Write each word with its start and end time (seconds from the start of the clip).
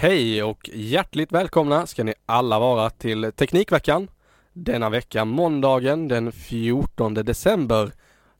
Hej 0.00 0.42
och 0.42 0.70
hjärtligt 0.72 1.32
välkomna 1.32 1.86
ska 1.86 2.04
ni 2.04 2.14
alla 2.26 2.58
vara 2.58 2.90
till 2.90 3.32
Teknikveckan. 3.32 4.08
Denna 4.52 4.90
vecka 4.90 5.24
måndagen 5.24 6.08
den 6.08 6.32
14 6.32 7.14
december 7.14 7.92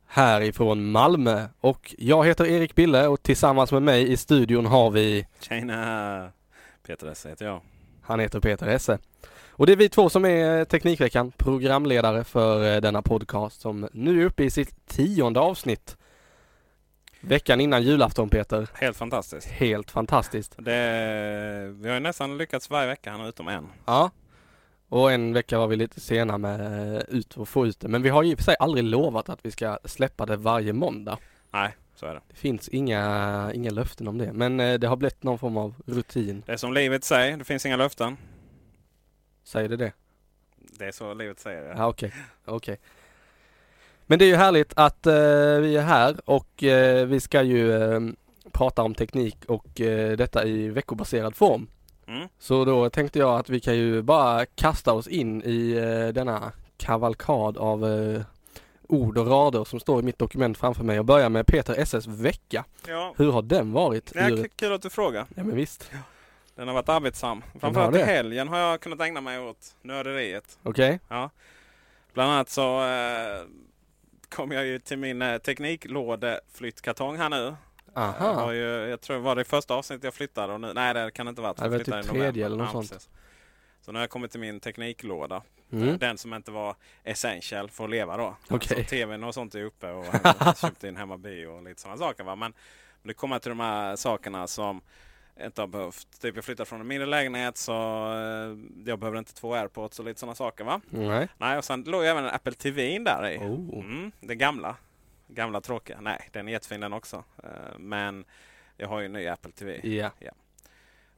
härifrån 0.07 0.91
Malmö. 0.91 1.47
Och 1.61 1.95
jag 1.99 2.27
heter 2.27 2.47
Erik 2.47 2.75
Bille 2.75 3.07
och 3.07 3.23
tillsammans 3.23 3.73
med 3.73 3.83
mig 3.83 4.13
i 4.13 4.17
studion 4.17 4.67
har 4.67 4.91
vi 4.91 5.27
Tjena! 5.41 6.29
Peter 6.87 7.07
Esse 7.07 7.29
heter 7.29 7.45
jag. 7.47 7.61
Han 8.03 8.21
heter 8.21 8.41
Peter 8.41 8.67
Esse. 8.67 8.99
Och 9.51 9.67
det 9.67 9.73
är 9.73 9.77
vi 9.77 9.89
två 9.89 10.11
som 10.11 10.25
är 10.25 10.65
Teknikveckan, 10.65 11.33
programledare 11.37 12.25
för 12.25 12.75
eh, 12.75 12.81
denna 12.81 13.03
podcast 13.03 13.61
som 13.61 13.89
nu 13.93 14.23
är 14.23 14.27
uppe 14.27 14.45
i 14.45 14.51
sitt 14.51 14.87
tionde 14.87 15.41
avsnitt. 15.41 15.97
Veckan 17.21 17.61
innan 17.61 17.83
julafton 17.83 18.29
Peter. 18.29 18.69
Helt 18.75 18.97
fantastiskt. 18.97 19.47
Helt 19.49 19.91
fantastiskt. 19.91 20.55
Det, 20.59 21.75
vi 21.77 21.89
har 21.89 21.95
ju 21.95 22.01
nästan 22.01 22.39
lyckats 22.39 22.71
varje 22.71 22.87
vecka 22.87 23.13
här 23.13 23.29
utom 23.29 23.49
en. 23.49 23.67
Ja. 23.87 24.11
Och 24.89 25.13
en 25.13 25.33
vecka 25.33 25.59
var 25.59 25.67
vi 25.67 25.77
lite 25.77 26.01
sena 26.01 26.39
med 26.39 26.61
eh, 26.97 27.03
ut 27.09 27.37
och 27.37 27.49
få 27.49 27.67
ut 27.67 27.81
det. 27.81 27.89
Men 27.89 28.03
vi 28.03 28.09
har 28.09 28.23
ju 28.23 28.31
i 28.31 28.35
och 28.35 28.39
för 28.39 28.45
sig 28.45 28.57
aldrig 28.59 28.85
lovat 28.85 29.29
att 29.29 29.39
vi 29.43 29.51
ska 29.51 29.79
släppa 29.85 30.27
det 30.27 30.37
varje 30.37 30.73
måndag. 30.73 31.19
Nej, 31.51 31.77
så 31.95 32.07
är 32.07 32.15
det. 32.15 32.21
Det 32.29 32.37
finns 32.37 32.69
inga, 32.69 33.51
inga 33.55 33.71
löften 33.71 34.09
om 34.09 34.19
det. 34.19 34.33
Men 34.33 34.61
eh, 34.61 34.79
det 34.79 34.87
har 34.87 34.97
blivit 34.97 35.23
någon 35.23 35.39
form 35.39 35.57
av 35.57 35.75
rutin. 35.87 36.43
Det 36.47 36.53
är 36.53 36.57
som 36.57 36.73
livet 36.73 37.05
säger, 37.05 37.37
det 37.37 37.45
finns 37.45 37.67
inga 37.67 37.77
löften. 37.77 38.17
Säger 39.45 39.69
det 39.69 39.77
det? 39.77 39.93
Det 40.57 40.87
är 40.87 40.93
så 40.93 41.15
livet 41.15 41.41
säger. 41.41 41.75
Ja 41.77 41.89
okej, 41.89 42.15
okej. 42.45 42.79
Men 44.11 44.19
det 44.19 44.25
är 44.25 44.27
ju 44.27 44.37
härligt 44.37 44.73
att 44.77 45.07
eh, 45.07 45.13
vi 45.61 45.77
är 45.77 45.83
här 45.83 46.17
och 46.25 46.65
eh, 46.65 47.07
vi 47.07 47.21
ska 47.21 47.43
ju 47.43 47.73
eh, 47.73 48.01
prata 48.53 48.83
om 48.83 48.95
teknik 48.95 49.37
och 49.49 49.81
eh, 49.81 50.17
detta 50.17 50.45
i 50.45 50.69
veckobaserad 50.69 51.37
form. 51.37 51.67
Mm. 52.07 52.29
Så 52.39 52.65
då 52.65 52.91
tänkte 52.91 53.19
jag 53.19 53.39
att 53.41 53.51
vi 53.51 53.61
kan 53.61 53.77
ju 53.77 54.03
bara 54.03 54.47
kasta 54.47 54.93
oss 54.93 55.07
in 55.07 55.43
i 55.43 55.73
eh, 55.73 56.15
denna 56.15 56.53
kavalkad 56.77 57.57
av 57.59 57.85
eh, 57.87 58.23
ord 58.89 59.19
och 59.19 59.27
rader 59.27 59.65
som 59.65 59.81
står 59.81 60.01
i 60.01 60.03
mitt 60.03 60.19
dokument 60.19 60.59
framför 60.59 60.85
mig 60.85 60.99
och 60.99 61.05
börja 61.05 61.29
med 61.29 61.47
Peter 61.47 61.75
SS 61.79 62.07
vecka. 62.07 62.65
Ja, 62.89 63.15
Hur 63.17 63.33
har 63.33 63.43
den 63.43 63.73
varit? 63.73 64.13
det 64.15 64.21
är 64.21 64.49
kul 64.57 64.73
att 64.73 64.83
du 64.83 64.91
frågar. 64.91 65.27
Ja 65.35 65.45
men 65.45 65.57
visst. 65.57 65.91
Den 66.55 66.69
har 66.69 66.75
varit 66.75 66.89
arbetsam. 66.89 67.43
Framförallt 67.61 67.97
i 67.97 68.03
helgen 68.03 68.49
har 68.49 68.59
jag 68.59 68.81
kunnat 68.81 69.01
ägna 69.01 69.21
mig 69.21 69.39
åt 69.41 69.75
nörderiet. 69.83 70.59
Okej. 70.63 71.01
Ja. 71.09 71.31
Bland 72.15 72.33
annat 72.33 72.51
så 72.51 72.81
kom 74.31 74.51
jag 74.51 74.67
ju 74.67 74.79
till 74.79 74.99
min 74.99 75.23
eh, 75.23 75.39
tekniklådeflyttkartong 75.39 77.17
här 77.17 77.29
nu. 77.29 77.57
Jag, 77.95 78.03
Aha. 78.03 78.53
ju, 78.53 78.65
jag 78.65 79.01
tror 79.01 79.17
det 79.17 79.23
var 79.23 79.37
det 79.37 79.45
första 79.45 79.75
avsnittet 79.75 80.05
jag 80.05 80.15
flyttade. 80.15 80.53
Och 80.53 80.61
nu, 80.61 80.73
nej 80.75 80.95
det 80.95 81.11
kan 81.11 81.27
det 81.27 81.31
inte 81.31 81.43
vara. 81.43 81.55
Ja, 81.57 81.65
det 81.65 81.69
var 81.71 81.79
typ 81.79 81.87
tredje 81.87 82.13
november. 82.13 82.45
eller 82.45 82.57
något 82.57 82.71
sånt. 82.71 82.91
precis. 82.91 83.09
Så 83.81 83.93
nu 83.93 83.99
har 83.99 84.03
jag 84.03 84.11
kommit 84.11 84.31
till 84.31 84.41
min 84.41 84.61
tekniklåda. 84.61 85.43
Mm. 85.73 85.99
Den 85.99 86.19
som 86.19 86.35
inte 86.35 86.51
var 86.51 86.77
essential 87.05 87.71
för 87.71 87.85
att 87.85 87.91
leva 87.91 88.17
då. 88.17 88.37
Okej. 88.51 88.85
Så 88.85 88.91
tvn 88.91 89.25
och 89.25 89.35
sånt 89.35 89.55
är 89.55 89.65
uppe 89.65 89.91
och 89.91 90.05
köpte 90.57 90.89
in 90.89 90.97
hemma 90.97 91.19
bio 91.19 91.47
och 91.47 91.63
lite 91.63 91.81
sådana 91.81 91.99
saker. 91.99 92.25
Va? 92.25 92.37
Men, 92.37 92.53
det 93.03 93.15
kommer 93.15 93.39
till 93.39 93.49
de 93.49 93.61
här 93.61 93.97
sakerna 93.97 94.47
som 94.47 94.67
jag 94.67 94.83
inte 95.45 95.63
har 95.63 95.67
behövt. 95.67 96.21
Typ 96.21 96.35
jag 96.37 96.45
flyttade 96.45 96.67
från 96.69 96.81
en 96.81 96.87
mindre 96.87 97.07
lägenhet 97.07 97.57
så 97.57 97.73
eh, 98.13 98.57
jag 98.87 98.99
behöver 98.99 99.19
inte 99.19 99.35
två 99.35 99.55
airpods 99.55 99.99
och 99.99 100.05
lite 100.05 100.21
sådana 100.21 100.35
saker. 100.35 100.65
va? 100.65 100.81
Nej. 100.91 101.29
Nej, 101.39 101.59
och 101.59 101.65
sen 101.65 101.83
låg 101.83 102.05
även 102.05 102.25
en 102.25 102.31
Apple 102.35 102.53
TV 102.53 102.99
där 102.99 103.29
i. 103.31 103.39
Oh. 103.39 103.85
Mm, 103.85 104.13
den 104.21 104.39
gamla. 104.39 104.77
Gamla 105.29 105.61
tråkiga. 105.61 106.01
Nej, 106.01 106.29
den 106.33 106.49
är 106.49 106.53
jättefin 106.53 106.81
den 106.81 106.93
också. 106.93 107.25
Eh, 107.43 107.79
Men 107.79 108.25
jag 108.77 108.89
har 108.89 109.01
ju 109.01 109.07
en 109.07 109.13
ny 109.13 109.27
Apple 109.27 109.53
TV. 109.53 109.81
Ja. 110.19 110.33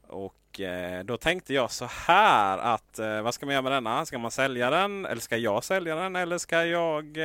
Och 0.07 0.61
eh, 0.61 1.05
då 1.05 1.17
tänkte 1.17 1.55
jag 1.55 1.71
så 1.71 1.85
här 1.85 2.59
att 2.59 2.99
vad 3.23 3.35
ska 3.35 3.47
man 3.47 3.53
göra 3.53 3.63
med 3.63 3.73
denna? 3.73 4.07
Ska 4.07 4.19
man 4.19 4.31
sälja 4.31 4.71
den? 4.71 5.07
Eller 5.07 5.21
ska 5.21 5.37
jag 5.37 5.65
sälja 5.65 5.95
den? 5.97 6.17
Eller 6.17 6.39
ska 6.39 6.65
jag 6.65 7.19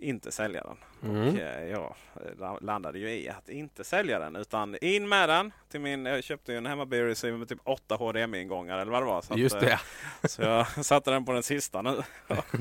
inte 0.00 0.32
sälja 0.32 0.62
den? 0.62 0.76
Mm. 1.10 1.28
Och 1.28 1.40
eh, 1.40 1.64
jag 1.68 1.94
la- 2.38 2.58
landade 2.60 2.98
ju 2.98 3.10
i 3.10 3.28
att 3.28 3.48
inte 3.48 3.84
sälja 3.84 4.18
den 4.18 4.36
utan 4.36 4.76
in 4.80 5.08
med 5.08 5.28
den. 5.28 5.52
Till 5.68 5.80
min, 5.80 6.06
jag 6.06 6.24
köpte 6.24 6.52
ju 6.52 6.58
en 6.58 6.66
hemmabio-receiver 6.66 7.36
med 7.38 7.48
typ 7.48 7.60
8 7.64 7.96
HDMI-ingångar 7.96 8.78
eller 8.78 8.92
vad 8.92 9.02
det 9.02 9.06
var. 9.06 9.22
Så, 9.22 9.34
Just 9.38 9.56
att, 9.56 9.62
eh, 9.62 9.78
det. 10.22 10.28
så 10.28 10.42
jag 10.42 10.66
satte 10.84 11.10
den 11.10 11.24
på 11.24 11.32
den 11.32 11.42
sista 11.42 11.82
nu. 11.82 12.02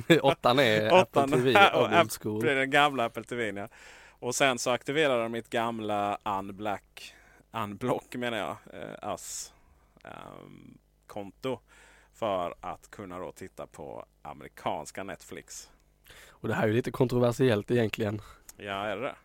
Åttan 0.22 0.60
är 0.60 0.86
Apple 0.86 1.02
Åttan 1.02 1.32
TV 1.32 1.70
och 1.74 2.00
old 2.00 2.12
school. 2.22 2.44
Det 2.44 2.52
är 2.52 2.56
den 2.56 2.72
gamla 2.72 3.06
Apple 3.06 3.24
TVn 3.24 3.58
ja. 3.58 3.68
Och 4.22 4.36
sen 4.36 4.60
så 4.60 4.70
aktiverade 4.72 5.24
de 5.24 5.32
mitt 5.32 5.50
gamla 5.50 6.18
Unblack, 6.24 7.16
Unblock 7.52 8.16
menar 8.16 8.38
jag, 8.38 8.58
eh, 8.82 8.90
AS 9.02 9.54
ehm, 10.04 10.78
konto. 11.08 11.60
För 12.14 12.56
att 12.62 12.92
kunna 12.92 13.20
då 13.20 13.32
titta 13.32 13.68
på 13.68 14.06
amerikanska 14.22 15.04
Netflix. 15.04 15.70
Och 16.42 16.48
det 16.48 16.54
här 16.54 16.64
är 16.64 16.68
ju 16.68 16.74
lite 16.74 16.92
kontroversiellt 16.92 17.72
egentligen. 17.72 18.22
Ja, 18.58 18.86
är 18.86 18.98
det? 18.98 19.16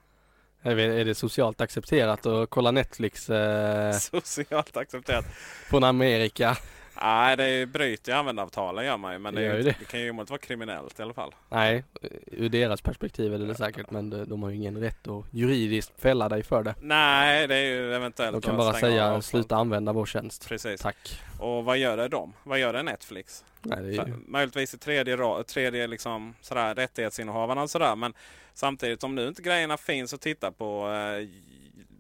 Är 0.62 0.76
det- 0.76 0.82
är 1.00 1.04
det 1.04 1.14
socialt 1.14 1.60
accepterat 1.60 2.26
att 2.26 2.50
kolla 2.50 2.70
Netflix 2.70 3.30
eh, 3.30 3.92
Socialt 4.22 4.76
accepterat. 4.76 5.24
från 5.70 5.84
Amerika? 5.84 6.56
Nej, 7.02 7.36
det 7.36 7.66
bryter 7.66 8.12
ju 8.12 8.18
användaravtalen 8.18 8.84
gör 8.84 8.96
man 8.96 9.12
ju. 9.12 9.18
Men 9.18 9.34
det, 9.34 9.40
Det 9.40 9.52
ju 9.52 9.58
inte- 9.58 9.76
det 9.78 9.84
kan 9.84 10.00
ju 10.00 10.10
omöjligt 10.10 10.30
vara 10.30 10.38
kriminellt 10.38 10.98
i 10.98 11.02
alla 11.02 11.14
fall. 11.14 11.34
Nej, 11.48 11.84
ur 12.26 12.48
deras 12.48 12.82
perspektiv 12.82 13.34
är 13.34 13.38
det 13.38 13.46
det 13.46 13.54
säkert 13.54 13.90
men 13.90 14.10
de, 14.10 14.42
har 14.42 14.50
ju 14.50 14.56
ingen 14.56 14.80
rätt 14.80 15.08
att 15.08 15.24
juridiskt 15.30 15.92
fälla 16.00 16.28
dig 16.28 16.42
för 16.42 16.62
det. 16.62 16.74
Nej, 16.80 17.46
det 17.48 17.54
är 17.56 17.64
ju 17.64 17.94
eventuellt 17.94 18.32
De 18.32 18.40
kan 18.42 18.56
bara 18.56 18.72
säga 18.72 19.22
sluta 19.22 19.56
använda 19.56 19.92
vår 19.92 20.06
tjänst. 20.06 20.48
Precis. 20.48 20.80
Tack. 20.80 21.22
Och 21.40 21.64
vad 21.64 21.78
gör 21.78 21.96
det 21.96 22.08
de? 22.08 22.32
Vad 22.44 22.58
gör 22.58 22.72
det 22.72 22.82
Netflix? 22.82 23.44
Nej, 23.62 23.82
det 23.82 23.88
är 23.88 24.06
ju... 24.06 24.14
möjligtvis 24.26 24.74
i 24.74 24.78
tredje, 24.78 25.42
tredje 25.46 25.86
liksom, 25.86 26.34
sådär, 26.40 26.74
rättighetsinnehavarna 26.74 27.62
och 27.62 27.70
sådär. 27.70 27.96
Men 27.96 28.14
samtidigt 28.54 29.04
om 29.04 29.14
nu 29.14 29.28
inte 29.28 29.42
grejerna 29.42 29.76
finns 29.76 30.14
att 30.14 30.20
titta 30.20 30.52
på 30.52 30.88
eh, 30.92 31.28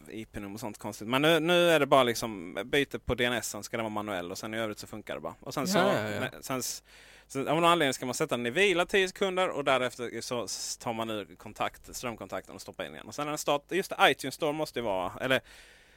IP-nummer 0.08 0.54
och 0.54 0.60
sånt 0.60 0.78
konstigt. 0.78 1.08
Men 1.08 1.22
nu, 1.22 1.40
nu 1.40 1.70
är 1.70 1.80
det 1.80 1.86
bara 1.86 2.02
liksom 2.02 2.58
byte 2.64 2.98
på 2.98 3.14
DNS 3.14 3.56
ska 3.62 3.76
det 3.76 3.82
vara 3.82 3.90
manuell 3.90 4.30
och 4.30 4.38
sen 4.38 4.54
i 4.54 4.58
övrigt 4.58 4.78
så 4.78 4.86
funkar 4.86 5.14
det 5.14 5.20
bara. 5.20 5.34
Och 5.40 5.54
sen 5.54 5.66
så, 5.68 5.78
Ja, 5.78 6.00
ja, 6.10 6.10
ja. 6.32 6.38
Sen, 6.40 6.58
s- 6.58 6.82
så 7.28 7.38
av 7.40 7.44
någon 7.54 7.64
anledning 7.64 7.94
ska 7.94 8.06
man 8.06 8.14
sätta 8.14 8.36
den 8.36 8.46
i 8.46 8.50
vila 8.50 8.86
10 8.86 9.08
sekunder 9.08 9.48
och 9.48 9.64
därefter 9.64 10.20
så 10.20 10.46
tar 10.84 10.92
man 10.92 11.10
ur 11.10 11.34
kontakt, 11.36 11.96
strömkontakten 11.96 12.54
och 12.54 12.60
stoppar 12.62 12.84
in 12.84 12.92
igen. 12.94 13.06
Och 13.06 13.14
sen 13.14 13.26
är 13.26 13.30
den 13.30 13.38
start, 13.38 13.62
just 13.70 13.90
det, 13.90 13.96
iTunes 14.10 14.34
Store 14.34 14.52
måste 14.52 14.78
ju 14.78 14.84
vara, 14.84 15.12
eller 15.20 15.40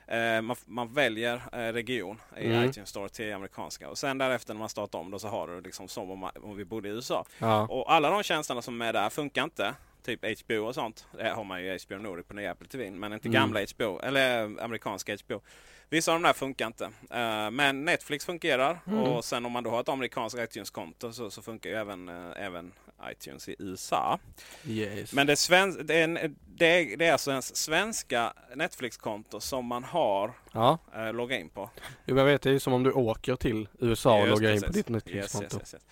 Eh, 0.07 0.41
man, 0.41 0.55
man 0.65 0.93
väljer 0.93 1.41
eh, 1.51 1.57
region 1.73 2.21
i 2.37 2.45
Mm. 2.45 2.69
iTunes 2.69 2.89
Store 2.89 3.09
till 3.09 3.33
amerikanska. 3.33 3.89
Och 3.89 3.97
sen 3.97 4.17
därefter 4.17 4.53
när 4.53 4.59
man 4.59 4.69
startar 4.69 4.99
om 4.99 5.11
då 5.11 5.19
så 5.19 5.27
har 5.27 5.47
du 5.47 5.61
liksom 5.61 5.87
som 5.87 6.11
om, 6.11 6.19
man- 6.19 6.31
om 6.43 6.55
vi 6.57 6.65
bodde 6.65 6.89
i 6.89 6.91
USA. 6.91 7.25
Ja. 7.39 7.67
Och 7.67 7.91
alla 7.93 8.09
de 8.09 8.23
tjänsterna 8.23 8.61
som 8.61 8.81
är 8.81 8.93
där 8.93 9.09
funkar 9.09 9.43
inte. 9.43 9.73
Typ 10.03 10.19
HBO 10.45 10.55
och 10.65 10.75
sånt. 10.75 11.07
Det 11.17 11.29
har 11.29 11.43
man 11.43 11.63
ju 11.63 11.77
HBO 11.87 11.95
Nordic 11.97 12.25
på 12.27 12.33
nya 12.33 12.51
Apple 12.51 12.67
TV. 12.67 12.91
Men 12.91 13.13
inte 13.13 13.27
Mm. 13.27 13.41
gamla 13.41 13.59
HBO. 13.75 13.99
Eller 13.99 14.43
eh, 14.43 14.63
amerikanska 14.63 15.17
HBO. 15.27 15.41
Vissa 15.89 16.11
av 16.13 16.19
de 16.19 16.23
där 16.27 16.33
funkar 16.33 16.67
inte. 16.67 16.85
Eh, 17.11 17.51
men 17.51 17.85
Netflix 17.85 18.25
fungerar. 18.25 18.79
Mm. 18.87 18.99
Och 18.99 19.25
sen 19.25 19.45
om 19.45 19.51
man 19.51 19.63
då 19.63 19.69
har 19.69 19.79
ett 19.79 19.89
amerikanskt 19.89 20.39
iTunes-konto 20.39 21.13
så, 21.13 21.29
så 21.31 21.41
funkar 21.41 21.69
ju 21.69 21.75
även, 21.75 22.09
eh, 22.09 22.31
även 22.45 22.71
iTunes 23.11 23.49
i 23.49 23.55
USA. 23.59 24.19
Yes. 24.67 25.13
Men 25.13 25.27
det 25.27 25.33
är, 25.33 25.35
sven- 25.35 25.85
det 25.87 25.95
är, 25.95 26.03
en, 26.03 26.13
det 26.45 26.95
det 26.95 27.05
är 27.05 27.11
alltså 27.11 27.31
ens 27.31 27.55
svenska 27.55 28.33
Netflix-konto 28.55 29.39
som 29.39 29.65
man 29.65 29.83
har 29.83 30.33
Ja, 30.51 30.77
eh, 30.95 31.13
logga 31.13 31.39
in 31.39 31.49
på. 31.49 31.69
Jo, 32.05 32.17
jag 32.17 32.25
vet 32.25 32.41
det 32.41 32.49
är 32.49 32.53
ju 32.53 32.59
som 32.59 32.73
om 32.73 32.83
du 32.83 32.91
åker 32.91 33.35
till 33.35 33.67
USA 33.79 34.21
och 34.21 34.27
loggar 34.27 34.51
in 34.51 34.61
på 34.61 34.71
ditt 34.71 34.89
Netflix-konto. 34.89 35.43
Yes, 35.57 35.61
yes, 35.61 35.73
yes. 35.73 35.85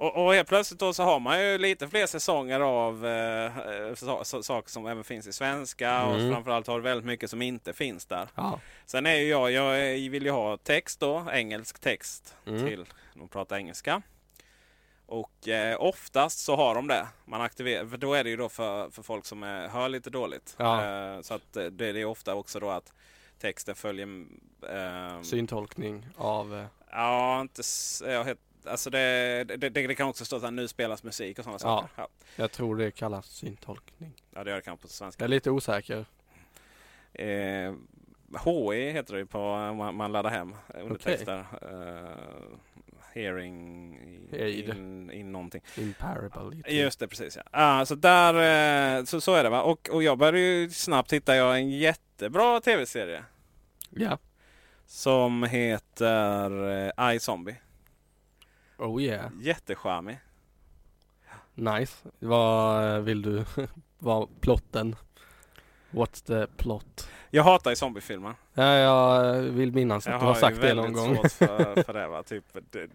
Och, 0.00 0.24
och 0.26 0.34
helt 0.34 0.48
plötsligt 0.48 0.80
då 0.80 0.92
så 0.92 1.02
har 1.02 1.20
man 1.20 1.40
ju 1.44 1.58
lite 1.58 1.88
fler 1.88 2.06
säsonger 2.06 2.60
av 2.60 3.06
eh, 3.06 3.58
eh, 3.58 3.94
sa- 3.94 4.24
sa- 4.24 4.42
saker 4.42 4.70
som 4.70 4.86
även 4.86 5.04
finns 5.04 5.26
i 5.26 5.32
svenska. 5.32 5.90
Mm. 5.90 6.08
Och 6.26 6.32
framförallt 6.34 6.66
har 6.66 6.76
du 6.76 6.82
väldigt 6.82 7.04
mycket 7.06 7.30
som 7.30 7.42
inte 7.42 7.72
finns 7.72 8.06
där. 8.06 8.28
Ja. 8.34 8.60
Sen 8.86 9.06
är 9.06 9.14
ju 9.14 9.28
jag, 9.28 9.50
jag 9.52 9.72
vill 10.10 10.22
ju 10.24 10.30
ha 10.30 10.56
text 10.56 11.00
då, 11.00 11.26
engelsk 11.32 11.78
text 11.78 12.34
Mm. 12.46 12.66
till 12.66 12.84
de 13.14 13.28
pratar 13.28 13.56
engelska. 13.56 14.02
Och 15.10 15.48
eh, 15.48 15.76
oftast 15.82 16.38
så 16.38 16.56
har 16.56 16.74
de 16.74 16.86
det. 16.88 17.06
Man 17.24 17.40
aktiverar, 17.40 17.86
för 17.86 17.96
då 17.96 18.14
är 18.14 18.24
det 18.24 18.30
ju 18.30 18.36
då 18.36 18.48
för, 18.48 18.90
för 18.90 19.02
folk 19.02 19.24
som 19.26 19.42
är, 19.42 19.68
hör 19.68 19.88
lite 19.88 20.10
dåligt. 20.10 20.54
Ja. 20.58 20.84
Eh, 21.14 21.20
så 21.20 21.34
att 21.34 21.56
eh, 21.56 21.64
det, 21.64 21.92
det 21.92 22.00
är 22.00 22.04
ofta 22.04 22.34
också 22.34 22.60
då 22.60 22.70
att 22.70 22.92
texten 23.38 23.74
följer... 23.74 24.24
Eh, 24.70 25.22
Syntolkning 25.22 26.06
av... 26.16 26.54
eh, 26.54 26.64
Ja, 26.90 27.40
inte... 27.40 27.60
s- 27.60 28.02
Ja, 28.06 28.22
helt, 28.22 28.40
alltså 28.66 28.90
det, 28.90 29.44
det, 29.44 29.68
det, 29.68 29.94
kan 29.94 30.08
också 30.08 30.24
stå 30.24 30.36
att 30.36 30.52
nu 30.52 30.68
spelas 30.68 31.02
musik 31.02 31.38
och 31.38 31.44
sådana 31.44 31.58
Ja. 31.62 31.68
saker. 31.80 31.88
Ja. 31.96 32.08
Jag 32.36 32.52
tror 32.52 32.76
det 32.76 32.90
kallas 32.90 33.26
syntolkning. 33.26 34.12
ja, 34.34 34.44
det 34.44 34.50
gör 34.50 34.56
det 34.56 34.62
kanske 34.62 34.82
på 34.82 34.86
Jag 34.86 34.90
svenska. 34.92 35.24
är 35.24 35.28
lite 35.28 35.50
osäker. 35.50 36.04
Eh, 37.12 37.74
HE 38.44 38.90
heter 38.92 39.14
det 39.16 39.26
på 39.26 39.38
man, 39.74 39.94
man 39.94 40.12
laddar 40.12 40.30
hem 40.30 40.54
undertexter. 40.74 41.44
Eh, 41.62 42.97
hearing 43.18 43.98
Aid. 44.32 44.68
in, 44.68 45.10
in 45.10 45.32
någonting. 45.32 45.62
Imparable. 45.76 46.62
Just 46.68 47.00
det, 47.00 47.08
precis 47.08 47.36
ja. 47.36 47.42
Ah, 47.50 47.84
så 47.86 47.94
där, 47.94 48.98
eh, 48.98 49.04
så, 49.04 49.20
så 49.20 49.34
är 49.34 49.44
det 49.44 49.50
va. 49.50 49.62
Och, 49.62 49.88
och 49.92 50.02
jag 50.02 50.18
började 50.18 50.38
ju 50.40 50.70
snabbt 50.70 51.12
hitta 51.12 51.36
jag 51.36 51.56
en 51.56 51.70
jättebra 51.70 52.60
tv-serie. 52.60 53.24
Ja. 53.90 54.18
Som 54.86 55.42
heter 55.44 56.68
eh, 56.98 57.14
iZombie. 57.14 57.56
Oh 58.78 59.02
yeah. 59.02 59.30
Jättecharmig. 59.40 60.18
Nice. 61.54 62.08
Vad 62.18 62.94
eh, 62.94 63.00
vill 63.00 63.22
du? 63.22 63.44
Vad 63.98 64.40
plotten? 64.40 64.96
What's 65.90 66.26
the 66.26 66.46
plot? 66.56 67.10
Jag 67.30 67.42
hatar 67.42 67.70
ju 67.70 67.76
zombiefilmer. 67.76 68.34
Ja, 68.54 68.74
jag 68.74 69.32
vill 69.42 69.72
minnas 69.72 70.06
att 70.06 70.12
Jag 70.12 70.22
du 70.22 70.26
har 70.26 70.34
sagt 70.34 70.60
det 70.60 70.74
någon 70.74 70.84
väldigt 70.84 71.02
gång. 71.02 71.16
svårt 71.16 71.32
för, 71.32 71.82
för 71.82 71.92
det 72.00 72.08
va. 72.08 72.22
Typ, 72.22 72.44
det, 72.70 72.88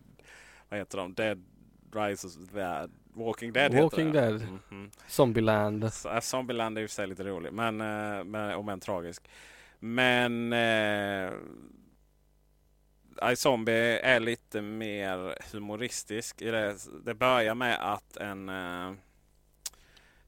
vad 0.73 0.79
heter 0.79 0.97
de? 0.97 1.13
Dead 1.13 1.43
Rises 1.91 2.35
Dead. 2.35 2.91
Walking 3.13 3.53
Dead 3.53 3.73
Walking 3.73 4.07
heter. 4.07 4.21
Dead. 4.21 4.41
Mhm. 4.69 4.91
Zombieland. 5.07 5.93
Så, 5.93 6.09
äh, 6.09 6.19
Zombieland 6.19 6.77
är 6.77 6.81
ju 6.81 6.87
sig 6.87 7.07
lite 7.07 7.23
rolig. 7.23 7.53
Men, 7.53 7.81
eh, 7.81 8.23
men, 8.23 8.55
om 8.55 8.69
än 8.69 8.79
tragisk. 8.79 9.29
Men 9.79 10.53
eh, 10.53 11.31
iZombie 13.31 13.99
är 13.99 14.19
lite 14.19 14.61
mer 14.61 15.35
humoristisk. 15.53 16.41
I 16.41 16.51
det, 16.51 16.75
det 17.05 17.13
börjar 17.13 17.55
med 17.55 17.93
att 17.93 18.17
en 18.17 18.49
eh, 18.49 18.93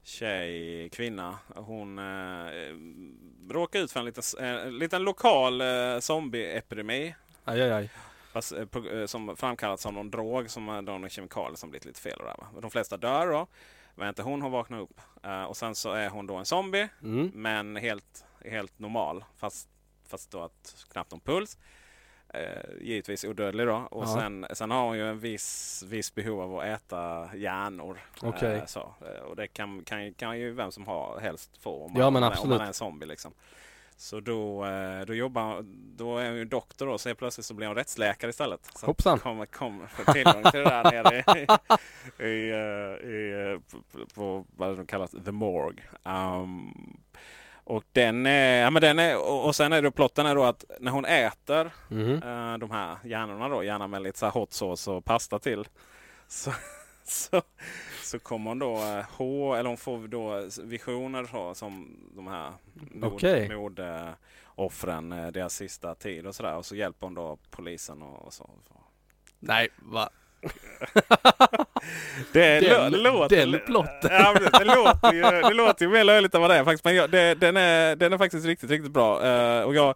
tjej, 0.02 0.88
kvinna, 0.88 1.38
hon 1.54 1.98
eh, 1.98 2.74
råkar 3.50 3.80
ut 3.80 3.92
för 3.92 4.00
en 4.00 4.06
liten, 4.06 4.22
en 4.38 4.78
liten 4.78 5.02
lokal 5.02 5.60
eh, 5.60 5.98
zombieepidemi. 6.00 7.14
Aj, 7.44 7.62
aj, 7.62 7.72
aj. 7.72 7.90
Eh, 8.36 8.98
eh, 9.00 9.06
som 9.06 9.36
framkallats 9.36 9.86
av 9.86 9.92
någon 9.92 10.10
drog, 10.10 10.50
som 10.50 10.68
är 10.68 10.82
någon 10.82 11.08
kemikalie 11.08 11.56
som 11.56 11.70
blivit 11.70 11.84
lite 11.84 12.00
fel. 12.00 12.18
Där? 12.18 12.60
De 12.60 12.70
flesta 12.70 12.96
dör 12.96 13.26
då. 13.26 13.46
Men 13.94 14.08
inte 14.08 14.22
hon 14.22 14.42
har 14.42 14.50
vaknat 14.50 14.80
upp. 14.82 15.00
Eh, 15.22 15.42
och 15.44 15.56
sen 15.56 15.74
så 15.74 15.92
är 15.92 16.08
hon 16.08 16.26
då 16.26 16.36
en 16.36 16.44
zombie. 16.44 16.88
Mm. 17.02 17.30
Men 17.34 17.76
helt, 17.76 18.24
helt 18.44 18.78
normal. 18.78 19.24
Fast, 19.36 19.68
fast 20.08 20.30
då 20.30 20.40
att 20.42 20.86
knappt 20.92 21.10
någon 21.10 21.20
puls. 21.20 21.58
Eh, 22.34 22.70
givetvis 22.80 23.24
odödlig 23.24 23.66
då. 23.66 23.74
Och 23.90 24.04
Ja. 24.04 24.14
sen, 24.20 24.46
sen 24.52 24.70
har 24.70 24.84
hon 24.86 24.96
ju 24.98 25.08
en 25.08 25.18
viss, 25.20 25.82
viss 25.86 26.14
behov 26.14 26.40
av 26.40 26.58
att 26.58 26.64
äta 26.64 27.30
hjärnor. 27.36 28.00
Okej. 28.22 28.56
Eh, 28.56 28.66
så. 28.66 28.94
Eh, 29.00 29.22
och 29.22 29.36
det 29.36 29.46
kan, 29.48 29.84
kan, 29.84 30.14
kan 30.14 30.38
ju 30.38 30.52
vem 30.52 30.72
som 30.72 30.86
har 30.86 31.20
helst 31.20 31.56
få 31.62 31.84
om 31.84 31.92
Ja, 31.96 32.10
man, 32.10 32.12
men 32.12 32.16
om 32.16 32.20
man- 32.20 32.22
om 32.22 32.32
absolut. 32.32 32.50
man 32.58 32.60
är 32.60 32.66
en 32.66 32.74
zombie. 32.74 33.06
Liksom. 33.06 33.32
Så 33.98 34.20
då, 34.20 34.64
eh, 34.64 35.00
då 35.06 35.14
jobbar 35.14 35.64
då 35.96 36.18
är 36.18 36.28
hon 36.28 36.36
ju 36.36 36.44
doktor 36.44 36.86
då, 36.86 36.98
så 36.98 37.08
helt 37.08 37.18
plötsligt 37.18 37.46
så 37.46 37.54
blir 37.54 37.66
hon 37.66 37.76
rättsläkare 37.76 38.30
istället. 38.30 38.70
Så 38.74 38.86
Hoppsan. 38.86 39.18
kommer, 39.18 39.86
få 39.86 40.12
tillgång 40.12 40.42
till 40.42 40.60
det 40.60 40.64
där 40.64 40.84
nere 40.90 41.18
i, 41.18 41.42
i, 42.24 42.50
eh, 42.50 43.10
i, 43.10 43.52
eh, 43.54 43.78
på, 44.14 44.46
vad 44.56 44.76
de 44.76 44.86
kallar 44.86 45.06
the 45.24 45.32
morgue. 45.32 45.82
Um, 46.02 46.96
och 47.64 47.84
den 47.92 48.26
är, 48.26 48.62
ja, 48.62 48.70
men 48.70 48.82
den 48.82 48.98
är, 48.98 49.16
och, 49.18 49.44
och 49.46 49.56
sen 49.56 49.72
är 49.72 49.82
det 49.82 49.90
plotten 49.90 50.26
är 50.26 50.34
då 50.34 50.44
att 50.44 50.64
när 50.80 50.92
hon 50.92 51.04
äter 51.04 51.70
Mhm. 51.88 52.14
eh, 52.22 52.58
de 52.58 52.70
här 52.70 52.96
hjärnorna 53.04 53.48
då, 53.48 53.62
gärna 53.64 53.86
med 53.86 54.02
lite 54.02 54.18
så 54.18 54.26
här 54.26 54.32
hot 54.32 54.52
sauce 54.52 54.90
och 54.90 55.04
pasta 55.04 55.38
till. 55.38 55.68
Så, 56.28 56.50
så, 57.10 57.42
så 58.02 58.18
kommer 58.18 58.50
hon 58.50 58.58
då 58.58 58.76
eh, 58.76 59.04
H, 59.16 59.54
eller 59.54 59.68
hon 59.68 59.76
får 59.76 60.08
då 60.08 60.48
visioner 60.64 61.24
så, 61.24 61.54
som 61.54 61.96
de 62.16 62.26
här 62.26 62.52
Okej. 63.02 63.48
mordoffren, 63.48 65.12
eh, 65.12 65.26
deras 65.26 65.54
sista 65.54 65.94
tid 65.94 66.26
och 66.26 66.34
sådär. 66.34 66.56
Och 66.56 66.66
så 66.66 66.76
hjälper 66.76 67.06
hon 67.06 67.14
då 67.14 67.38
polisen 67.50 68.02
och, 68.02 68.26
och 68.26 68.32
så. 68.32 68.50
Nej, 69.38 69.68
va? 69.78 70.10
Det, 72.32 72.60
Den- 72.60 72.92
låter, 72.92 73.46
den 73.46 73.60
plotten. 73.66 74.10
Ja, 74.12 74.32
det, 74.58 74.64
låter 74.64 75.12
ju, 75.12 75.22
det 75.22 75.54
låter 75.54 75.84
ju 75.84 75.90
mer 75.90 76.04
löjligt 76.04 76.34
än 76.34 76.40
vad 76.40 76.50
det 76.50 76.56
är 76.56 76.64
faktiskt. 76.64 76.84
Men 76.84 76.94
jag, 76.94 77.10
det, 77.10 77.34
den, 77.34 77.56
är, 77.56 77.96
den 77.96 78.12
är 78.12 78.18
faktiskt 78.18 78.46
riktigt, 78.46 78.70
riktigt 78.70 78.92
bra. 78.92 79.26
Eh, 79.26 79.62
och 79.62 79.74
jag, 79.74 79.94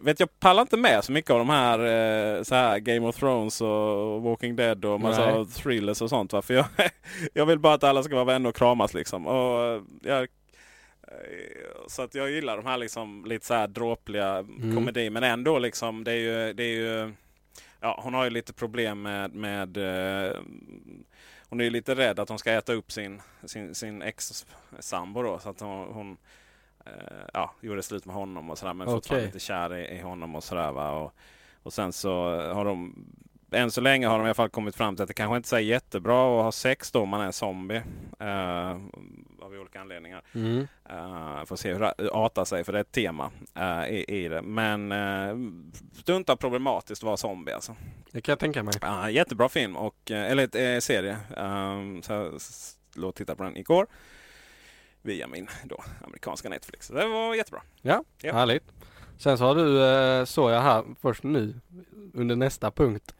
vet, 0.00 0.20
jag 0.20 0.40
pallar 0.40 0.62
inte 0.62 0.76
med 0.76 1.04
så 1.04 1.12
mycket 1.12 1.30
av 1.30 1.38
de 1.38 1.50
här, 1.50 1.78
eh, 1.78 2.42
så 2.42 2.54
här 2.54 2.78
Game 2.78 3.08
of 3.08 3.16
Thrones 3.16 3.60
och 3.60 4.22
Walking 4.22 4.56
Dead 4.56 4.84
och 4.84 5.00
massa 5.00 5.34
Nej. 5.34 5.46
thrillers 5.46 6.02
och 6.02 6.08
sånt. 6.10 6.32
Va? 6.32 6.42
För 6.42 6.54
jag, 6.54 6.66
jag 7.32 7.46
vill 7.46 7.58
bara 7.58 7.74
att 7.74 7.84
alla 7.84 8.02
ska 8.02 8.14
vara 8.14 8.24
vänner 8.24 8.48
och 8.48 8.56
kramas 8.56 8.94
liksom. 8.94 9.26
Och 9.26 9.64
eh, 9.64 9.82
jag, 10.02 10.22
eh, 10.22 10.28
så 11.88 12.02
att 12.02 12.14
jag 12.14 12.30
gillar 12.30 12.56
de 12.56 12.66
här 12.66 12.78
liksom 12.78 13.24
lite 13.26 13.46
så 13.46 13.54
här 13.54 13.68
dråpliga 13.68 14.36
Mm. 14.38 14.74
komedi. 14.74 15.10
Men 15.10 15.22
ändå 15.22 15.58
liksom, 15.58 16.04
det 16.04 16.12
är 16.12 16.16
ju, 16.16 16.52
det 16.52 16.64
är 16.64 16.74
ju 16.76 17.12
Ja, 17.80 18.00
hon 18.02 18.14
har 18.14 18.24
ju 18.24 18.30
lite 18.30 18.52
problem 18.52 19.02
med, 19.02 19.34
med 19.34 19.76
eh, 19.76 20.36
hon 21.48 21.60
är 21.60 21.64
ju 21.64 21.70
lite 21.70 21.94
rädd 21.94 22.18
att 22.20 22.28
hon 22.28 22.38
ska 22.38 22.52
äta 22.52 22.72
upp 22.72 22.92
sin, 22.92 23.22
sin, 23.44 23.74
sin 23.74 24.02
ex-sambo 24.02 25.22
då. 25.22 25.38
Så 25.38 25.48
att 25.48 25.60
hon, 25.60 25.86
hon 25.92 26.16
ja, 27.32 27.54
gjorde 27.60 27.82
slut 27.82 28.06
med 28.06 28.14
honom 28.14 28.50
och 28.50 28.58
sådär. 28.58 28.74
Men 28.74 28.88
Okej. 28.88 28.96
fortfarande 28.96 29.26
lite 29.26 29.38
kär 29.38 29.74
i, 29.74 29.98
i 29.98 30.00
honom 30.00 30.34
och 30.34 30.44
sådär. 30.44 30.72
Va? 30.72 30.90
Och, 30.90 31.14
och 31.62 31.72
sen 31.72 31.92
så 31.92 32.12
har 32.52 32.64
de 32.64 32.94
än 33.50 33.70
så 33.70 33.80
länge 33.80 34.06
har 34.06 34.18
de 34.18 34.24
i 34.24 34.28
alla 34.28 34.34
fall 34.34 34.48
kommit 34.48 34.76
fram 34.76 34.96
till 34.96 35.02
att 35.02 35.08
det 35.08 35.14
kanske 35.14 35.36
inte 35.36 35.56
är 35.56 35.60
jättebra 35.60 36.38
att 36.38 36.44
ha 36.44 36.52
sex 36.52 36.90
då 36.90 37.00
om 37.00 37.08
man 37.08 37.20
är 37.20 37.30
zombie. 37.30 37.82
Eh, 38.20 38.76
av 39.42 39.60
olika 39.60 39.80
anledningar. 39.80 40.22
Mm. 40.34 40.66
Uh, 40.90 41.44
får 41.44 41.56
se 41.56 41.72
hur 41.72 41.80
det 41.80 41.94
artar 42.12 42.44
sig 42.44 42.64
för 42.64 42.72
det 42.72 42.78
är 42.78 42.80
ett 42.80 42.92
tema 42.92 43.30
eh, 43.54 43.86
i, 43.86 44.04
i 44.08 44.28
det. 44.28 44.42
Men 44.42 44.92
uh, 44.92 45.52
stundtals 45.92 46.38
problematiskt 46.38 47.02
att 47.02 47.06
vara 47.06 47.16
zombie 47.16 47.52
alltså. 47.52 47.76
Det 48.10 48.20
kan 48.20 48.32
jag 48.32 48.38
tänka 48.38 48.62
mig. 48.62 48.74
Ja, 48.80 49.10
jättebra 49.10 49.48
film, 49.48 49.76
och, 49.76 50.10
eh, 50.10 50.30
eller 50.30 50.56
eh, 50.56 50.80
serie. 50.80 51.16
Um, 51.36 52.02
så 52.02 52.12
jag 52.12 52.40
låg 52.94 53.08
och 53.08 53.14
tittade 53.14 53.36
på 53.36 53.42
den 53.42 53.56
igår. 53.56 53.86
Via 55.02 55.26
min 55.26 55.48
då, 55.64 55.82
amerikanska 56.04 56.48
Netflix. 56.48 56.86
Så 56.86 56.94
det 56.94 57.06
var 57.06 57.34
jättebra. 57.34 57.62
Ja, 57.82 58.04
Ja. 58.22 58.32
härligt. 58.32 58.64
Sen 59.18 59.38
så 59.38 59.44
har 59.44 59.54
du, 59.54 59.84
eh, 59.84 60.24
såg 60.24 60.50
jag 60.50 60.60
här 60.60 60.84
först 61.00 61.22
nu 61.22 61.54
under 62.14 62.36
nästa 62.36 62.70
punkt. 62.70 63.14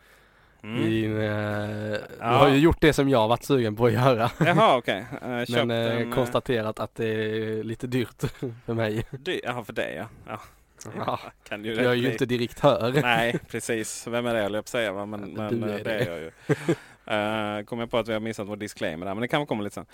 Mm. 0.62 0.82
I, 0.82 1.04
eh, 1.04 1.10
Du 1.10 2.00
Ja. 2.20 2.26
har 2.26 2.48
ju 2.48 2.56
gjort 2.58 2.80
det 2.80 2.92
som 2.92 3.08
jag 3.08 3.28
varit 3.28 3.44
sugen 3.44 3.76
på 3.76 3.86
att 3.86 3.92
göra. 3.92 4.30
Jaha 4.40 4.76
okej. 4.76 5.06
Okay. 5.16 5.42
Uh, 5.60 5.66
Men 5.66 5.70
eh, 6.08 6.14
konstaterat 6.14 6.80
att 6.80 6.94
det 6.94 7.06
är 7.06 7.62
lite 7.62 7.86
dyrt 7.86 8.20
för 8.66 8.74
mig. 8.74 9.04
Dy- 9.10 9.40
Jaha 9.44 9.64
för 9.64 9.72
dig 9.72 9.94
ja. 9.96 10.06
ja. 10.28 10.40
Ja, 11.06 11.20
Kan 11.48 11.64
ju 11.64 11.74
jag 11.74 11.84
är 11.84 11.94
ju 11.94 12.12
inte 12.12 12.26
direktör. 12.26 12.92
Nej 13.02 13.38
precis. 13.50 14.06
Vem 14.06 14.26
är 14.26 14.34
det 14.34 14.40
jag 14.40 14.64
på 14.64 14.68
säga. 14.70 14.92
va? 14.92 15.06
Men, 15.06 15.20
men 15.20 15.60
du 15.60 15.68
eh, 15.68 15.74
är 15.74 15.84
det 15.84 15.92
är 15.94 16.10
jag 16.10 16.20
ju. 16.20 16.30
Uh, 17.10 17.64
kom 17.64 17.78
jag 17.78 17.90
på 17.90 17.98
att 17.98 18.08
vi 18.08 18.12
har 18.12 18.20
missat 18.20 18.46
vår 18.48 18.56
disclaimer 18.56 19.06
där. 19.06 19.14
Men 19.14 19.20
det 19.22 19.28
kan 19.28 19.46
komma 19.46 19.62
lite 19.62 19.74
sen. 19.74 19.86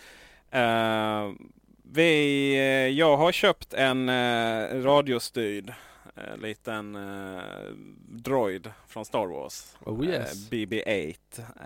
Eh, 0.51 1.33
vi, 1.93 2.53
eh, 2.57 2.99
jag 2.99 3.17
har 3.17 3.33
köpt 3.33 3.75
en 3.75 4.09
uh, 4.09 4.83
radiostyrd 4.83 5.73
uh, 6.19 6.37
liten 6.37 6.97
uh, 6.97 7.43
droid 8.09 8.73
från 8.87 9.05
Star 9.05 9.27
Wars. 9.27 9.77
Oh 9.85 10.07
yes. 10.07 10.33
Eh, 10.33 10.51
BB-8 10.51 11.17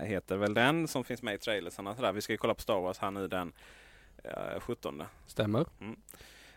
heter 0.04 0.36
väl 0.36 0.54
den 0.54 0.88
som 0.88 1.04
finns 1.04 1.22
med 1.22 1.34
i 1.34 1.38
trailersarna. 1.38 1.96
sådär. 1.96 2.12
Vi 2.12 2.20
ska 2.20 2.32
ju 2.32 2.36
kolla 2.36 2.54
på 2.54 2.62
Star 2.62 2.80
Wars 2.80 2.98
här 2.98 3.10
nu 3.10 3.28
den 3.28 3.52
eh, 4.24 4.60
17. 4.60 5.02
Stämmer. 5.26 5.66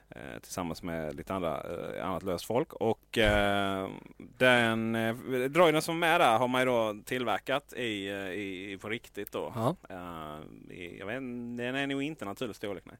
Eh, 0.09 0.39
tillsammans 0.41 0.83
med 0.83 1.15
lite 1.15 1.33
andra, 1.33 1.63
eh, 1.97 2.07
annat 2.07 2.23
löst 2.23 2.45
folk. 2.45 2.73
Och 2.73 3.17
eh, 3.17 3.89
den 4.17 4.95
eh, 4.95 5.15
droiden 5.49 5.81
som 5.81 6.03
är 6.03 6.19
där 6.19 6.37
har 6.37 6.47
man 6.47 6.61
ju 6.61 6.65
då 6.65 6.95
tillverkat 7.05 7.73
i, 7.73 8.07
eh, 8.07 8.15
i, 8.15 8.77
på 8.81 8.89
riktigt 8.89 9.31
då. 9.31 9.53
Ja. 9.55 9.75
Eh, 9.89 10.73
i, 10.75 10.97
jag 10.99 11.05
vet, 11.05 11.15
den 11.57 11.75
är 11.75 11.87
nog 11.87 12.03
inte 12.03 12.25
naturlig 12.25 12.55
storlek. 12.55 12.83
Nej. 12.85 12.97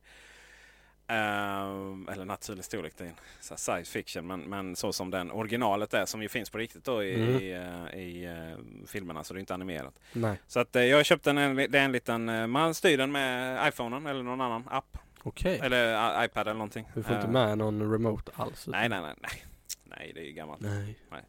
Eh, 1.07 2.13
eller 2.13 2.25
naturlig 2.25 2.65
storlek, 2.65 2.93
det 2.97 3.03
är 3.03 3.07
en 3.07 3.15
science 3.57 3.91
fiction. 3.91 4.27
Men, 4.27 4.39
men 4.41 4.75
så 4.75 4.93
som 4.93 5.11
den 5.11 5.31
originalet 5.31 5.93
är 5.93 6.05
som 6.05 6.21
ju 6.21 6.29
finns 6.29 6.49
på 6.49 6.57
riktigt 6.57 6.83
då 6.85 7.03
i, 7.03 7.15
Mm. 7.15 7.41
i, 7.41 7.51
eh, 7.93 7.99
i 7.99 8.25
eh, 8.25 8.87
filmerna. 8.87 9.23
Så 9.23 9.33
det 9.33 9.37
är 9.37 9.39
inte 9.39 9.53
animerat. 9.53 9.99
Nej. 10.13 10.39
Så 10.47 10.59
att, 10.59 10.75
eh, 10.75 10.83
jag 10.83 10.97
har 10.97 11.03
köpt 11.03 11.23
den, 11.23 11.37
en, 11.37 11.55
det 11.55 11.75
är 11.79 11.85
en 11.85 11.91
liten, 11.91 12.51
man 12.51 12.73
styr 12.73 12.97
den 12.97 13.11
med 13.11 13.67
iPhonen 13.67 14.07
eller 14.07 14.23
någon 14.23 14.41
annan 14.41 14.63
app. 14.69 14.97
Okej. 15.23 15.59
Eller 15.63 16.17
eh, 16.19 16.25
iPad 16.25 16.41
eller 16.41 16.53
någonting. 16.57 16.87
Du 16.93 17.03
får 17.03 17.15
inte 17.15 17.27
med 17.27 17.57
någon 17.57 17.91
remote 17.91 18.31
alls? 18.35 18.67
Nej, 18.67 18.89
nej, 18.89 19.01
nej, 19.01 19.13
nej. 19.21 19.45
Nej, 19.83 20.11
det 20.15 20.19
är 20.21 20.25
ju 20.25 20.31
gammalt. 20.31 20.61
Nej. 20.61 20.99
Nej. 21.11 21.21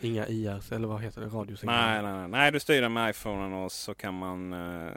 Inga 0.00 0.26
IRs 0.28 0.72
eller 0.72 0.88
vad 0.88 1.00
heter 1.02 1.20
det? 1.20 1.26
Radiosignaler? 1.26 2.02
Nej, 2.02 2.12
nej, 2.12 2.20
nej. 2.20 2.28
nej, 2.28 2.52
du 2.52 2.60
styr 2.60 2.82
den 2.82 2.92
med 2.92 3.10
iPhonen 3.10 3.52
och 3.52 3.72
så 3.72 3.94
kan 3.94 4.14
man 4.14 4.52
uh, 4.52 4.90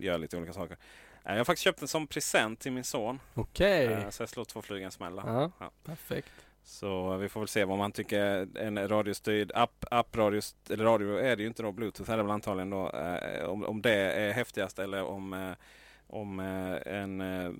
göra 0.00 0.16
lite 0.16 0.36
olika 0.36 0.52
saker. 0.52 0.76
Eh, 1.24 1.32
jag 1.32 1.36
har 1.40 1.44
faktiskt 1.44 1.64
köpt 1.64 1.78
den 1.78 1.88
som 1.88 2.06
present 2.06 2.60
till 2.60 2.72
min 2.72 2.84
son. 2.84 3.20
Okej. 3.34 3.86
Eh, 3.86 4.10
så 4.10 4.22
jag 4.22 4.28
slår 4.28 4.44
två 4.44 4.62
flugor 4.62 4.82
i 4.82 4.84
en 4.84 4.90
smäll. 4.90 5.14
Ja, 5.26 5.50
Ja. 5.60 5.70
perfekt. 5.84 6.32
Så 6.66 7.16
vi 7.16 7.28
får 7.28 7.40
väl 7.40 7.48
se 7.48 7.64
vad 7.64 7.78
man 7.78 7.92
tycker. 7.92 8.48
En 8.58 8.88
radiostyrd 8.88 9.52
app, 9.54 9.84
app 9.90 10.16
radio, 10.16 10.40
eller 10.70 10.84
radio 10.84 11.16
är 11.18 11.36
det 11.36 11.42
ju 11.42 11.48
inte 11.48 11.62
då. 11.62 11.72
Bluetooth 11.72 12.10
är 12.10 12.16
det 12.16 12.22
väl 12.22 12.32
antagligen 12.32 12.70
då. 12.70 12.90
eh, 12.90 13.44
om, 13.44 13.64
om 13.64 13.82
det 13.82 13.92
är 13.94 14.32
häftigast 14.32 14.78
eller 14.78 15.02
om 15.04 15.32
eh, 15.32 15.50
om 16.06 16.40
eh, 16.40 16.94
en 16.94 17.20
eh, 17.20 17.50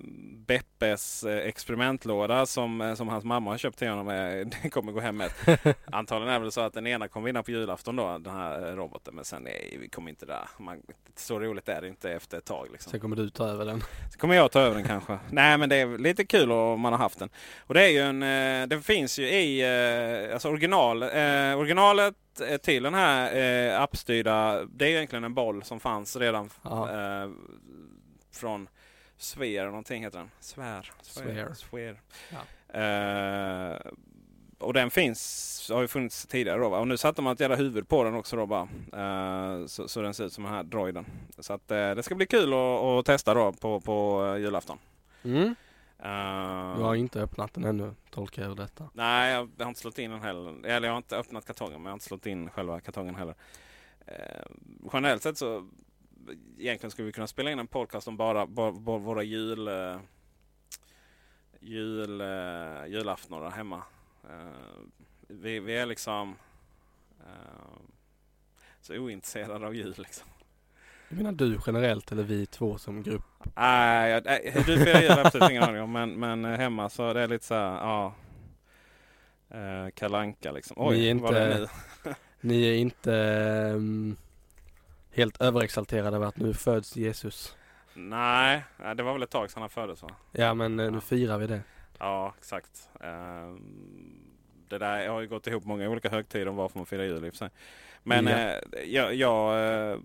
Beppes 0.47 1.23
eh, 1.23 1.47
experimentlåda 1.47 2.45
som, 2.45 2.93
som 2.97 3.07
hans 3.07 3.23
mamma 3.23 3.51
har 3.51 3.57
köpt 3.57 3.79
till 3.79 3.89
honom. 3.89 4.07
Den 4.61 4.69
kommer 4.71 4.91
gå 4.91 4.99
hem 4.99 5.17
med. 5.17 5.31
Antagligen 5.91 6.33
är 6.33 6.39
det 6.39 6.51
så 6.51 6.61
att 6.61 6.73
den 6.73 6.87
ena 6.87 7.07
kommer 7.07 7.25
vinna 7.25 7.43
på 7.43 7.51
julafton 7.51 7.95
då, 7.95 8.17
den 8.17 8.35
här 8.35 8.75
roboten. 8.75 9.15
Men 9.15 9.25
sen 9.25 9.43
nej, 9.43 9.77
vi 9.81 9.89
kommer 9.89 10.09
inte 10.09 10.25
där. 10.25 10.49
Man, 10.59 10.81
så 11.15 11.39
roligt 11.39 11.69
är 11.69 11.81
det 11.81 11.87
inte 11.87 12.11
efter 12.11 12.37
ett 12.37 12.45
tag. 12.45 12.67
Liksom. 12.71 12.91
Sen 12.91 12.99
kommer 12.99 13.15
du 13.15 13.29
ta 13.29 13.47
över 13.47 13.65
den. 13.65 13.81
Så 14.11 14.19
kommer 14.19 14.35
jag 14.35 14.51
ta 14.51 14.59
över 14.59 14.75
den 14.75 14.85
kanske. 14.87 15.19
Nej 15.31 15.57
men 15.57 15.69
det 15.69 15.75
är 15.75 15.97
lite 15.97 16.25
kul 16.25 16.51
om 16.51 16.79
man 16.81 16.93
har 16.93 16.99
haft 16.99 17.19
den. 17.19 17.29
Och 17.59 17.73
det 17.73 17.83
är 17.83 17.89
ju 17.89 17.99
en, 17.99 18.69
det 18.69 18.81
finns 18.81 19.19
ju 19.19 19.29
i 19.29 19.65
alltså 20.33 20.49
original, 20.49 21.03
eh, 21.03 21.59
originalet 21.59 22.15
till 22.61 22.83
den 22.83 22.93
här 22.93 23.35
eh, 23.35 23.81
appstyrda. 23.81 24.65
Det 24.65 24.85
är 24.85 24.89
egentligen 24.89 25.23
en 25.23 25.33
boll 25.33 25.63
som 25.63 25.79
fanns 25.79 26.15
redan 26.15 26.49
från 28.35 28.67
Sver 29.17 29.65
någonting 29.65 30.03
heter 30.03 30.17
den. 30.17 30.31
Svär. 30.39 30.91
Sver. 31.01 31.53
Sver. 31.53 32.01
Ja. 32.31 32.79
Eh, 32.79 33.91
och 34.57 34.73
den 34.73 34.91
finns, 34.91 35.69
har 35.73 35.81
ju 35.81 35.87
funnits 35.87 36.25
tidigare 36.25 36.59
då 36.59 36.69
va? 36.69 36.79
Och 36.79 36.87
nu 36.87 36.97
satte 36.97 37.21
man 37.21 37.33
ett 37.33 37.39
jävla 37.39 37.55
huvud 37.55 37.87
på 37.87 38.03
den 38.03 38.15
också 38.15 38.35
då 38.35 38.45
bara. 38.45 38.67
Eh, 38.93 39.65
så, 39.65 39.87
så 39.87 40.01
den 40.01 40.13
ser 40.13 40.25
ut 40.25 40.33
som 40.33 40.43
den 40.43 40.53
här 40.53 40.63
droiden. 40.63 41.05
Så 41.39 41.53
att 41.53 41.71
eh, 41.71 41.91
det 41.95 42.03
ska 42.03 42.15
bli 42.15 42.25
kul 42.25 42.53
att, 42.53 43.05
testa 43.05 43.33
då 43.33 43.51
på, 43.53 43.79
på 43.79 44.23
julafton. 44.39 44.77
Mm. 45.23 45.55
Eh, 45.99 46.77
Du 46.77 46.83
har 46.83 46.95
inte 46.95 47.21
öppnat 47.21 47.53
den 47.53 47.63
ännu, 47.63 47.93
tolkar 48.09 48.43
jag 48.43 48.57
detta. 48.57 48.89
Nej, 48.93 49.33
jag 49.33 49.49
har 49.59 49.67
inte 49.67 49.79
slått 49.79 49.99
in 49.99 50.11
den 50.11 50.21
heller. 50.21 50.65
Eller 50.65 50.87
jag 50.87 50.93
har 50.93 50.97
inte 50.97 51.17
öppnat 51.17 51.45
kartongen 51.45 51.73
men 51.73 51.83
jag 51.83 51.91
har 51.91 51.95
inte 51.95 52.05
slått 52.05 52.25
in 52.25 52.49
själva 52.49 52.79
kartongen 52.79 53.15
heller. 53.15 53.35
Eh, 54.05 54.45
generellt 54.93 55.23
sett 55.23 55.37
så 55.37 55.67
egentligen 56.59 56.91
skulle 56.91 57.05
vi 57.05 57.11
kunna 57.11 57.27
spela 57.27 57.51
in 57.51 57.59
en 57.59 57.67
podcast 57.67 58.07
om 58.07 58.17
bara, 58.17 58.47
bara, 58.47 58.71
bara 58.71 58.97
våra 58.97 59.23
jul, 59.23 59.67
eh, 59.67 59.97
jul, 61.59 62.21
eh, 62.21 62.85
julaftnar 62.87 63.41
där 63.41 63.49
hemma. 63.49 63.83
Eh, 64.23 64.79
vi, 65.27 65.59
vi 65.59 65.77
är 65.77 65.85
liksom 65.85 66.35
eh, 67.19 67.79
så 68.81 68.93
ointresserade 68.97 69.65
av 69.67 69.75
jul. 69.75 69.95
Liksom. 69.97 70.27
Jag 71.09 71.17
menar 71.17 71.31
du 71.31 71.59
generellt 71.67 72.11
eller 72.11 72.23
vi 72.23 72.45
två 72.45 72.77
som 72.77 73.03
grupp? 73.03 73.23
Nej, 73.55 74.21
nej, 74.25 74.51
hur 74.53 74.63
du 74.63 74.85
firar 74.85 75.01
jul 75.01 75.11
absolut 75.11 75.49
ingen 75.51 75.63
aning 75.63 75.81
om. 75.81 75.91
Men, 75.91 76.11
men 76.19 76.45
eh, 76.45 76.57
hemma 76.57 76.89
så 76.89 77.13
det 77.13 77.21
är 77.21 77.27
lite 77.27 77.45
så 77.45 77.53
här, 77.55 77.71
ja. 77.71 78.13
Uh, 79.55 79.89
kalanka 79.89 80.51
liksom. 80.51 80.75
Oj, 80.79 80.97
Ni 80.97 81.07
är 81.09 81.15
vad 81.15 81.33
det 81.33 81.39
är 81.39 81.61
inte- 81.61 81.69
nu. 82.03 82.13
Ni 82.41 82.67
är 82.67 82.73
inte 82.77 83.13
ehm, 83.15 84.17
helt 85.15 85.41
överexalterade 85.41 86.15
över 86.15 86.27
att 86.27 86.37
nu 86.37 86.53
föds 86.53 86.95
Jesus. 86.95 87.55
Nej, 87.93 88.63
det 88.95 89.03
var 89.03 89.13
väl 89.13 89.23
ett 89.23 89.29
tag 89.29 89.51
sedan 89.51 89.61
han 89.61 89.69
föddes 89.69 90.01
va? 90.03 90.09
Ja 90.31 90.53
men 90.53 90.79
eh, 90.79 90.91
nu 90.91 90.97
Ja. 90.97 91.01
firar 91.01 91.37
vi 91.37 91.47
det. 91.47 91.61
Ja, 91.99 92.33
exakt. 92.37 92.89
Ehm, 93.01 94.21
Det 94.67 94.77
där 94.77 95.07
har 95.07 95.21
ju 95.21 95.27
gått 95.27 95.47
ihop 95.47 95.65
många 95.65 95.89
olika 95.89 96.09
högtider 96.09 96.47
om 96.47 96.55
varför 96.55 96.79
man 96.79 96.85
firar 96.85 97.03
jul 97.03 97.25
i 97.25 97.29
och 97.29 97.33
för 97.33 97.37
sig. 97.37 97.49
Men 98.03 98.27
Ja. 98.27 98.37
eh, 98.37 98.83
jag, 98.85 99.13
jag, 99.15 99.53
eh, 99.63 99.97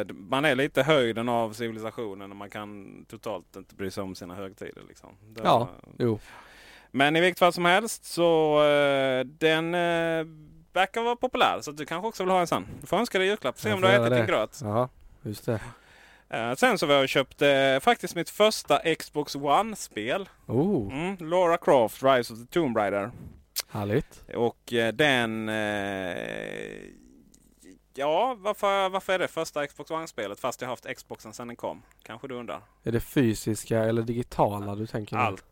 eh, 0.00 0.06
man 0.14 0.44
är 0.44 0.54
lite 0.54 0.82
höjden 0.82 1.28
av 1.28 1.52
civilisationen 1.52 2.30
och 2.30 2.36
man 2.36 2.50
kan 2.50 3.04
totalt 3.08 3.56
inte 3.56 3.74
bry 3.74 3.90
sig 3.90 4.02
om 4.02 4.14
sina 4.14 4.34
högtider. 4.34 4.82
Liksom. 4.88 5.10
Det- 5.26 5.40
Ja. 5.44 5.68
Jo. 5.98 6.18
Men 6.90 7.16
i 7.16 7.20
vilket 7.20 7.38
fall 7.38 7.52
som 7.52 7.64
helst 7.64 8.04
så 8.04 8.60
den 9.24 9.74
verkar 10.76 11.02
vara 11.02 11.16
populär. 11.16 11.58
Så 11.60 11.72
du 11.72 11.86
kanske 11.86 12.08
också 12.08 12.22
vill 12.22 12.30
ha 12.30 12.40
en 12.40 12.46
sån. 12.46 12.66
Du 12.80 12.86
får 12.86 12.96
önska 12.96 13.18
dig 13.18 13.26
julklapp. 13.28 13.58
Se 13.58 13.72
om 13.72 13.80
du 13.80 13.86
har 13.86 13.94
ätit 13.94 14.10
din 14.10 14.20
det. 14.20 14.26
gröt. 14.26 14.60
Ja, 14.62 14.88
just 15.22 15.46
det. 15.46 15.60
Eh, 16.28 16.54
sen 16.54 16.78
så 16.78 16.86
har 16.86 16.94
jag 16.94 17.08
köpt 17.08 17.42
eh, 17.42 17.78
faktiskt 17.80 18.14
mitt 18.14 18.30
första 18.30 18.94
Xbox 18.94 19.36
One-spel. 19.36 20.28
Oh, 20.46 20.92
Mm, 20.92 21.16
Lara 21.30 21.56
Croft, 21.58 22.02
Rise 22.02 22.32
of 22.32 22.38
the 22.38 22.46
Tomb 22.46 22.76
Raider. 22.76 23.10
härligt. 23.68 24.24
Och 24.34 24.72
eh, 24.72 24.92
den... 24.92 25.48
Ja, 27.98 28.36
varför, 28.38 28.88
varför 28.88 29.12
är 29.12 29.18
det 29.18 29.28
första 29.28 29.66
Xbox 29.66 29.90
One-spelet 29.90 30.40
fast 30.40 30.60
jag 30.60 30.68
har 30.68 30.72
haft 30.72 30.86
Xboxen 30.96 31.32
sedan 31.32 31.46
den 31.46 31.56
kom? 31.56 31.82
Kanske 32.02 32.28
du 32.28 32.34
undrar? 32.34 32.60
Är 32.82 32.92
det 32.92 33.00
fysiska 33.00 33.78
eller 33.84 34.02
digitala 34.02 34.74
du 34.74 34.86
tänker? 34.86 35.16
Allt. 35.16 35.44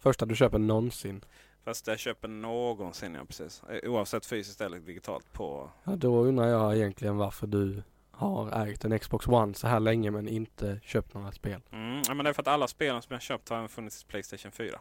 Första 0.00 0.26
du 0.26 0.36
köper 0.36 0.58
någonsin? 0.58 1.24
Fast 1.68 1.86
jag 1.86 1.98
köper 1.98 2.28
någonsin, 2.28 3.14
ja 3.14 3.24
precis. 3.24 3.62
Eh, 3.70 3.90
Oavsett 3.90 4.26
fysiskt 4.26 4.60
eller 4.60 4.78
digitalt 4.78 5.32
på... 5.32 5.70
Ja, 5.84 5.96
då 5.96 6.20
undrar 6.24 6.46
jag 6.46 6.76
egentligen 6.76 7.16
varför 7.16 7.46
du 7.46 7.82
har 8.10 8.66
ägt 8.66 8.84
en 8.84 8.98
Xbox 8.98 9.28
One 9.28 9.54
så 9.54 9.66
här 9.68 9.80
länge 9.80 10.10
men 10.10 10.28
inte 10.28 10.80
köpt 10.82 11.14
några 11.14 11.32
spel. 11.32 11.60
Mm, 11.72 12.02
ja, 12.08 12.14
men 12.14 12.24
det 12.24 12.30
är 12.30 12.32
för 12.34 12.42
att 12.42 12.48
alla 12.48 12.68
spelen 12.68 13.02
som 13.02 13.12
jag 13.14 13.22
köpt 13.22 13.48
har 13.48 13.56
även 13.56 13.68
funnits 13.68 14.02
i 14.02 14.06
Playstation 14.06 14.52
4. 14.52 14.80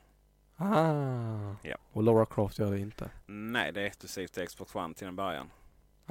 Ah, 0.58 1.56
Ja. 1.62 1.76
och 1.94 2.04
Lara 2.04 2.26
Croft 2.26 2.60
gör 2.60 2.72
det 2.72 2.80
inte. 2.80 3.10
Nej, 3.26 3.72
det 3.72 3.82
är 3.82 3.86
exklusivt 3.86 4.34
till 4.34 4.48
Xbox 4.48 4.76
One 4.76 4.94
till 4.94 5.08
en 5.08 5.16
början. 5.16 5.50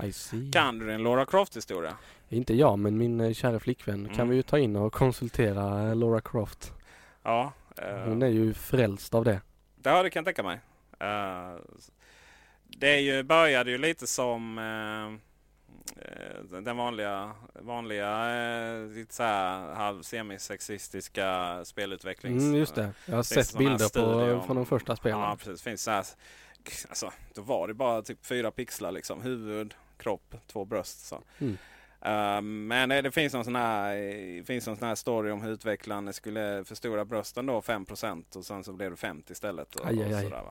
I 0.02 0.12
see. 0.12 0.50
Kan 0.52 0.78
du 0.78 0.86
din 0.86 1.02
Lara 1.02 1.26
Croft-historia? 1.26 1.96
Inte 2.28 2.54
jag 2.54 2.78
men 2.78 2.98
min 2.98 3.20
eh, 3.20 3.32
kära 3.32 3.58
flickvän 3.60 4.06
kan 4.06 4.14
Mm. 4.14 4.28
vi 4.28 4.36
ju 4.36 4.42
ta 4.42 4.58
in 4.58 4.76
och 4.76 4.92
konsultera 4.92 5.88
eh, 5.88 5.96
Lara 5.96 6.20
Croft. 6.20 6.72
Ja. 7.22 7.52
eh, 7.76 7.98
Hon 8.08 8.22
är 8.22 8.28
ju 8.28 8.54
frälst 8.54 9.14
av 9.14 9.24
det. 9.24 9.40
Ja, 9.82 10.02
det 10.02 10.10
kan 10.10 10.20
jag 10.20 10.24
tänka 10.24 10.42
mig. 10.42 10.60
Eh, 10.98 11.56
det 12.64 12.88
är 12.88 13.00
ju, 13.00 13.22
började 13.22 13.70
ju 13.70 13.78
lite 13.78 14.06
som 14.06 14.58
eh, 14.58 15.26
den 16.60 16.76
vanliga, 16.76 17.32
vanliga 17.54 18.34
eh, 18.34 18.86
lite 18.86 19.14
så 19.14 19.22
här 19.22 19.74
halv 19.74 20.02
semisexistiska 20.02 21.60
spelutvecklings... 21.64 22.42
Mm, 22.42 22.54
just 22.54 22.74
det. 22.74 22.90
Jag 23.06 23.16
har 23.16 23.22
sett 23.22 23.58
bilder 23.58 23.88
på, 23.88 24.42
från 24.46 24.56
de 24.56 24.66
första 24.66 24.96
spelen. 24.96 25.20
Ja, 25.20 25.36
precis. 25.36 25.62
Finns 25.62 25.82
så 25.82 25.90
här, 25.90 26.04
alltså, 26.88 27.12
då 27.34 27.42
var 27.42 27.68
det 27.68 27.74
bara 27.74 28.02
typ 28.02 28.26
fyra 28.26 28.50
pixlar 28.50 28.92
liksom. 28.92 29.22
Huvud, 29.22 29.74
kropp, 29.96 30.34
två 30.46 30.64
bröst. 30.64 31.06
Så. 31.06 31.22
Mm. 31.38 31.58
Eh, 32.06 32.40
men 32.42 32.90
eh, 32.90 33.02
det 33.02 33.10
finns 33.10 33.34
någon 33.34 33.44
sån 33.44 33.56
här, 33.56 33.96
det 34.36 34.44
finns 34.46 34.66
någon 34.66 34.76
sån 34.76 34.88
här 34.88 34.94
story 34.94 35.30
om 35.30 35.42
hur 35.42 35.50
utvecklaren 35.52 36.12
skulle 36.12 36.64
förstora 36.64 37.04
brösten 37.04 37.46
då 37.46 37.60
5% 37.60 38.36
och 38.36 38.44
sen 38.44 38.64
så 38.64 38.72
blev 38.72 38.90
det 38.90 38.96
50 38.96 39.32
istället. 39.32 39.74
Och, 39.74 39.86
Aj, 39.86 39.98
och 39.98 40.04
aj. 40.18 40.22
sådär, 40.22 40.42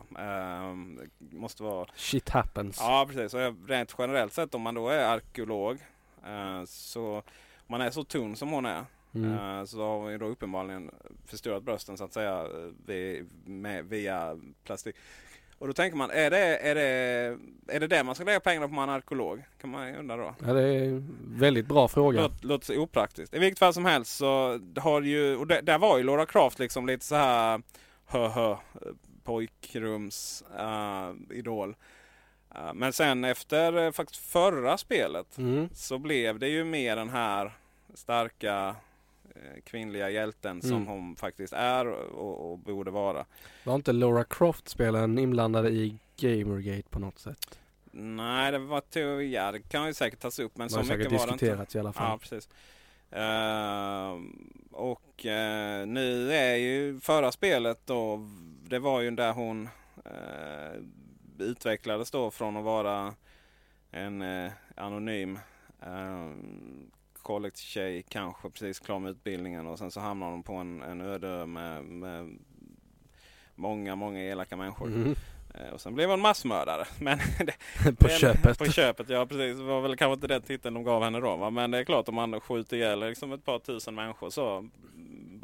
det 1.18 1.36
måste 1.38 1.64
vara... 1.64 1.88
Shit 1.96 2.30
happens. 2.30 2.78
Ja 2.80 3.06
precis. 3.10 3.34
Och 3.34 3.68
rent 3.68 3.96
generellt 3.98 4.34
sett 4.34 4.56
om 4.56 4.62
man 4.62 4.76
då 4.76 4.90
är 4.90 5.06
arkeolog 5.06 5.78
eh, 6.26 6.64
så 6.66 7.16
om 7.16 7.24
man 7.68 7.82
är 7.82 7.92
så 7.92 8.04
tunn 8.04 8.36
som 8.36 8.50
hon 8.52 8.66
är 8.66 8.86
Mm. 9.16 9.60
eh, 9.60 9.66
så 9.66 9.84
har 10.02 10.10
ju 10.10 10.18
då 10.18 10.26
uppenbarligen 10.26 10.92
förstorat 11.26 11.64
brösten 11.64 11.98
så 11.98 12.04
att 12.04 12.14
säga 12.14 12.40
eh, 12.42 12.72
vi- 12.86 13.26
via 13.84 14.40
plastik. 14.64 14.96
Och 15.58 15.68
då 15.68 15.74
tänker 15.74 15.98
man, 15.98 16.12
är 16.12 16.30
det, 16.30 16.58
är, 16.58 16.76
det, 16.76 17.38
är 17.68 17.80
det 17.80 17.88
det 17.88 18.04
man 18.04 18.16
ska 18.16 18.24
lägga 18.24 18.40
pengarna 18.40 18.68
på 18.68 18.70
om 18.70 18.76
man 18.76 18.90
är 18.90 18.94
arkeolog? 18.94 19.44
Kan 19.62 19.70
man 19.70 19.96
undra 19.96 20.18
då. 20.18 20.36
Ja, 20.46 20.54
det 20.54 20.62
är 20.62 20.84
en 20.84 21.18
väldigt 21.28 21.68
bra 21.68 21.88
fråga. 21.88 22.22
Låt, 22.22 22.44
låter 22.44 22.66
så 22.66 22.78
opraktiskt. 22.78 23.34
I 23.34 23.40
vilket 23.40 23.60
fall 23.60 23.74
som 23.74 23.86
helst 23.86 24.18
så 24.18 24.60
har 24.78 25.02
ju, 25.02 25.36
och 25.36 25.48
det, 25.48 25.62
där 25.62 25.78
var 25.78 25.98
ju 25.98 26.04
Laura 26.04 26.26
Croft 26.26 26.60
liksom 26.60 26.88
lite 26.88 27.06
så 27.06 27.16
här 27.16 27.62
hö 28.06 28.28
hö 28.28 28.56
pojkrums 29.24 30.44
uh, 30.60 31.38
idol. 31.38 31.76
Eh, 32.56 32.74
men 32.74 32.94
sen 32.94 33.24
efter 33.24 33.78
uh, 33.78 33.92
faktiskt 33.92 34.32
förra 34.32 34.78
spelet 34.78 35.38
Mm. 35.38 35.70
så 35.74 35.98
blev 35.98 36.40
det 36.40 36.48
ju 36.48 36.64
mer 36.64 36.96
den 36.96 37.10
här 37.10 37.52
starka 37.94 38.76
kvinnliga 39.64 40.10
hjälten 40.10 40.62
som 40.62 40.72
Mm. 40.72 40.88
hon 40.88 41.16
faktiskt 41.16 41.54
är 41.54 41.88
och, 41.88 42.52
och 42.52 42.58
borde 42.60 42.92
vara. 42.92 43.26
Var 43.64 43.76
inte 43.76 43.94
Laura 43.94 44.24
Croft-spelen 44.24 45.20
inblandade 45.20 45.70
i 45.70 45.98
Gamergate 46.18 46.90
på 46.90 47.00
något 47.00 47.20
sätt? 47.20 47.60
Nej, 47.92 48.52
det 48.52 48.58
var 48.58 48.82
to- 48.82 49.22
ja, 49.22 49.52
det 49.52 49.60
kan 49.60 49.88
ju 49.88 49.94
säkert 49.94 50.20
tas 50.20 50.40
upp 50.40 50.58
men 50.58 50.70
så 50.70 50.80
mycket 50.80 50.92
var 50.92 50.98
det 51.06 51.14
inte. 51.14 51.22
diskuterats 51.34 51.76
i 51.76 51.80
alla 51.80 51.94
fall. 51.94 52.10
Ja, 52.10 52.18
precis. 52.18 52.50
Ehm, 53.12 54.50
och 54.72 55.26
eh, 55.26 55.88
nu 55.88 56.34
är 56.34 56.56
ju 56.56 57.00
förra 57.00 57.32
spelet 57.32 57.80
då, 57.86 58.30
det 58.68 58.80
var 58.80 59.02
ju 59.02 59.12
där 59.12 59.34
hon 59.34 59.70
uh, 60.06 60.82
utvecklades 61.40 62.12
då 62.12 62.32
från 62.32 62.58
att 62.58 62.64
vara 62.64 63.14
en 63.92 64.22
eh, 64.22 64.52
anonym 64.76 65.40
college-tjej, 67.26 68.04
kanske 68.10 68.50
precis 68.50 68.80
klar 68.80 69.00
med 69.00 69.12
utbildningen 69.12 69.68
och 69.68 69.80
sen 69.80 69.92
så 69.92 70.00
hamnar 70.00 70.32
hon 70.32 70.44
på 70.44 70.54
en, 70.54 70.82
en 70.82 71.02
öde 71.02 71.46
med, 71.46 71.84
med 71.84 72.38
många, 73.56 73.96
många 73.96 74.24
elaka 74.24 74.56
människor. 74.56 74.88
Mm. 74.88 75.16
Eh, 75.54 75.74
och 75.74 75.82
sen 75.82 75.96
blev 75.96 76.10
hon 76.10 76.22
massmördare. 76.22 76.86
Men 77.00 77.18
det, 77.18 77.54
på 77.98 78.08
men- 78.08 78.18
köpet. 78.18 78.58
På 78.58 78.66
köpet, 78.66 79.10
ja 79.10 79.26
precis. 79.26 79.58
Det 79.58 79.64
var 79.64 79.82
väl 79.82 79.98
kanske 79.98 80.14
inte 80.14 80.28
den 80.28 80.42
titeln 80.42 80.74
de 80.74 80.84
gav 80.84 81.04
henne 81.04 81.20
då. 81.20 81.36
Va? 81.36 81.50
Men 81.50 81.72
det 81.72 81.78
är 81.78 81.84
klart 81.84 82.10
om 82.10 82.16
man 82.16 82.40
skjuter 82.40 82.78
ihjäl 82.78 83.00
liksom 83.00 83.32
ett 83.32 83.46
par 83.46 83.60
tusen 83.60 83.96
människor 83.96 84.30
så 84.30 84.70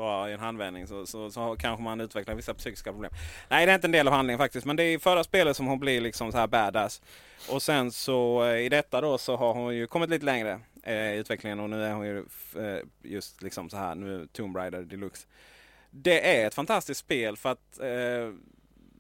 bara 0.02 0.30
i 0.30 0.34
en 0.34 0.40
handvändning 0.40 0.88
så, 0.88 1.06
så, 1.06 1.32
så 1.32 1.56
kanske 1.60 1.84
man 1.84 2.02
utvecklar 2.02 2.36
vissa 2.36 2.54
psykiska 2.54 2.92
problem. 2.92 3.12
Nej, 3.50 3.66
det 3.66 3.72
är 3.72 3.76
inte 3.76 3.88
en 3.88 3.92
del 3.92 4.08
av 4.08 4.14
handlingen 4.14 4.38
faktiskt. 4.38 4.66
Men 4.66 4.76
det 4.76 4.84
är 4.84 4.96
i 4.96 5.00
förra 5.00 5.24
spelet 5.24 5.58
som 5.58 5.66
hon 5.68 5.80
blir 5.80 6.02
liksom 6.02 6.32
så 6.32 6.38
här 6.38 6.48
badass. 6.48 7.02
Och 7.50 7.62
sen 7.62 7.92
så 7.92 8.44
eh, 8.46 8.58
i 8.66 8.70
detta 8.70 9.02
då 9.02 9.18
så 9.18 9.36
har 9.36 9.54
hon 9.54 9.76
ju 9.76 9.88
kommit 9.88 10.10
lite 10.10 10.26
längre 10.26 10.60
eh, 10.84 11.14
i 11.14 11.18
utvecklingen 11.18 11.60
och 11.60 11.70
nu 11.70 11.84
är 11.84 11.94
hon 11.94 12.06
ju 12.06 12.18
eh, 12.56 12.84
just 13.02 13.42
liksom 13.42 13.70
så 13.70 13.78
här 13.78 13.96
nu 13.96 14.28
Tomb 14.32 14.56
Raider 14.58 14.82
Deluxe. 14.82 15.28
Det 15.90 16.38
är 16.42 16.48
ett 16.48 16.54
fantastiskt 16.56 17.00
spel 17.00 17.38
för 17.38 17.50
att 17.52 17.80
eh, 17.80 18.34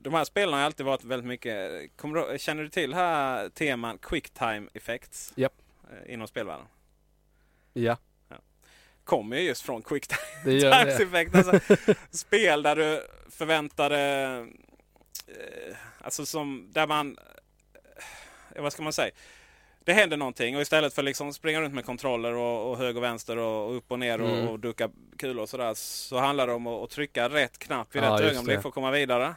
de 0.03 0.13
här 0.13 0.23
spelen 0.23 0.53
har 0.53 0.61
alltid 0.61 0.85
varit 0.85 1.03
väldigt 1.03 1.27
mycket... 1.27 1.71
Du, 2.01 2.37
känner 2.39 2.63
du 2.63 2.69
till 2.69 2.93
här 2.93 3.49
teman 3.49 3.97
Quicktime 3.97 4.67
Effects? 4.73 5.33
Japp. 5.35 5.53
eh, 5.91 6.13
Inom 6.13 6.27
spelvärlden. 6.27 6.65
Ja, 7.73 7.97
Kommer 9.03 9.37
ju 9.37 9.43
just 9.43 9.61
från 9.61 9.81
gör 10.59 10.85
det. 10.85 11.03
Effect. 11.03 11.35
Alltså, 11.35 11.59
spel 12.11 12.63
där 12.63 12.75
du 12.75 13.07
förväntade... 13.29 13.97
Eh, 15.27 15.75
alltså 16.01 16.25
som... 16.25 16.67
Där 16.71 16.87
man... 16.87 17.17
Eh, 18.55 18.61
vad 18.61 18.73
ska 18.73 18.83
man 18.83 18.93
säga? 18.93 19.11
Det 19.83 19.93
händer 19.93 20.17
någonting 20.17 20.55
och 20.55 20.61
istället 20.61 20.93
för 20.93 21.03
liksom 21.03 21.33
springa 21.33 21.61
runt 21.61 21.73
med 21.73 21.85
kontroller 21.85 22.33
och, 22.33 22.71
och 22.71 22.77
höger 22.77 22.97
och 22.97 23.03
vänster 23.03 23.37
och, 23.37 23.67
och 23.69 23.75
upp 23.77 23.91
och 23.91 23.99
ner 23.99 24.19
Mm. 24.19 24.31
och, 24.47 24.51
och 24.51 24.59
ducka 24.59 24.89
kulor 25.17 25.41
och 25.43 25.49
sådär. 25.49 25.73
Så 25.73 26.17
handlar 26.17 26.47
det 26.47 26.53
om 26.53 26.67
att, 26.67 26.89
trycka 26.89 27.29
rätt 27.29 27.59
knapp 27.59 27.95
vid 27.95 28.03
Ja, 28.03 28.13
rätt 28.13 28.21
ögonblick 28.31 28.57
det. 28.57 28.61
för 28.61 28.69
att 28.69 28.75
komma 28.75 28.91
vidare. 28.91 29.35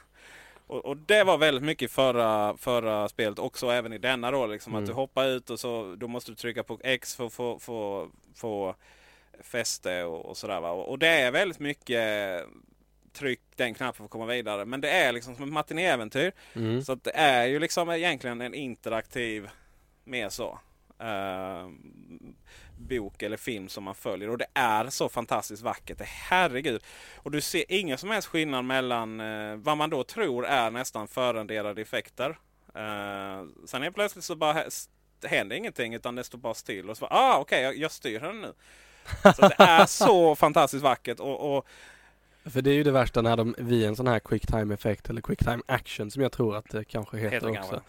Och, 0.66 0.84
och 0.84 0.96
det 0.96 1.24
var 1.24 1.38
väldigt 1.38 1.64
mycket 1.64 1.90
i 1.90 1.92
förra, 1.92 2.56
förra 2.56 3.08
spelet 3.08 3.38
också 3.38 3.70
även 3.70 3.92
i 3.92 3.98
denna 3.98 4.30
då. 4.30 4.46
Liksom, 4.46 4.72
Mm. 4.72 4.82
Att 4.82 4.88
du 4.88 4.92
hoppar 4.94 5.26
ut 5.26 5.50
och 5.50 5.60
så 5.60 5.94
då 5.98 6.08
måste 6.08 6.30
du 6.30 6.34
trycka 6.34 6.62
på 6.62 6.78
X 6.84 7.16
för 7.16 7.26
att 7.26 7.32
få, 7.32 7.58
få, 7.58 8.08
få 8.36 8.74
fäste 9.40 10.04
och, 10.04 10.26
och 10.26 10.36
sådär. 10.36 10.60
Och, 10.60 10.88
och 10.88 10.98
det 10.98 11.08
är 11.08 11.30
väldigt 11.30 11.58
mycket 11.58 12.44
tryck 13.14 13.40
den 13.56 13.74
knappen 13.74 13.94
för 13.94 14.04
att 14.04 14.10
komma 14.10 14.26
vidare. 14.26 14.64
Men 14.64 14.80
det 14.80 14.90
är 14.90 15.12
liksom 15.12 15.34
som 15.34 15.44
ett 15.44 15.52
matinéäventyr. 15.52 16.32
Mm. 16.54 16.82
Så 16.82 16.92
att 16.92 17.04
det 17.04 17.16
är 17.16 17.46
ju 17.46 17.58
liksom 17.58 17.90
egentligen 17.90 18.40
en 18.40 18.54
interaktiv, 18.54 19.48
mer 20.04 20.28
så, 20.28 20.58
eh, 20.98 21.68
bok 22.78 23.22
eller 23.22 23.36
film 23.36 23.68
som 23.68 23.84
man 23.84 23.94
följer. 23.94 24.30
Och 24.30 24.38
det 24.38 24.46
är 24.54 24.90
så 24.90 25.08
fantastiskt 25.08 25.62
vackert. 25.62 25.98
Det, 25.98 26.08
herregud. 26.08 26.82
Och 27.16 27.30
du 27.30 27.40
ser 27.40 27.64
ingen 27.68 27.98
som 27.98 28.10
helst 28.10 28.28
skillnad 28.28 28.64
mellan 28.64 29.20
eh, 29.20 29.56
vad 29.56 29.76
man 29.76 29.90
då 29.90 30.04
tror 30.04 30.46
är 30.46 30.70
nästan 30.70 31.08
förrenderade 31.08 31.82
effekter. 31.82 32.30
Eh, 32.74 33.44
sen 33.66 33.82
är 33.82 33.90
plötsligt 33.90 34.24
så 34.24 34.36
bara 34.36 34.64
händer 35.24 35.56
ingenting 35.56 35.94
utan 35.94 36.14
det 36.14 36.24
står 36.24 36.38
bara 36.38 36.54
still. 36.54 36.90
Och 36.90 36.96
så 36.96 37.00
bara, 37.00 37.14
ah 37.14 37.38
okej, 37.38 37.62
jag, 37.62 37.76
jag 37.76 37.92
styr 37.92 38.20
den 38.20 38.40
nu. 38.40 38.52
Så 39.22 39.48
det 39.48 39.54
är 39.58 39.86
så 39.86 40.34
fantastiskt 40.34 40.82
vackert. 40.82 41.20
Och, 41.20 41.56
och 41.56 41.66
För 42.44 42.62
det 42.62 42.70
är 42.70 42.74
ju 42.74 42.82
det 42.82 42.90
värsta 42.90 43.22
när 43.22 43.36
de, 43.36 43.54
vid 43.58 43.86
en 43.86 43.96
sån 43.96 44.06
här 44.06 44.18
quick 44.18 44.46
time 44.46 44.74
effekt 44.74 45.10
eller 45.10 45.20
quick 45.20 45.38
time 45.38 45.62
action 45.66 46.10
som 46.10 46.22
jag 46.22 46.32
tror 46.32 46.56
att 46.56 46.70
det 46.70 46.84
kanske 46.84 47.16
heter, 47.16 47.48
Heter 47.48 47.60
också. 47.60 47.80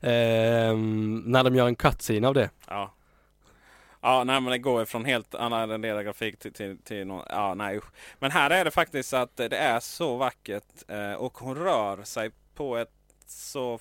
Ehm, 0.00 1.22
när 1.26 1.44
de 1.44 1.56
gör 1.56 1.66
en 1.66 1.76
cutscene 1.76 2.28
av 2.28 2.34
det. 2.34 2.50
Ja. 2.68 2.94
Ja, 4.04 4.24
nej, 4.24 4.40
men 4.40 4.50
det 4.50 4.58
går 4.58 4.80
ju 4.80 4.86
från 4.86 5.04
helt 5.04 5.34
annan 5.34 5.82
grafik 5.82 6.38
till, 6.38 6.52
till, 6.52 6.78
till 6.78 7.06
någon, 7.06 7.24
ja, 7.28 7.54
nej 7.54 7.76
usch. 7.76 7.84
Men 8.18 8.30
här 8.30 8.50
är 8.50 8.64
det 8.64 8.70
faktiskt 8.70 9.12
att 9.12 9.36
det 9.36 9.56
är 9.56 9.80
så 9.80 10.16
vackert 10.16 10.64
eh, 10.88 11.12
och 11.12 11.38
hon 11.38 11.56
rör 11.56 12.02
sig 12.04 12.30
på 12.54 12.76
ett 12.76 12.92
så... 13.26 13.78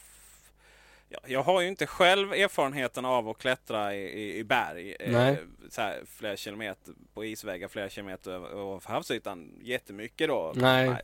jag 1.26 1.43
har 1.43 1.62
ju 1.62 1.67
inte 1.67 1.88
själv 1.88 2.34
erfarenheten 2.34 3.06
av 3.06 3.30
att 3.30 3.38
klättra 3.38 3.95
i, 3.95 4.00
i, 4.00 4.38
i 4.38 4.43
berg. 4.43 4.95
eh, 5.00 5.12
Nej. 5.12 5.38
Så 5.69 5.82
här, 5.82 6.02
flera 6.17 6.38
kilometer 6.38 6.93
på 7.13 7.26
isvägar, 7.26 7.67
flera 7.67 7.89
kilometer 7.89 8.32
över 8.32 8.89
havsytan. 8.89 9.60
Jättemycket 9.62 10.28
då. 10.28 10.54
Nej. 10.56 10.95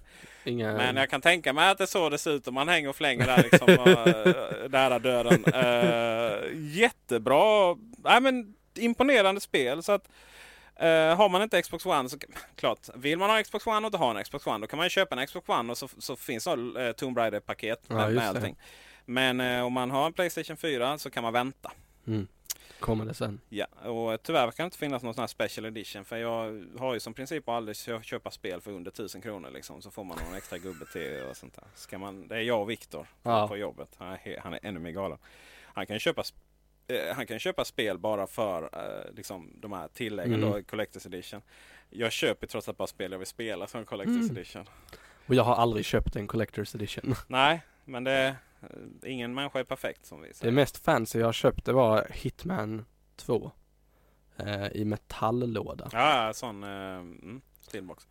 Inga... 0.44 0.74
Men 0.74 0.96
jag 0.96 1.10
kan 1.10 1.22
tänka 1.22 1.54
mig 1.54 1.70
att 1.70 1.78
det 1.78 1.84
är 1.84 1.86
så 1.86 2.10
det 2.10 2.18
ser 2.18 2.32
ut 2.32 2.48
om 2.48 2.54
man 2.54 2.68
hänger 2.68 2.90
och 2.90 2.96
flänger 2.96 3.26
där 3.26 3.44
liksom 3.44 3.70
uh, 3.70 4.70
nära 4.70 5.00
döden. 5.00 5.46
Uh, 5.46 6.50
jättebra, 6.78 7.76
nej 7.98 8.22
men 8.22 8.56
imponerande 8.76 9.42
spel. 9.42 9.84
Så 9.84 9.92
att 9.92 10.10
uh, 10.82 11.18
har 11.18 11.30
man 11.30 11.42
inte 11.42 11.62
Xbox 11.62 11.86
One 11.86 12.10
så 12.10 12.18
klart, 12.56 12.80
vill 12.96 13.18
man 13.18 13.30
ha 13.30 13.44
Xbox 13.44 13.68
One 13.68 13.78
och 13.78 13.86
inte 13.86 13.98
ha 13.98 14.18
en 14.18 14.24
Xbox 14.24 14.48
One 14.48 14.60
då 14.60 14.68
kan 14.68 14.78
man 14.78 14.86
ju 14.86 14.90
köpa 14.90 15.16
en 15.22 15.28
Xbox 15.28 15.50
One 15.50 15.72
och 15.72 15.78
så, 15.78 15.88
så 15.98 16.16
finns 16.16 16.44
det 16.44 16.52
uh, 16.52 16.92
Tomb 16.92 17.18
Raider-paket 17.18 17.82
Ja, 17.88 17.96
med, 17.96 18.14
med 18.14 18.36
det. 18.36 18.56
Men 19.10 19.42
uh, 19.42 19.64
om 19.66 19.74
man 19.74 19.92
har 19.92 20.06
en 20.06 20.14
Playstation 20.14 20.58
4 20.58 20.98
så 20.98 21.10
kan 21.10 21.24
man 21.24 21.34
vänta. 21.34 21.72
Mm. 22.08 22.28
Kommer 22.80 23.06
det 23.06 23.14
sen. 23.14 23.40
Ja, 23.50 23.66
och 23.66 24.24
tyvärr 24.24 24.52
kan 24.52 24.64
det 24.64 24.66
inte 24.66 24.78
finnas 24.78 25.04
någon 25.04 25.14
sån 25.14 25.22
här 25.22 25.28
special 25.28 25.66
edition. 25.66 26.06
För 26.06 26.18
jag 26.18 26.64
har 26.80 26.94
ju 26.94 27.00
som 27.00 27.14
princip 27.14 27.50
aldrig 27.50 27.78
kö- 27.78 28.02
köpa 28.02 28.32
spel 28.32 28.62
för 28.62 28.72
under 28.72 28.92
1000 28.92 29.22
kronor 29.22 29.50
liksom. 29.52 29.82
Så 29.82 29.92
får 29.92 30.04
man 30.04 30.18
någon 30.26 30.38
extra 30.38 30.58
gubbe 30.58 30.86
till 30.86 31.24
och 31.30 31.38
sånt 31.38 31.54
där. 31.56 31.64
Ska 31.76 31.98
man, 31.98 32.28
det 32.28 32.36
är 32.36 32.40
jag 32.42 32.62
och 32.62 32.70
Viktor 32.70 33.08
Ja. 33.24 33.48
på 33.48 33.58
jobbet. 33.58 33.90
Han 33.98 34.18
är, 34.24 34.40
han 34.40 34.54
är 34.54 34.60
ännu 34.64 34.80
mer 34.80 34.92
galen. 34.92 35.18
Han 35.64 35.86
kan 35.88 36.00
köpa 36.00 36.24
eh, 36.88 37.16
han 37.16 37.28
kan 37.28 37.40
köpa 37.40 37.66
spel 37.66 37.98
bara 37.98 38.28
för 38.28 38.64
eh, 38.64 39.16
liksom, 39.16 39.52
de 39.56 39.74
här 39.74 39.88
tilläggen 39.88 40.34
Mm. 40.44 40.50
då, 40.52 40.58
Collector's 40.58 41.08
Edition. 41.08 41.42
Jag 41.90 42.12
köper 42.12 42.48
trots 42.48 42.68
allt 42.68 42.78
bara 42.78 42.88
spel 42.88 43.12
jag 43.12 43.20
vill 43.20 43.28
spela 43.28 43.68
som 43.68 43.86
Collector's 43.86 44.20
Mm. 44.24 44.32
Edition. 44.38 44.66
Och 45.28 45.36
jag 45.36 45.44
har 45.44 45.56
aldrig 45.56 45.86
köpt 45.86 46.16
en 46.16 46.28
Collector's 46.28 46.76
Edition. 46.76 47.16
Nej, 47.28 47.62
men 47.86 48.04
det 48.04 48.28
eh, 48.28 48.34
ingen 49.06 49.34
människa 49.34 49.60
är 49.60 49.64
perfekt 49.64 50.06
som 50.06 50.22
vi 50.22 50.28
Det 50.28 50.34
säger. 50.34 50.54
mest 50.54 50.78
fancy 50.86 51.20
jag 51.20 51.34
köpte 51.34 51.74
var 51.74 52.08
Hitman 52.12 52.86
2. 53.16 53.52
Eh, 54.38 54.68
I 54.68 54.86
metalllåda. 54.86 55.90
Ja, 55.92 56.26
ja, 56.28 56.34
sån 56.34 56.64
eh, 56.64 56.70
mm, 56.70 57.42
Steelbox. 57.62 58.08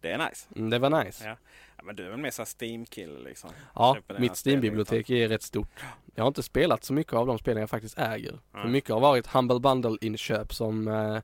Det 0.00 0.10
är 0.10 0.18
nice. 0.28 0.46
Mm, 0.56 0.70
det 0.70 0.78
var 0.78 1.04
nice. 1.04 1.24
Ja. 1.28 1.36
Ja, 1.76 1.82
men 1.82 1.96
du 1.96 2.06
är 2.06 2.10
väl 2.10 2.18
mer 2.20 2.30
såhär 2.30 2.46
Steam-kille 2.60 3.18
liksom? 3.20 3.50
Ja, 3.74 3.96
mitt 4.18 4.36
Steam-bibliotek 4.46 5.10
är 5.10 5.28
rätt 5.28 5.42
stort. 5.42 5.84
Jag 6.14 6.24
har 6.24 6.28
inte 6.28 6.42
spelat 6.42 6.84
så 6.84 6.92
mycket 6.92 7.12
av 7.12 7.26
de 7.26 7.38
spelen 7.38 7.60
jag 7.60 7.70
faktiskt 7.70 7.98
äger. 7.98 8.38
För 8.52 8.58
Nej. 8.58 8.68
mycket 8.70 8.90
har 8.90 9.00
varit 9.00 9.26
Humble 9.26 9.60
Bundle-inköp 9.60 10.54
som 10.54 10.88
eh, 10.88 11.18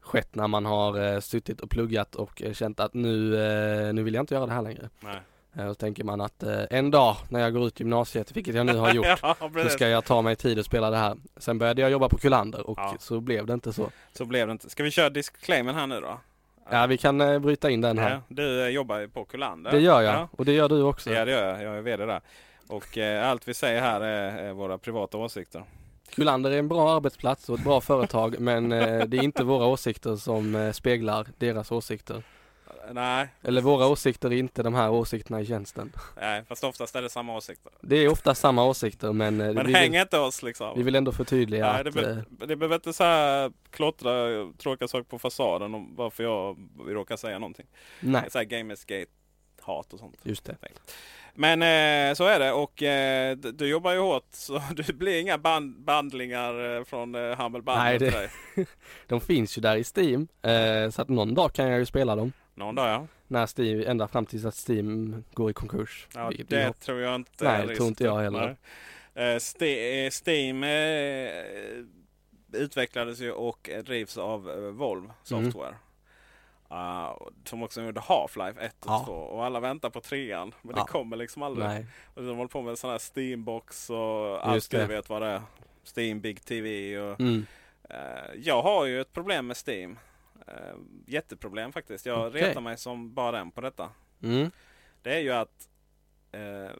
skett 0.00 0.34
när 0.34 0.48
man 0.48 0.64
har 0.66 0.98
eh, 1.14 1.20
suttit 1.20 1.60
och 1.60 1.70
pluggat 1.70 2.14
och 2.14 2.42
eh, 2.42 2.52
känt 2.52 2.80
att 2.80 2.94
nu, 2.94 3.36
eh, 3.42 3.92
nu 3.94 4.02
vill 4.02 4.14
jag 4.14 4.22
inte 4.22 4.34
göra 4.34 4.46
det 4.46 4.52
här 4.52 4.62
längre. 4.62 4.90
Nej. 5.00 5.20
Eh, 5.56 5.64
och 5.66 5.70
så 5.70 5.74
tänker 5.74 6.04
man 6.04 6.20
att 6.20 6.42
eh, 6.42 6.62
en 6.70 6.90
dag 6.90 7.16
när 7.28 7.40
jag 7.40 7.52
går 7.52 7.66
ut 7.66 7.80
gymnasiet, 7.80 8.36
vilket 8.36 8.54
jag 8.54 8.66
nu 8.66 8.76
har 8.76 8.94
gjort, 8.94 9.06
ja, 9.22 9.36
så 9.62 9.68
ska 9.68 9.88
jag 9.88 10.04
ta 10.04 10.22
mig 10.22 10.36
tid 10.36 10.58
att 10.58 10.66
spela 10.66 10.90
det 10.90 10.96
här. 10.96 11.16
Sen 11.36 11.58
började 11.58 11.82
jag 11.82 11.90
jobba 11.90 12.08
på 12.08 12.18
Kullander 12.18 12.70
och 12.70 12.78
Ja. 12.78 12.94
så 12.98 13.20
blev 13.20 13.46
det 13.46 13.52
inte 13.54 13.72
så. 13.72 13.90
Så 14.12 14.24
blev 14.24 14.46
det 14.46 14.52
inte. 14.52 14.70
Ska 14.70 14.82
vi 14.82 14.90
köra 14.90 15.10
disclaimen 15.10 15.74
här 15.74 15.86
nu 15.86 16.00
då? 16.00 16.20
Ja, 16.70 16.86
vi 16.86 16.98
kan 16.98 17.20
eh, 17.20 17.38
bryta 17.38 17.70
in 17.70 17.80
den 17.80 17.98
här. 17.98 18.10
Ja, 18.10 18.20
du 18.28 18.62
eh, 18.62 18.68
jobbar 18.68 18.98
ju 18.98 19.08
på 19.08 19.24
Kullander. 19.24 19.70
Det 19.70 19.78
gör 19.80 20.00
jag 20.02 20.14
Ja. 20.14 20.28
och 20.32 20.44
det 20.44 20.52
gör 20.52 20.68
du 20.68 20.82
också. 20.82 21.10
Ja, 21.12 21.24
det 21.24 21.30
gör 21.30 21.48
jag. 21.48 21.62
Jag 21.62 21.76
är 21.78 21.82
VD 21.82 22.06
där. 22.06 22.20
Och 22.68 22.98
eh, 22.98 23.28
allt 23.30 23.48
vi 23.48 23.54
säger 23.54 23.80
här 23.80 24.00
är, 24.00 24.38
är 24.48 24.52
våra 24.52 24.78
privata 24.78 25.18
åsikter. 25.18 25.64
Kullander 26.14 26.50
är 26.50 26.58
en 26.58 26.68
bra 26.68 26.96
arbetsplats 26.96 27.48
och 27.48 27.58
ett 27.58 27.64
bra 27.64 27.80
företag 27.80 28.36
men 28.40 28.72
eh, 28.72 29.04
det 29.06 29.16
är 29.16 29.22
inte 29.22 29.44
våra 29.44 29.66
åsikter 29.66 30.16
som 30.16 30.54
eh, 30.54 30.72
speglar 30.72 31.26
deras 31.38 31.72
åsikter. 31.72 32.22
Nej, 32.92 33.28
Eller 33.42 33.62
våra 33.62 33.86
åsikter 33.86 34.32
är 34.32 34.36
inte 34.36 34.62
de 34.62 34.74
här 34.74 34.90
åsikterna 34.90 35.40
i 35.40 35.46
tjänsten. 35.46 35.92
nej, 36.20 36.44
fast 36.48 36.64
oftast 36.64 36.96
är 36.96 37.02
det 37.02 37.08
samma 37.10 37.36
åsikter. 37.36 37.72
Det 37.80 37.96
är 37.96 38.08
ofta 38.08 38.34
samma 38.34 38.64
åsikter 38.64 39.12
men, 39.12 39.40
eh, 39.40 39.52
Men 39.54 39.66
vi, 39.66 39.72
häng 39.72 39.90
vill, 39.92 40.00
inte 40.00 40.18
oss 40.18 40.42
liksom. 40.42 40.72
vi 40.76 40.82
vill 40.82 40.94
ändå 40.94 41.12
förtydliga 41.12 41.72
Nej, 41.72 41.84
det, 41.84 41.88
att 41.88 41.94
be, 41.94 42.10
eh, 42.40 42.46
det 42.48 42.56
behöver 42.56 42.74
inte 42.74 42.92
så 42.92 43.04
här 43.04 43.52
klottra 43.70 44.12
tråkiga 44.58 44.88
saker 44.88 45.04
på 45.04 45.18
fasaden 45.18 45.74
om 45.74 45.96
varför 45.96 46.24
jag 46.24 46.56
råkar 46.86 47.16
säga 47.16 47.38
någonting. 47.38 47.66
nej, 48.00 48.24
Så 48.30 48.38
här 48.38 48.44
Gamersgate 48.44 49.10
hat 49.60 49.92
och 49.92 49.98
sånt. 49.98 50.16
just 50.22 50.44
det. 50.44 50.56
Men 51.34 51.62
eh, 51.62 52.14
så 52.14 52.24
är 52.24 52.38
det 52.38 52.52
och 52.52 52.82
eh, 52.82 53.36
du, 53.36 53.52
du 53.52 53.66
jobbar 53.68 53.92
ju 53.92 53.98
hårt 53.98 54.26
så 54.30 54.62
det 54.76 54.92
blir 54.92 55.20
inga 55.20 55.38
band, 55.38 55.80
bandlingar 55.80 56.76
eh, 56.78 56.84
från 56.84 57.14
eh, 57.14 57.20
Humble 57.42 57.62
Bundle 57.62 57.82
Nej, 57.84 57.98
det- 57.98 58.10
dig. 58.10 58.28
De 59.06 59.20
finns 59.20 59.58
ju 59.58 59.62
där 59.62 59.76
i 59.76 59.84
Steam 59.96 60.28
eh, 60.42 60.90
så 60.90 61.02
att 61.02 61.08
någon 61.08 61.34
dag 61.34 61.52
kan 61.52 61.68
jag 61.68 61.78
ju 61.78 61.86
spela 61.86 62.16
dem. 62.16 62.32
Någon 62.60 62.74
dag 62.74 62.88
ja. 62.88 63.06
När 63.28 63.46
Steam, 63.60 63.84
ända 63.90 64.08
fram 64.08 64.26
tills 64.26 64.44
att 64.44 64.68
Steam 64.68 65.24
går 65.34 65.50
i 65.50 65.52
konkurs. 65.54 66.08
ja 66.14 66.32
det 66.48 66.64
hoppas. 66.66 66.78
tror 66.80 67.00
jag 67.00 67.14
inte 67.14 67.44
Nej, 67.44 67.66
det 67.66 67.76
tror 67.76 67.88
inte 67.88 68.04
jag 68.04 68.18
heller. 68.18 68.56
Ste- 69.14 70.04
eh, 70.06 70.10
Steam 70.10 70.64
eh, 70.64 72.60
utvecklades 72.62 73.20
ju 73.20 73.32
och 73.32 73.70
drivs 73.84 74.18
av 74.18 74.50
eh, 74.50 74.56
Volvo 74.56 75.12
Software. 75.22 75.74
Uh, 76.72 77.16
som 77.44 77.62
också 77.62 77.82
gjorde 77.82 78.00
Half-Life 78.00 78.60
1 78.60 78.74
och 78.86 78.90
Ja. 78.92 79.02
2 79.06 79.12
och 79.12 79.44
alla 79.44 79.60
väntar 79.60 79.90
på 79.90 80.00
trean. 80.00 80.54
Men 80.62 80.76
Ja. 80.76 80.82
det 80.82 80.92
kommer 80.92 81.16
liksom 81.16 81.42
aldrig. 81.42 81.68
Nej, 81.68 81.86
Och 82.14 82.22
de 82.22 82.36
håller 82.36 82.48
på 82.48 82.62
med 82.62 82.78
sådana 82.78 82.92
här 82.94 82.98
Steambox 82.98 83.90
och 83.90 84.46
allt 84.48 84.70
du 84.70 84.86
vet 84.86 85.08
vad 85.08 85.22
det 85.22 85.28
är. 85.28 85.42
Steam 85.96 86.20
Big 86.20 86.44
TV 86.44 86.98
och 86.98 87.20
mm. 87.20 87.46
Jag 88.36 88.62
har 88.62 88.86
ju 88.86 89.00
ett 89.00 89.12
problem 89.12 89.46
med 89.46 89.56
Steam. 89.66 89.98
Eh, 90.46 90.74
jätteproblem 91.06 91.72
faktiskt. 91.72 92.06
Jag 92.06 92.26
Okej. 92.28 92.42
retar 92.42 92.60
mig 92.60 92.78
som 92.78 93.14
bara 93.14 93.32
den 93.38 93.50
på 93.50 93.60
detta. 93.60 93.90
Mm. 94.22 94.50
Det 95.02 95.14
är 95.14 95.20
ju 95.20 95.30
att 95.32 95.68
eh, 96.32 96.70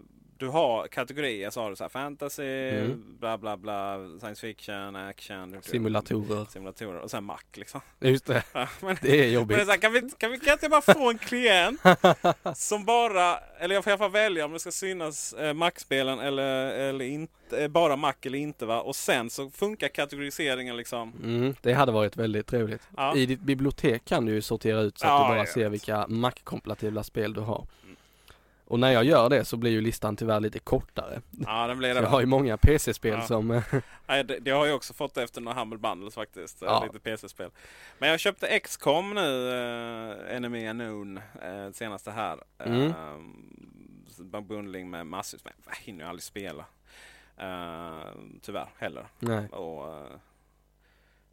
du 0.41 0.49
har 0.49 0.87
kategorier. 0.89 1.51
Så 1.51 1.63
har 1.63 1.71
du 1.71 1.77
så 1.77 1.85
här 1.85 1.89
fantasy, 1.89 2.43
Mm. 2.43 3.05
bla 3.21 3.39
bla 3.39 3.57
bla, 3.57 3.97
science 4.21 4.41
fiction, 4.41 4.97
action, 4.97 5.57
Simulatorer. 5.63 6.45
simulatorer 6.51 7.01
och 7.01 7.11
sen 7.11 7.25
Mac 7.25 7.39
liksom. 7.55 7.81
Just 8.01 8.27
det, 8.27 8.43
Ja, 8.53 8.69
men, 8.81 8.97
det 9.03 9.09
är 9.09 9.11
men 9.11 9.19
det 9.19 9.25
är 9.25 9.29
jobbigt. 9.31 9.57
här, 9.69 9.77
kan, 9.77 9.93
vi, 9.93 10.01
kan, 10.19 10.31
vi, 10.31 10.39
kan 10.39 10.53
inte 10.53 10.69
bara 10.69 10.81
få 10.95 11.11
en 11.11 11.19
klient 11.19 11.81
som 12.55 12.85
bara, 12.85 13.39
eller 13.39 13.75
jag 13.75 13.85
får 13.85 13.91
i 13.91 13.93
alla 13.93 13.99
fall 13.99 14.11
välja 14.11 14.45
om 14.45 14.53
det 14.53 14.59
ska 14.59 14.71
synas 14.71 15.33
eh, 15.33 15.55
Mac-spelen 15.55 16.19
eller, 16.19 16.67
eller 16.75 17.05
inte, 17.05 17.63
eh, 17.63 17.69
bara 17.69 17.97
Mac 17.97 18.15
eller 18.23 18.39
inte 18.39 18.67
va. 18.67 18.81
Och 18.81 18.97
sen 18.97 19.31
så 19.31 19.51
funkar 19.51 19.89
kategoriseringen 19.89 20.77
liksom. 20.77 21.13
Mm, 21.23 21.55
det 21.63 21.73
hade 21.73 21.93
varit 21.93 22.17
väldigt 22.17 22.47
trevligt. 22.47 22.83
Ja. 22.97 23.17
I 23.17 23.27
ditt 23.27 23.41
bibliotek 23.41 24.05
kan 24.05 24.27
du 24.27 24.33
ju 24.33 24.43
sortera 24.43 24.81
ut 24.81 24.99
så 24.99 25.07
att 25.07 25.11
Ja, 25.13 25.29
du 25.29 25.37
bara 25.37 25.47
ser 25.47 25.69
vilka 25.69 26.07
Mac-kompatibla 26.09 27.03
spel 27.03 27.33
du 27.33 27.41
har. 27.41 27.67
Och 28.71 28.81
när 28.81 28.93
jag 28.93 29.05
gör 29.05 29.29
det 29.29 29.45
så 29.45 29.57
blir 29.57 29.71
ju 29.71 29.81
listan 29.81 30.17
tyvärr 30.17 30.41
lite 30.41 30.59
kortare. 30.59 31.21
Ja, 31.31 31.67
den 31.67 31.79
blir 31.79 31.89
Så 31.95 32.01
det. 32.01 32.05
jag 32.05 32.11
har 32.11 32.21
ju 32.21 32.27
många 32.27 32.57
PC-spel 32.57 33.19
Ja. 33.21 33.27
som... 33.27 33.51
eh, 33.51 33.63
Nej, 34.07 34.25
det, 34.25 34.39
det 34.39 34.51
har 34.51 34.67
jag 34.67 34.77
också 34.77 34.95
fått 34.95 35.17
efter 35.17 35.41
några 35.41 35.59
Humble 35.59 35.79
Bundles 35.79 36.15
faktiskt. 36.15 36.59
Ja. 36.63 36.67
Ja. 36.67 36.85
Lite 36.85 36.99
PC-spel. 36.99 37.51
Men 37.99 38.09
jag 38.09 38.21
köpte 38.21 38.61
XCOM 38.61 39.15
nu, 39.15 39.21
uh, 39.49 40.37
Enemy 40.37 40.69
Unknown, 40.69 41.17
uh, 41.19 41.73
senaste 41.73 42.11
här. 42.11 42.39
Mm. 42.59 42.83
Uh, 44.33 44.41
bundling 44.41 44.91
med 44.91 45.07
massvis 45.07 45.45
med. 45.45 45.53
Jag 45.67 45.77
hinner 45.77 46.05
ju 46.05 46.09
aldrig 46.09 46.23
spela. 46.23 46.65
Uh, 47.43 48.01
tyvärr 48.43 48.69
heller. 48.79 49.07
nej. 49.19 49.49
Och, 49.49 49.89
eh, 49.95 50.11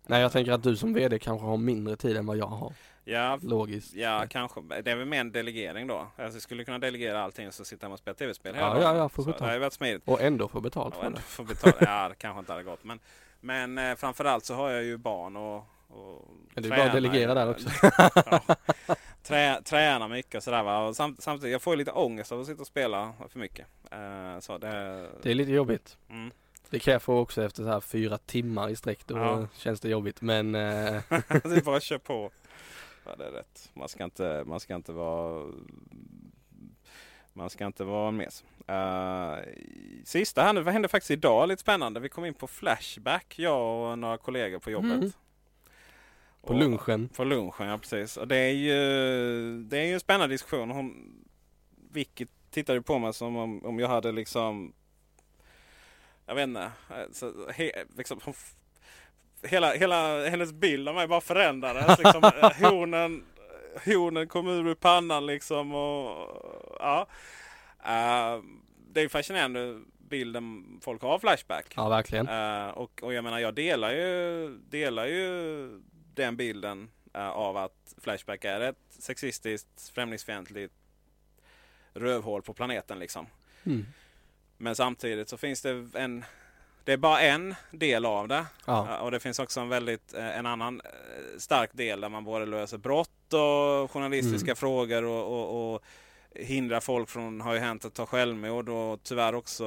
nej, 0.08 0.22
jag 0.22 0.32
tänker 0.32 0.52
att 0.52 0.64
du 0.64 0.76
som 0.76 0.94
VD 0.94 1.20
kanske 1.20 1.46
har 1.48 1.58
mindre 1.58 1.96
tid 1.96 2.18
än 2.18 2.26
vad 2.26 2.38
jag 2.38 2.46
har. 2.48 2.74
ja, 3.04 3.40
Logiskt. 3.42 3.94
ja, 3.94 4.26
kanske. 4.30 4.62
Det 4.84 4.92
är 4.92 4.96
väl 4.96 5.06
mer 5.08 5.20
en 5.22 5.32
delegering 5.32 5.88
då. 5.88 5.98
Alltså, 5.98 6.36
jag 6.36 6.42
skulle 6.42 6.66
kunna 6.66 6.80
delegera 6.80 7.24
allting 7.24 7.48
och 7.48 7.54
så 7.54 7.66
sitta 7.66 7.86
hemma 7.86 7.94
och 7.94 8.00
spela 8.00 8.16
tv-spel 8.16 8.56
hela 8.56 8.68
Ja, 8.68 8.74
dagen. 8.74 8.84
ja, 8.84 8.96
ja, 8.96 9.10
Så 9.10 9.24
sjutton. 9.24 9.48
Det 9.48 9.54
har 9.54 9.60
varit 9.60 9.74
smidigt. 9.74 10.04
Och 10.06 10.22
ändå 10.22 10.48
få 10.48 10.62
betalt 10.62 10.94
Ja, 10.98 11.04
för 11.04 11.12
det. 11.12 11.20
få 11.22 11.44
betala. 11.44 11.76
Ja, 11.80 12.10
det 12.10 12.16
kanske 12.16 12.40
inte 12.40 12.52
hade 12.52 12.64
gått. 12.64 12.84
Men, 12.84 13.00
men 13.40 13.78
eh, 13.78 13.96
framförallt 13.96 14.46
så 14.46 14.54
har 14.54 14.70
jag 14.70 14.84
ju 14.84 14.98
barn 14.98 15.36
och, 15.38 15.56
och 15.88 16.26
är 16.56 16.70
bara 16.70 16.84
att 16.84 16.94
delegera 16.94 17.34
där 17.34 17.50
också. 17.50 17.70
ja. 18.26 18.56
Trä, 19.24 19.62
tränar 19.62 20.08
mycket 20.08 20.36
och 20.36 20.44
sådär 20.44 20.64
va. 20.64 20.88
Och 20.88 20.96
samt, 20.96 21.24
samtidigt, 21.24 21.52
jag 21.52 21.62
får 21.62 21.74
ju 21.74 21.78
lite 21.78 21.92
ångest 21.92 22.32
av 22.32 22.40
att 22.42 22.48
sitta 22.48 22.62
och 22.62 22.68
spala 22.68 23.14
för 23.30 23.40
mycket. 23.40 23.68
Eh, 23.92 24.40
så 24.40 24.58
det, 24.58 24.70
Det 25.24 25.32
är 25.32 25.36
lite 25.36 25.52
jobbigt. 25.52 25.98
mm. 26.10 26.32
Det 26.70 26.80
kan 26.80 26.92
jag 26.94 27.02
få 27.02 27.18
också 27.20 27.44
efter 27.44 27.64
så 27.64 27.70
här 27.70 27.80
fyra 27.80 28.18
timmar 28.18 28.70
i 28.70 28.76
sträck. 28.76 29.08
Då 29.08 29.18
Ja. 29.18 29.48
känns 29.54 29.80
det 29.80 29.90
jobbigt. 29.90 30.22
Men 30.22 30.56
eh, 30.56 30.62
det 31.10 31.12
är 31.58 31.64
bara 31.64 31.78
att 31.78 31.84
köra 31.90 32.00
på. 32.00 32.32
Ja, 33.06 33.16
det 33.16 33.26
är 33.28 33.32
rätt. 33.32 33.70
Man 33.74 33.90
ska 33.90 34.04
inte, 34.04 34.44
man 34.48 34.60
ska 34.60 34.76
inte 34.76 34.92
vara 34.92 35.46
man 37.34 37.50
ska 37.50 37.66
inte 37.66 37.84
vara 37.84 38.08
en 38.08 38.18
mes. 38.18 38.44
Uh, 38.70 39.54
sista 40.06 40.42
här 40.44 40.54
nu, 40.54 40.62
vad 40.62 40.74
hände 40.74 40.88
faktiskt 40.88 41.12
idag? 41.12 41.48
Lite 41.50 41.62
spännande. 41.62 42.00
Vi 42.00 42.10
kom 42.10 42.26
in 42.26 42.34
på 42.34 42.48
Flashback, 42.48 43.40
jag 43.40 43.92
och 43.92 44.00
några 44.00 44.18
kollegor 44.18 44.60
på 44.60 44.72
jobbet. 44.72 44.92
Mm. 44.92 45.12
på 46.42 46.48
Och- 46.54 46.60
lunchen. 46.60 47.10
På 47.10 47.24
lunchen, 47.24 47.68
ja 47.68 47.78
precis. 47.78 48.18
Och 48.18 48.28
det 48.28 48.38
är 48.38 48.52
ju, 48.54 48.78
det 49.64 49.78
är 49.78 49.86
ju 49.86 49.94
en 49.94 50.00
spännande 50.00 50.34
diskussion. 50.34 50.70
Hon, 50.72 51.14
Vicky 51.92 52.26
tittade 52.52 52.82
på 52.82 53.00
mig 53.00 53.14
som 53.14 53.36
om, 53.36 53.66
om 53.66 53.80
jag 53.80 53.88
hade 53.88 54.12
liksom 54.12 54.74
jag 56.28 56.36
vet 56.36 56.44
inte. 56.44 56.72
Så, 57.12 57.50
he, 57.52 57.72
liksom, 57.98 58.20
hon, 58.24 58.34
hela, 59.44 59.74
hela 59.74 60.30
hennes 60.30 60.54
bild 60.54 60.90
av 60.90 60.96
mig 60.96 61.08
bara 61.08 61.22
förändrades. 61.22 62.00
Liksom, 62.00 62.22
hornen, 62.70 63.24
hornen 63.86 64.28
kom 64.28 64.48
ur 64.48 64.76
pannan 64.76 65.26
liksom. 65.26 65.76
Och, 65.76 66.78
ja. 66.80 67.08
Eh, 67.86 68.42
det 68.94 69.02
är 69.02 69.10
fascinerande 69.10 69.82
bilden 70.10 70.66
folk 70.82 71.02
har 71.02 71.10
av 71.10 71.20
Flashback. 71.20 71.74
Ja, 71.76 71.90
verkligen. 71.90 72.28
Eh, 72.28 72.68
och, 72.68 73.04
och 73.04 73.14
jag 73.14 73.24
menar 73.24 73.40
jag 73.40 73.54
delar 73.54 73.92
ju, 73.92 74.50
delar 74.70 75.06
ju 75.06 75.70
den 76.14 76.38
bilden 76.38 76.90
eh, 77.14 77.30
av 77.30 77.58
att 77.58 77.96
Flashback 77.98 78.46
är 78.46 78.62
ett 78.62 78.78
sexistiskt, 78.90 79.90
främlingsfientligt 79.94 80.74
rövhål 81.94 82.42
på 82.42 82.54
planeten 82.54 83.00
liksom. 83.00 83.28
Mm. 83.66 83.86
Men 84.58 84.76
samtidigt 84.76 85.30
så 85.30 85.38
finns 85.38 85.62
det 85.62 85.86
en 85.94 86.26
det 86.84 86.94
är 86.94 86.98
bara 86.98 87.22
en 87.22 87.56
del 87.72 88.06
av 88.06 88.28
det. 88.28 88.46
Ja. 88.66 88.88
Eh, 88.90 88.96
Och 89.04 89.12
det 89.12 89.20
finns 89.20 89.40
också 89.40 89.60
en 89.60 89.70
väldigt 89.70 90.14
eh, 90.14 90.38
en 90.38 90.46
annan 90.46 90.82
eh, 90.86 90.92
stark 91.38 91.70
del 91.74 92.02
där 92.02 92.10
man 92.10 92.24
både 92.24 92.46
löser 92.46 92.78
brott 92.78 93.34
och 93.34 93.92
journalistiska 93.92 94.46
Mm. 94.52 94.56
frågor 94.56 95.04
och, 95.04 95.24
och, 95.40 95.74
och 95.74 95.82
hindrar 96.36 96.80
folk 96.80 97.10
från, 97.10 97.42
har 97.42 97.54
ju 97.54 97.60
hänt 97.60 97.86
att 97.86 97.94
ta 97.94 98.06
självmord 98.06 98.70
och 98.70 99.04
tyvärr 99.04 99.36
också 99.36 99.66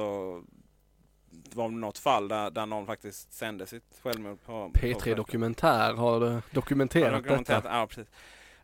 det 1.29 1.55
var 1.55 1.69
något 1.69 1.97
fall 1.97 2.27
där, 2.27 2.49
där 2.51 2.65
någon 2.65 2.85
faktiskt 2.85 3.33
sände 3.33 3.65
sitt 3.65 3.99
självmord 4.03 4.37
på 4.45 4.69
på 4.73 4.79
P3 4.79 5.15
Dokumentär 5.15 5.93
har 5.93 6.41
dokumenterat 6.51 7.23
dokumenterat, 7.23 7.63
detta. 7.63 7.75
ja, 7.75 7.87
precis. 7.87 8.07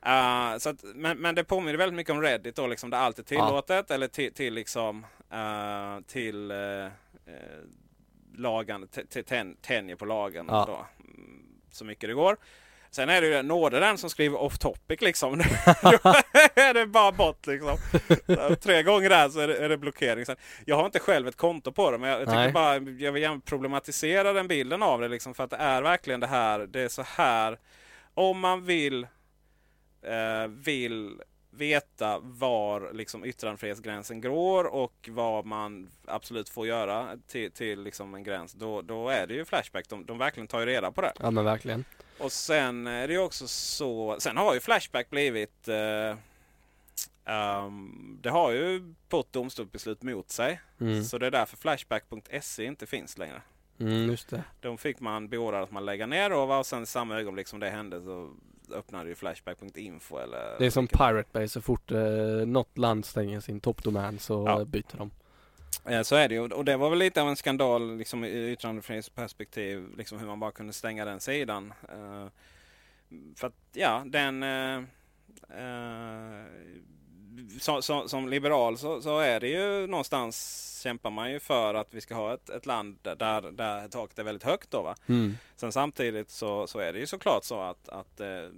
Uh, 0.08 0.58
så 0.58 0.70
att, 0.70 0.96
men, 0.96 1.18
men 1.18 1.36
det 1.36 1.44
påminner 1.44 1.78
väldigt 1.78 1.96
mycket 1.96 2.13
om 2.13 2.22
Reddit 2.22 2.56
då, 2.56 2.68
liksom, 2.68 2.90
där 2.90 2.98
allt 2.98 3.20
är 3.20 3.24
tillåtet 3.24 3.92
eller 3.92 4.08
till, 4.08 4.34
till 4.34 4.54
liksom 4.54 5.06
uh, 5.34 6.02
till 6.08 6.52
uh, 6.52 6.88
lagen, 8.36 8.88
t- 8.88 9.06
t- 9.10 9.24
ten- 9.24 9.56
tänjer 9.62 9.96
på 9.96 10.06
lagen 10.06 10.46
Ja. 10.50 10.66
då, 10.68 11.06
mm, 11.08 11.44
så 11.72 11.86
mycket 11.86 12.10
det 12.10 12.13
går. 12.13 12.38
Sen 12.92 13.10
är 13.10 13.22
det 13.22 13.28
ju 13.28 13.42
nåde 13.44 13.80
den 13.80 13.98
som 13.98 14.10
skriver 14.10 14.42
off 14.42 14.58
topic 14.58 15.02
liksom. 15.02 15.40
Är 16.56 16.74
det 16.74 16.86
bara 16.88 17.12
bort 17.12 17.48
liksom. 17.48 17.78
Så 18.26 18.56
Tre 18.56 18.84
gånger 18.84 19.10
där 19.10 19.30
så 19.30 19.40
är 19.40 19.48
det, 19.48 19.58
är 19.58 19.70
det 19.70 19.78
blockering. 19.78 20.26
Sen, 20.26 20.36
jag 20.66 20.76
har 20.76 20.86
inte 20.86 21.00
själv 21.00 21.28
ett 21.28 21.36
konto 21.36 21.72
på 21.72 21.92
det 21.92 21.98
men 21.98 22.10
jag, 22.10 22.22
jag 22.22 22.28
tycker 22.28 22.52
bara 22.52 22.76
jag 22.78 23.12
vill 23.12 23.42
problematisera 23.46 24.34
den 24.34 24.48
bilden 24.48 24.84
av 24.84 25.02
det 25.02 25.08
liksom. 25.08 25.34
För 25.34 25.44
att 25.44 25.50
det 25.50 25.56
är 25.58 25.82
verkligen 25.82 26.20
det 26.20 26.28
här. 26.28 26.60
Det 26.60 26.82
är 26.82 26.88
så 26.90 27.02
här. 27.02 27.60
Om 28.13 28.40
man 28.40 28.66
vill 28.66 29.04
eh, 30.02 30.48
vill 30.48 31.22
veta 31.58 32.20
var 32.20 32.93
liksom 32.93 33.26
yttrandefrihetsgränsen 33.26 34.22
går 34.22 34.63
och 34.63 35.10
vad 35.12 35.46
man 35.46 35.89
absolut 36.06 36.50
får 36.50 36.67
göra 36.67 37.17
till, 37.28 37.52
till 37.52 37.84
liksom 37.84 38.15
en 38.15 38.24
gräns. 38.24 38.54
Då, 38.54 38.82
då 38.82 39.10
är 39.10 39.28
det 39.28 39.34
ju 39.34 39.46
Flashback. 39.46 39.89
De, 39.89 40.06
de 40.06 40.17
verkligen 40.17 40.48
tar 40.48 40.60
ju 40.60 40.65
reda 40.65 40.91
på 40.91 41.02
det. 41.02 41.13
Ja 41.20 41.32
men 41.32 41.46
verkligen. 41.46 41.86
Och 42.17 42.32
sen 42.32 42.88
är 42.88 43.08
det 43.08 43.13
ju 43.13 43.20
också 43.20 43.48
så. 43.48 44.15
Sen 44.20 44.38
har 44.38 44.54
ju 44.54 44.60
Flashback 44.60 45.10
blivit. 45.10 45.67
Eh, 45.67 46.17
ehm, 47.26 48.20
det 48.22 48.30
har 48.30 48.52
ju 48.52 48.93
fått 49.10 49.34
domstolsbeslut 49.34 50.02
mot 50.02 50.30
sig. 50.30 50.62
Mm. 50.80 51.04
Så 51.04 51.17
det 51.17 51.28
är 51.28 51.32
därför 51.32 51.58
Flashback.se 51.58 52.65
inte 52.65 52.86
finns 52.86 53.17
längre. 53.17 53.41
Mm, 53.80 54.10
just 54.10 54.30
det. 54.30 54.43
De 54.62 54.78
fick 54.78 55.00
man 55.00 55.30
beordrat 55.30 55.63
att 55.63 55.72
man 55.72 55.86
lägga 55.86 56.06
ner 56.06 56.34
och, 56.34 56.60
och 56.60 56.65
sen 56.65 56.86
samma 56.86 57.20
ögonblick 57.20 57.48
som 57.48 57.60
det 57.60 57.70
hände 57.70 58.02
så 58.02 58.34
öppnade 58.71 59.10
ju 59.10 59.15
Flashback.info 59.15 60.17
eller 60.17 60.60
Det 60.60 60.65
är 60.65 60.69
som 60.69 60.88
Pirate 60.88 61.30
Bay, 61.32 61.47
så 61.47 61.62
fort 61.62 61.91
eh, 61.91 61.99
något 62.45 62.77
land 62.77 63.06
stänger 63.06 63.39
sin 63.39 63.60
toppdomän 63.60 64.19
så 64.19 64.43
Ja. 64.47 64.65
byter 64.65 64.97
de. 64.97 65.12
Eh, 65.86 66.01
Så 66.01 66.15
är 66.15 66.30
det 66.30 66.36
ju. 66.36 66.41
Och 66.41 66.65
det 66.65 66.77
var 66.77 66.89
väl 66.89 66.99
lite 66.99 67.21
av 67.21 67.30
en 67.30 67.36
skandal 67.36 67.97
liksom, 67.97 68.23
i 68.23 68.51
yttrandefrihetsperspektiv. 68.51 69.88
Liksom 69.97 70.19
hur 70.19 70.27
man 70.27 70.39
bara 70.39 70.51
kunde 70.51 70.73
stänga 70.73 71.06
den 71.06 71.19
sidan. 71.19 71.73
Eh, 71.89 72.27
för 73.36 73.47
att 73.47 73.53
ja, 73.73 74.03
den... 74.06 74.43
Uh, 74.43 74.84
så, 75.51 76.45
så, 77.60 77.82
som 78.08 78.30
liberal 78.30 78.78
så, 78.78 79.02
så 79.02 79.19
är 79.19 79.39
det 79.39 79.47
ju 79.47 79.88
någonstans 79.88 80.63
kämpar 80.84 81.10
man 81.10 81.32
ju 81.32 81.39
för 81.39 81.73
att 81.73 81.93
vi 81.93 82.02
ska 82.02 82.15
ha 82.15 82.34
ett, 82.34 82.50
ett 82.50 82.65
land 82.65 82.97
där, 83.02 83.52
där, 83.52 83.88
taket 83.88 84.19
är 84.19 84.23
väldigt 84.23 84.43
högt. 84.43 84.71
Då, 84.71 84.82
va? 84.82 84.95
Mm. 85.08 85.38
Sen 85.56 85.71
samtidigt 85.71 86.30
så, 86.30 86.67
så 86.67 86.80
är 86.80 86.93
det 86.93 87.00
ju 87.00 87.08
såklart 87.08 87.43
så 87.43 87.62
att, 87.62 87.89
att 87.89 88.19
eh, 88.19 88.50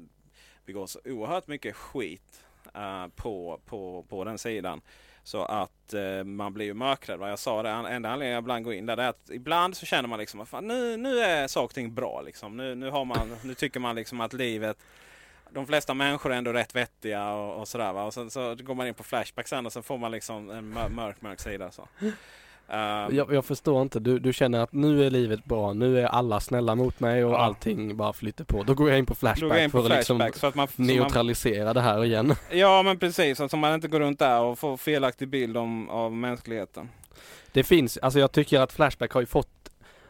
vi 0.65 0.73
går 0.73 0.87
så 0.87 0.99
oerhört 1.05 1.47
mycket 1.47 1.75
skit 1.75 2.43
eh, 2.75 3.07
på, 3.15 3.59
på, 3.65 4.05
på 4.09 4.23
den 4.23 4.37
sidan. 4.37 4.81
Så 5.23 5.43
att 5.43 5.93
eh, 5.93 6.23
man 6.23 6.53
blir 6.53 6.65
ju 6.65 6.73
mörkrädd. 6.73 7.19
Vad 7.19 7.31
jag 7.31 7.39
sa, 7.39 7.63
det 7.63 7.69
enda 7.69 8.09
anledningen 8.09 8.33
jag 8.33 8.41
ibland 8.41 8.65
går 8.65 8.73
in 8.73 8.85
där 8.85 8.95
det 8.95 9.03
är 9.03 9.09
att 9.09 9.29
ibland 9.29 9.77
så 9.77 9.85
känner 9.85 10.09
man 10.09 10.19
liksom 10.19 10.39
att 10.39 10.63
nu, 10.63 10.97
nu 10.97 11.19
är 11.19 11.47
saker 11.47 11.65
och 11.65 11.73
ting 11.73 11.93
bra. 11.93 12.21
Liksom. 12.21 12.57
Nu, 12.57 12.75
nu, 12.75 12.89
har 12.89 13.05
man, 13.05 13.35
nu 13.43 13.53
tycker 13.53 13.79
man 13.79 13.95
liksom 13.95 14.21
att 14.21 14.33
livet 14.33 14.77
de 15.53 15.67
flesta 15.67 15.93
människor 15.93 16.33
är 16.33 16.38
ändå 16.38 16.53
rätt 16.53 16.75
vettiga 16.75 17.29
och, 17.33 17.59
och 17.62 17.67
sådär. 17.67 17.93
Va? 17.93 18.03
Och 18.03 18.13
sen 18.13 18.29
så 18.29 18.55
går 18.55 18.75
man 18.75 18.88
in 18.88 18.93
på 18.93 19.03
Flashback 19.03 19.47
sen 19.47 19.65
och 19.65 19.73
så 19.73 19.81
får 19.81 19.97
man 19.97 20.12
liksom 20.12 20.49
en 20.49 20.69
mör- 20.69 20.89
mörk, 20.89 21.21
mörk 21.21 21.39
sida. 21.39 21.71
Så. 21.71 21.88
Eh, 22.71 22.77
Jag, 23.15 23.33
jag 23.33 23.45
förstår 23.45 23.81
inte, 23.81 23.99
du, 23.99 24.19
du 24.19 24.33
känner 24.33 24.59
att 24.59 24.73
nu 24.73 25.05
är 25.05 25.09
livet 25.09 25.45
bra, 25.45 25.73
nu 25.73 25.99
är 25.99 26.05
alla 26.05 26.39
snälla 26.39 26.75
mot 26.75 26.99
mig 26.99 27.25
och 27.25 27.33
Ja. 27.33 27.38
allting 27.38 27.97
bara 27.97 28.13
flyter 28.13 28.43
på. 28.43 28.63
Då 28.63 28.73
går 28.73 28.89
jag 28.89 28.99
in 28.99 29.05
på 29.05 29.15
Flashback 29.15 29.59
in 29.62 29.71
på 29.71 29.81
för 29.83 29.89
att 29.91 29.97
liksom 29.97 30.17
Flashback. 30.17 30.43
att 30.49 30.55
man, 30.55 30.67
så 30.67 30.73
man, 30.81 30.88
neutralisera 30.88 31.73
det 31.73 31.81
här 31.81 32.05
igen. 32.05 32.35
Ja 32.51 32.83
men 32.83 32.99
precis, 32.99 33.38
så 33.38 33.43
att 33.43 33.53
man 33.59 33.73
inte 33.73 33.88
går 33.88 33.99
runt 33.99 34.19
där 34.19 34.41
och 34.41 34.59
får 34.59 34.77
felaktig 34.77 35.27
bild 35.27 35.57
om, 35.57 35.89
av 35.89 36.12
mänskligheten. 36.12 36.89
Det 37.51 37.63
finns, 37.63 37.97
alltså 37.97 38.19
jag 38.19 38.31
tycker 38.31 38.59
att 38.59 38.73
Flashback 38.73 39.12
har 39.12 39.21
ju 39.21 39.25
fått 39.27 39.68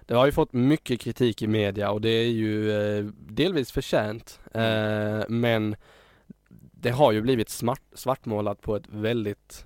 det 0.09 0.15
har 0.15 0.25
ju 0.25 0.31
fått 0.31 0.53
mycket 0.53 1.01
kritik 1.01 1.41
i 1.41 1.47
media 1.47 1.91
och 1.91 2.01
det 2.01 2.09
är 2.09 2.27
ju 2.29 2.71
eh, 2.71 3.03
delvis 3.15 3.71
förtjänt. 3.71 4.39
Eh, 4.53 5.21
men 5.29 5.75
det 6.71 6.89
har 6.89 7.11
ju 7.11 7.21
blivit 7.21 7.49
smart, 7.49 7.81
svartmålat 7.93 8.61
på 8.61 8.75
ett 8.75 8.87
väldigt 8.89 9.65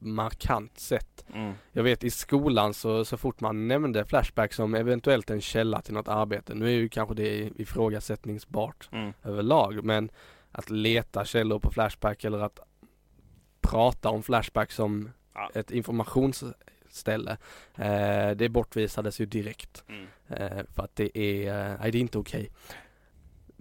markant 0.00 0.78
sätt. 0.78 1.24
Jag 1.72 1.82
vet 1.82 2.04
i 2.04 2.10
skolan 2.10 2.74
så, 2.74 3.04
så 3.04 3.16
fort 3.16 3.40
man 3.40 3.68
nämnde 3.68 4.04
Flashback 4.04 4.52
som 4.52 4.74
eventuellt 4.74 5.30
en 5.30 5.40
källa 5.40 5.80
till 5.82 5.94
något 5.94 6.08
arbete, 6.08 6.54
nu 6.54 6.66
är 6.66 6.70
ju 6.70 6.88
kanske 6.88 7.14
det 7.14 7.50
ifrågasättningsbart 7.60 8.88
Mm. 8.92 9.12
överlag, 9.24 9.84
men 9.84 10.10
att 10.52 10.70
leta 10.70 11.24
källor 11.24 11.58
på 11.58 11.70
Flashback 11.70 12.24
eller 12.24 12.38
att 12.38 12.60
prata 13.60 14.08
om 14.10 14.22
Flashback 14.22 14.72
som 14.72 15.10
Ja. 15.34 15.50
ett 15.54 15.70
informationsställe, 16.94 17.36
eh, 17.76 18.36
det 18.36 18.48
bortvisades 18.48 19.20
ju 19.20 19.26
direkt. 19.26 19.84
Mm. 19.88 20.06
Eh, 20.28 20.64
för 20.74 20.82
att 20.82 20.96
det 20.96 21.18
är, 21.18 21.70
eh, 21.72 21.76
nej 21.80 21.90
det 21.90 21.98
är 21.98 22.00
inte 22.00 22.18
okej. 22.18 22.50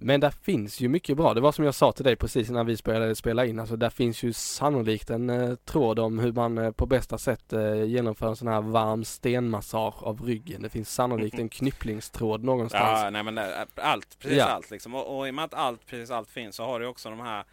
Men 0.01 0.19
där 0.19 0.29
finns 0.29 0.79
ju 0.81 0.87
mycket 0.89 1.17
bra. 1.17 1.33
Det 1.33 1.41
var 1.41 1.51
som 1.51 1.65
jag 1.65 1.75
sa 1.75 1.91
till 1.91 2.03
dig 2.05 2.15
precis 2.15 2.49
innan 2.49 2.65
vi 2.65 2.77
började 2.83 3.15
spela 3.15 3.45
in. 3.45 3.59
Alltså 3.59 3.75
där 3.75 3.89
finns 3.89 4.23
ju 4.23 4.33
sannolikt 4.33 5.09
en 5.09 5.29
eh, 5.29 5.55
tråd 5.55 5.99
om 5.99 6.19
hur 6.19 6.31
man 6.31 6.57
eh, 6.57 6.71
på 6.71 6.85
bästa 6.85 7.17
sätt 7.17 7.53
eh, 7.53 7.83
genomför 7.83 8.27
en 8.27 8.35
sån 8.35 8.47
här 8.47 8.61
varm 8.61 9.03
stenmassage 9.05 10.03
av 10.03 10.21
ryggen. 10.21 10.61
Det 10.61 10.69
finns 10.69 10.93
sannolikt 10.93 11.39
en 11.39 11.49
knypplingstråd 11.59 12.43
någonstans. 12.43 13.01
Ja, 13.03 13.09
nej 13.09 13.23
men 13.23 13.35
det- 13.35 13.67
allt, 13.75 14.19
precis 14.19 14.37
Ja. 14.37 14.45
allt 14.45 14.71
liksom. 14.71 14.95
Och, 14.95 15.17
och 15.19 15.27
i 15.27 15.31
och 15.31 15.35
med 15.35 15.45
att 15.45 15.53
allt, 15.53 15.85
precis 15.85 16.11
allt 16.11 16.29
finns 16.29 16.55
så 16.55 16.63
har 16.65 16.79
du 16.79 16.85
också 16.87 17.09
de 17.09 17.19
här 17.19 17.43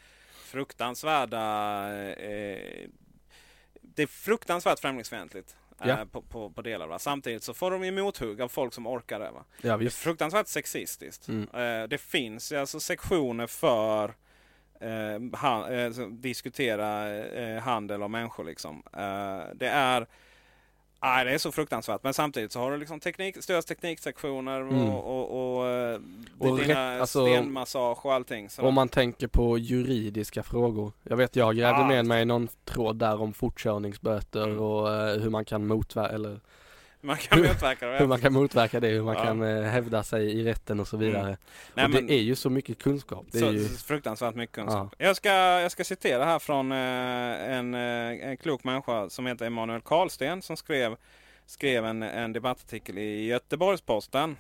fruktansvärda 0.44 1.38
eh, 2.10 2.88
det 3.96 4.02
är 4.02 4.06
fruktansvärt 4.06 4.78
främlingsfientligt 4.80 5.56
eh, 5.65 5.65
Ja. 5.82 6.06
på, 6.12 6.22
på, 6.22 6.50
på 6.50 6.62
delar. 6.62 6.86
Va? 6.86 6.98
Samtidigt 6.98 7.42
så 7.42 7.54
får 7.54 7.70
de 7.70 7.84
ju 7.84 7.90
mothugg 7.90 8.40
av 8.40 8.48
folk 8.48 8.72
som 8.74 8.86
orkar 8.86 9.18
det. 9.20 9.30
Va? 9.30 9.44
Ja, 9.62 9.76
Det 9.76 9.84
är 9.84 9.90
fruktansvärt 9.90 10.48
sexistiskt. 10.48 11.28
Mm. 11.28 11.48
Eh, 11.82 11.88
det 11.88 11.98
finns 11.98 12.52
ju 12.52 12.56
alltså 12.56 12.80
sektioner 12.80 13.46
för 13.46 14.14
eh, 14.80 15.38
han, 15.38 15.74
eh, 15.74 15.90
diskutera 16.08 17.14
eh, 17.24 17.62
handel 17.62 18.02
och 18.02 18.10
människor. 18.10 18.44
Liksom. 18.44 18.82
Eh, 18.92 19.54
det 19.54 19.68
är 19.68 20.06
Nej, 21.02 21.24
det 21.24 21.30
är 21.35 21.38
så 21.38 21.52
fruktansvärt. 21.52 22.02
Men 22.02 22.14
samtidigt 22.14 22.52
så 22.52 22.61
har 22.61 22.70
du 22.72 22.76
liksom 22.78 23.00
teknik, 23.00 23.42
stöds 23.42 23.66
tekniksektioner 23.66 24.61
och, 24.62 24.72
Mm. 24.72 24.88
och, 24.88 25.59
och, 25.59 25.66
eh, 25.68 26.00
Och 26.38 26.59
dina 26.59 27.00
alltså- 27.00 27.26
stenmassage 27.26 28.06
och 28.06 28.12
allting. 28.12 28.48
Om 28.59 28.74
man 28.74 28.88
tänker 28.88 29.26
på 29.26 29.59
juridiska 29.59 30.42
frågor. 30.42 30.92
Jag 31.02 31.16
vet 31.16 31.37
jag 31.37 31.56
grävde 31.56 31.80
Ja. 31.80 31.87
med 31.88 32.06
mig 32.06 32.24
någon 32.24 32.48
tråd 32.64 32.96
där 32.96 33.20
om 33.20 33.32
fortkörningsböter 33.32 34.44
Mm. 34.44 34.61
och 34.61 34.94
eh, 34.94 35.20
hur 35.20 35.30
man 35.30 35.44
kan 35.44 35.66
motverka 35.66 36.14
eller 36.14 36.40
man 37.00 37.16
kan 37.16 37.38
motverka 37.42 37.87
det. 37.87 37.98
hur 37.98 38.06
man 38.06 38.20
kan 38.20 38.32
motverka 38.32 38.80
det, 38.80 38.88
hur 38.88 39.02
man 39.02 39.14
Ja. 39.14 39.24
kan 39.24 39.42
eh, 39.42 39.62
hävda 39.62 40.02
sig 40.02 40.26
i 40.40 40.44
rätten 40.44 40.80
och 40.80 40.88
så 40.88 40.96
vidare. 40.96 41.22
Mm. 41.26 41.37
Nej, 41.74 41.85
och 41.85 41.90
men- 41.90 42.06
det 42.06 42.14
är 42.14 42.22
ju 42.22 42.35
så 42.37 42.50
mycket 42.50 42.78
kunskap. 42.78 43.26
Det 43.32 43.38
är 43.38 43.42
så, 43.42 43.52
ju, 43.52 43.68
Fruktansvärt 43.68 44.35
mycket 44.35 44.54
kunskap. 44.54 44.94
Jag, 44.98 45.16
ska, 45.16 45.28
jag 45.32 45.70
ska 45.72 45.85
citera 45.85 46.24
här 46.24 46.38
från 46.38 46.72
eh, 46.72 46.78
en, 47.59 47.74
eh, 47.74 48.28
en 48.28 48.37
klok 48.37 48.64
människa 48.64 49.11
som 49.11 49.26
heter 49.26 49.46
Emanuel 49.46 49.80
Karlsten 49.80 50.42
som 50.42 50.56
skrev, 50.56 50.96
skrev 51.46 51.85
en, 51.85 52.02
en 52.02 52.32
debattartikel 52.32 52.98
i 52.98 53.26
Göteborgs-Posten. 53.26 54.37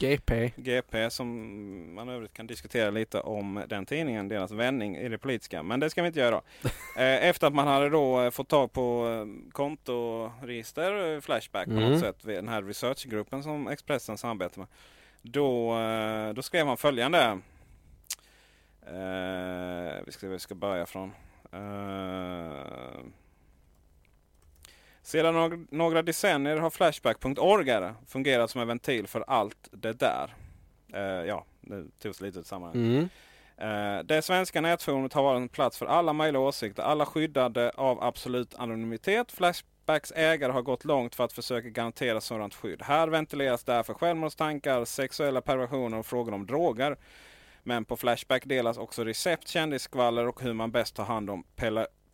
GP. 0.00 0.52
GP 0.56 1.10
som 1.10 1.94
man 1.94 2.08
övrigt 2.08 2.32
kan 2.34 2.46
diskutera 2.46 2.90
lite 2.90 3.20
om 3.20 3.62
den 3.68 3.86
tidningen, 3.86 4.28
deras 4.28 4.50
vändning 4.50 4.96
i 4.96 5.08
det 5.08 5.18
politiska. 5.18 5.62
Men 5.62 5.80
det 5.80 5.90
ska 5.90 6.02
vi 6.02 6.06
inte 6.08 6.20
göra. 6.20 6.40
Eh, 6.96 7.28
Efter 7.28 7.46
att 7.46 7.54
man 7.54 7.66
hade 7.66 7.88
då 7.88 8.20
eh, 8.20 8.30
fått 8.30 8.48
tag 8.48 8.72
på 8.72 9.08
eh, 9.08 9.52
kontoregister, 9.52 11.20
Flashback 11.20 11.64
på 11.64 11.70
Mm. 11.70 11.90
något 11.90 12.00
sätt, 12.00 12.16
den 12.22 12.48
här 12.48 12.62
researchgruppen 12.62 13.42
som 13.42 13.68
Expressen 13.68 14.18
samarbetar 14.18 14.58
med. 14.58 14.68
Då, 15.22 15.76
då 16.34 16.42
skrev 16.42 16.66
man 16.66 16.76
följande. 16.76 17.38
Vi 20.06 20.12
ska 20.12 20.20
se 20.20 20.26
vi 20.28 20.38
ska 20.38 20.54
börja 20.54 20.86
från. 20.86 21.12
Sedan 25.10 25.34
någ- 25.34 25.66
några 25.70 26.02
decennier 26.02 26.56
har 26.56 26.70
Flashback.org 26.70 27.92
fungerat 28.06 28.50
som 28.50 28.60
en 28.60 28.68
ventil 28.68 29.06
för 29.06 29.24
allt 29.26 29.68
det 29.70 29.92
där. 29.92 30.34
Eh, 30.92 31.00
ja, 31.02 31.44
det 31.60 31.84
togs 32.02 32.20
lite 32.20 32.38
ut 32.38 32.46
sammanhang. 32.46 32.76
Mm. 32.76 33.08
Eh, 33.56 34.02
det 34.04 34.22
svenska 34.22 34.60
nätforumet 34.60 35.12
har 35.12 35.22
varit 35.22 35.36
en 35.40 35.48
plats 35.48 35.78
för 35.78 35.86
alla 35.86 36.12
möjliga 36.12 36.40
åsikter, 36.40 36.82
alla 36.82 37.06
skyddade 37.06 37.70
av 37.70 38.02
absolut 38.02 38.54
anonymitet. 38.54 39.32
Flashbacks 39.32 40.12
ägare 40.16 40.52
har 40.52 40.62
gått 40.62 40.84
långt 40.84 41.14
för 41.14 41.24
att 41.24 41.32
försöka 41.32 41.68
garantera 41.68 42.20
sådant 42.20 42.54
skydd. 42.54 42.82
Här 42.82 43.08
ventileras 43.08 43.64
därför 43.64 43.94
självmordstankar, 43.94 44.84
sexuella 44.84 45.40
perversioner 45.40 45.98
och 45.98 46.06
frågor 46.06 46.34
om 46.34 46.46
droger. 46.46 46.96
Men 47.62 47.84
på 47.84 47.96
Flashback 47.96 48.42
delas 48.44 48.78
också 48.78 49.04
recept, 49.04 49.48
kändisskvaller 49.48 50.28
och 50.28 50.42
hur 50.42 50.52
man 50.52 50.70
bäst 50.70 50.94
tar 50.96 51.04
hand 51.04 51.30
om 51.30 51.44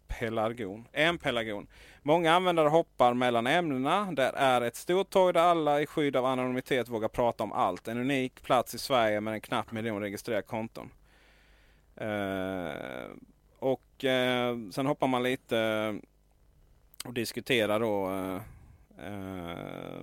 pelargon. 0.09 0.89
En 0.93 1.19
pelargon. 1.19 1.67
Många 2.03 2.33
användare 2.33 2.69
hoppar 2.69 3.15
mellan 3.15 3.47
ämnena. 3.47 4.13
Det 4.13 4.33
är 4.37 4.61
ett 4.61 4.77
stort 4.77 5.11
torg 5.11 5.33
där 5.35 5.41
alla 5.41 5.83
i 5.83 5.87
skydd 5.87 6.17
av 6.17 6.25
anonymitet 6.25 6.89
vågar 6.89 7.09
prata 7.09 7.45
om 7.45 7.53
allt. 7.53 7.89
En 7.89 7.99
unik 7.99 8.43
plats 8.43 8.75
i 8.75 8.79
Sverige 8.79 9.21
med 9.21 9.35
en 9.35 9.41
knapp 9.41 9.73
miljon 9.73 10.01
registrerade 10.01 10.43
konton. 10.43 10.91
Eh, 11.97 13.07
och 13.59 14.05
eh, 14.05 14.57
sen 14.71 14.87
hoppar 14.87 15.07
man 15.07 15.23
lite 15.23 15.95
och 17.05 17.13
diskuterar 17.13 17.81
då 17.81 18.11
eh, 18.11 18.41
eh, 19.07 20.03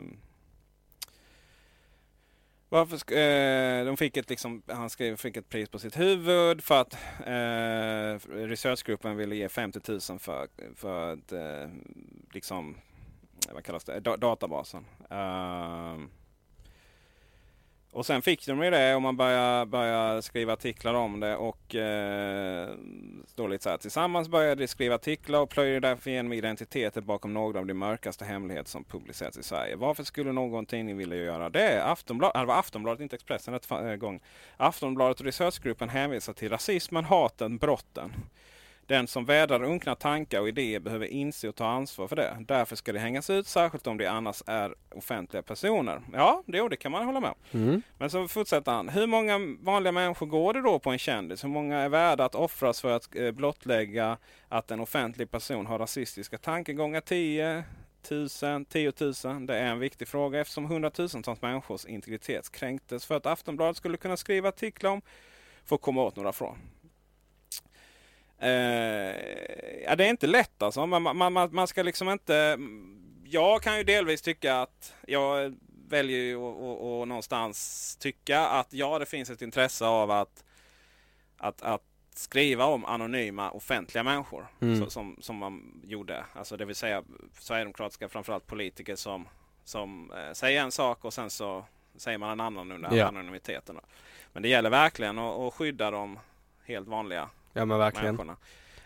varför 2.74 2.98
sk- 2.98 3.80
eh, 3.80 3.86
de 3.86 3.98
fick 3.98 4.18
ett, 4.18 4.30
liksom, 4.30 4.62
han 4.68 4.90
skrev, 4.90 5.16
fick 5.16 5.38
ett 5.38 5.50
pris 5.50 5.70
på 5.70 5.80
sitt 5.80 6.00
huvud 6.00 6.64
för 6.64 6.82
att 6.82 6.94
eh, 7.26 8.30
researchgruppen 8.48 9.16
ville 9.18 9.36
ge 9.36 9.50
50 9.50 9.80
000 9.92 10.20
för, 10.20 10.48
för 10.76 11.14
att 11.14 11.32
eh, 11.32 11.70
liksom, 12.34 12.78
vad 13.54 13.64
kallas 13.64 13.84
det, 13.84 14.00
da- 14.00 14.18
databasen. 14.18 14.86
Eh, 15.10 15.98
och 17.94 18.06
sen 18.06 18.22
fick 18.22 18.46
de 18.46 18.64
ju 18.64 18.70
det 18.70 18.96
och 18.96 19.02
man 19.02 19.18
började, 19.18 19.66
började 19.66 20.22
skriva 20.22 20.54
artiklar 20.54 20.94
om 20.94 21.20
det 21.20 21.36
och 21.36 21.76
eh, 21.76 22.70
står 23.28 23.50
lite 23.50 23.64
så 23.64 23.70
här. 23.70 23.78
Tillsammans 23.78 24.30
började 24.30 24.64
de 24.64 24.68
skriva 24.68 24.96
artiklar 24.96 25.40
och 25.40 25.50
plöjde 25.50 25.80
därför 25.80 26.10
igenom 26.10 26.34
identiteter 26.34 27.02
bakom 27.02 27.34
några 27.34 27.60
av 27.60 27.66
de 27.66 27.74
mörkaste 27.74 28.26
hemligheter 28.26 28.70
som 28.70 28.84
publicerats 28.84 29.38
i 29.38 29.44
Sverige. 29.44 29.76
Varför 29.76 30.04
skulle 30.04 30.32
någon 30.32 30.66
tidning 30.66 30.98
vilja 30.98 31.18
göra 31.18 31.50
det? 31.50 31.84
Aftonbladet, 31.84 32.42
det 32.42 32.46
var 32.46 32.60
Aftonbladet, 32.60 33.02
inte 33.02 33.16
Expressen 33.16 33.54
ett 33.54 33.72
eh, 33.72 33.96
gång. 33.96 34.20
Aftonbladet 34.58 35.20
och 35.20 35.26
researchgruppen 35.26 35.90
hänvisar 35.90 36.34
till 36.34 36.50
rasismen, 36.50 37.06
haten, 37.06 37.58
brotten. 37.58 38.14
Den 38.86 39.08
som 39.08 39.26
vädrar 39.26 39.64
unkna 39.64 39.96
tankar 39.96 40.42
och 40.42 40.48
idéer 40.48 40.80
behöver 40.80 41.06
inse 41.06 41.50
och 41.50 41.56
ta 41.56 41.68
ansvar 41.68 42.08
för 42.08 42.16
det. 42.16 42.38
Därför 42.48 42.76
ska 42.76 42.94
det 42.94 43.00
hängas 43.00 43.30
ut, 43.30 43.48
särskilt 43.48 43.88
om 43.88 43.98
de 43.98 44.08
annars 44.08 44.44
är 44.48 44.76
offentliga 44.96 45.44
personer. 45.44 46.02
Ja, 46.14 46.44
det, 46.46 46.70
det 46.70 46.76
kan 46.76 46.92
man 46.92 47.06
hålla 47.06 47.20
med. 47.20 47.34
Mm. 47.52 47.82
Men 47.98 48.10
så 48.10 48.28
fortsätter 48.28 48.72
han. 48.72 48.90
Hur 48.90 49.08
många 49.08 49.40
vanliga 49.62 49.92
människor 49.92 50.26
går 50.26 50.54
det 50.54 50.62
då 50.62 50.80
på 50.80 50.90
en 50.90 51.00
kändis? 51.00 51.44
Hur 51.44 51.50
många 51.50 51.78
är 51.78 51.90
värda 51.90 52.26
att 52.26 52.36
offras 52.36 52.82
för 52.82 52.92
att 52.92 53.16
eh, 53.16 53.32
blottlägga 53.32 54.18
att 54.50 54.72
en 54.72 54.80
offentlig 54.80 55.32
person 55.32 55.66
har 55.66 55.80
rasistiska 55.80 56.38
tankegångar? 56.38 57.02
10 57.02 57.64
000, 58.12 58.66
10 58.66 58.94
000? 59.00 59.46
Det 59.46 59.58
är 59.58 59.66
en 59.66 59.80
viktig 59.80 60.08
fråga 60.08 60.40
eftersom 60.40 60.66
hundratusentals 60.66 61.42
människors 61.42 61.86
integritet 61.86 62.52
kränktes 62.52 63.06
för 63.06 63.16
att 63.16 63.26
Aftonbladet 63.26 63.78
skulle 63.78 63.98
kunna 63.98 64.18
skriva 64.18 64.50
artiklar 64.50 64.92
om 64.92 65.02
för 65.66 65.76
att 65.76 65.82
komma 65.82 66.04
åt 66.04 66.16
några 66.16 66.32
från. 66.32 66.58
Eh, 68.44 69.84
ja, 69.84 69.96
det 69.96 70.06
är 70.06 70.10
inte 70.10 70.28
lätt 70.28 70.62
alltså. 70.62 70.86
Man, 70.86 71.02
man, 71.02 71.34
man, 71.34 71.50
man 71.56 71.68
ska 71.68 71.84
liksom 71.84 72.10
inte... 72.10 72.58
Jag 73.26 73.62
kan 73.62 73.78
ju 73.78 73.84
delvis 73.84 74.22
tycka 74.22 74.56
att 74.62 74.94
jag 75.08 75.56
väljer 75.88 76.20
ju 76.20 76.36
att- 76.36 77.08
någonstans 77.08 77.96
tycka 78.00 78.40
att 78.40 78.74
ja, 78.74 79.00
det 79.00 79.06
finns 79.06 79.30
ett 79.30 79.42
intresse 79.42 79.86
av 79.86 80.12
att, 80.12 80.44
att, 81.38 81.62
att 81.62 81.84
skriva 82.16 82.66
om 82.66 82.86
anonyma 82.86 83.52
offentliga 83.52 84.04
människor. 84.04 84.48
Mm. 84.62 84.84
Så, 84.84 84.90
som, 84.90 85.18
som 85.22 85.36
man 85.38 85.82
gjorde. 85.84 86.26
Alltså 86.34 86.58
det 86.58 86.66
vill 86.66 86.76
säga 86.76 87.04
sverigedemokratiska 87.40 88.10
framförallt 88.10 88.48
politiker 88.48 88.96
som, 88.96 89.28
som 89.64 90.12
eh, 90.12 90.34
säger 90.34 90.62
en 90.62 90.72
sak 90.72 91.06
och 91.06 91.14
sen 91.14 91.30
så 91.30 91.66
säger 91.96 92.18
man 92.18 92.30
en 92.32 92.40
annan 92.40 92.72
under 92.72 92.98
Ja. 92.98 93.06
anonymiteten. 93.08 93.80
Men 94.34 94.44
det 94.44 94.50
gäller 94.50 94.70
verkligen 94.70 95.20
att, 95.20 95.40
att 95.40 95.54
skydda 95.54 95.92
de 95.92 96.20
helt 96.66 96.88
vanliga 96.88 97.30
Ja 97.54 97.66
men 97.66 97.80
verkligen. 97.80 98.16
människorna. 98.16 98.38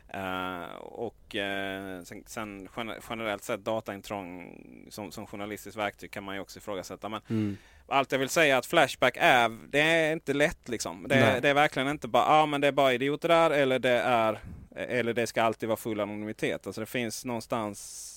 Eh, 0.10 0.75
och 0.77 1.36
eh, 1.36 2.01
sen, 2.03 2.23
sen 2.27 2.67
gener- 2.67 2.99
generellt 3.10 3.43
sett 3.43 3.63
dataintrång 3.65 4.58
som, 4.89 5.12
som 5.12 5.27
journalistiskt 5.27 5.77
verktyg 5.80 6.12
kan 6.12 6.23
man 6.23 6.36
ju 6.36 6.41
också 6.41 6.60
ifrågasätta. 6.60 7.10
Men 7.10 7.21
Mm. 7.30 7.58
allt 7.88 8.12
jag 8.12 8.19
vill 8.19 8.30
säga 8.30 8.56
är 8.56 8.60
att 8.60 8.65
Flashback 8.65 9.17
är, 9.19 9.58
det 9.69 9.80
är 9.82 10.13
inte 10.13 10.34
lätt 10.34 10.69
liksom. 10.69 11.06
Det, 11.10 11.19
Nej. 11.19 11.41
det 11.41 11.49
är 11.49 11.53
verkligen 11.53 11.88
inte 11.88 12.08
bara, 12.08 12.23
ja 12.23 12.41
ah, 12.41 12.45
men 12.45 12.62
det 12.62 12.67
är 12.67 12.71
bara 12.71 12.93
idioter 12.93 13.27
där 13.27 13.49
eller 13.51 13.80
det 13.80 13.89
är, 13.99 14.39
eller 14.75 15.13
det 15.13 15.27
ska 15.27 15.43
alltid 15.43 15.69
vara 15.69 15.77
full 15.77 15.99
anonymitet. 15.99 16.67
Alltså 16.67 16.82
det 16.82 16.88
finns 16.88 17.25
någonstans 17.25 18.13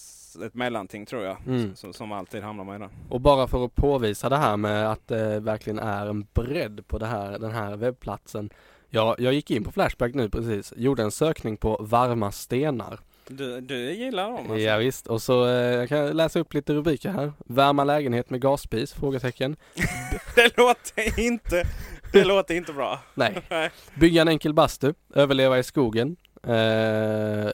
ett 0.46 0.54
mellanting 0.54 1.06
tror 1.06 1.24
jag. 1.24 1.36
Mm. 1.46 1.76
Som, 1.76 1.92
som 1.92 2.12
alltid 2.12 2.42
hamnar 2.42 2.64
man 2.64 2.76
i 2.76 2.78
där. 2.78 2.88
Och 3.08 3.20
bara 3.20 3.48
för 3.48 3.64
att 3.64 3.74
påvisa 3.74 4.28
det 4.28 4.36
här 4.36 4.56
med 4.56 4.90
att 4.92 5.08
det 5.08 5.40
verkligen 5.40 5.78
är 5.78 6.06
en 6.06 6.26
bredd 6.34 6.86
på 6.86 6.98
det 6.98 7.06
här, 7.06 7.38
den 7.38 7.50
här 7.50 7.76
webbplatsen. 7.76 8.50
Jag, 8.92 9.20
jag 9.20 9.32
gick 9.32 9.50
in 9.50 9.64
på 9.64 9.72
Flashback 9.72 10.14
nu 10.14 10.28
precis, 10.28 10.72
gjorde 10.76 11.02
en 11.02 11.10
sökning 11.10 11.56
på 11.56 11.76
varma 11.80 12.32
stenar. 12.32 12.98
Du, 13.28 13.60
du 13.60 13.92
gillar 13.92 14.24
dem 14.30 14.36
alltså? 14.38 14.58
Ja, 14.58 14.76
visst. 14.76 15.06
och 15.06 15.22
så 15.22 15.46
eh, 15.46 15.52
jag 15.52 15.88
kan 15.88 16.16
läsa 16.16 16.38
upp 16.38 16.54
lite 16.54 16.74
rubriker 16.74 17.10
här. 17.10 17.32
Värma 17.46 17.84
lägenhet 17.84 18.30
med 18.30 18.40
gasspis? 18.40 18.92
Frågetecken. 18.92 19.56
Det 20.34 20.56
låter 20.56 21.20
inte, 21.20 21.66
det 22.12 22.24
låter 22.24 22.54
inte 22.54 22.72
bra. 22.72 23.00
Nej. 23.14 23.42
Nej. 23.50 23.70
Bygga 23.94 24.22
en 24.22 24.28
enkel 24.28 24.54
bastu, 24.54 24.94
överleva 25.14 25.58
i 25.58 25.62
skogen, 25.62 26.16
eh, 26.42 27.50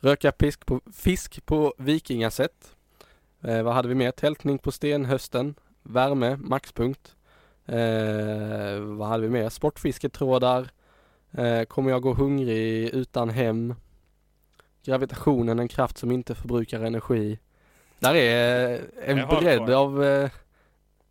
röka 0.00 0.32
pisk 0.32 0.66
på, 0.66 0.80
fisk 0.94 1.46
på 1.46 1.74
vikingasätt. 1.78 2.76
Eh, 3.44 3.62
vad 3.62 3.74
hade 3.74 3.88
vi 3.88 3.94
mer? 3.94 4.10
Tältning 4.10 4.58
på 4.58 4.72
stenhösten, 4.72 5.54
värme, 5.82 6.36
maxpunkt. 6.36 7.14
Eh, 7.70 8.80
vad 8.80 9.08
hade 9.08 9.22
vi 9.22 9.28
mer? 9.28 9.48
Sportfisketrådar. 9.48 10.70
Eh, 11.32 11.62
kommer 11.62 11.90
jag 11.90 12.02
gå 12.02 12.14
hungrig 12.14 12.88
utan 12.88 13.30
hem? 13.30 13.74
Gravitationen, 14.84 15.58
en 15.58 15.68
kraft 15.68 15.98
som 15.98 16.12
inte 16.12 16.34
förbrukar 16.34 16.80
energi. 16.80 17.38
Där 17.98 18.14
är 18.14 18.72
eh, 18.72 18.80
en 19.04 19.18
Jag 19.18 19.28
bredd 19.28 19.70
av 19.70 20.04
eh, 20.04 20.30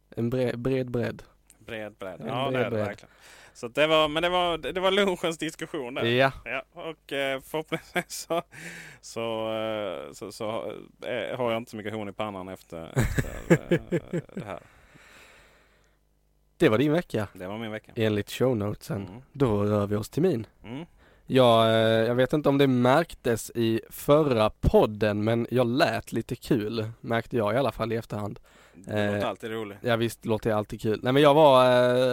en 0.09 0.29
bred, 0.29 0.59
bred 0.59 0.91
bredd. 0.91 1.23
Bred 1.59 1.93
bredd. 1.93 2.21
Ja, 2.27 2.49
bred 2.49 2.61
det 2.61 2.65
är 2.65 2.71
det 2.71 2.77
verkligen. 2.77 3.09
Så 3.53 3.67
det 3.67 3.87
var, 3.87 4.07
men 4.07 4.23
det 4.23 4.29
var, 4.29 4.57
det 4.57 4.79
var 4.79 4.91
lunchens 4.91 5.37
diskussion 5.37 5.93
där. 5.93 6.05
Ja, 6.05 6.31
Ja, 6.45 6.63
och 6.71 7.13
eh, 7.13 7.41
förhoppningsvis 7.41 8.27
så, 8.27 8.41
så, 9.01 9.53
eh, 9.53 10.13
så, 10.13 10.31
så 10.31 10.51
har 11.37 11.51
jag 11.51 11.57
inte 11.57 11.71
så 11.71 11.77
mycket 11.77 11.93
horn 11.93 12.09
i 12.09 12.13
pannan 12.13 12.47
efter, 12.47 12.91
efter 12.97 14.35
det 14.35 14.45
här. 14.45 14.59
Det 16.59 16.69
var 16.69 16.77
din 16.77 16.91
vecka. 16.91 17.27
Det 17.33 17.47
var 17.47 17.57
min 17.57 17.71
vecka. 17.71 17.91
Enligt 17.95 18.31
shownotesen. 18.31 19.07
Mm. 19.07 19.21
Då 19.33 19.63
rör 19.63 19.87
vi 19.87 19.95
oss 19.95 20.09
till 20.09 20.21
min. 20.23 20.47
Mm. 20.63 20.85
Jag, 21.25 21.65
eh, 21.67 22.07
jag 22.07 22.15
vet 22.15 22.33
inte 22.33 22.49
om 22.49 22.57
det 22.57 22.67
märktes 22.67 23.51
i 23.55 23.81
förra 23.89 24.49
podden 24.49 25.23
men 25.23 25.47
jag 25.51 25.67
lät 25.67 26.11
lite 26.11 26.35
kul 26.35 26.89
märkte 27.01 27.37
jag 27.37 27.53
i 27.53 27.57
alla 27.57 27.71
fall 27.71 27.93
i 27.93 27.95
efterhand. 27.95 28.39
Det 28.73 28.91
låter 28.91 29.17
Eh, 29.17 29.29
alltid 29.29 29.51
roligt. 29.51 29.77
Ja 29.81 29.95
visst 29.95 30.25
låter 30.25 30.49
det 30.49 30.55
alltid 30.55 30.81
kul. 30.81 30.99
Nej 31.03 31.13
men 31.13 31.23
jag 31.23 31.33
var 31.33 31.65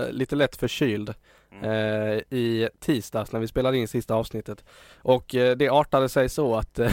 eh, 0.05 0.11
lite 0.13 0.37
lätt 0.37 0.57
förkyld 0.57 1.15
Mm. 1.53 1.65
eh, 1.71 2.39
i 2.39 2.69
tisdags 2.81 3.33
när 3.33 3.41
vi 3.41 3.49
spelade 3.49 3.79
in 3.79 3.89
sista 3.89 4.15
avsnittet. 4.15 4.65
Och 5.03 5.35
eh, 5.35 5.57
det 5.57 5.69
artade 5.69 6.09
sig 6.09 6.29
så 6.29 6.57
att 6.57 6.79
eh, 6.79 6.93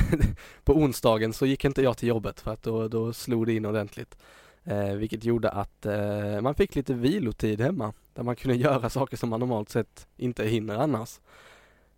på 0.64 0.74
onsdagen 0.74 1.34
så 1.34 1.46
gick 1.46 1.66
inte 1.66 1.82
jag 1.82 1.98
till 1.98 2.08
jobbet 2.10 2.40
för 2.42 2.52
att 2.54 2.64
då, 2.64 2.88
då 2.88 3.14
slog 3.14 3.46
det 3.46 3.54
in 3.54 3.66
ordentligt. 3.66 4.18
Eh, 4.66 4.94
vilket 4.94 5.24
gjorde 5.24 5.50
att 5.50 5.86
eh, 5.86 6.42
man 6.42 6.56
fick 6.56 6.76
lite 6.76 6.94
vilotid 6.94 7.62
hemma 7.62 7.94
där 8.14 8.24
man 8.24 8.36
kunde 8.36 8.58
göra 8.58 8.90
saker 8.90 9.18
som 9.18 9.30
man 9.30 9.40
normalt 9.40 9.70
sett 9.70 10.08
inte 10.18 10.46
hinner 10.46 10.76
annars. 10.76 11.20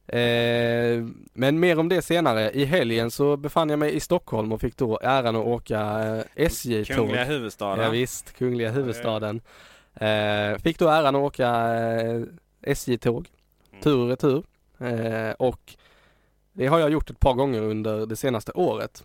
Eh, 0.08 1.06
men 1.34 1.60
mer 1.60 1.80
om 1.80 1.90
det 1.90 2.02
senare. 2.02 2.52
I 2.52 2.66
helgen 2.66 3.12
så 3.12 3.38
befann 3.38 3.70
jag 3.70 3.80
mig 3.80 3.96
i 3.96 4.00
Stockholm 4.00 4.52
och 4.52 4.62
fick 4.62 4.78
då 4.78 5.00
äran 5.04 5.36
att 5.36 5.46
åka 5.46 6.04
eh, 6.04 6.24
SJ-tåg. 6.36 6.96
Kungliga 6.98 7.24
huvudstaden. 7.24 7.86
Ja, 7.86 7.90
visst, 7.92 8.32
kungliga 8.38 8.72
huvudstaden. 8.72 9.42
Eh, 9.94 10.58
fick 10.58 10.80
då 10.80 10.88
äran 10.90 11.16
att 11.16 11.22
åka 11.22 11.50
eh, 11.76 12.22
SJ-tåg, 12.62 13.28
Mm. 13.72 13.84
tur 13.84 13.98
och 14.00 14.10
retur. 14.10 14.44
Och 15.38 15.76
det 16.54 16.68
har 16.68 16.80
jag 16.80 16.90
gjort 16.90 17.10
ett 17.10 17.20
par 17.20 17.34
gånger 17.34 17.62
under 17.62 18.06
det 18.06 18.16
senaste 18.16 18.52
året. 18.52 19.04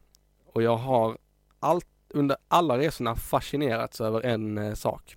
Och 0.52 0.62
jag 0.62 0.76
har 0.76 1.18
allt, 1.61 1.86
under 2.11 2.36
alla 2.48 2.78
resorna 2.78 3.16
fascinerats 3.16 4.00
över 4.00 4.20
en 4.20 4.58
eh, 4.58 4.74
sak. 4.74 5.16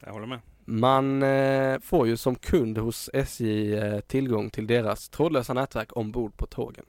Jag 0.00 0.12
håller 0.12 0.26
med. 0.26 0.40
Man 0.64 1.22
eh, 1.22 1.80
får 1.80 2.06
ju 2.06 2.16
som 2.16 2.34
kund 2.34 2.78
hos 2.78 3.10
SJ 3.12 3.74
eh, 3.76 4.00
tillgång 4.00 4.50
till 4.50 4.66
deras 4.66 5.08
trådlösa 5.08 5.54
nätverk 5.54 5.96
ombord 5.96 6.36
på 6.36 6.46
tågen. 6.46 6.84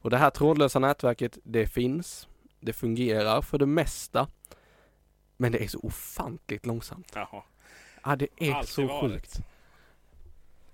Och 0.00 0.10
det 0.10 0.16
här 0.16 0.30
trådlösa 0.30 0.78
nätverket, 0.78 1.38
det 1.44 1.66
finns, 1.66 2.28
det 2.60 2.72
fungerar 2.72 3.42
för 3.42 3.58
det 3.58 3.66
mesta. 3.66 4.28
Men 5.36 5.52
det 5.52 5.64
är 5.64 5.68
så 5.68 5.78
ofantligt 5.78 6.66
långsamt. 6.66 7.12
Jaha. 7.14 7.42
Ja, 8.04 8.16
det 8.16 8.28
är 8.36 8.52
Alltid 8.54 8.68
så 8.68 8.86
varit. 8.86 9.12
sjukt. 9.12 9.40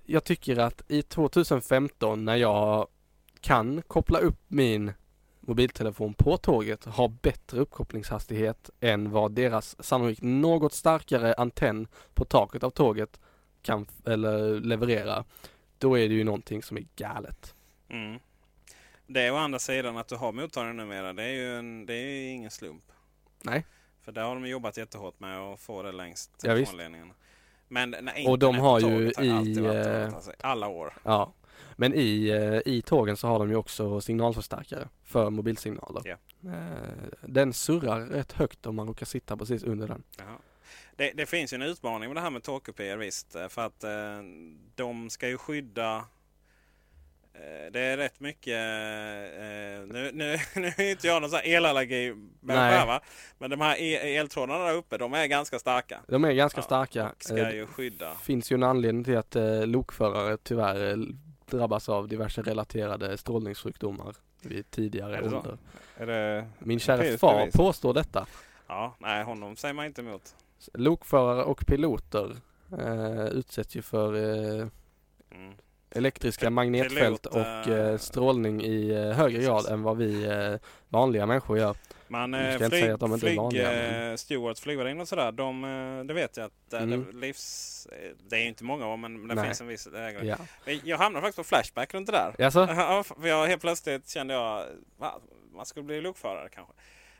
Jag 0.04 0.24
tycker 0.24 0.56
att 0.58 0.82
i 0.88 1.02
2015 1.02 2.24
när 2.24 2.36
jag 2.36 2.86
kan 3.40 3.82
koppla 3.82 4.18
upp 4.18 4.40
min 4.48 4.92
mobiltelefon 5.46 6.14
på 6.14 6.36
tåget 6.36 6.84
har 6.84 7.08
bättre 7.08 7.60
uppkopplingshastighet 7.60 8.70
än 8.80 9.10
vad 9.10 9.32
deras 9.32 9.84
sannolikt 9.84 10.22
något 10.22 10.72
starkare 10.72 11.34
antenn 11.34 11.88
på 12.14 12.24
taket 12.24 12.62
av 12.62 12.70
tåget 12.70 13.20
kan 13.62 13.86
eller 14.04 14.60
leverera. 14.60 15.24
Då 15.78 15.98
är 15.98 16.08
det 16.08 16.14
ju 16.14 16.24
någonting 16.24 16.62
som 16.62 16.76
är 16.76 16.86
galet. 16.96 17.54
Mm. 17.88 18.18
Det 19.06 19.20
är 19.20 19.32
å 19.32 19.36
andra 19.36 19.58
sidan 19.58 19.96
att 19.96 20.08
du 20.08 20.16
har 20.16 20.32
mottagaren 20.32 20.76
numera. 20.76 21.12
Det 21.12 21.22
är 21.22 21.32
ju 21.32 21.58
en, 21.58 21.86
det 21.86 21.94
är 21.94 22.06
ju 22.06 22.28
ingen 22.28 22.50
slump. 22.50 22.84
Nej. 23.42 23.66
För 24.02 24.12
där 24.12 24.22
har 24.22 24.34
de 24.34 24.46
jobbat 24.46 24.76
jättehårt 24.76 25.20
med 25.20 25.40
att 25.40 25.60
få 25.60 25.82
det 25.82 25.92
längst 25.92 26.30
Ja, 26.42 26.54
telefonledningarna. 26.54 27.14
Men 27.68 27.90
när 28.00 28.30
Och 28.30 28.38
de 28.38 28.58
har 28.58 28.80
ju 28.80 29.12
i, 29.20 29.30
alltså, 30.14 30.32
alla 30.40 30.68
år. 30.68 30.94
Ja. 31.02 31.32
Men 31.76 31.94
i, 31.94 32.28
eh, 32.28 32.72
i 32.74 32.82
tågen 32.82 33.16
så 33.16 33.26
har 33.28 33.38
de 33.38 33.50
ju 33.50 33.56
också 33.56 34.00
signalförstärkare 34.00 34.88
för 35.04 35.30
mobilsignaler. 35.30 36.02
Ja. 36.04 36.16
Eh, 36.50 37.08
Den 37.22 37.52
surrar 37.52 38.00
rätt 38.00 38.32
högt 38.32 38.66
om 38.66 38.76
man 38.76 38.86
råkar 38.86 39.06
sitta 39.06 39.36
precis 39.36 39.62
under 39.62 39.88
den. 39.88 40.02
Jaha. 40.18 40.36
Det, 40.96 41.12
det 41.14 41.26
finns 41.26 41.52
ju 41.52 41.54
en 41.54 41.62
utmaning 41.62 42.08
med 42.08 42.16
det 42.16 42.20
här 42.20 42.30
med 42.30 42.42
tågkupéer 42.42 42.96
visst. 42.96 43.34
eh, 43.36 43.48
För 43.48 43.62
att 43.66 43.84
eh, 43.84 43.90
de 44.74 45.10
ska 45.10 45.28
ju 45.28 45.38
skydda 45.38 45.96
eh, 47.34 47.72
det 47.72 47.80
är 47.80 47.96
rätt 47.96 48.20
mycket, 48.20 48.54
eh, 48.54 49.94
nu, 49.94 50.10
nu, 50.14 50.36
nu 50.60 50.66
är 50.66 50.90
inte 50.90 51.06
jag 51.06 51.22
någon 51.22 51.30
sån 51.30 51.38
här 51.44 51.46
elallergi 51.56 52.14
va? 52.40 53.00
Men 53.38 53.50
de 53.50 53.60
här 53.60 53.76
e- 53.80 54.16
eltrådarna 54.16 54.64
där 54.64 54.74
uppe, 54.74 54.98
de 54.98 55.14
är 55.14 55.26
ganska 55.26 55.58
starka. 55.58 56.00
De 56.08 56.24
är 56.24 56.32
ganska 56.32 56.58
Ja, 56.58 56.62
starka. 56.62 57.12
ska 57.18 57.52
ju 57.52 57.66
skydda. 57.66 58.14
finns 58.14 58.52
ju 58.52 58.54
en 58.54 58.62
anledning 58.62 59.04
till 59.04 59.16
att 59.16 59.36
lokförare 59.64 60.36
tyvärr 60.42 60.96
drabbas 61.46 61.88
av 61.88 62.08
diverse 62.08 62.42
relaterade 62.42 63.16
strålningssjukdomar 63.16 64.14
vid 64.42 64.70
tidigare 64.70 65.16
Är 65.16 65.34
ålder. 65.34 65.58
Det... 65.98 66.46
Min 66.58 66.78
kära 66.80 67.18
far 67.18 67.50
påstår 67.52 67.94
detta. 67.94 68.26
Ja, 68.66 68.94
nej 68.98 69.24
honom 69.24 69.56
säger 69.56 69.74
man 69.74 69.86
inte 69.86 70.00
emot. 70.00 70.34
Lokförare 70.74 71.42
och 71.44 71.66
piloter 71.66 72.36
eh, 72.78 73.24
utsätts 73.26 73.76
ju 73.76 73.82
för 73.82 74.14
eh, 74.60 74.66
Mm. 75.30 75.54
elektriska 75.90 76.46
Pi- 76.46 76.50
magnetfält 76.50 77.22
pilot, 77.22 77.26
och 77.26 77.68
eh, 77.72 77.90
eh, 77.90 77.98
strålning 77.98 78.62
i 78.62 78.90
eh, 78.90 79.10
högre 79.12 79.42
grad 79.42 79.66
än 79.66 79.82
vad 79.82 79.96
vi 79.96 80.24
eh, 80.24 80.54
vanliga 80.88 81.26
människor 81.26 81.58
gör. 81.58 81.76
Eh, 82.34 82.40
jag 82.40 82.54
inte 82.54 82.68
flyg, 82.68 82.98
de 82.98 83.10
flyg, 83.20 83.36
vanliga, 83.38 83.70
men- 83.70 84.10
eh, 84.10 84.16
stewards, 84.16 84.60
och 85.00 85.08
sådär. 85.08 85.32
De, 85.32 85.64
eh, 85.64 86.04
det 86.04 86.14
vet 86.14 86.36
jag 86.36 86.46
att 86.46 86.72
eh, 86.72 86.82
Mm. 86.82 87.06
det, 87.12 87.16
livs, 87.26 87.86
eh, 87.92 88.10
det 88.28 88.36
är 88.36 88.40
ju 88.40 88.48
inte 88.48 88.64
många 88.64 88.86
år 88.88 88.96
men 88.96 89.28
det 89.28 89.34
Nej. 89.34 89.44
finns 89.44 89.60
en 89.60 89.66
viss 89.66 89.86
ägare. 89.86 90.26
Ja. 90.26 90.36
Men 90.64 90.80
Jag 90.84 90.98
hamnade 90.98 91.22
faktiskt 91.22 91.36
på 91.36 91.44
Flashback 91.56 91.94
runt 91.94 92.06
det 92.06 92.12
där. 92.12 92.34
Jaså? 92.38 92.66
Ja, 92.70 93.02
för 93.02 93.28
jag 93.28 93.46
helt 93.46 93.60
plötsligt 93.60 94.08
kände 94.08 94.34
jag 94.34 94.66
man 95.54 95.66
skulle 95.66 95.84
bli 95.84 96.00
lokförare 96.00 96.48
kanske. 96.54 96.72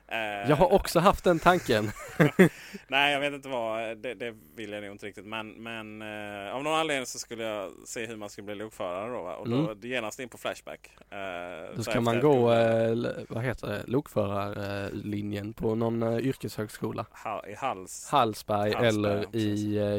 Eh, 0.08 0.18
Jag 0.50 0.56
har 0.56 0.72
också 0.72 1.00
haft 1.00 1.24
den 1.24 1.38
tanken. 1.38 1.90
Nej, 2.88 3.12
jag 3.12 3.20
vet 3.20 3.32
inte 3.32 3.48
vad. 3.48 3.98
Det, 3.98 4.14
det 4.14 4.34
vill 4.56 4.72
jag 4.72 4.82
nog 4.82 4.92
inte 4.92 5.06
riktigt. 5.06 5.26
Men, 5.26 5.48
men 5.50 6.02
eh, 6.02 6.54
av 6.54 6.62
någon 6.62 6.74
anledning 6.80 7.06
så 7.06 7.18
skulle 7.18 7.44
jag 7.44 7.72
se 7.84 8.06
hur 8.06 8.16
man 8.16 8.28
skulle 8.30 8.44
bli 8.44 8.54
lokförare 8.54 9.12
då. 9.16 9.22
Va? 9.22 9.34
Och 9.36 9.48
då 9.48 9.56
Mm. 9.56 9.78
genast 9.82 10.20
in 10.20 10.28
på 10.28 10.38
Flashback. 10.38 10.90
Eh, 11.10 11.76
Då 11.76 11.82
ska 11.82 12.00
man 12.00 12.20
gå, 12.20 12.52
eh, 12.52 12.96
vad 13.28 13.42
heter 13.44 13.66
det, 13.66 13.82
lokförarlinjen 13.86 15.52
på 15.52 15.74
någon 15.74 16.02
eh, 16.02 16.18
yrkeshögskola. 16.18 17.06
Ha, 17.24 17.46
I 17.46 17.54
hals. 17.54 18.08
Hallsberg 18.10 18.72
Hallsberg, 18.74 18.88
eller 18.88 19.16
ja, 19.32 19.38
i 19.38 19.76
eh, 19.78 19.98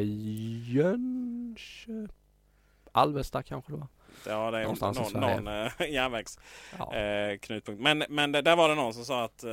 Jönköping. 0.75 2.15
Alvesta 2.91 3.43
kanske 3.43 3.71
det 3.71 3.77
var. 3.77 3.87
Ja, 4.27 4.51
det 4.51 4.57
är 4.57 4.61
Någonstans 4.61 5.13
någon, 5.13 5.21
någon 5.21 5.47
eh, 5.47 5.71
järnvägs 5.91 6.39
Ja. 6.77 6.95
eh. 6.95 7.39
Men, 7.77 8.03
men 8.09 8.31
det, 8.31 8.41
där 8.41 8.55
var 8.55 8.69
det 8.69 8.75
någon 8.75 8.93
som 8.93 9.05
sa 9.05 9.23
att 9.23 9.43
eh, 9.43 9.51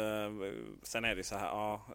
sen 0.82 1.04
är 1.04 1.14
det 1.14 1.22
så 1.22 1.36
här 1.36 1.46
ja, 1.46 1.86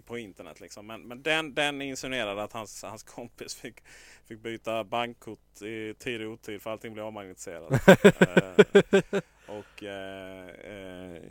på 0.00 0.18
internet 0.18 0.60
liksom. 0.60 0.86
Men, 0.86 1.02
men 1.02 1.22
den, 1.22 1.54
den 1.54 1.82
insinuerade 1.82 2.42
att 2.42 2.52
hans, 2.52 2.82
hans 2.82 3.02
kompis 3.02 3.54
fick, 3.54 3.80
fick 4.24 4.40
byta 4.40 4.84
bankkort 4.84 5.62
i 5.62 5.94
tid 5.98 6.22
och 6.22 6.32
otid 6.32 6.62
för 6.62 6.70
allting 6.70 6.92
blev 6.92 7.06
avmagnetiserat. 7.06 7.88
eh, 8.04 9.20
och 9.46 9.82
eh, 9.82 10.48
eh, 10.48 11.22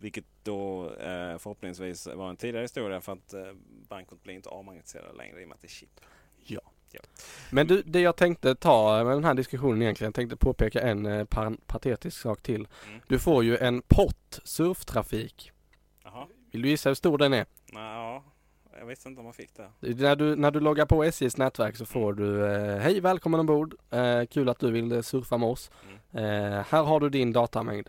vilket 0.00 0.24
då 0.42 0.90
eh, 0.94 1.38
förhoppningsvis 1.38 2.06
var 2.06 2.30
en 2.30 2.36
tidigare 2.36 2.64
historia 2.64 3.00
för 3.00 3.12
att 3.12 3.34
bankkort 3.88 4.22
blir 4.22 4.34
inte 4.34 4.48
avmagnetiserade 4.48 5.12
längre 5.12 5.40
i 5.40 5.44
och 5.44 5.48
med 5.48 5.54
att 5.54 5.60
det 5.60 5.66
är 5.66 5.70
chip. 5.70 6.00
Ja. 6.96 7.02
Men 7.50 7.66
du, 7.66 7.82
det 7.82 8.00
jag 8.00 8.16
tänkte 8.16 8.54
ta 8.54 9.04
med 9.04 9.16
den 9.16 9.24
här 9.24 9.34
diskussionen 9.34 9.82
egentligen, 9.82 10.08
jag 10.08 10.14
tänkte 10.14 10.36
påpeka 10.36 10.80
en 10.80 11.06
eh, 11.06 11.26
patetisk 11.66 12.20
sak 12.20 12.42
till. 12.42 12.68
Mm. 12.88 13.00
Du 13.08 13.18
får 13.18 13.44
ju 13.44 13.56
en 13.56 13.82
pott 13.82 14.40
surftrafik. 14.44 15.52
Jaha. 16.04 16.26
Vill 16.52 16.62
du 16.62 16.68
gissa 16.68 16.90
hur 16.90 16.94
stor 16.94 17.18
den 17.18 17.32
är? 17.32 17.46
Nej, 17.72 17.94
ja, 17.94 18.24
jag 18.78 18.86
visste 18.86 19.08
inte 19.08 19.18
om 19.18 19.24
man 19.24 19.34
fick 19.34 19.50
det. 19.56 19.70
När 19.80 20.16
du, 20.16 20.36
när 20.36 20.50
du 20.50 20.60
loggar 20.60 20.86
på 20.86 21.04
SJs 21.04 21.36
nätverk 21.36 21.76
så 21.76 21.86
får 21.86 22.12
du 22.12 22.46
eh, 22.46 22.78
Hej 22.78 23.00
välkommen 23.00 23.40
ombord, 23.40 23.74
eh, 23.90 24.24
kul 24.24 24.48
att 24.48 24.58
du 24.58 24.70
vill 24.70 24.92
eh, 24.92 25.00
surfa 25.00 25.38
med 25.38 25.48
oss. 25.48 25.70
Eh, 26.12 26.22
här 26.68 26.82
har 26.82 27.00
du 27.00 27.08
din 27.08 27.32
datamängd. 27.32 27.88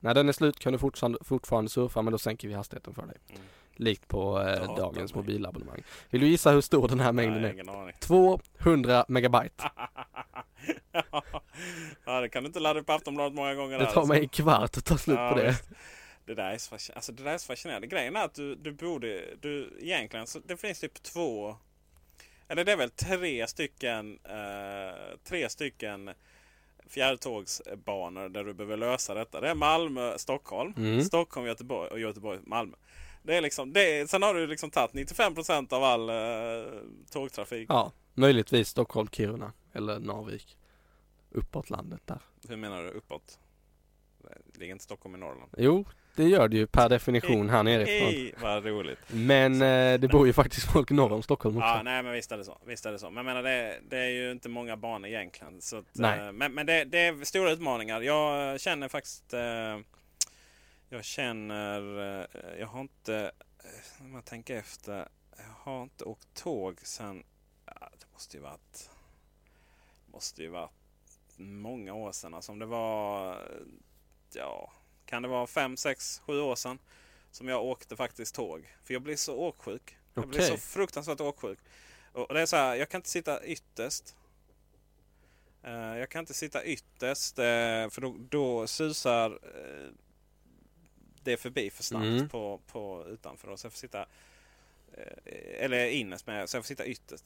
När 0.00 0.14
den 0.14 0.28
är 0.28 0.32
slut 0.32 0.58
kan 0.58 0.72
du 0.72 0.78
fortfarande, 0.78 1.18
fortfarande 1.22 1.70
surfa 1.70 2.02
men 2.02 2.12
då 2.12 2.18
sänker 2.18 2.48
vi 2.48 2.54
hastigheten 2.54 2.94
för 2.94 3.06
dig. 3.06 3.16
Mm. 3.30 3.42
Likt 3.76 4.08
på 4.08 4.38
eh, 4.40 4.44
Datamängd. 4.44 4.76
dagens 4.78 5.14
mobilabonnemang. 5.14 5.82
Vill 6.10 6.20
du 6.20 6.26
gissa 6.26 6.50
hur 6.50 6.60
stor 6.60 6.88
den 6.88 7.00
här 7.00 7.12
mängden 7.12 7.42
Nej, 7.42 7.50
är? 7.50 7.54
ingen 7.54 7.68
aning. 7.68 7.94
200 8.00 9.04
megabyte. 9.08 9.64
ja, 12.04 12.20
det 12.20 12.28
kan 12.28 12.42
du 12.42 12.46
inte 12.46 12.60
ladda 12.60 12.80
upp 12.80 12.90
Aftonbladet 12.90 13.34
många 13.34 13.54
gånger. 13.54 13.78
Det 13.78 13.84
tar 13.86 14.00
alltså. 14.00 14.12
mig 14.12 14.20
en 14.20 14.28
kvart 14.28 14.76
att 14.76 14.84
ta 14.84 14.98
slut 14.98 15.18
Ja, 15.18 15.30
på 15.30 15.38
det. 15.38 15.46
visst. 15.48 15.68
Det 16.24 16.34
där, 16.34 16.50
är 16.50 16.58
så 16.58 16.74
alltså, 16.94 17.12
det 17.12 17.22
där 17.22 17.32
är 17.34 17.38
så 17.38 17.46
fascinerande. 17.46 17.86
Grejen 17.86 18.16
är 18.16 18.24
att 18.24 18.34
du, 18.34 18.54
du 18.54 18.72
borde... 18.72 19.24
Du, 19.40 19.78
egentligen 19.80 20.26
så 20.26 20.38
det 20.46 20.56
finns 20.56 20.80
typ 20.80 21.02
två... 21.02 21.56
Eller 22.48 22.64
det 22.64 22.72
är 22.72 22.76
väl 22.76 22.90
tre 22.90 23.46
stycken... 23.46 24.18
Eh, 24.24 25.18
tre 25.24 25.48
stycken 25.48 26.10
fjärrtågsbanor 26.88 28.28
där 28.28 28.44
du 28.44 28.54
behöver 28.54 28.76
lösa 28.76 29.14
detta. 29.14 29.40
Det 29.40 29.48
är 29.48 29.54
Malmö, 29.54 30.18
Stockholm, 30.18 30.74
Mm. 30.76 31.02
Stockholm, 31.04 31.46
Göteborg 31.46 31.90
och 31.90 32.00
Göteborg, 32.00 32.38
Malmö. 32.46 32.76
Det 33.22 33.36
är 33.36 33.40
liksom, 33.40 33.72
det 33.72 34.00
är, 34.00 34.06
sen 34.06 34.22
har 34.22 34.34
du 34.34 34.46
liksom 34.46 34.70
tagit 34.70 34.92
95% 34.92 35.74
av 35.74 35.84
all 35.84 36.08
eh, 36.08 36.72
tågtrafik. 37.10 37.66
Ja, 37.68 37.92
möjligtvis 38.14 38.68
Stockholm, 38.68 39.08
Kiruna 39.12 39.52
eller 39.72 39.98
Narvik. 39.98 40.56
Uppåt 41.30 41.70
landet 41.70 42.00
där. 42.04 42.18
Hur 42.48 42.56
menar 42.56 42.82
du 42.82 42.90
uppåt? 42.90 43.38
Ligger 44.58 44.72
inte 44.72 44.84
Stockholm 44.84 45.14
i 45.14 45.18
Norrland? 45.18 45.50
Jo, 45.56 45.84
det 46.16 46.24
gör 46.24 46.48
det 46.48 46.56
ju 46.56 46.66
per 46.66 46.88
definition 46.88 47.50
här 47.50 47.62
nerifrån. 47.62 48.08
Hej, 48.08 48.34
vad 48.40 48.64
roligt. 48.64 48.98
Men 49.06 49.52
eh, 49.54 50.00
det 50.00 50.08
bor 50.08 50.26
ju 50.26 50.32
faktiskt 50.32 50.72
folk 50.72 50.90
norr 50.90 51.12
om 51.12 51.22
Stockholm 51.22 51.56
också. 51.56 51.66
Ja, 51.66 51.82
nej 51.82 52.02
men 52.02 52.12
visst 52.12 52.32
är 52.32 52.38
det 52.38 52.44
så. 52.44 52.58
Visst 52.66 52.86
är 52.86 52.92
det 52.92 52.98
så. 52.98 53.10
Men 53.10 53.16
jag 53.16 53.24
menar 53.24 53.42
det, 53.42 53.80
det 53.88 53.98
är 53.98 54.08
ju 54.10 54.30
inte 54.32 54.48
många 54.48 54.76
banor 54.76 55.08
egentligen. 55.08 55.60
Så 55.60 55.76
att, 55.76 55.84
Nej. 55.92 56.20
eh, 56.20 56.32
men 56.32 56.54
men 56.54 56.66
det, 56.66 56.84
det 56.84 56.98
är 56.98 57.24
stora 57.24 57.52
utmaningar. 57.52 58.00
Jag 58.00 58.60
känner 58.60 58.88
faktiskt... 58.88 59.34
Eh, 59.34 59.78
jag 60.92 61.04
känner... 61.04 61.98
Eh, 62.20 62.58
jag 62.60 62.66
har 62.66 62.80
inte... 62.80 63.32
eh, 63.58 64.04
Om 64.04 64.14
jag 64.14 64.24
tänker 64.24 64.56
efter. 64.56 65.08
Jag 65.36 65.72
har 65.72 65.82
inte 65.82 66.04
åkt 66.04 66.34
tåg 66.34 66.80
sen... 66.82 67.24
Det 67.98 68.06
måste 68.12 68.36
ju 68.36 68.42
varit... 68.42 68.90
Måste 70.06 70.42
ju 70.42 70.48
varit 70.48 70.70
många 71.36 71.94
år 71.94 72.12
sedan. 72.12 72.34
Alltså 72.34 72.52
om 72.52 72.58
det 72.58 72.66
var... 72.66 73.38
Ja, 74.32 74.72
kan 75.06 75.22
det 75.22 75.28
vara 75.28 75.46
fem, 75.46 75.76
sex, 75.76 76.18
sju 76.26 76.40
år 76.40 76.56
sedan. 76.56 76.78
Som 77.30 77.48
jag 77.48 77.64
åkte 77.64 77.96
faktiskt 77.96 78.34
tåg. 78.34 78.74
För 78.84 78.94
jag 78.94 79.02
blev 79.02 79.16
så 79.16 79.36
åksjuk. 79.36 79.96
Jag 80.14 80.24
Okej. 80.24 80.42
så 80.42 80.56
fruktansvärt 80.56 81.20
åksjuk. 81.20 81.58
Och 82.12 82.34
det 82.34 82.40
är 82.40 82.46
så 82.46 82.56
här, 82.56 82.74
jag 82.74 82.88
kan 82.88 82.98
inte 82.98 83.10
sitta 83.10 83.44
ytterst. 83.44 84.16
Eh, 85.62 85.72
jag 85.72 86.10
kan 86.10 86.20
inte 86.20 86.34
sitta 86.34 86.64
ytterst 86.64 87.38
eh, 87.38 87.88
för 87.88 88.00
då, 88.00 88.16
då 88.18 88.66
susar 88.66 89.38
det 91.24 91.36
förbi 91.36 91.70
för 91.70 91.82
snabbt 91.82 92.04
Mm. 92.04 92.28
på, 92.28 92.60
på 92.72 93.04
utanför. 93.08 93.48
Då. 93.48 93.56
Så 93.56 93.66
jag 93.66 93.72
får 93.72 93.78
sitta 93.78 94.06
Eh, 94.94 95.64
eller 95.64 95.86
innerst 95.86 96.26
med, 96.26 96.48
så 96.48 96.56
jag 96.56 96.64
får 96.64 96.68
sitta 96.68 96.86
ytterst. 96.86 97.24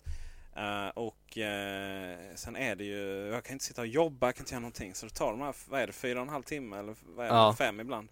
Uh, 0.56 0.88
och 0.88 1.36
uh, 1.36 2.34
sen 2.34 2.56
är 2.56 2.76
det 2.76 2.84
ju, 2.84 3.28
jag 3.32 3.44
kan 3.44 3.52
inte 3.52 3.64
sitta 3.64 3.80
och 3.80 3.86
jobba, 3.86 4.26
jag 4.26 4.34
kan 4.34 4.42
inte 4.42 4.54
göra 4.54 4.60
någonting. 4.60 4.94
Så 4.94 5.06
det 5.06 5.12
tar 5.14 5.30
de 5.30 5.40
här, 5.40 5.54
vad 5.68 5.80
är 5.80 5.86
det, 5.86 5.92
fyra 5.92 6.18
och 6.18 6.22
en 6.26 6.28
halv 6.32 6.42
timme 6.42 6.78
eller 6.78 6.94
vad 7.16 7.26
är 7.26 7.30
det, 7.30 7.36
Ja. 7.36 7.54
fem 7.58 7.80
ibland. 7.80 8.08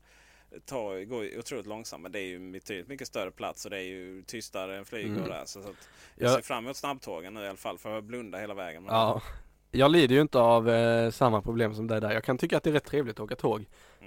Det 0.50 0.60
tar, 0.66 1.04
går 1.04 1.24
ju 1.24 1.38
otroligt 1.38 1.66
långsamt 1.66 2.02
men 2.02 2.12
det 2.12 2.18
är 2.20 2.26
ju 2.26 2.50
betydligt 2.52 2.88
mycket 2.88 3.08
större 3.08 3.30
plats 3.30 3.64
och 3.64 3.70
det 3.70 3.76
är 3.78 3.82
ju 3.82 4.22
tystare 4.22 4.78
än 4.78 4.84
flyg 4.84 5.10
och 5.10 5.16
Mm. 5.16 5.28
där. 5.28 5.42
Så, 5.44 5.62
så 5.62 5.68
att 5.68 5.88
jag 6.16 6.28
Jag, 6.28 6.34
ser 6.34 6.42
fram 6.42 6.64
emot 6.64 6.76
snabbtågen 6.76 7.34
nu 7.34 7.40
i 7.44 7.48
alla 7.48 7.56
fall 7.56 7.78
för 7.78 7.94
jag 7.94 8.04
blunda 8.04 8.38
hela 8.38 8.54
vägen. 8.54 8.82
Men- 8.82 8.94
ja, 8.94 9.22
jag 9.70 9.90
lider 9.90 10.14
ju 10.14 10.20
inte 10.20 10.38
av 10.38 10.70
eh, 10.70 11.10
samma 11.10 11.42
problem 11.42 11.74
som 11.74 11.86
dig 11.86 12.00
där. 12.00 12.12
Jag 12.12 12.24
kan 12.24 12.38
tycka 12.38 12.56
att 12.56 12.62
det 12.62 12.70
är 12.70 12.74
rätt 12.74 12.84
trevligt 12.84 13.16
att 13.16 13.20
åka 13.24 13.36
tåg. 13.36 13.64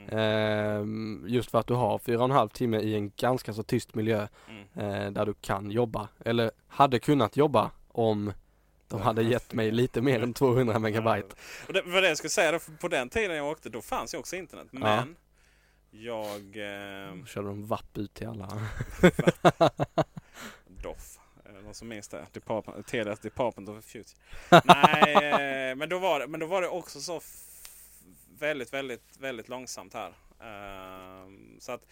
Mm. 0.09 1.23
Just 1.27 1.51
för 1.51 1.59
att 1.59 1.67
du 1.67 1.73
har 1.73 1.99
fyra 1.99 2.17
och 2.17 2.23
en 2.25 2.31
halv 2.31 2.49
timme 2.49 2.79
i 2.79 2.95
en 2.95 3.11
ganska 3.17 3.53
så 3.53 3.63
tyst 3.63 3.95
miljö 3.95 4.27
Mm. 4.49 4.91
eh, 5.05 5.11
där 5.11 5.25
du 5.25 5.33
kan 5.33 5.71
jobba. 5.71 6.07
Eller 6.25 6.51
hade 6.67 6.99
kunnat 6.99 7.37
jobba 7.37 7.71
om 7.87 8.33
de 8.87 9.01
hade 9.01 9.23
gett 9.23 9.53
mig 9.53 9.71
lite 9.71 10.01
mer 10.01 10.23
än 10.23 10.33
200 10.33 10.79
megabyte. 10.79 11.35
Och 11.67 11.73
det 11.73 11.81
var 11.81 12.01
det 12.01 12.07
jag 12.07 12.17
skulle 12.17 12.29
säga, 12.29 12.51
då, 12.51 12.59
på 12.81 12.87
den 12.87 13.09
tiden 13.09 13.37
jag 13.37 13.47
åkte 13.47 13.69
då 13.69 13.81
fanns 13.81 14.13
ju 14.13 14.17
också 14.17 14.35
internet. 14.35 14.67
Men 14.71 15.15
jag... 15.91 16.35
Eh, 16.37 17.25
körde 17.25 17.47
de 17.47 17.65
vapp 17.65 17.97
ut 17.97 18.13
till 18.13 18.27
alla. 18.27 18.47
Doff. 20.83 21.19
Någon 21.63 21.73
som 21.73 21.87
minns 21.87 22.07
det? 22.07 22.25
Department, 22.31 22.87
Telias 22.87 23.19
Department 23.19 23.69
of 23.69 23.85
Future. 23.85 24.17
Nej, 24.63 25.13
eh, 25.13 25.75
men 25.75 25.89
då, 25.89 25.99
var 25.99 26.19
det, 26.19 26.27
men 26.27 26.39
då 26.39 26.45
var 26.45 26.61
det 26.61 26.67
också 26.67 26.99
så 27.01 27.21
väldigt, 28.39 28.73
väldigt, 28.73 29.17
väldigt 29.19 29.49
långsamt 29.49 29.93
här. 29.93 30.13
Ehm, 30.41 31.59
så 31.59 31.71
att 31.71 31.85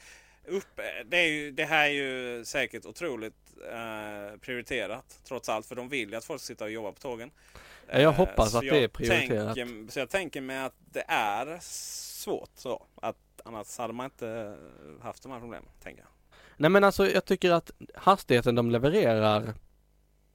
upp, 0.48 0.80
det, 1.06 1.18
är 1.18 1.28
ju, 1.28 1.52
det 1.52 1.66
här 1.66 1.86
är 1.86 1.94
ju 1.94 2.46
säkert 2.46 2.86
otroligt 2.86 3.54
eh, 3.72 4.38
prioriterat 4.40 5.20
trots 5.24 5.50
allt. 5.50 5.66
För 5.66 5.76
de 5.76 5.90
vill 5.90 6.10
ju 6.10 6.16
att 6.16 6.26
folk 6.26 6.42
ska 6.42 6.48
sitta 6.54 6.64
och 6.64 6.72
jobba 6.72 6.92
på 6.92 7.00
tågen. 7.00 7.32
Ja, 7.88 8.00
jag 8.00 8.14
Eh, 8.14 8.18
hoppas 8.18 8.56
att 8.56 8.64
jag 8.64 8.76
det 8.76 8.84
är 8.84 8.88
prioriterat. 8.88 9.56
Tänker, 9.56 9.92
så 9.92 10.00
jag 10.00 10.10
tänker 10.10 10.42
mig 10.42 10.58
att 10.58 10.76
det 10.92 11.04
är 11.08 11.58
svårt 11.62 12.52
så. 12.56 12.86
Att 12.96 13.18
annars 13.46 13.78
hade 13.78 13.94
man 13.94 14.06
inte 14.06 14.58
haft 15.02 15.24
de 15.24 15.32
här 15.32 15.40
problemen. 15.40 15.70
Tänker 15.84 16.02
jag. 16.02 16.10
Nej 16.58 16.70
men 16.70 16.84
alltså 16.84 17.10
jag 17.10 17.26
tycker 17.26 17.52
att 17.52 17.72
hastigheten 17.96 18.56
de 18.56 18.72
levererar 18.72 19.54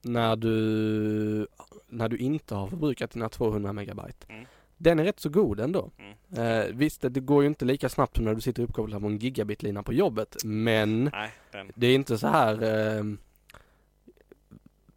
när 0.03 0.37
du, 0.37 1.47
när 1.87 2.09
du 2.09 2.17
inte 2.17 2.55
har 2.55 2.69
förbrukat 2.69 3.11
dina 3.11 3.29
200 3.29 3.73
megabyte. 3.73 4.27
Mm. 4.29 4.47
Den 4.83 4.99
är 4.99 5.05
rätt 5.05 5.21
så 5.21 5.29
god 5.29 5.61
ändå. 5.61 5.91
Mm. 5.99 6.59
Eh, 6.61 6.67
visst, 6.75 7.01
det 7.11 7.21
går 7.21 7.43
ju 7.43 7.49
inte 7.49 7.65
lika 7.65 7.89
snabbt 7.89 8.17
som 8.17 8.25
när 8.25 8.35
du 8.35 8.41
sitter 8.41 8.63
uppkopplad 8.63 9.01
på 9.01 9.07
en 9.07 9.19
gigabitlina 9.19 9.83
på 9.83 9.93
jobbet, 9.93 10.37
men 10.45 11.05
Nej, 11.05 11.31
det 11.75 11.87
är 11.87 11.95
inte 11.95 12.19
så 12.19 12.27
här 12.27 12.53
eh, 12.99 13.05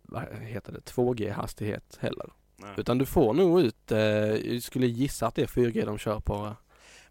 vad 0.02 0.24
heter 0.42 0.72
det, 0.72 0.80
2G 0.80 1.32
hastighet 1.32 1.98
heller. 2.02 2.30
nej. 2.58 2.74
Utan 2.78 2.98
du 2.98 3.06
får 3.06 3.34
nog 3.34 3.62
ut, 3.62 3.92
eh, 3.92 4.00
jag 4.00 4.64
skulle 4.64 4.88
gissa 4.88 5.28
att 5.28 5.36
det 5.36 5.42
är 5.42 5.48
4G 5.48 5.86
de 5.86 5.98
kör 5.98 6.20
på. 6.20 6.56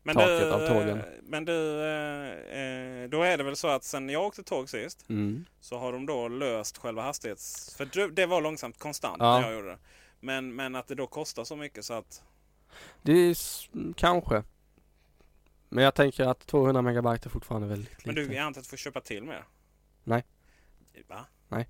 Men 0.03 0.15
taket 0.15 0.41
du, 0.41 0.53
av 0.53 0.59
tågen. 0.69 0.99
eh, 0.99 1.05
Men 1.23 1.45
du, 1.45 1.81
eh, 1.81 2.29
eh, 2.63 3.09
då 3.11 3.23
är 3.23 3.39
det 3.39 3.45
väl 3.45 3.57
så 3.57 3.69
att 3.69 3.85
sen 3.85 4.09
jag 4.09 4.23
åkte 4.27 4.43
tåg 4.43 4.69
sist 4.69 5.05
Mm. 5.09 5.45
så 5.61 5.79
har 5.79 5.93
de 5.93 6.07
då 6.07 6.29
löst 6.29 6.79
själva 6.79 7.03
hastighets... 7.03 7.75
För 7.77 8.09
det 8.15 8.27
var 8.27 8.41
långsamt 8.41 8.79
konstant 8.79 9.17
Ja. 9.21 9.39
när 9.41 9.47
jag 9.49 9.55
gjorde 9.55 9.69
det. 9.71 9.79
Men, 10.21 10.55
men 10.55 10.75
att 10.75 10.87
det 10.89 10.95
då 10.95 11.07
kostar 11.07 11.45
så 11.45 11.57
mycket 11.57 11.85
så 11.85 11.95
att... 11.95 12.23
Det 13.03 13.13
är 13.13 13.37
kanske. 13.95 14.43
Men 15.69 15.85
jag 15.85 15.95
tänker 15.95 16.25
att 16.27 16.47
200 16.47 16.83
megabyte 16.83 17.29
är 17.29 17.31
fortfarande 17.31 17.69
väldigt 17.69 18.07
Men 18.07 18.15
lite. 18.15 18.29
du, 18.29 18.35
jag 18.35 18.45
antar 18.45 18.61
att 18.61 18.65
du 18.65 18.71
får 18.71 18.77
köpa 18.77 19.01
till 19.01 19.23
mer? 19.25 19.45
Nej. 20.05 20.25
Va? 21.09 21.27
Nej. 21.49 21.69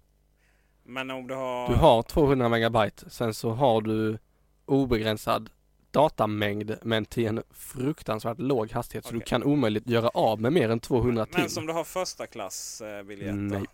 Men 0.82 1.10
om 1.10 1.26
du 1.26 1.34
har... 1.34 1.68
Du 1.68 1.74
har 1.74 2.02
200 2.02 2.48
megabyte, 2.48 3.10
sen 3.10 3.34
så 3.34 3.50
har 3.50 3.80
du 3.80 4.18
obegränsad 4.66 5.50
datamängd 5.90 6.72
men 6.82 7.04
till 7.04 7.26
en 7.26 7.42
fruktansvärt 7.50 8.38
låg 8.38 8.70
hastighet 8.72 9.04
så 9.06 9.14
du 9.14 9.20
kan 9.20 9.42
omöjligt 9.42 9.86
göra 9.88 10.08
av 10.08 10.40
med 10.40 10.52
mer 10.52 10.68
än 10.70 10.80
200 10.80 11.26
till. 11.26 11.40
Men 11.40 11.50
som 11.50 11.66
du 11.66 11.72
har 11.72 11.84
första 11.84 12.26
klass 12.26 12.80
eh, 12.80 13.02
biljett? 13.02 13.34
Nej. 13.34 13.64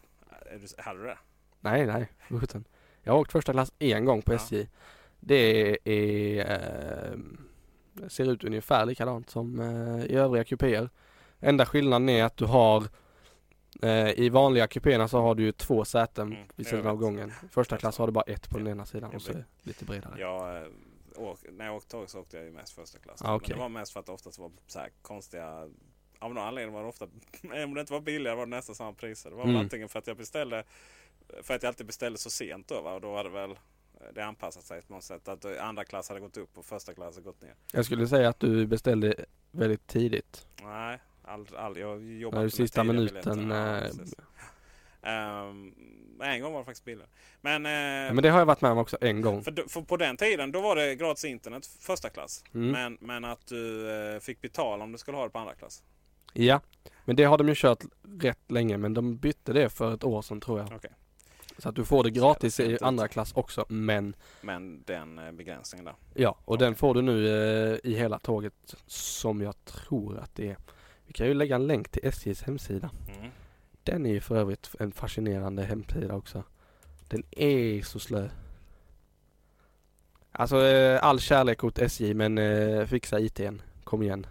Är 0.50 0.58
du- 0.58 0.82
Hade 0.82 0.98
du 1.00 1.04
det? 1.06 1.18
Nej, 1.60 1.86
nej, 1.86 2.08
sjutton. 2.28 2.64
Jag 3.02 3.12
har 3.12 3.20
åkt 3.20 3.32
första 3.32 3.52
klass 3.52 3.72
en 3.78 4.04
gång 4.04 4.22
på 4.22 4.32
Ja. 4.32 4.36
SJ. 4.36 4.66
Det 5.20 5.34
är, 5.88 7.10
eh, 7.12 7.18
ser 8.08 8.30
ut 8.32 8.44
ungefär 8.44 8.86
likadant 8.86 9.30
som 9.30 9.60
eh, 9.60 10.04
i 10.04 10.14
övriga 10.14 10.44
kupéer. 10.44 10.90
Enda 11.40 11.66
skillnaden 11.66 12.08
är 12.08 12.24
att 12.24 12.36
du 12.36 12.44
har 12.44 12.84
eh, 13.82 14.10
i 14.10 14.28
vanliga 14.28 14.66
kupéerna 14.66 15.08
så 15.08 15.20
har 15.20 15.34
du 15.34 15.42
ju 15.42 15.52
två 15.52 15.84
säten 15.84 16.32
Mm, 16.32 16.48
vid 16.56 16.66
sidan 16.66 16.86
av 16.86 16.96
gången. 16.96 17.32
Första 17.50 17.76
klass 17.76 17.98
har 17.98 18.06
du 18.06 18.12
bara 18.12 18.24
ett 18.24 18.50
på 18.50 18.58
den 18.58 18.66
ena 18.66 18.86
sidan 18.86 19.14
och 19.14 19.22
så 19.22 19.30
är 19.30 19.34
det 19.36 19.44
lite 19.62 19.84
bredare. 19.84 20.20
Jag, 20.20 20.66
åk, 21.16 21.38
när 21.52 21.64
jag 21.66 21.76
åkte 21.76 21.88
tåg 21.90 22.10
så 22.10 22.20
åkte 22.20 22.36
jag 22.36 22.46
ju 22.46 22.52
mest 22.52 22.72
första 22.72 22.98
klass. 22.98 23.22
Ah, 23.24 23.34
okej. 23.34 23.48
Men 23.48 23.58
det 23.58 23.62
var 23.62 23.68
mest 23.68 23.92
för 23.92 24.00
att 24.00 24.06
det 24.06 24.12
oftast 24.12 24.38
var 24.38 24.50
så 24.66 24.78
här 24.78 24.90
konstiga... 25.02 25.68
Av 26.20 26.34
någon 26.34 26.44
anledning 26.44 26.74
var 26.74 26.82
det 26.82 26.88
ofta... 26.88 27.04
Om 27.64 27.74
det 27.74 27.80
inte 27.80 27.92
var 27.92 28.00
billigare 28.00 28.36
var 28.36 28.46
det 28.46 28.50
nästan 28.56 28.74
samma 28.74 28.92
priser. 28.92 29.30
Det 29.30 29.36
var 29.36 29.42
väl 29.42 29.50
Mm. 29.50 29.62
antingen 29.62 29.88
för 29.88 29.98
att 29.98 30.06
jag 30.06 30.16
beställde... 30.16 30.64
För 31.42 31.54
att 31.54 31.62
jag 31.62 31.70
alltid 31.70 31.86
beställde 31.86 32.18
så 32.18 32.30
sent 32.30 32.68
då 32.68 32.82
va? 32.82 32.94
Och 32.94 33.00
då 33.00 33.10
var 33.10 33.24
det 33.24 33.30
väl... 33.30 33.58
Det 34.14 34.24
anpassat 34.24 34.64
sig 34.64 34.82
på 34.82 34.92
något 34.92 35.04
sätt. 35.04 35.28
Att 35.28 35.44
andra 35.44 35.84
klass 35.84 36.08
hade 36.08 36.20
gått 36.20 36.36
upp 36.36 36.58
och 36.58 36.64
första 36.64 36.94
klass 36.94 37.14
hade 37.14 37.24
gått 37.24 37.42
ner. 37.42 37.54
Jag 37.72 37.84
skulle 37.84 38.08
säga 38.08 38.28
att 38.28 38.40
du 38.40 38.66
beställde 38.66 39.14
väldigt 39.50 39.86
tidigt. 39.86 40.46
Nej, 40.62 40.98
aldrig. 41.24 41.60
aldrig. 41.60 41.84
Jag 41.84 42.02
jobbade 42.02 42.42
med 42.42 42.52
sista 42.52 42.84
minuten. 42.84 43.50
Ja. 43.50 43.80
Ehm, 45.02 45.74
en 46.22 46.40
gång 46.42 46.52
var 46.52 46.58
det 46.58 46.64
faktiskt 46.64 46.84
billigare. 46.84 47.10
Men, 47.40 47.64
ja, 47.64 48.12
men 48.12 48.22
det 48.22 48.28
har 48.28 48.38
jag 48.38 48.46
varit 48.46 48.60
med 48.60 48.70
om 48.70 48.78
också 48.78 48.96
en 49.00 49.20
gång. 49.20 49.44
för, 49.44 49.68
för 49.68 49.82
på 49.82 49.96
den 49.96 50.16
tiden 50.16 50.52
då 50.52 50.60
var 50.60 50.76
det 50.76 50.94
gratis 50.94 51.24
internet 51.24 51.66
första 51.66 52.08
klass. 52.08 52.44
Mm. 52.54 52.70
Men, 52.70 52.98
men 53.00 53.24
att 53.24 53.46
du 53.46 53.90
eh, 53.90 54.20
fick 54.20 54.40
betala 54.40 54.84
om 54.84 54.92
du 54.92 54.98
skulle 54.98 55.16
ha 55.16 55.24
det 55.24 55.30
på 55.30 55.38
andra 55.38 55.54
klass. 55.54 55.82
Ja, 56.32 56.60
men 57.04 57.16
det 57.16 57.24
har 57.24 57.38
de 57.38 57.48
ju 57.48 57.54
kört 57.56 57.84
rätt 58.20 58.50
länge 58.50 58.76
men 58.76 58.94
de 58.94 59.16
bytte 59.16 59.52
det 59.52 59.70
för 59.70 59.94
ett 59.94 60.04
år 60.04 60.22
sedan 60.22 60.40
tror 60.40 60.58
jag. 60.58 60.72
Okej. 60.76 60.90
Så 61.58 61.68
att 61.68 61.74
du 61.74 61.84
får 61.84 62.04
det 62.04 62.10
gratis 62.10 62.60
i 62.60 62.78
andra 62.80 63.08
klass 63.08 63.32
också 63.32 63.64
men 63.68 64.14
Men 64.40 64.82
den 64.86 65.18
eh, 65.18 65.32
begränsningen 65.32 65.84
där. 65.84 65.94
ja 66.14 66.30
och 66.44 66.54
Okej. 66.54 66.66
den 66.66 66.74
får 66.74 66.94
du 66.94 67.02
nu 67.02 67.28
eh, 67.28 67.78
i 67.84 67.94
hela 67.94 68.18
tåget 68.18 68.74
som 68.86 69.40
jag 69.40 69.64
tror 69.64 70.18
att 70.18 70.34
det 70.34 70.48
är. 70.50 70.56
Vi 71.06 71.12
kan 71.12 71.26
ju 71.26 71.34
lägga 71.34 71.56
en 71.56 71.66
länk 71.66 71.88
till 71.88 72.06
SJs 72.06 72.42
hemsida. 72.42 72.90
Mm. 73.18 73.30
Den 73.82 74.06
är 74.06 74.10
ju 74.10 74.20
för 74.20 74.36
övrigt 74.36 74.70
en 74.78 74.92
fascinerande 74.92 75.62
hemsida 75.64 76.14
också. 76.14 76.42
Den 77.08 77.22
är 77.30 77.82
så 77.82 77.98
slö. 77.98 78.28
Alltså 80.32 80.66
eh, 80.66 81.04
all 81.04 81.20
kärlek 81.20 81.64
åt 81.64 81.78
SJ 81.78 82.14
men 82.14 82.38
eh, 82.38 82.86
fixa 82.86 83.20
ITn. 83.20 83.62
Kom 83.84 84.02
igen. 84.02 84.26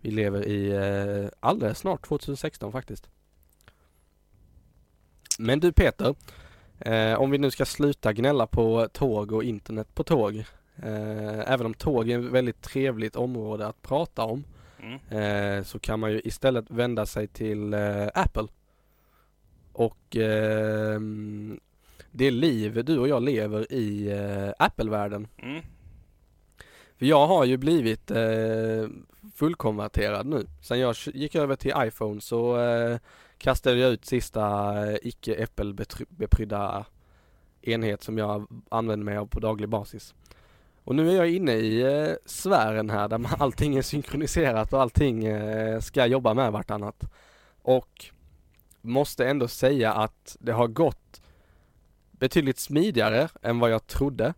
Vi 0.00 0.10
lever 0.10 0.44
i 0.48 0.70
eh, 0.70 1.30
alldeles 1.40 1.78
snart 1.78 2.06
2016 2.06 2.72
faktiskt. 2.72 3.08
Men 5.38 5.60
du 5.60 5.72
Peter. 5.72 6.14
Eh, 6.78 7.20
om 7.20 7.30
vi 7.30 7.38
nu 7.38 7.50
ska 7.50 7.64
sluta 7.64 8.12
gnälla 8.12 8.46
på 8.46 8.88
tåg 8.92 9.32
och 9.32 9.44
internet 9.44 9.94
på 9.94 10.04
tåg. 10.04 10.36
Eh, 10.76 11.52
även 11.52 11.66
om 11.66 11.74
tåg 11.74 12.10
är 12.10 12.18
ett 12.18 12.24
väldigt 12.32 12.62
trevligt 12.62 13.16
område 13.16 13.66
att 13.66 13.82
prata 13.82 14.24
om. 14.24 14.44
Mm. 14.80 15.58
Eh, 15.58 15.64
så 15.64 15.78
kan 15.78 16.00
man 16.00 16.12
ju 16.12 16.20
istället 16.24 16.70
vända 16.70 17.06
sig 17.06 17.26
till 17.26 17.74
eh, 17.74 18.06
Apple. 18.14 18.46
Och 19.72 20.16
ehm, 20.16 21.60
det 22.10 22.30
liv 22.30 22.84
du 22.84 22.98
och 22.98 23.08
jag 23.08 23.22
lever 23.22 23.72
i 23.72 24.10
eh, 24.10 24.64
Apple-världen. 24.64 25.28
Mm. 25.38 25.62
För 26.98 27.06
jag 27.06 27.26
har 27.26 27.44
ju 27.44 27.56
blivit 27.56 28.10
eh, 28.10 28.88
fullkonverterad 29.34 30.26
nu. 30.26 30.46
Sen 30.62 30.80
jag 30.80 30.96
gick 31.14 31.34
över 31.34 31.56
till 31.56 31.72
iPhone 31.76 32.20
så 32.20 32.60
eh, 32.60 32.98
kastade 33.38 33.76
jag 33.76 33.92
ut 33.92 34.04
sista 34.04 34.74
eh, 34.90 34.98
icke 35.02 35.44
Apple-beprydda 35.44 36.86
enhet 37.62 38.02
som 38.02 38.18
jag 38.18 38.46
använder 38.68 39.04
mig 39.04 39.16
av 39.16 39.26
på 39.26 39.40
daglig 39.40 39.68
basis. 39.68 40.14
Och 40.84 40.94
nu 40.94 41.10
är 41.10 41.16
jag 41.16 41.30
inne 41.30 41.52
i 41.52 41.80
eh, 41.80 42.14
sfären 42.24 42.90
här 42.90 43.08
där 43.08 43.26
allting 43.42 43.76
är 43.76 43.82
synkroniserat 43.82 44.72
och 44.72 44.82
allting 44.82 45.24
eh, 45.24 45.80
ska 45.80 46.06
jobba 46.06 46.34
med 46.34 46.52
vartannat. 46.52 47.04
Och 47.62 48.04
måste 48.80 49.28
ändå 49.28 49.48
säga 49.48 49.92
att 49.92 50.36
det 50.40 50.52
har 50.52 50.68
gått 50.68 51.22
betydligt 52.10 52.58
smidigare 52.58 53.28
än 53.42 53.58
vad 53.58 53.70
jag 53.70 53.86
trodde. 53.86 54.34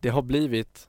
Det 0.00 0.08
har 0.08 0.22
blivit 0.22 0.88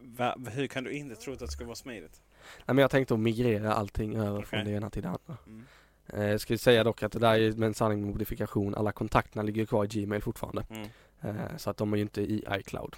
Va, 0.00 0.36
hur 0.50 0.66
kan 0.66 0.84
du 0.84 0.92
inte 0.92 1.14
tro 1.14 1.32
att 1.32 1.38
det 1.38 1.48
ska 1.48 1.64
vara 1.64 1.74
smidigt? 1.74 2.22
Nej 2.66 2.74
men 2.74 2.78
jag 2.78 2.90
tänkte 2.90 3.14
att 3.14 3.20
migrera 3.20 3.72
allting 3.72 4.16
över 4.16 4.42
från 4.42 4.60
Okej. 4.60 4.72
det 4.72 4.76
ena 4.78 4.90
till 4.90 5.02
det 5.02 5.08
andra. 5.08 5.36
Mm. 5.46 5.64
Eh, 6.08 6.24
jag 6.24 6.40
ska 6.40 6.52
ju 6.52 6.58
säga 6.58 6.84
dock 6.84 7.02
att 7.02 7.12
det 7.12 7.18
där 7.18 7.40
är 7.40 7.52
med 7.52 7.66
en 7.66 7.74
sanning 7.74 8.00
med 8.00 8.08
modifikation. 8.10 8.74
Alla 8.74 8.92
kontakterna 8.92 9.42
ligger 9.42 9.66
kvar 9.66 9.84
i 9.84 9.88
Gmail 9.88 10.22
fortfarande. 10.22 10.66
Mm. 10.70 10.88
Eh, 11.20 11.56
så 11.56 11.70
att 11.70 11.76
de 11.76 11.92
är 11.92 11.96
ju 11.96 12.02
inte 12.02 12.22
i 12.22 12.44
iCloud. 12.50 12.96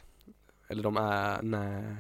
Eller 0.69 0.83
de 0.83 0.97
är, 0.97 1.43
nej. 1.43 1.97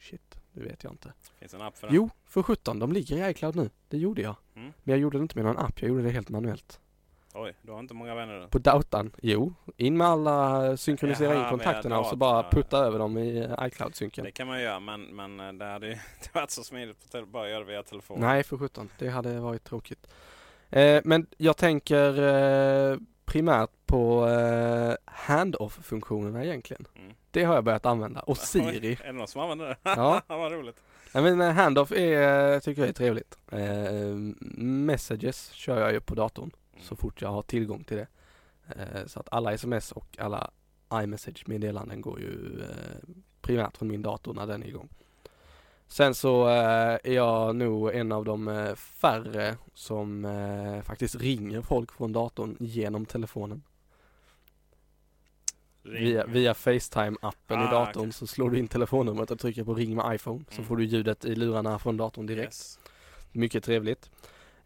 Shit, 0.00 0.38
det 0.52 0.60
vet 0.60 0.84
jag 0.84 0.92
inte. 0.92 1.12
Finns 1.38 1.54
en 1.54 1.62
app 1.62 1.78
för 1.78 1.88
det? 1.88 1.94
Jo, 1.94 2.10
för 2.24 2.42
17 2.42 2.78
de 2.78 2.92
ligger 2.92 3.26
i 3.26 3.30
iCloud 3.30 3.56
nu. 3.56 3.70
Det 3.88 3.98
gjorde 3.98 4.22
jag. 4.22 4.36
Mm. 4.54 4.72
Men 4.82 4.92
jag 4.92 4.98
gjorde 4.98 5.18
det 5.18 5.22
inte 5.22 5.38
med 5.38 5.44
någon 5.44 5.58
app, 5.58 5.82
jag 5.82 5.88
gjorde 5.88 6.02
det 6.02 6.10
helt 6.10 6.28
manuellt. 6.28 6.80
Oj, 7.38 7.54
du 7.62 7.72
har 7.72 7.78
inte 7.78 7.94
många 7.94 8.14
vänner 8.14 8.40
du. 8.40 8.48
På 8.48 8.58
datorn? 8.58 9.10
Jo, 9.22 9.54
in 9.76 9.96
med 9.96 10.06
alla, 10.06 10.76
synkronisera 10.76 11.34
Jaha, 11.34 11.44
in 11.44 11.50
kontakterna 11.50 11.98
och 12.00 12.06
så 12.06 12.16
bara 12.16 12.50
putta 12.50 12.78
över 12.78 12.98
dem 12.98 13.18
i 13.18 13.48
iCloud-synken. 13.60 14.24
Det 14.24 14.30
kan 14.30 14.46
man 14.46 14.60
göra 14.60 14.80
men, 14.80 15.02
men 15.02 15.40
eh, 15.40 15.52
det 15.52 15.64
hade 15.64 15.86
ju 15.86 15.92
inte 16.18 16.28
varit 16.32 16.50
så 16.50 16.62
smidigt 16.64 17.02
på 17.02 17.08
tele- 17.08 17.26
bara 17.26 17.48
göra 17.48 17.60
det 17.60 17.66
via 17.66 17.82
telefon. 17.82 18.20
Nej, 18.20 18.42
för 18.42 18.58
sjutton. 18.58 18.88
Det 18.98 19.08
hade 19.08 19.40
varit 19.40 19.64
tråkigt. 19.64 20.06
Eh, 20.70 21.00
men 21.04 21.26
jag 21.36 21.56
tänker 21.56 22.22
eh, 22.92 22.98
primärt 23.24 23.70
på 23.86 24.28
eh, 24.28 24.94
hand-off-funktionerna 25.04 26.44
egentligen. 26.44 26.86
Mm. 26.96 27.12
Det 27.30 27.44
har 27.44 27.54
jag 27.54 27.64
börjat 27.64 27.86
använda. 27.86 28.20
Och 28.20 28.36
Siri. 28.46 28.98
är 29.02 29.06
det 29.06 29.12
någon 29.12 29.28
som 29.28 29.40
använder 29.40 29.66
det? 29.66 29.76
Ja. 29.82 30.22
Vad 30.26 30.52
roligt. 30.52 30.76
Nej, 31.14 31.22
men 31.22 31.40
eh, 31.40 31.50
hand-off 31.54 31.92
är, 31.92 32.60
tycker 32.60 32.82
jag 32.82 32.88
är 32.88 32.92
trevligt. 32.92 33.38
Eh, 33.52 33.60
messages 34.64 35.50
kör 35.50 35.80
jag 35.80 35.92
ju 35.92 36.00
på 36.00 36.14
datorn. 36.14 36.50
Så 36.80 36.96
fort 36.96 37.22
jag 37.22 37.28
har 37.28 37.42
tillgång 37.42 37.84
till 37.84 37.96
det. 37.96 38.06
Eh, 38.76 39.06
så 39.06 39.20
att 39.20 39.28
alla 39.30 39.52
sms 39.52 39.92
och 39.92 40.16
alla 40.18 40.50
iMessage-meddelanden 40.92 42.00
går 42.00 42.20
ju 42.20 42.60
eh, 42.62 42.68
primärt 43.40 43.76
från 43.76 43.88
min 43.88 44.02
dator 44.02 44.34
när 44.34 44.46
den 44.46 44.62
är 44.62 44.66
igång. 44.66 44.88
Sen 45.88 46.14
så 46.14 46.48
eh, 46.48 46.98
är 47.04 47.12
jag 47.12 47.56
nog 47.56 47.94
en 47.94 48.12
av 48.12 48.24
de 48.24 48.72
färre 48.76 49.56
som 49.74 50.26
faktiskt 50.84 51.14
ringer 51.14 51.62
folk 51.62 51.92
från 51.92 52.12
datorn 52.12 52.56
genom 52.60 53.06
telefonen. 53.06 53.62
Ring. 55.82 56.04
Via, 56.04 56.26
via 56.26 56.52
Facetime-appen 56.52 57.62
i 57.64 57.66
Ah, 57.66 57.70
datorn 57.70 58.02
okej. 58.02 58.12
så 58.12 58.26
slår 58.26 58.50
du 58.50 58.58
in 58.58 58.68
telefonnumret 58.68 59.30
och 59.30 59.38
trycker 59.38 59.64
på 59.64 59.74
ring 59.74 59.94
med 59.96 60.14
iPhone. 60.14 60.44
Så 60.48 60.54
Mm. 60.54 60.64
får 60.68 60.76
du 60.76 60.84
ljudet 60.84 61.24
i 61.24 61.34
lurarna 61.34 61.78
från 61.78 61.96
datorn 61.96 62.26
direkt. 62.26 62.44
Yes. 62.46 62.78
Mycket 63.32 63.64
trevligt. 63.64 64.10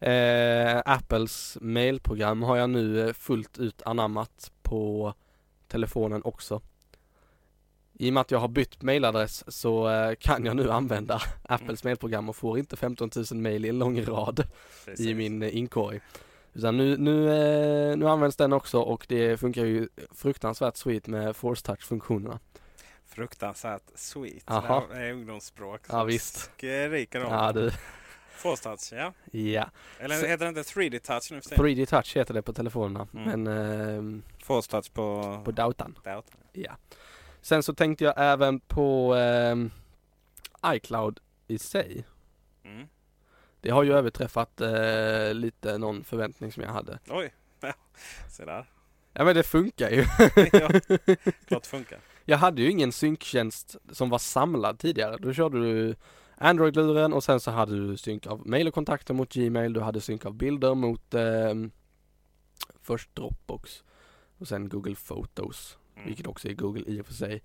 Eh, 0.01 0.81
Apples 0.85 1.57
mailprogram 1.61 2.43
har 2.43 2.57
jag 2.57 2.69
nu 2.69 3.07
eh, 3.07 3.13
fullt 3.13 3.57
ut 3.57 3.81
anammat 3.85 4.51
på 4.61 5.13
telefonen 5.67 6.21
också. 6.23 6.61
I 7.93 8.09
och 8.09 8.13
med 8.13 8.21
att 8.21 8.31
jag 8.31 8.39
har 8.39 8.47
bytt 8.47 8.81
mailadress 8.81 9.43
så 9.47 9.89
eh, 9.89 10.15
kan 10.15 10.45
jag 10.45 10.55
nu 10.55 10.71
använda 10.71 11.21
Apples 11.43 11.83
mailprogram 11.83 12.29
och 12.29 12.35
får 12.35 12.59
inte 12.59 12.77
15 12.77 13.09
000 13.31 13.41
mail 13.41 13.65
i 13.65 13.69
en 13.69 13.79
lång 13.79 14.01
rad 14.01 14.43
Precis. 14.85 15.05
i 15.05 15.13
min 15.13 15.43
eh, 15.43 15.57
inkorg. 15.57 15.99
Utan 16.53 16.77
nu, 16.77 16.97
nu, 16.97 17.25
nu 17.95 18.07
används 18.07 18.37
den 18.37 18.53
också 18.53 18.79
och 18.79 19.05
det 19.09 19.37
funkar 19.37 19.65
ju 19.65 19.87
fruktansvärt 20.11 20.77
sweet 20.77 21.07
med 21.07 21.35
force 21.35 21.65
touch-funktionerna. 21.65 22.39
Fruktansvärt 23.05 23.83
sweet. 23.95 24.51
Aha. 24.51 24.83
Det 24.91 24.97
är 24.97 25.13
ungdomsspråk. 25.13 25.81
Ja, 25.89 26.03
visst. 26.03 26.37
Skriker 26.37 27.25
om. 27.25 27.33
Ja 27.33 27.51
du, 27.51 27.71
Force 28.41 28.63
touch, 28.63 28.93
ja. 28.93 29.13
ja. 29.31 29.69
Eller 29.99 30.15
Så- 30.19 30.25
heter 30.25 30.45
det 30.45 30.49
inte 30.59 30.61
3D 30.61 30.99
touch 30.99 31.31
nu 31.31 31.41
för 31.41 31.49
tiden? 31.49 31.65
3D 31.65 31.85
touch 31.85 32.17
heter 32.17 32.33
det 32.33 32.41
på 32.41 32.53
telefonerna 32.53 33.07
Mm. 33.13 33.41
men 33.41 33.47
eh, 34.17 34.21
Force 34.43 34.71
touch 34.71 34.93
på, 34.93 35.41
på 35.45 35.51
datorn. 35.51 35.95
datorn. 36.03 36.37
Ja. 36.53 36.71
Sen 37.41 37.63
så 37.63 37.73
tänkte 37.73 38.03
jag 38.03 38.13
även 38.17 38.59
på 38.59 39.15
ehm, 39.15 39.71
iCloud 40.65 41.19
i 41.47 41.59
sig. 41.59 42.05
Mm. 42.63 42.87
Det 43.61 43.69
har 43.69 43.83
ju 43.83 43.93
överträffat 43.93 44.61
eh, 44.61 45.33
lite 45.33 45.77
någon 45.77 46.03
förväntning 46.03 46.51
som 46.51 46.63
jag 46.63 46.69
hade. 46.71 46.99
Oj, 47.09 47.33
ja. 47.61 47.73
se 48.29 48.45
där. 48.45 48.65
Ja 49.13 49.23
men 49.23 49.35
det 49.35 49.43
funkar 49.43 49.89
ju. 49.89 50.05
ja, 50.51 50.69
klart 51.47 51.65
funkar. 51.65 51.99
Jag 52.25 52.37
hade 52.37 52.61
ju 52.61 52.71
ingen 52.71 52.91
synktjänst 52.91 53.75
som 53.91 54.09
var 54.09 54.17
samlad 54.19 54.79
tidigare. 54.79 55.17
Då 55.17 55.33
körde 55.33 55.59
du 55.59 55.95
Android-luren 56.41 57.13
och 57.13 57.23
sen 57.23 57.39
så 57.39 57.51
hade 57.51 57.87
du 57.87 57.97
synk 57.97 58.27
av 58.27 58.47
mail 58.47 58.67
och 58.67 58.73
kontakter 58.73 59.13
mot 59.13 59.33
Gmail. 59.33 59.73
Du 59.73 59.79
hade 59.79 60.01
synk 60.01 60.25
av 60.25 60.33
bilder 60.33 60.75
mot 60.75 61.13
ehm, 61.13 61.71
först 62.81 63.15
Dropbox 63.15 63.83
och 64.37 64.47
sen 64.47 64.69
Google 64.69 64.95
Photos. 65.07 65.77
Mm. 65.95 66.07
vilket 66.07 66.27
också 66.27 66.49
är 66.49 66.53
Google 66.53 66.83
i 66.87 67.01
och 67.01 67.05
för 67.05 67.13
sig. 67.13 67.41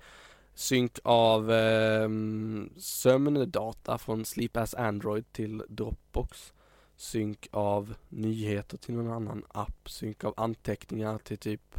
Synk 0.54 0.98
av 1.04 1.50
ehm, 1.52 2.70
sömndata 2.76 3.98
från 3.98 4.24
Sleep 4.24 4.56
as 4.56 4.74
Android 4.74 5.32
till 5.32 5.62
Dropbox. 5.68 6.52
Synk 6.96 7.48
av 7.50 7.94
nyheter 8.08 8.78
till 8.78 8.94
någon 8.94 9.12
annan 9.12 9.44
app. 9.48 9.90
Synk 9.90 10.24
av 10.24 10.34
anteckningar 10.36 11.18
till 11.18 11.38
typ 11.38 11.74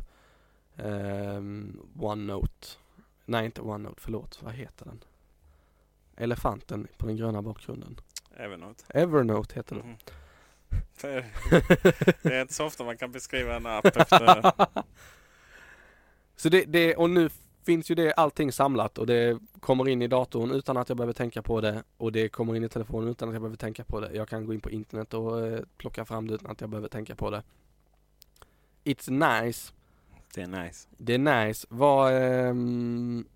ehm, 0.76 1.80
OneNote. 2.00 2.68
Nej, 3.26 3.46
inte 3.46 3.62
OneNote, 3.62 4.02
förlåt. 4.02 4.40
Vad 4.44 4.54
heter 4.54 4.86
den? 4.86 5.00
Elefanten 6.18 6.88
på 6.98 7.06
den 7.06 7.18
gröna 7.18 7.42
bakgrunden. 7.42 8.00
Evernote. 8.36 8.84
Evernote 8.90 9.56
heter 9.56 9.76
den. 9.76 9.88
Mhm. 9.88 9.98
För 10.94 11.26
det 12.22 12.36
är 12.36 12.42
inte 12.42 12.54
så 12.54 12.66
ofta 12.66 12.84
man 12.84 12.98
kan 12.98 13.12
beskriva 13.12 13.56
en 13.56 13.66
app 13.66 13.86
efter... 13.86 14.52
Så 16.36 16.50
det, 16.50 16.66
det, 16.66 16.96
och 16.96 17.10
nu 17.10 17.30
finns 17.66 17.92
ju 17.92 17.96
det 17.96 18.14
allting 18.14 18.52
samlat 18.52 18.98
och 18.98 19.08
det 19.08 19.40
kommer 19.60 19.88
in 19.90 20.02
i 20.02 20.08
datorn 20.08 20.52
utan 20.52 20.78
att 20.78 20.90
jag 20.90 20.98
behöver 20.98 21.14
tänka 21.14 21.42
på 21.42 21.62
det 21.62 21.84
och 21.98 22.12
det 22.12 22.30
kommer 22.30 22.56
in 22.56 22.64
i 22.64 22.70
telefonen 22.70 23.10
utan 23.10 23.30
att 23.30 23.34
jag 23.34 23.42
behöver 23.42 23.58
tänka 23.58 23.84
på 23.84 24.00
det. 24.00 24.10
Jag 24.14 24.28
kan 24.30 24.46
gå 24.46 24.54
in 24.54 24.62
på 24.62 24.70
internet 24.70 25.14
och 25.14 25.48
eh, 25.48 25.60
plocka 25.78 26.06
fram 26.06 26.28
det 26.28 26.34
utan 26.34 26.52
att 26.52 26.62
jag 26.62 26.70
behöver 26.70 26.88
tänka 26.88 27.16
på 27.16 27.30
det. 27.30 27.44
It's 28.84 29.42
nice. 29.42 29.74
Det 30.34 30.42
är 30.42 30.48
nice. 30.48 30.88
Det 30.98 31.14
är 31.14 31.46
nice. 31.46 31.68
Vad, 31.70 32.14
ehm, 32.14 33.28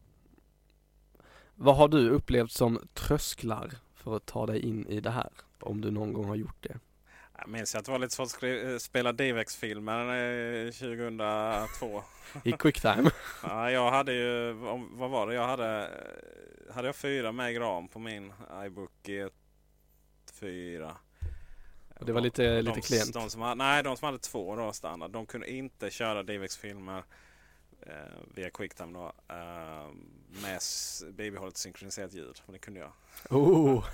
vad 1.61 1.75
har 1.75 1.87
du 1.87 2.09
upplevt 2.09 2.51
som 2.51 2.79
trösklar 2.93 3.71
för 3.95 4.15
att 4.15 4.25
ta 4.25 4.45
dig 4.45 4.59
in 4.59 4.87
i 4.87 4.99
det 4.99 5.09
här? 5.11 5.29
Om 5.59 5.81
du 5.81 5.91
någon 5.91 6.13
gång 6.13 6.25
har 6.25 6.35
gjort 6.35 6.55
det. 6.63 6.79
Jag 7.37 7.47
minns 7.49 7.75
att 7.75 7.85
det 7.85 7.91
var 7.91 7.99
lite 7.99 8.15
svårt 8.15 8.25
att 8.25 8.29
skri- 8.31 8.79
spela 8.79 9.11
DivX-filmer 9.13 10.65
eh, 10.65 10.71
2002. 10.71 12.03
I 12.43 12.51
Quicktime. 12.51 13.09
Ja, 13.43 13.71
jag 13.71 13.91
hade 13.91 14.13
ju, 14.13 14.51
vad 14.91 15.09
var 15.09 15.27
det? 15.27 15.33
Jag 15.33 15.47
hade, 15.47 15.89
hade 16.73 16.87
jag 16.87 16.95
fyra 16.95 17.31
meg 17.31 17.59
ram 17.59 17.87
på 17.87 17.99
min 17.99 18.33
iBook 18.65 18.91
G4. 19.03 20.91
Och 21.99 22.05
det 22.05 22.13
var 22.13 22.21
lite- 22.21 22.55
de, 22.55 22.61
lite 22.61 22.81
klent. 22.81 23.13
De 23.13 23.29
som 23.29 23.57
nej, 23.57 23.83
de 23.83 23.97
som 23.97 24.05
hade 24.05 24.17
två 24.19 24.55
då 24.55 24.71
standard. 24.73 25.11
De 25.11 25.25
kunde 25.25 25.51
inte 25.51 25.89
köra 25.89 26.23
DivX-filmer 26.23 26.97
eh, 26.97 27.03
via 28.35 28.49
Quicktime 28.49 28.93
då. 28.93 29.11
Eh, 29.35 29.87
med 30.41 30.61
bibehållet 31.13 31.57
synkroniserat 31.57 32.13
ljud. 32.13 32.41
Och 32.45 32.53
det 32.53 32.59
kunde 32.59 32.79
jag. 32.79 32.91
Oh. 33.29 33.85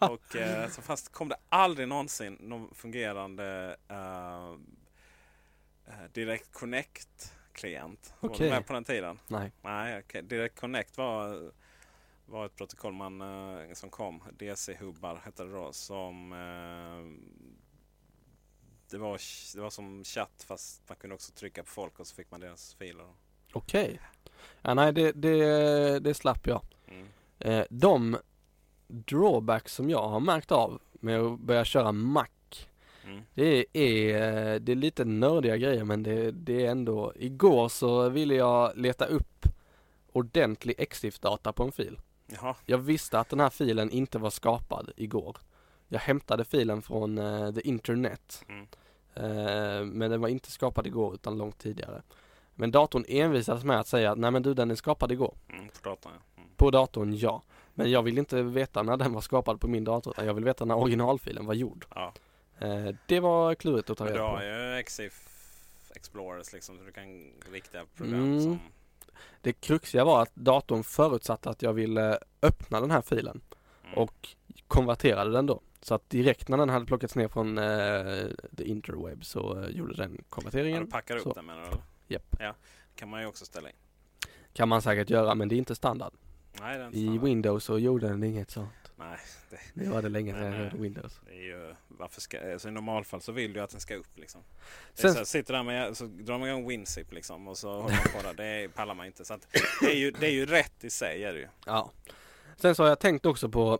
Och 0.10 0.36
eh, 0.36 0.68
så 0.68 0.82
fast 0.82 1.12
kom 1.12 1.28
det 1.28 1.36
aldrig 1.48 1.88
någonsin 1.88 2.36
någon 2.40 2.74
fungerande 2.74 3.76
eh, 3.88 4.52
eh, 5.86 6.10
Direct 6.12 6.52
Connect-klient. 6.52 8.14
Var 8.20 8.30
Okej. 8.30 8.46
du 8.48 8.54
med 8.54 8.66
på 8.66 8.72
den 8.72 8.84
tiden? 8.84 9.18
Nej. 9.26 9.52
Nej, 9.62 9.98
okej. 9.98 10.22
Direct 10.22 10.60
Connect 10.60 10.96
var, 10.98 11.50
var 12.26 12.46
ett 12.46 12.56
protokoll 12.56 12.92
man, 12.92 13.20
eh, 13.20 13.72
som 13.72 13.90
kom. 13.90 14.22
DC-hubbar 14.38 15.20
hette 15.24 15.44
det 15.44 15.52
då. 15.52 15.72
Som, 15.72 16.32
eh, 16.32 17.04
det, 18.90 18.98
var, 18.98 19.20
det 19.54 19.60
var 19.60 19.70
som 19.70 20.04
chatt 20.04 20.44
fast 20.48 20.82
man 20.88 20.96
kunde 20.96 21.14
också 21.14 21.32
trycka 21.32 21.62
på 21.62 21.68
folk 21.70 22.00
och 22.00 22.06
så 22.06 22.14
fick 22.14 22.30
man 22.30 22.40
deras 22.40 22.74
filer. 22.74 23.06
Okej. 23.52 24.00
Ja, 24.62 24.74
nej, 24.74 24.92
det, 24.92 25.12
det, 25.12 25.98
det 25.98 26.14
slapp 26.14 26.46
jag. 26.46 26.60
Mm. 26.88 27.06
Eh, 27.38 27.64
de 27.70 28.16
drawbacks 28.86 29.74
som 29.74 29.90
jag 29.90 30.08
har 30.08 30.20
märkt 30.20 30.52
av 30.52 30.80
med 30.92 31.20
att 31.20 31.38
börja 31.40 31.64
köra 31.64 31.92
Mac 31.92 32.26
Mm. 33.04 33.22
det 33.34 33.66
är, 33.72 34.14
eh, 34.54 34.60
det 34.60 34.72
är 34.72 34.76
lite 34.76 35.04
nördiga 35.04 35.56
grejer 35.56 35.84
men 35.84 36.02
det, 36.02 36.30
det 36.30 36.66
är 36.66 36.70
ändå 36.70 37.12
Igår 37.16 37.68
så 37.68 38.08
ville 38.08 38.34
jag 38.34 38.76
leta 38.76 39.06
upp 39.06 39.46
ordentlig 40.12 40.76
XIF-data 40.90 41.52
på 41.52 41.62
en 41.64 41.72
fil. 41.72 42.00
Jaha, 42.26 42.56
Jag 42.66 42.78
visste 42.78 43.20
att 43.20 43.28
den 43.28 43.40
här 43.40 43.50
filen 43.50 43.90
inte 43.90 44.18
var 44.18 44.30
skapad 44.30 44.90
igår. 44.96 45.36
Jag 45.88 46.00
hämtade 46.00 46.44
filen 46.44 46.82
från 46.82 47.18
eh, 47.18 47.52
the 47.54 47.60
internet. 47.68 48.44
Mm. 48.48 48.66
Eh, 49.14 49.84
men 49.84 50.10
den 50.10 50.20
var 50.20 50.28
inte 50.28 50.50
skapad 50.50 50.86
igår 50.86 51.14
utan 51.14 51.38
långt 51.38 51.58
tidigare. 51.58 52.02
Men 52.54 52.70
datorn 52.70 53.04
envisades 53.08 53.64
med 53.64 53.80
att 53.80 53.86
säga 53.88 54.10
att 54.12 54.18
nej 54.18 54.30
men 54.30 54.42
du 54.42 54.54
den 54.54 54.70
är 54.70 54.74
skapad 54.74 55.12
igår. 55.12 55.34
mm, 55.48 55.68
på 55.68 55.88
datorn 55.88 56.12
ja. 56.14 56.40
Mm. 56.42 56.48
På 56.56 56.70
datorn 56.70 57.14
ja. 57.16 57.42
Men 57.74 57.90
jag 57.90 58.02
vill 58.02 58.18
inte 58.18 58.42
veta 58.42 58.82
när 58.82 58.96
den 58.96 59.12
var 59.12 59.20
skapad 59.20 59.60
på 59.60 59.68
min 59.68 59.84
dator 59.84 60.12
utan 60.12 60.26
jag 60.26 60.34
vill 60.34 60.44
veta 60.44 60.64
när 60.64 60.76
originalfilen 60.76 61.46
var 61.46 61.54
gjord. 61.54 61.86
ja. 61.94 62.12
Eh, 62.58 62.94
det 63.06 63.20
var 63.20 63.54
klurigt 63.54 63.90
att 63.90 63.98
ta 63.98 64.04
Men 64.04 64.12
du 64.12 64.18
reda 64.18 64.28
har 64.30 64.36
på. 64.38 64.44
ju 64.76 64.82
XIF 64.82 65.24
Explorers 65.94 66.52
liksom. 66.52 66.78
Så 66.78 66.84
du 66.84 66.92
kan 66.92 67.32
riktiga 67.52 67.84
program 67.96 68.14
Mm. 68.24 68.42
som... 68.42 68.58
Det 69.40 69.52
kruxiga 69.52 70.04
var 70.04 70.22
att 70.22 70.34
datorn 70.34 70.82
förutsatte 70.84 71.50
att 71.50 71.62
jag 71.62 71.72
ville 71.72 72.18
öppna 72.42 72.80
den 72.80 72.90
här 72.90 73.02
filen 73.02 73.40
Mm. 73.84 73.98
och 73.98 74.28
konverterade 74.68 75.30
den 75.30 75.46
då. 75.46 75.60
Så 75.80 75.94
att 75.94 76.10
direkt 76.10 76.48
när 76.48 76.56
den 76.58 76.68
hade 76.68 76.86
plockats 76.86 77.14
ner 77.16 77.28
från 77.28 77.58
eh, 77.58 78.26
the 78.56 78.64
interweb 78.64 79.24
så 79.24 79.62
eh, 79.62 79.68
gjorde 79.70 79.94
den 79.94 80.14
ja, 80.18 80.24
konverteringen. 80.28 80.84
du 80.84 80.90
packar 80.90 81.16
upp 81.16 81.22
så. 81.22 81.32
den 81.32 81.46
menar 81.46 81.70
du? 81.70 81.76
Japp. 82.14 82.36
Ja, 82.40 82.54
kan 82.94 83.08
man 83.08 83.20
ju 83.20 83.26
också 83.26 83.44
ställa 83.44 83.68
in. 83.70 83.76
Kan 84.52 84.68
man 84.68 84.82
säkert 84.82 85.10
göra 85.10 85.34
men 85.34 85.48
det 85.48 85.54
är 85.54 85.58
inte 85.58 85.74
standard. 85.74 86.12
Nej, 86.60 86.78
det 86.78 86.82
är 86.82 86.86
inte 86.86 86.98
I 86.98 87.02
standard. 87.04 87.24
Windows 87.24 87.64
så 87.64 87.78
gjorde 87.78 88.08
den 88.08 88.24
inget 88.24 88.50
sånt. 88.50 88.70
Nej, 88.96 89.18
det, 89.50 89.58
Det 89.84 89.90
var 89.90 90.02
det 90.02 90.08
länge 90.08 90.32
sedan 90.34 90.44
jag 90.44 90.52
hörde. 90.52 90.76
Windows. 90.76 91.20
det 91.26 91.32
är 91.32 91.42
ju, 91.42 91.74
varför 91.88 92.20
ska, 92.20 92.52
alltså 92.52 92.68
I 92.68 92.70
normalfall 92.70 93.20
så 93.20 93.32
vill 93.32 93.52
du 93.52 93.60
att 93.60 93.70
den 93.70 93.80
ska 93.80 93.94
upp 93.96 94.18
liksom. 94.18 94.40
Det 94.96 95.02
Sen- 95.02 95.14
så 95.14 95.24
sitter 95.24 95.54
där 95.54 95.62
med, 95.62 95.96
så 95.96 96.04
drar 96.04 96.38
man 96.38 96.48
igång 96.48 96.68
WinZip 96.68 97.12
liksom 97.12 97.48
och 97.48 97.58
så 97.58 97.72
håller 97.80 97.96
man 98.14 98.22
på 98.22 98.32
där. 98.32 98.34
Det 98.62 98.68
pallar 98.68 98.94
man 98.94 99.06
inte. 99.06 99.24
Så 99.24 99.34
att, 99.34 99.46
det, 99.80 99.86
är 99.86 99.96
ju, 99.96 100.10
det 100.10 100.26
är 100.26 100.30
ju 100.32 100.46
rätt 100.46 100.84
i 100.84 100.90
sig 100.90 101.24
är 101.24 101.32
det 101.32 101.38
ju. 101.38 101.48
Ja. 101.66 101.90
Sen 102.56 102.74
så 102.74 102.82
har 102.82 102.88
jag 102.88 103.00
tänkt 103.00 103.26
också 103.26 103.48
på 103.48 103.78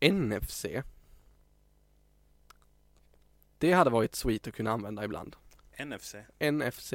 NFC. 0.00 0.66
Det 3.58 3.72
hade 3.72 3.90
varit 3.90 4.14
sweet 4.14 4.46
att 4.46 4.54
kunna 4.54 4.70
använda 4.70 5.04
ibland. 5.04 5.36
NFC, 5.78 6.14
NFC. 6.52 6.94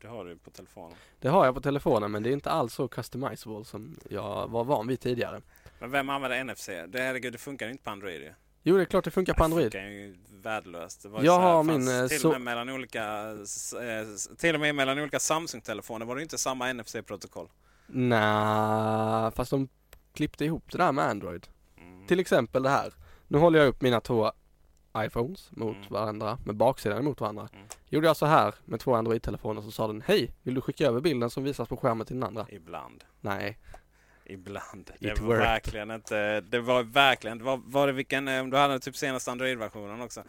det 0.00 0.08
har 0.08 0.24
du 0.24 0.36
på 0.36 0.50
telefonen. 0.50 0.96
Det 1.20 1.28
har 1.28 1.44
jag 1.44 1.54
på 1.54 1.60
telefonen 1.60 2.10
men 2.10 2.22
det 2.22 2.30
är 2.30 2.32
inte 2.32 2.50
alls 2.50 2.74
så 2.74 2.88
customizable 2.88 3.64
som 3.64 3.98
jag 4.10 4.48
var 4.48 4.64
van 4.64 4.86
vid 4.86 5.00
tidigare. 5.00 5.40
Men 5.78 5.90
vem 5.90 6.10
använder 6.10 6.44
NFC? 6.44 6.66
Det, 6.66 7.00
herregud, 7.02 7.32
det 7.32 7.38
funkar 7.38 7.68
inte 7.68 7.84
på 7.84 7.90
Android 7.90 8.20
ju. 8.20 8.32
Jo 8.62 8.76
det 8.76 8.82
är 8.82 8.84
klart 8.84 9.04
det 9.04 9.10
funkar 9.10 9.34
på 9.34 9.44
Android. 9.44 9.66
Det 9.66 9.70
funkar 9.70 9.88
ju 9.88 10.16
värdelöst. 10.30 11.02
Det 11.02 11.08
var 11.08 11.22
Jag 11.22 11.40
har 11.40 11.62
min, 11.62 11.88
eh, 11.88 12.06
till, 12.06 12.26
och 12.26 12.32
med 12.32 12.40
mellan 12.40 12.68
olika, 12.68 13.30
eh, 13.30 14.36
till 14.38 14.54
och 14.54 14.60
med 14.60 14.74
mellan 14.74 14.98
olika 14.98 15.18
Samsung-telefoner 15.18 16.06
var 16.06 16.16
det 16.16 16.22
inte 16.22 16.38
samma 16.38 16.72
NFC-protokoll. 16.72 17.48
Nej, 17.86 19.30
fast 19.30 19.50
de 19.50 19.68
klippte 20.12 20.44
ihop 20.44 20.72
det 20.72 20.78
där 20.78 20.92
med 20.92 21.04
Android. 21.04 21.46
Till 22.10 22.20
exempel 22.20 22.62
det 22.62 22.68
här. 22.68 22.92
Nu 23.28 23.38
håller 23.38 23.58
jag 23.58 23.68
upp 23.68 23.82
mina 23.82 24.00
två 24.00 24.32
iPhones 24.98 25.50
mot 25.52 25.76
Mm. 25.76 25.88
varandra 25.88 26.38
med 26.44 26.56
baksidan 26.56 27.04
mot 27.04 27.20
varandra. 27.20 27.48
Mm. 27.52 27.66
Gjorde 27.88 28.06
jag 28.06 28.16
så 28.16 28.26
här 28.26 28.54
med 28.64 28.80
två 28.80 28.94
Android-telefoner 28.94 29.62
så 29.62 29.70
sa 29.70 29.86
den 29.86 30.02
Hej, 30.06 30.34
vill 30.42 30.54
du 30.54 30.60
skicka 30.60 30.86
över 30.86 31.00
bilden 31.00 31.30
som 31.30 31.44
visas 31.44 31.68
på 31.68 31.76
skärmen 31.76 32.06
till 32.06 32.16
den 32.16 32.24
andra? 32.28 32.46
Ibland. 32.48 33.04
Nej. 33.20 33.58
Ibland. 34.32 34.90
It 34.94 35.00
Det 35.00 35.20
var 35.20 35.26
worked. 35.26 35.42
verkligen 35.46 35.90
inte... 35.90 36.40
Det 36.40 36.60
var 36.60 36.82
verkligen... 36.82 37.38
Det 37.38 37.44
var, 37.44 37.60
var 37.64 37.86
det 37.86 37.92
vilken... 37.92 38.28
eh, 38.28 38.44
Du 38.46 38.56
hade 38.56 38.80
typ 38.80 38.96
senaste 38.96 39.30
Android-versionen 39.30 40.00
också. 40.00 40.20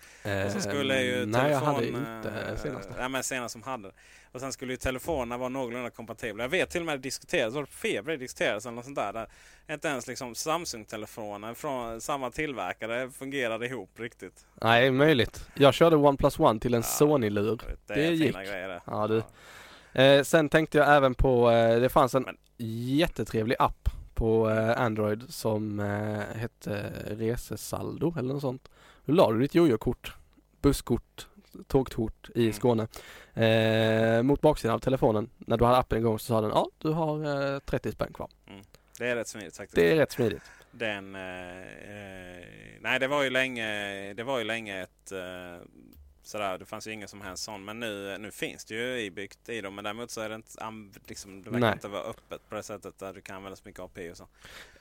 Och 0.46 0.52
så 0.52 0.62
skulle 0.62 1.02
ju 1.02 1.24
Ehm, 1.24 1.32
Nej, 1.32 1.52
jag 1.52 1.60
telefon... 1.64 1.76
hade 1.76 1.88
inte 1.88 2.30
eh, 2.52 2.58
senaste. 2.58 2.94
Ja, 3.00 3.08
men 3.08 3.24
senast 3.24 3.52
som 3.54 3.64
hade. 3.64 3.92
Och 4.32 4.40
sen 4.40 4.52
skulle 4.52 4.74
ju 4.74 4.78
telefonerna 4.78 5.38
vara 5.38 5.50
någorlunda 5.50 5.90
kompatibla. 5.90 6.44
Jag 6.44 6.50
vet 6.50 6.70
till 6.70 6.82
och 6.82 6.86
med 6.86 6.96
det 7.00 7.02
diskuterades, 7.02 7.54
var 7.56 7.62
det 7.62 7.68
Feber 7.68 8.18
diskuterades 8.18 8.66
eller 8.66 8.76
något 8.76 8.86
sånt 8.86 8.98
där. 8.98 9.14
där 9.14 9.28
inte 9.72 9.88
ens 9.88 10.08
liksom 10.08 10.36
Samsung-telefoner 10.36 11.54
från 11.54 12.02
samma 12.02 12.32
tillverkare 12.32 13.10
fungerade 13.12 13.66
ihop 13.66 14.00
riktigt. 14.00 14.46
Nej, 14.62 14.92
möjligt. 14.92 15.46
Jag 15.54 15.74
körde 15.74 15.96
OnePlus 15.96 16.40
One 16.40 16.60
till 16.60 16.74
en 16.74 16.80
Ja. 16.82 16.84
Sony-lur. 16.88 17.62
Det, 17.88 17.94
Det 17.94 18.08
gick. 18.08 18.28
fina 18.28 18.44
grejer. 18.44 18.82
Ja, 18.86 19.08
du. 19.08 19.24
Eh, 20.02 20.24
sen 20.24 20.50
tänkte 20.50 20.78
jag 20.78 20.96
även 20.96 21.16
på, 21.16 21.52
eh, 21.52 21.80
det 21.80 21.90
fanns 21.90 22.16
en 22.16 22.24
Men- 22.24 22.38
jättetrevlig 22.98 23.56
app 23.60 23.81
på 24.22 24.50
eh, 24.50 24.82
Android 24.82 25.24
som 25.30 25.80
eh, 25.80 26.38
hette 26.40 26.94
Resesaldo 27.06 28.14
eller 28.18 28.34
något 28.34 28.42
sånt. 28.42 28.70
Då 29.06 29.14
la 29.14 29.32
du 29.32 29.40
ditt 29.40 29.56
jojo-kort, 29.56 30.14
busskort, 30.62 31.28
tågkort 31.68 32.30
i 32.36 32.42
Mm. 32.42 32.54
Skåne 32.54 32.88
eh, 33.34 34.24
mot 34.24 34.42
baksidan 34.42 34.76
av 34.76 34.80
telefonen. 34.80 35.30
När 35.38 35.58
du 35.58 35.66
hade 35.66 35.78
appen 35.78 36.00
igång 36.00 36.20
så 36.20 36.26
sa 36.26 36.42
den 36.42 36.50
ja, 36.50 36.70
du 36.78 36.90
har 36.90 37.54
eh, 37.54 37.60
30 37.60 37.92
spänn 37.92 38.14
kvar. 38.14 38.30
Det 39.00 39.08
är 39.08 39.16
rätt 39.16 39.28
smidigt 39.28 39.58
faktiskt. 39.58 39.76
Det 39.76 39.92
är 39.92 39.96
rätt 39.96 40.12
smidigt. 40.12 40.44
Den... 40.72 41.16
Eh, 41.16 41.22
eh, 41.22 42.46
nej, 42.82 43.00
det 43.00 43.08
var 43.08 43.24
ju 43.24 43.30
länge, 43.30 44.14
det 44.14 44.24
var 44.24 44.40
ju 44.40 44.46
länge 44.46 44.82
ett... 44.82 45.12
Sådär, 46.32 46.58
det 46.58 46.66
fanns 46.66 46.88
ju 46.88 46.92
ingen 46.92 47.08
som 47.08 47.22
helst 47.22 47.44
sån. 47.44 47.66
Men 47.66 47.80
nu, 47.80 48.18
nu 48.18 48.32
finns 48.32 48.66
det 48.66 48.74
ju 48.76 49.02
ibyggt 49.02 49.50
i 49.50 49.62
dem. 49.62 49.76
Men 49.76 49.84
däremot 49.84 50.12
så 50.12 50.22
är 50.22 50.30
det 50.30 50.36
inte... 50.36 50.52
Liksom, 51.08 51.42
det 51.42 51.50
verkar 51.50 51.60
Nej. 51.68 51.74
inte 51.74 51.88
vara 51.88 52.02
öppet 52.04 52.50
på 52.50 52.56
det 52.56 52.64
sättet 52.64 53.00
där 53.00 53.14
du 53.14 53.22
kan 53.22 53.36
använda 53.36 53.56
så 53.56 53.62
mycket 53.66 53.82
API 53.82 54.12
och 54.12 54.18
så. 54.18 54.28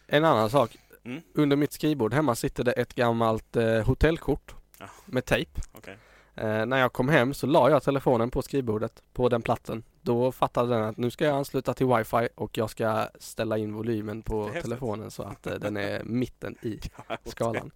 En 0.07 0.25
annan 0.25 0.51
sak. 0.51 0.77
Mm. 1.05 1.23
Under 1.35 1.57
mitt 1.57 1.73
skrivbord 1.73 2.15
hemma 2.15 2.35
sitter 2.35 2.65
det 2.65 2.73
ett 2.73 2.95
gammalt 2.95 3.57
eh, 3.57 3.87
hotellkort 3.87 4.55
Ja. 4.79 4.87
med 5.07 5.25
tejp. 5.25 5.61
Okej. 5.73 5.99
Eh, 6.35 6.67
när 6.67 6.77
jag 6.77 6.93
kom 6.93 7.09
hem 7.09 7.35
så 7.35 7.47
la 7.47 7.71
jag 7.71 7.83
telefonen 7.83 8.31
på 8.31 8.43
skrivbordet 8.43 9.03
på 9.13 9.29
den 9.29 9.43
platsen. 9.43 9.83
Då 10.03 10.33
fattade 10.33 10.75
den 10.75 10.83
att 10.85 10.97
nu 10.97 11.11
ska 11.11 11.25
jag 11.25 11.37
ansluta 11.37 11.75
till 11.75 11.87
wifi 11.87 12.29
och 12.35 12.59
jag 12.59 12.71
ska 12.71 13.09
ställa 13.19 13.59
in 13.59 13.73
volymen 13.75 14.23
på 14.23 14.51
telefonen 14.63 15.11
så 15.11 15.23
att 15.23 15.47
eh, 15.47 15.55
den 15.55 15.77
är 15.77 16.05
mitten 16.05 16.57
i 16.63 16.81
skalan. 17.25 17.71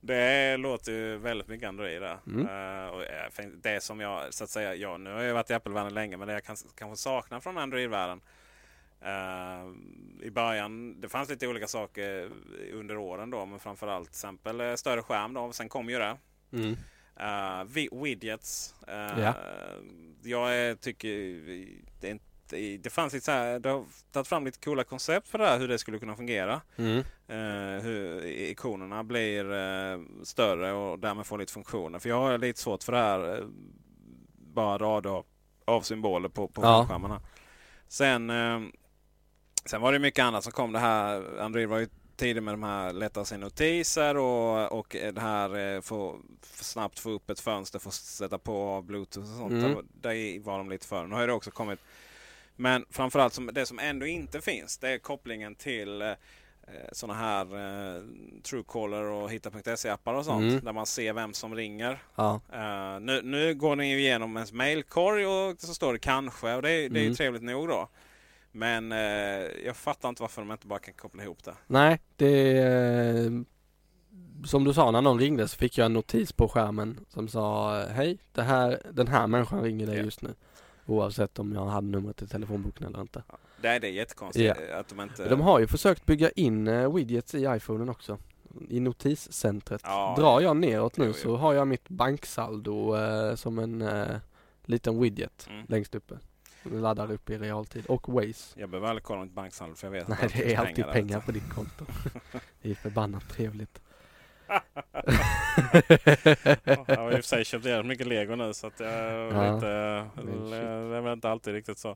Det 0.00 0.56
låter 0.56 0.92
ju 0.92 1.16
väldigt 1.16 1.48
mycket 1.48 1.68
Android 1.68 2.02
där. 2.02 2.18
Mm. 2.26 2.46
Eh, 2.46 2.88
och 2.90 3.04
eh, 3.04 3.46
det 3.62 3.82
som 3.82 4.00
jag, 4.00 4.34
så 4.34 4.44
att 4.44 4.50
säga, 4.50 4.74
ja, 4.74 4.96
nu 4.96 5.10
har 5.12 5.22
jag 5.22 5.34
varit 5.34 5.50
i 5.50 5.54
Apple-världen 5.54 5.94
länge, 5.94 6.16
men 6.16 6.28
det 6.28 6.34
jag 6.34 6.44
kan, 6.44 6.56
kanske 6.74 6.96
saknar 7.02 7.40
från 7.40 7.58
Android-världen. 7.58 8.20
eh, 9.00 10.26
I 10.26 10.30
början, 10.30 11.00
det 11.00 11.08
fanns 11.08 11.28
lite 11.30 11.48
olika 11.48 11.66
saker 11.66 12.30
under 12.72 12.96
åren 12.96 13.30
då, 13.30 13.46
men 13.46 13.58
framförallt 13.58 14.06
till 14.08 14.12
exempel 14.12 14.78
större 14.78 15.02
skärm 15.02 15.34
då. 15.34 15.52
Sen 15.52 15.68
kom 15.68 15.88
ju 15.90 15.98
det. 15.98 16.16
Mm. 16.52 16.76
Uh, 17.20 17.64
widgets. 18.02 18.74
Eh, 18.88 19.20
Ja. 19.20 19.34
Jag 20.22 20.80
tycker 20.80 21.08
det, 22.00 22.10
är 22.10 22.18
det 22.80 22.90
fanns 22.92 23.12
lite 23.12 23.24
så 23.24 23.30
här, 23.32 23.58
det 23.58 23.68
har 23.68 23.84
tagit 24.12 24.28
fram 24.28 24.44
lite 24.44 24.58
coola 24.58 24.84
koncept 24.84 25.28
för 25.28 25.38
det 25.38 25.46
här, 25.46 25.58
hur 25.58 25.68
det 25.68 25.78
skulle 25.78 25.98
kunna 25.98 26.16
fungera. 26.16 26.60
Mm. 26.76 26.98
Eh, 27.28 27.82
hur 27.82 28.24
ikonerna 28.26 29.04
blir 29.04 29.52
eh, 29.52 30.00
större 30.22 30.72
och 30.72 30.98
därmed 30.98 31.26
får 31.26 31.38
lite 31.38 31.52
funktioner. 31.52 31.98
För 31.98 32.08
jag 32.08 32.20
har 32.20 32.38
lite 32.38 32.60
svårt 32.60 32.82
för 32.82 32.92
det 32.92 32.98
här. 32.98 33.38
Eh, 33.38 33.44
bara 34.54 34.78
rader 34.78 35.10
av, 35.10 35.24
av 35.64 35.80
symboler 35.80 36.28
på, 36.28 36.48
på 36.48 36.62
Ja. 36.62 36.86
skärmarna. 36.88 37.20
Sen, 37.88 38.30
eh, 38.30 38.60
sen 39.64 39.80
var 39.80 39.92
det 39.92 39.98
mycket 39.98 40.24
annat 40.24 40.44
som 40.44 40.52
kom. 40.52 40.72
Det 40.72 40.78
här, 40.78 41.38
Android 41.40 41.68
var 41.68 41.78
ju 41.78 41.88
tidig 42.16 42.42
med 42.42 42.54
de 42.54 42.62
här 42.62 42.92
lätta 42.92 43.24
sig 43.24 43.38
notiser 43.38 44.16
och, 44.16 44.72
och 44.78 44.96
det 45.14 45.20
här 45.20 45.74
eh, 45.74 45.80
få 45.80 46.18
få 46.42 46.64
snabbt 46.64 46.98
få 46.98 47.10
upp 47.10 47.30
ett 47.30 47.40
fönster 47.40 47.80
att 47.88 47.94
sätta 47.94 48.38
på 48.38 48.82
bluetooth 48.82 49.30
och 49.32 49.36
sånt. 49.38 49.52
Mm. 49.52 49.88
Där 50.00 50.40
var 50.40 50.58
de 50.58 50.70
lite 50.70 50.86
för. 50.86 51.06
Nu 51.06 51.14
har 51.14 51.26
det 51.26 51.32
också 51.32 51.50
kommit. 51.50 51.78
Men 52.60 52.84
framförallt 52.90 53.32
som, 53.34 53.50
det 53.52 53.66
som 53.66 53.78
ändå 53.78 54.06
inte 54.06 54.40
finns 54.40 54.78
det 54.78 54.88
är 54.88 54.98
kopplingen 54.98 55.54
till 55.54 56.02
eh, 56.02 56.12
sådana 56.92 57.18
här 57.18 57.44
eh, 57.96 58.02
Truecaller 58.42 59.02
och 59.02 59.30
Hitta.se-appar 59.30 60.14
och 60.14 60.24
sånt. 60.24 60.42
Mm. 60.52 60.64
Där 60.64 60.72
man 60.72 60.86
ser 60.86 61.12
vem 61.12 61.34
som 61.34 61.54
ringer. 61.54 61.98
Ja. 62.14 62.40
Eh, 62.52 63.00
nu, 63.00 63.22
nu 63.22 63.54
går 63.54 63.76
den 63.76 63.88
ju 63.88 63.98
igenom 63.98 64.36
ens 64.36 64.52
mailkorg 64.52 65.26
och 65.26 65.60
så 65.60 65.74
står 65.74 65.92
det 65.92 65.98
kanske 65.98 66.54
och 66.54 66.62
det, 66.62 66.70
är- 66.70 66.88
det 66.88 66.98
är 66.98 67.02
ju 67.02 67.06
Mm. 67.06 67.16
trevligt 67.16 67.42
nog 67.42 67.68
då. 67.68 67.88
Men 68.52 68.92
eh, 68.92 68.98
jag 69.64 69.76
fattar 69.76 70.08
inte 70.08 70.22
varför 70.22 70.42
de 70.42 70.52
inte 70.52 70.66
bara 70.66 70.78
kan 70.78 70.94
koppla 70.94 71.22
ihop 71.22 71.44
det. 71.44 71.54
Nej, 71.66 72.00
det 72.16 72.58
är 72.58 73.44
som 74.44 74.64
du 74.64 74.74
sa 74.74 74.90
när 74.90 75.02
någon 75.02 75.18
ringde 75.20 75.48
så 75.48 75.56
fick 75.56 75.78
jag 75.78 75.84
en 75.86 75.92
notis 75.92 76.32
på 76.32 76.48
skärmen 76.48 77.00
som 77.08 77.28
sa 77.28 77.78
hej, 77.84 78.18
det 78.32 78.42
här, 78.42 78.82
den 78.92 79.08
här 79.08 79.26
människan 79.26 79.62
ringer 79.62 79.86
dig 79.86 79.96
Ja. 79.96 80.02
just 80.04 80.22
nu. 80.22 80.34
Oavsett 80.88 81.38
om 81.38 81.52
jag 81.52 81.66
hade 81.66 81.86
numret 81.86 82.22
i 82.22 82.26
telefonboken 82.26 82.86
eller 82.86 83.00
inte. 83.00 83.22
Är, 83.62 83.80
det 83.80 83.86
är 83.88 83.90
jättekonstigt 83.92 84.56
eh, 84.70 84.78
att 84.78 84.88
de 84.88 85.00
inte... 85.00 85.28
De 85.28 85.40
har 85.40 85.58
ju 85.58 85.66
försökt 85.66 86.06
bygga 86.06 86.30
in 86.30 86.68
eh, 86.68 86.94
widgets 86.94 87.34
i 87.34 87.46
iPhonen 87.56 87.88
också. 87.88 88.18
I 88.68 88.80
notiscentret. 88.80 89.80
Ja, 89.84 90.14
Drar 90.18 90.40
jag 90.40 90.56
neråt 90.56 90.96
nu 90.96 91.04
Jo, 91.04 91.10
jo. 91.16 91.22
så 91.22 91.36
har 91.36 91.54
jag 91.54 91.68
mitt 91.68 91.88
banksaldo 91.88 92.96
eh, 92.96 93.34
som 93.34 93.58
en 93.58 93.82
eh, 93.82 94.16
liten 94.64 95.00
widget 95.00 95.46
Mm. 95.50 95.66
längst 95.68 95.94
uppe. 95.94 96.18
Laddar 96.62 97.12
upp 97.12 97.30
i 97.30 97.38
realtid. 97.38 97.86
Och 97.86 98.08
Waze. 98.08 98.60
Jag 98.60 98.70
behöver 98.70 98.88
aldrig 98.88 99.04
kolla 99.04 99.22
mitt 99.24 99.32
banksaldo 99.34 99.74
för 99.74 99.86
jag 99.86 99.92
vet 99.92 100.08
Nej 100.08 100.18
att 100.22 100.32
det 100.32 100.54
är 100.54 100.58
alltid 100.58 100.84
där. 100.84 100.92
pengar 100.92 101.20
på 101.20 101.32
ditt 101.32 101.50
konto. 101.54 101.84
det 102.62 102.70
är 102.70 102.74
förbannat 102.74 103.28
trevligt. 103.28 103.80
Jag 106.64 106.96
har 106.96 107.10
i 107.10 107.14
och 107.14 107.14
för 107.14 107.22
sig 107.22 107.44
köpt 107.44 107.64
jävligt 107.64 107.86
mycket 107.88 108.06
lego 108.06 108.36
nu 108.36 108.54
så 108.54 108.66
att 108.66 108.80
jag 108.80 108.92
Ja. 109.32 109.52
shit. 109.52 109.60
det 109.60 110.56
är 110.96 111.00
väl 111.00 111.12
inte 111.12 111.30
alltid 111.30 111.54
riktigt 111.54 111.78
så. 111.78 111.88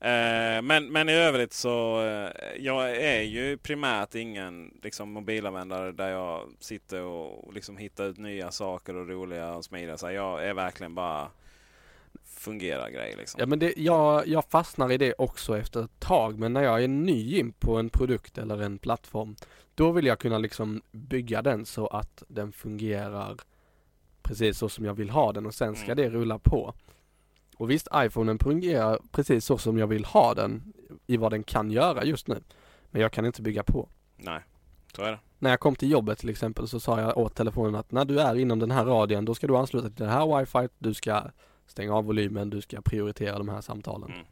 Eh, 0.00 0.62
men, 0.62 0.92
men 0.92 1.08
i 1.08 1.12
övrigt 1.12 1.52
så 1.52 2.04
eh, 2.04 2.30
jag 2.58 2.90
är 2.96 3.20
ju 3.22 3.56
primärt 3.56 4.14
ingen 4.14 4.74
liksom, 4.82 5.12
mobilanvändare 5.12 5.92
där 5.92 6.08
jag 6.08 6.48
sitter 6.60 7.02
och 7.02 7.52
liksom 7.54 7.76
hittar 7.76 8.04
ut 8.04 8.18
nya 8.18 8.50
saker 8.50 8.96
och 8.96 9.08
roliga 9.08 9.54
och 9.54 9.64
smidiga. 9.64 9.96
Så 9.96 10.10
jag 10.10 10.44
är 10.46 10.54
verkligen 10.54 10.94
bara 10.94 11.28
fungerar 12.38 12.90
grej 12.90 13.14
liksom. 13.18 13.40
Ja 13.40 13.46
men 13.46 13.58
det, 13.58 13.72
jag, 13.76 14.26
jag 14.28 14.44
fastnar 14.44 14.92
i 14.92 14.96
det 14.98 15.14
också 15.18 15.58
efter 15.58 15.84
ett 15.84 16.00
tag 16.00 16.38
men 16.38 16.52
när 16.52 16.62
jag 16.62 16.84
är 16.84 16.88
ny 16.88 17.38
in 17.38 17.52
på 17.52 17.76
en 17.76 17.90
produkt 17.90 18.38
eller 18.38 18.62
en 18.62 18.78
plattform 18.78 19.36
då 19.74 19.92
vill 19.92 20.06
jag 20.06 20.18
kunna 20.18 20.38
liksom 20.38 20.82
bygga 20.92 21.42
den 21.42 21.66
så 21.66 21.86
att 21.86 22.22
den 22.28 22.52
fungerar 22.52 23.36
precis 24.22 24.58
så 24.58 24.68
som 24.68 24.84
jag 24.84 24.94
vill 24.94 25.10
ha 25.10 25.32
den 25.32 25.46
och 25.46 25.54
sen 25.54 25.74
ska 25.76 25.84
Mm. 25.84 25.96
det 25.96 26.10
rulla 26.10 26.38
på. 26.38 26.74
Och 27.56 27.70
visst, 27.70 27.88
iPhonen 27.94 28.38
fungerar 28.38 28.98
precis 29.12 29.44
så 29.44 29.58
som 29.58 29.78
jag 29.78 29.86
vill 29.86 30.04
ha 30.04 30.34
den 30.34 30.72
i 31.06 31.16
vad 31.16 31.32
den 31.32 31.42
kan 31.42 31.70
göra 31.70 32.04
just 32.04 32.28
nu. 32.28 32.42
Men 32.90 33.02
jag 33.02 33.12
kan 33.12 33.26
inte 33.26 33.42
bygga 33.42 33.62
på. 33.62 33.88
Nej, 34.16 34.40
så 34.96 35.02
är 35.02 35.10
det. 35.10 35.18
När 35.38 35.50
jag 35.50 35.60
kom 35.60 35.76
till 35.76 35.90
jobbet 35.90 36.18
till 36.18 36.28
exempel 36.28 36.68
så 36.68 36.80
sa 36.80 37.00
jag 37.00 37.18
åt 37.18 37.34
telefonen 37.34 37.74
att 37.74 37.92
när 37.92 38.04
du 38.04 38.20
är 38.20 38.34
inom 38.34 38.58
den 38.58 38.70
här 38.70 38.84
radien 38.84 39.24
då 39.24 39.34
ska 39.34 39.46
du 39.46 39.56
ansluta 39.56 39.86
till 39.90 40.04
det 40.04 40.10
här 40.10 40.38
wifi, 40.40 40.68
du 40.78 40.94
ska 40.94 41.22
stänga 41.68 41.94
av 41.94 42.04
volymen, 42.04 42.50
du 42.50 42.60
ska 42.60 42.80
prioritera 42.80 43.38
de 43.38 43.48
här 43.48 43.60
samtalen. 43.60 44.10
Mm. 44.12 44.24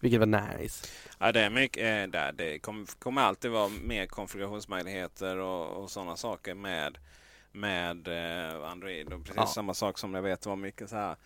Vilket 0.00 0.20
var 0.20 0.26
nice. 0.58 0.86
Ja, 1.18 1.32
det 1.32 1.40
är 1.40 1.50
mycket 1.50 2.14
eh. 2.14 2.32
Det 2.34 2.58
kommer, 2.58 2.86
kommer 2.98 3.22
alltid 3.22 3.50
vara 3.50 3.68
mer 3.68 4.06
konfigurationsmöjligheter 4.06 5.36
och, 5.36 5.82
och 5.82 5.90
sådana 5.90 6.16
saker 6.16 6.54
med, 6.54 6.98
med 7.52 8.08
eh, 8.08 8.70
Android. 8.70 9.12
Och 9.12 9.20
precis 9.20 9.36
Ja. 9.36 9.46
samma 9.46 9.74
sak 9.74 9.98
som 9.98 10.14
jag 10.14 10.22
vet 10.22 10.46
var 10.46 10.56
mycket 10.56 10.90
så 10.90 10.96
här. 10.96 11.16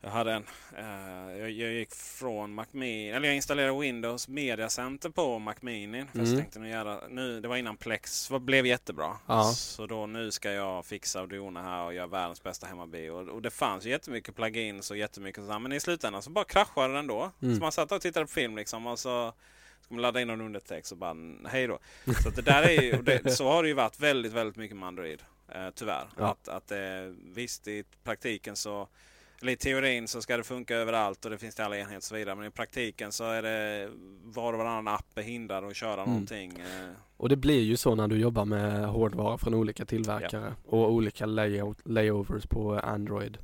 Jag 0.00 0.10
hade 0.10 0.32
en. 0.32 0.44
Eh, 0.76 1.38
jag, 1.38 1.50
jag 1.50 1.72
gick 1.72 1.94
från 1.94 2.54
Mac 2.54 2.66
Mini, 2.70 3.08
eller 3.10 3.28
jag 3.28 3.36
installerade 3.36 3.80
Windows 3.80 4.28
Media 4.28 4.68
Center 4.68 5.10
på 5.10 5.38
Mac 5.38 5.54
Mini. 5.60 6.04
För 6.12 6.18
Mm. 6.18 6.30
jag 6.30 6.38
tänkte 6.40 6.58
nu 6.58 6.68
göra, 6.70 7.00
nu, 7.08 7.40
det 7.40 7.48
var 7.48 7.56
innan 7.56 7.76
Plex 7.76 8.30
var, 8.30 8.38
blev 8.38 8.66
jättebra. 8.66 9.16
Ja. 9.26 9.44
Så 9.44 9.86
då 9.86 10.06
nu 10.06 10.30
ska 10.30 10.50
jag 10.52 10.86
fixa 10.86 11.20
Arduino 11.20 11.60
här 11.60 11.84
och 11.84 11.94
göra 11.94 12.06
världens 12.06 12.42
bästa 12.42 12.66
hemmabi. 12.66 13.08
Och, 13.08 13.28
och 13.28 13.42
det 13.42 13.50
fanns 13.50 13.86
ju 13.86 13.90
jättemycket 13.90 14.36
plugins 14.36 14.90
och 14.90 14.96
jättemycket 14.96 15.44
sådär. 15.44 15.58
Men 15.58 15.72
i 15.72 15.80
slutändan 15.80 16.22
så 16.22 16.30
bara 16.30 16.44
kraschade 16.44 16.94
den 16.94 17.06
då. 17.06 17.30
Mm. 17.42 17.54
Så 17.54 17.60
man 17.60 17.72
satt 17.72 17.92
och 17.92 18.00
tittade 18.00 18.26
på 18.26 18.32
film 18.32 18.56
liksom 18.56 18.86
och 18.86 18.98
så 18.98 19.32
ska 19.80 19.94
man 19.94 20.02
ladda 20.02 20.20
in 20.20 20.28
någon 20.28 20.40
undertext 20.40 20.92
och 20.92 20.98
bara 20.98 21.16
hej 21.48 21.66
då. 21.66 21.78
Så 22.22 22.30
det 22.30 22.42
där 22.42 22.62
är 22.62 22.82
ju, 22.82 22.96
och 22.98 23.04
det, 23.04 23.30
så 23.30 23.48
har 23.48 23.62
det 23.62 23.68
ju 23.68 23.74
varit 23.74 24.00
väldigt, 24.00 24.32
väldigt 24.32 24.56
mycket 24.56 24.76
med 24.76 24.86
Android. 24.86 25.22
Eh, 25.54 25.70
tyvärr. 25.74 26.08
Ja. 26.18 26.26
Att, 26.30 26.48
att 26.48 26.70
eh, 26.70 26.78
visst 27.34 27.68
i 27.68 27.84
praktiken 28.04 28.56
så 28.56 28.88
eller 29.42 29.52
i 29.52 29.56
teorin 29.56 30.08
så 30.08 30.22
ska 30.22 30.36
det 30.36 30.42
funka 30.44 30.76
överallt 30.76 31.24
och 31.24 31.30
det 31.30 31.38
finns 31.38 31.54
till 31.54 31.64
alla 31.64 31.76
enheter 31.78 31.96
och 31.96 32.02
så 32.02 32.14
vidare. 32.14 32.34
Men 32.34 32.46
i 32.46 32.50
praktiken 32.50 33.12
så 33.12 33.24
är 33.24 33.42
det 33.42 33.88
var 34.24 34.52
och 34.52 34.58
varannan 34.58 34.88
app 34.94 35.18
är 35.18 35.22
hindrad 35.22 35.64
att 35.64 35.76
köra 35.76 35.92
Mm. 36.02 36.08
någonting. 36.08 36.52
Eh, 36.58 36.90
Och 37.16 37.28
det 37.28 37.36
blir 37.36 37.60
ju 37.62 37.76
så 37.76 37.94
när 37.94 38.08
du 38.08 38.16
jobbar 38.16 38.44
med 38.44 38.88
hårdvara 38.88 39.38
från 39.38 39.54
olika 39.54 39.84
tillverkare 39.84 40.54
och 40.66 40.92
olika 40.92 41.26
layout, 41.26 41.78
layovers 41.84 42.46
på 42.46 42.74
Android. 42.78 43.38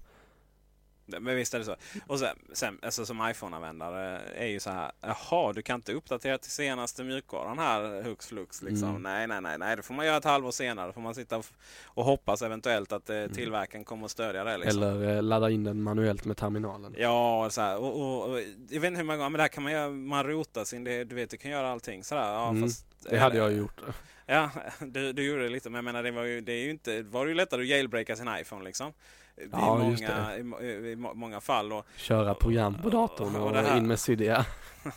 Men 1.07 1.36
visst 1.36 1.55
är 1.55 1.59
det 1.59 1.64
så. 1.64 1.76
Och 2.07 2.18
sen, 2.18 2.36
sen 2.52 2.78
alltså 2.82 3.07
som 3.07 3.30
iPhone-användare 3.30 4.20
är 4.34 4.46
ju 4.46 4.61
så 4.61 4.70
här. 4.70 4.92
Jaha, 5.00 5.52
du 5.52 5.62
kan 5.62 5.74
inte 5.74 5.92
uppdatera 5.92 6.38
till 6.38 6.50
senaste 6.50 7.05
mjukvaran 7.05 7.59
här 7.59 8.02
hux 8.02 8.26
flux. 8.26 8.62
Liksom. 8.62 8.88
Mm. 8.88 9.02
Nej, 9.02 9.26
nej, 9.26 9.40
nej, 9.40 9.59
nej. 9.59 9.76
Det 9.76 9.82
får 9.82 9.94
man 9.94 10.07
göra 10.07 10.16
ett 10.16 10.24
halvår 10.24 10.50
senare. 10.50 10.92
får 10.92 11.00
man 11.00 11.14
sitta 11.14 11.42
och, 11.84 12.05
hoppas 12.05 12.42
eventuellt 12.42 12.92
att 12.92 13.11
eh, 13.11 13.26
tillverkaren 13.26 13.84
kommer 13.84 14.05
att 14.05 14.11
stödja 14.11 14.44
det. 14.44 14.59
Liksom. 14.59 14.82
Eller 14.82 15.16
eh, 15.16 15.22
ladda 15.22 15.50
in 15.50 15.64
den 15.64 15.82
manuellt 15.82 16.24
med 16.24 16.36
terminalen. 16.36 16.94
Ja, 16.98 17.44
och 17.44 17.52
så 17.52 17.61
här, 17.61 17.78
och, 17.78 18.00
och, 18.00 18.30
och, 18.30 18.40
jag 18.70 18.80
vet 18.80 18.88
inte 18.88 18.98
hur 18.98 19.05
många 19.05 19.16
gånger, 19.16 19.30
men 19.30 19.38
där 19.38 19.48
kan 19.48 19.62
man 19.62 19.72
göra, 19.72 19.90
man 19.90 20.26
rotar 20.26 20.64
sin, 20.64 20.84
det, 20.84 21.05
du 21.05 21.14
vet, 21.14 21.30
du 21.30 21.36
kan 21.36 21.50
göra 21.50 21.70
allting 21.70 22.05
sådär. 22.05 22.32
Ja, 22.32 22.55
Mm, 22.55 22.62
fast, 22.62 22.86
Det 23.11 23.18
hade 23.18 23.36
jag 23.36 23.52
gjort. 23.52 23.80
Ja, 24.26 24.50
du, 24.80 25.12
du 25.12 25.26
gjorde 25.26 25.42
det 25.42 25.48
lite, 25.48 25.70
men 25.70 25.74
jag 25.74 25.84
menar 25.84 26.02
det 26.02 26.11
var 26.11 26.22
ju, 26.22 26.40
det 26.40 26.52
är 26.52 26.64
ju 26.64 26.70
inte, 26.70 27.02
var 27.02 27.24
det 27.24 27.28
ju 27.28 27.34
lättare 27.34 27.62
att 27.62 27.68
jailbreaka 27.68 28.16
sin 28.16 28.28
iPhone 28.40 28.64
liksom. 28.64 28.92
I, 29.37 29.49
Ja, 29.53 29.78
många, 29.78 30.37
i, 30.61 30.64
i, 30.91 30.97
må- 30.97 31.14
många 31.14 31.41
fall. 31.41 31.72
Och, 31.72 31.87
Köra 31.97 32.35
program 32.35 32.82
på 32.82 32.91
datorn 32.91 33.37
Och 33.37 33.51
och 33.51 33.57
här- 33.57 33.76
in 33.76 33.87
med 33.87 33.99
Cydia. 34.01 34.47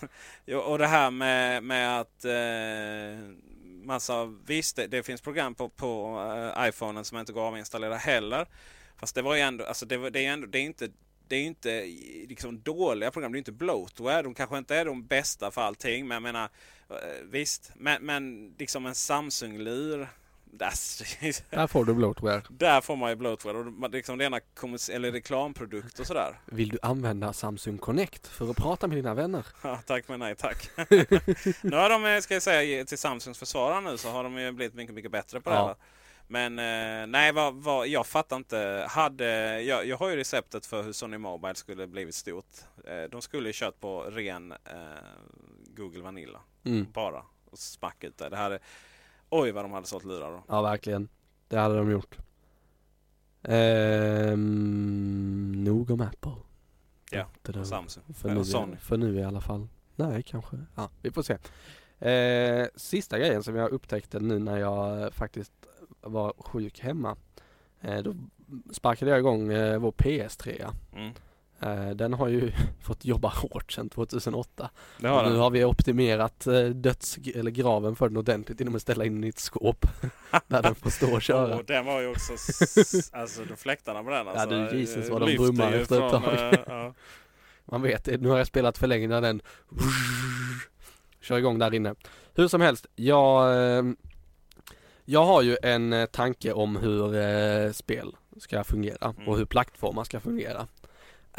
Och 0.66 0.78
det 0.78 0.88
här 0.88 1.12
med, 1.12 1.64
med 1.64 2.00
att 2.00 2.26
eh, 2.26 3.30
massa, 3.84 4.26
visst 4.46 4.76
det, 4.76 4.88
det 4.88 5.04
finns 5.04 5.22
program 5.22 5.56
på, 5.56 5.70
på 5.70 6.20
eh, 6.58 6.68
iPhonen 6.70 7.06
som 7.06 7.18
inte 7.18 7.34
går 7.34 7.42
att 7.48 7.52
avinstallera 7.54 7.96
heller. 7.96 8.48
Fast 8.98 9.16
det 9.16 9.22
var 9.22 9.36
ju 9.36 9.42
ändå, 9.42 9.66
alltså 9.66 9.86
det, 9.86 9.98
var, 9.98 10.10
det 10.10 10.26
är 10.26 10.34
ändå, 10.34 10.48
det 10.48 10.60
är 10.60 10.64
inte 10.64 10.90
det 11.30 11.36
är 11.36 11.44
inte 11.44 11.82
liksom 12.30 12.62
dåliga 12.62 13.12
program, 13.12 13.32
det 13.32 13.36
är 13.36 13.40
inte 13.40 13.52
bloatware. 13.52 14.22
De 14.22 14.34
kanske 14.34 14.58
inte 14.58 14.76
är 14.76 14.86
de 14.86 15.08
bästa 15.08 15.52
för 15.52 15.62
allting. 15.62 16.08
Men 16.08 16.16
jag 16.16 16.22
menar, 16.24 16.50
eh, 16.90 16.96
visst. 17.30 17.72
Men, 17.76 18.06
men 18.06 18.54
liksom 18.58 18.86
en 18.86 18.96
Samsung-lur. 18.96 20.08
Där, 20.52 21.68
får 21.68 21.86
du 21.86 21.94
bloatware. 21.94 22.42
där 22.50 22.82
får 22.82 22.96
man 22.96 23.10
ju 23.10 23.16
bloatware. 23.16 23.58
Och 23.58 23.90
liksom 23.90 24.20
rena 24.20 24.40
eller 24.92 25.12
reklamprodukt 25.12 26.00
och 26.00 26.08
sådär. 26.08 26.40
Vill 26.46 26.70
du 26.70 26.78
använda 26.82 27.34
Samsung 27.34 27.78
Connect 27.78 28.28
för 28.28 28.52
att 28.52 28.58
prata 28.58 28.88
med 28.88 28.98
dina 28.98 29.14
vänner? 29.14 29.46
Ja, 29.64 29.80
tack 29.86 30.08
men 30.08 30.20
nej 30.20 30.36
tack. 30.36 30.70
nu 31.62 31.76
har 31.76 32.16
de, 32.16 32.22
ska 32.22 32.34
jag 32.34 32.44
säga 32.44 32.86
till 32.86 32.98
Samsungs 32.98 33.38
försvarare 33.40 33.82
nu, 33.82 33.98
så 33.98 34.10
har 34.10 34.24
de 34.24 34.38
ju 34.38 34.52
blivit 34.52 34.74
mycket, 34.74 34.96
mycket 34.96 35.12
bättre 35.12 35.42
på 35.42 35.50
det 35.50 35.56
Ja. 35.56 35.68
här. 35.68 35.76
Men 36.30 36.60
eh, 36.60 37.08
nej, 37.08 37.32
vad, 37.32 37.54
vad, 37.56 37.88
jag 37.88 38.08
fattar 38.08 38.36
inte. 38.36 38.86
Hade, 38.90 39.62
jag, 39.62 39.86
jag 39.86 39.98
har 39.98 40.10
ju 40.10 40.16
receptet 40.16 40.66
för 40.66 40.84
hur 40.84 40.92
Sony 40.94 41.18
Mobile 41.18 41.56
skulle 41.56 41.88
blivit 41.88 42.16
stort. 42.16 42.46
Eh, 42.88 43.04
de 43.12 43.22
skulle 43.22 43.50
ju 43.50 43.54
kört 43.54 43.80
på 43.80 44.02
ren 44.04 44.52
eh, 44.52 44.58
Google 45.76 46.02
Vanilla. 46.04 46.40
Mm. 46.66 46.88
Bara. 46.94 47.24
Och 47.52 47.60
smack 47.60 48.04
ut 48.04 48.18
det. 48.18 48.30
det 48.30 48.38
här 48.38 48.52
är, 48.52 48.60
oj 49.30 49.52
vad 49.52 49.64
de 49.66 49.72
hade 49.72 49.88
sålt 49.88 50.06
lurar 50.06 50.32
då. 50.32 50.44
Ja, 50.48 50.62
verkligen. 50.62 51.08
Det 51.48 51.58
hade 51.58 51.78
de 51.78 51.92
gjort. 51.92 52.18
Ehm, 54.28 55.64
nog 55.64 55.92
om 55.92 56.02
Apple. 56.02 56.32
Ja, 57.12 57.26
Det 57.42 57.66
Samsung. 57.66 58.04
För 58.14 58.34
nu, 58.34 58.46
Sony. 58.46 58.76
för 58.78 58.98
nu 58.98 59.16
i 59.20 59.24
alla 59.24 59.42
fall. 59.42 59.68
Nej, 59.96 60.24
kanske. 60.24 60.58
Ja, 60.76 60.90
vi 61.02 61.12
får 61.12 61.22
se. 61.24 61.38
Eh, 62.10 62.68
sista 62.76 63.20
grejen 63.20 63.44
som 63.44 63.56
jag 63.56 63.70
upptäckte 63.72 64.20
nu 64.20 64.40
när 64.40 64.58
jag 64.58 65.14
faktiskt 65.14 65.54
var 66.02 66.34
sjuk 66.38 66.80
hemma. 66.80 67.16
Eh, 67.82 67.98
då 68.04 68.16
sparkade 68.72 69.12
jag 69.12 69.20
igång 69.20 69.52
eh, 69.54 69.80
vår 69.80 69.92
PS3. 69.92 70.74
Mm. 70.96 71.14
Eh, 71.62 71.90
den 71.90 72.14
har 72.14 72.28
ju 72.28 72.52
fått 72.82 73.06
jobba 73.06 73.28
hårt 73.30 73.72
sedan 73.72 73.90
2008. 73.90 74.70
Det 74.98 75.08
har 75.08 75.18
Och 75.18 75.24
nu 75.26 75.32
den. 75.32 75.40
har 75.42 75.50
vi 75.50 75.64
optimerat 75.66 76.48
eh, 76.48 76.64
döds 76.64 77.18
eller 77.36 77.52
graven 77.52 77.96
för 77.96 78.08
den 78.10 78.18
ordentligt 78.18 78.60
genom 78.60 78.76
att 78.76 78.82
ställa 78.82 79.06
in 79.06 79.14
den 79.16 79.24
i 79.24 79.28
ett 79.28 79.40
skåp. 79.40 79.86
där 80.48 80.62
den 80.62 80.76
får 80.76 80.90
stå 80.90 81.14
och 81.16 81.22
köra. 81.22 81.56
Och 81.56 81.66
den 81.66 81.86
var 81.86 82.02
ju 82.02 82.08
också, 82.08 82.32
alltså 83.12 83.44
de 83.46 83.56
fläktarna 83.58 84.04
på 84.04 84.10
den 84.10 84.28
alltså, 84.28 84.50
du, 84.50 84.80
Jesus, 84.80 85.10
vad 85.10 85.22
de 85.28 85.36
brummar 85.36 85.72
efter 85.74 86.06
ett 86.06 86.12
tag. 86.12 86.54
eh, 86.54 86.60
ja. 86.68 86.94
Man 87.66 87.82
vet 87.82 88.04
det, 88.06 88.22
nu 88.22 88.30
har 88.30 88.38
jag 88.38 88.48
spelat 88.48 88.78
för 88.78 88.88
länge 88.88 89.08
när 89.08 89.22
den 89.22 89.42
kör 91.22 91.38
igång 91.38 91.60
där 91.60 91.74
inne. 91.74 91.96
Hur 92.36 92.48
som 92.48 92.62
helst, 92.62 92.86
jag, 92.96 93.56
eh, 93.78 93.84
jag 95.06 95.26
har 95.26 95.42
ju 95.42 95.58
en 95.64 95.94
eh, 95.94 96.06
tanke 96.06 96.54
om 96.54 96.76
hur 96.76 97.16
eh, 97.16 97.72
spel 97.72 98.16
ska 98.40 98.64
fungera 98.64 99.14
Mm. 99.18 99.28
och 99.30 99.38
hur 99.38 99.46
plattformar 99.46 100.04
ska 100.04 100.20
fungera. 100.20 100.68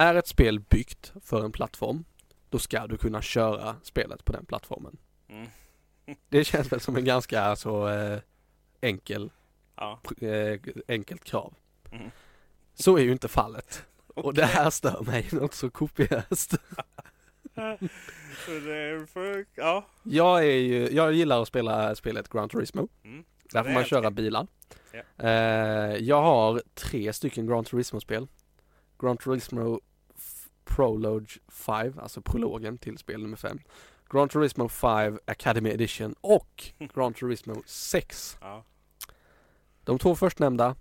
Är 0.00 0.14
ett 0.14 0.26
spel 0.26 0.60
byggt 0.60 1.12
för 1.24 1.44
en 1.44 1.52
plattform, 1.52 2.04
då 2.50 2.58
ska 2.58 2.86
du 2.86 2.96
kunna 2.96 3.22
köra 3.22 3.76
spelet 3.82 4.24
på 4.24 4.32
den 4.32 4.44
plattformen. 4.44 4.96
Mm. 5.28 5.46
Det 6.28 6.44
känns 6.44 6.72
väl 6.72 6.80
som 6.80 6.96
en 6.96 7.04
ganska 7.04 7.56
så 7.56 7.88
eh, 7.88 8.18
enkel, 8.80 9.30
Ja. 9.76 10.00
eh, 10.20 10.60
enkelt 10.88 11.24
krav. 11.24 11.54
Mm. 11.92 12.10
Så 12.74 12.96
är 12.96 13.02
ju 13.02 13.12
inte 13.12 13.28
fallet. 13.28 13.84
Och 14.06 14.34
det 14.34 14.44
här 14.44 14.70
stör 14.70 15.02
mig 15.02 15.28
något 15.32 15.54
så 15.54 15.70
kopiöst. 15.70 16.54
Ja. 19.56 19.84
Jag, 20.02 20.38
är 20.44 20.56
ju, 20.56 20.88
jag 20.90 21.12
gillar 21.12 21.42
att 21.42 21.48
spela 21.48 21.94
spelet 21.94 22.28
Gran 22.28 22.48
Turismo. 22.48 22.88
Mm. 23.04 23.24
Där 23.52 23.64
får 23.64 23.70
man 23.70 23.84
köra 23.84 24.10
bilar. 24.10 24.46
Ja. 24.92 25.24
Eh, 25.28 25.96
jag 25.96 26.22
har 26.22 26.62
tre 26.74 27.12
stycken 27.12 27.46
Gran 27.46 27.64
Turismo-spel. 27.64 28.26
Gran 28.98 29.16
Turismo 29.16 29.80
Prologue 30.68 31.26
5, 31.48 31.98
alltså 31.98 32.20
prologen 32.20 32.78
till 32.78 32.98
spel 32.98 33.22
nummer 33.22 33.36
5. 33.36 33.58
Gran 34.10 34.28
Turismo 34.28 34.68
5 34.68 35.18
Academy 35.24 35.70
Edition 35.70 36.14
och 36.20 36.64
Gran 36.94 37.14
Turismo 37.14 37.62
6. 37.66 38.38
Ja. 38.40 38.64
De 39.84 39.98
två 39.98 40.14
förstnämnda, 40.14 40.74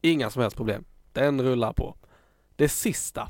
inga 0.00 0.30
som 0.30 0.42
helst 0.42 0.56
problem. 0.56 0.84
Den 1.12 1.42
rullar 1.42 1.72
på. 1.72 1.96
Det 2.56 2.68
sista, 2.68 3.28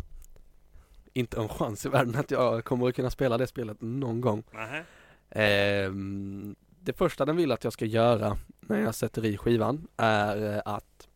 inte 1.12 1.40
en 1.40 1.48
chans 1.48 1.86
i 1.86 1.88
världen 1.88 2.16
att 2.16 2.30
jag 2.30 2.64
kommer 2.64 2.88
att 2.88 2.94
kunna 2.96 3.10
spela 3.10 3.38
det 3.38 3.46
spelet 3.46 3.76
någon 3.80 4.20
gång. 4.20 4.42
Ehm, 5.30 6.56
det 6.80 6.92
första 6.92 7.24
den 7.24 7.36
vill 7.36 7.52
att 7.52 7.64
jag 7.64 7.72
ska 7.72 7.84
göra 7.84 8.38
när 8.60 8.80
jag 8.80 8.94
sätter 8.94 9.24
i 9.24 9.36
skivan 9.36 9.88
är 9.96 10.54
eh, 10.54 10.62
att 10.64 11.08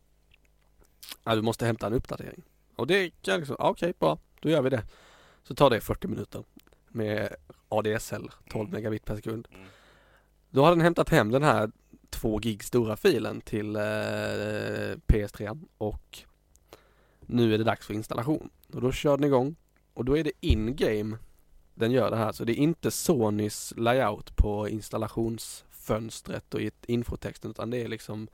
ja, 1.23 1.35
du 1.35 1.41
måste 1.41 1.65
hämta 1.65 1.87
en 1.87 1.93
uppdatering. 1.93 2.43
Och 2.75 2.87
det 2.87 3.09
kan 3.09 3.31
jag 3.31 3.39
liksom, 3.39 3.55
okej 3.59 3.93
bra, 3.99 4.17
då 4.43 4.49
gör 4.49 4.61
vi 4.61 4.69
det. 4.69 4.83
Så 5.43 5.55
tar 5.55 5.69
det 5.69 5.81
40 5.81 6.07
minuter 6.07 6.43
med 6.87 7.35
ADSL 7.69 8.29
12 8.49 8.69
megabit 8.69 9.05
per 9.05 9.15
sekund. 9.15 9.47
Mm. 9.51 9.65
Då 10.49 10.63
har 10.63 10.69
den 10.69 10.81
hämtat 10.81 11.09
hem 11.09 11.31
den 11.31 11.43
här 11.43 11.71
2 12.09 12.37
gig 12.37 12.63
stora 12.63 12.95
filen 12.95 13.41
till 13.41 13.75
eh, 13.75 13.81
PS3 15.07 15.65
och 15.77 16.19
nu 17.21 17.53
är 17.53 17.57
det 17.57 17.63
dags 17.63 17.87
för 17.87 17.93
installation. 17.93 18.49
Och 18.73 18.81
då 18.81 18.91
kör 18.91 19.17
den 19.17 19.23
igång 19.23 19.55
och 19.93 20.05
då 20.05 20.17
är 20.17 20.23
det 20.23 20.31
in-game 20.39 21.17
den 21.73 21.91
gör 21.91 22.09
det 22.09 22.17
här. 22.17 22.31
Så 22.31 22.43
det 22.43 22.51
är 22.53 22.57
inte 22.57 22.91
Sonys 22.91 23.73
layout 23.77 24.35
på 24.35 24.69
installationsfönstret 24.69 26.53
och 26.53 26.61
i 26.61 26.71
infotexten 26.85 27.51
utan 27.51 27.69
det 27.69 27.81
är 27.81 27.87
liksom 27.87 28.27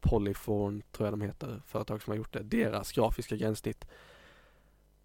Polyphone 0.00 0.82
tror 0.92 1.06
jag 1.06 1.12
de 1.12 1.20
heter, 1.20 1.62
företag 1.66 2.02
som 2.02 2.10
har 2.10 2.16
gjort 2.16 2.32
det. 2.32 2.42
Deras 2.42 2.92
grafiska 2.92 3.36
gränssnitt 3.36 3.86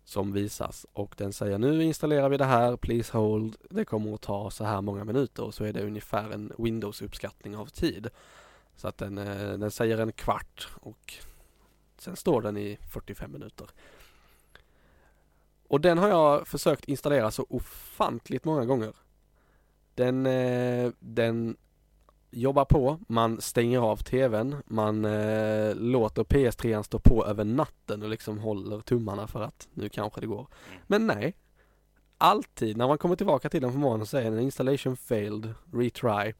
som 0.05 0.31
visas 0.31 0.85
och 0.93 1.15
den 1.17 1.33
säger 1.33 1.57
nu 1.57 1.83
installerar 1.83 2.29
vi 2.29 2.37
det 2.37 2.45
här, 2.45 2.77
please 2.77 3.17
hold. 3.17 3.55
Det 3.69 3.85
kommer 3.85 4.13
att 4.13 4.21
ta 4.21 4.51
så 4.51 4.63
här 4.63 4.81
många 4.81 5.03
minuter 5.03 5.43
och 5.43 5.53
så 5.53 5.63
är 5.63 5.73
det 5.73 5.83
ungefär 5.83 6.31
en 6.31 6.53
Windows-uppskattning 6.57 7.55
av 7.55 7.65
tid. 7.65 8.09
Så 8.75 8.87
att 8.87 8.97
den, 8.97 9.17
eh, 9.17 9.57
den 9.57 9.71
säger 9.71 9.97
en 9.97 10.11
kvart 10.11 10.67
och 10.81 11.13
sen 11.97 12.15
står 12.15 12.41
den 12.41 12.57
i 12.57 12.77
45 12.93 13.31
minuter. 13.31 13.67
Och 15.67 15.81
den 15.81 15.97
har 15.97 16.07
jag 16.07 16.47
försökt 16.47 16.85
installera 16.85 17.31
så 17.31 17.45
ofantligt 17.49 18.45
många 18.45 18.65
gånger. 18.65 18.93
Den, 19.95 20.25
eh, 20.25 20.91
den 20.99 21.57
jobbar 22.31 22.65
på, 22.65 22.99
man 23.07 23.41
stänger 23.41 23.79
av 23.79 23.97
tvn, 23.97 24.55
man 24.65 25.05
eh, 25.05 25.75
låter 25.75 26.23
PS3 26.23 26.83
stå 26.83 26.99
på 26.99 27.25
över 27.25 27.43
natten 27.43 28.03
och 28.03 28.09
liksom 28.09 28.39
håller 28.39 28.79
tummarna 28.79 29.27
för 29.27 29.41
att 29.41 29.67
nu 29.73 29.89
kanske 29.89 30.21
det 30.21 30.27
går. 30.27 30.47
Mm. 30.69 30.81
Men 30.87 31.07
nej, 31.07 31.37
alltid 32.17 32.77
när 32.77 32.87
man 32.87 32.97
kommer 32.97 33.15
tillbaka 33.15 33.49
till 33.49 33.61
den 33.61 33.71
på 33.71 33.77
morgonen 33.77 34.05
så 34.05 34.09
säger 34.09 34.31
den 34.31 34.39
installation 34.39 34.97
failed, 34.97 35.53
retry. 35.73 36.33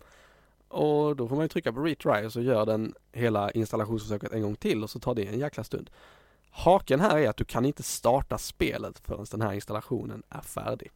Och 0.68 1.16
då 1.16 1.28
får 1.28 1.36
man 1.36 1.46
ju 1.46 1.50
trycka 1.50 1.74
på 1.74 1.80
retry 1.80 2.26
och 2.26 2.34
så 2.34 2.42
gör 2.42 2.66
den 2.66 2.94
hela 3.12 3.52
installationsförsöket 3.52 4.34
en 4.34 4.42
gång 4.42 4.56
till 4.56 4.84
och 4.84 4.90
så 4.90 5.00
tar 5.00 5.16
det 5.16 5.28
en 5.28 5.40
jäkla 5.40 5.64
stund. 5.64 5.90
Haken 6.50 7.00
här 7.00 7.18
är 7.18 7.30
att 7.30 7.38
du 7.38 7.46
kan 7.46 7.66
inte 7.66 7.84
starta 7.84 8.38
spelet 8.38 9.00
förrän 9.00 9.26
den 9.32 9.42
här 9.42 9.54
installationen 9.54 10.24
är 10.30 10.42
färdig. 10.42 10.92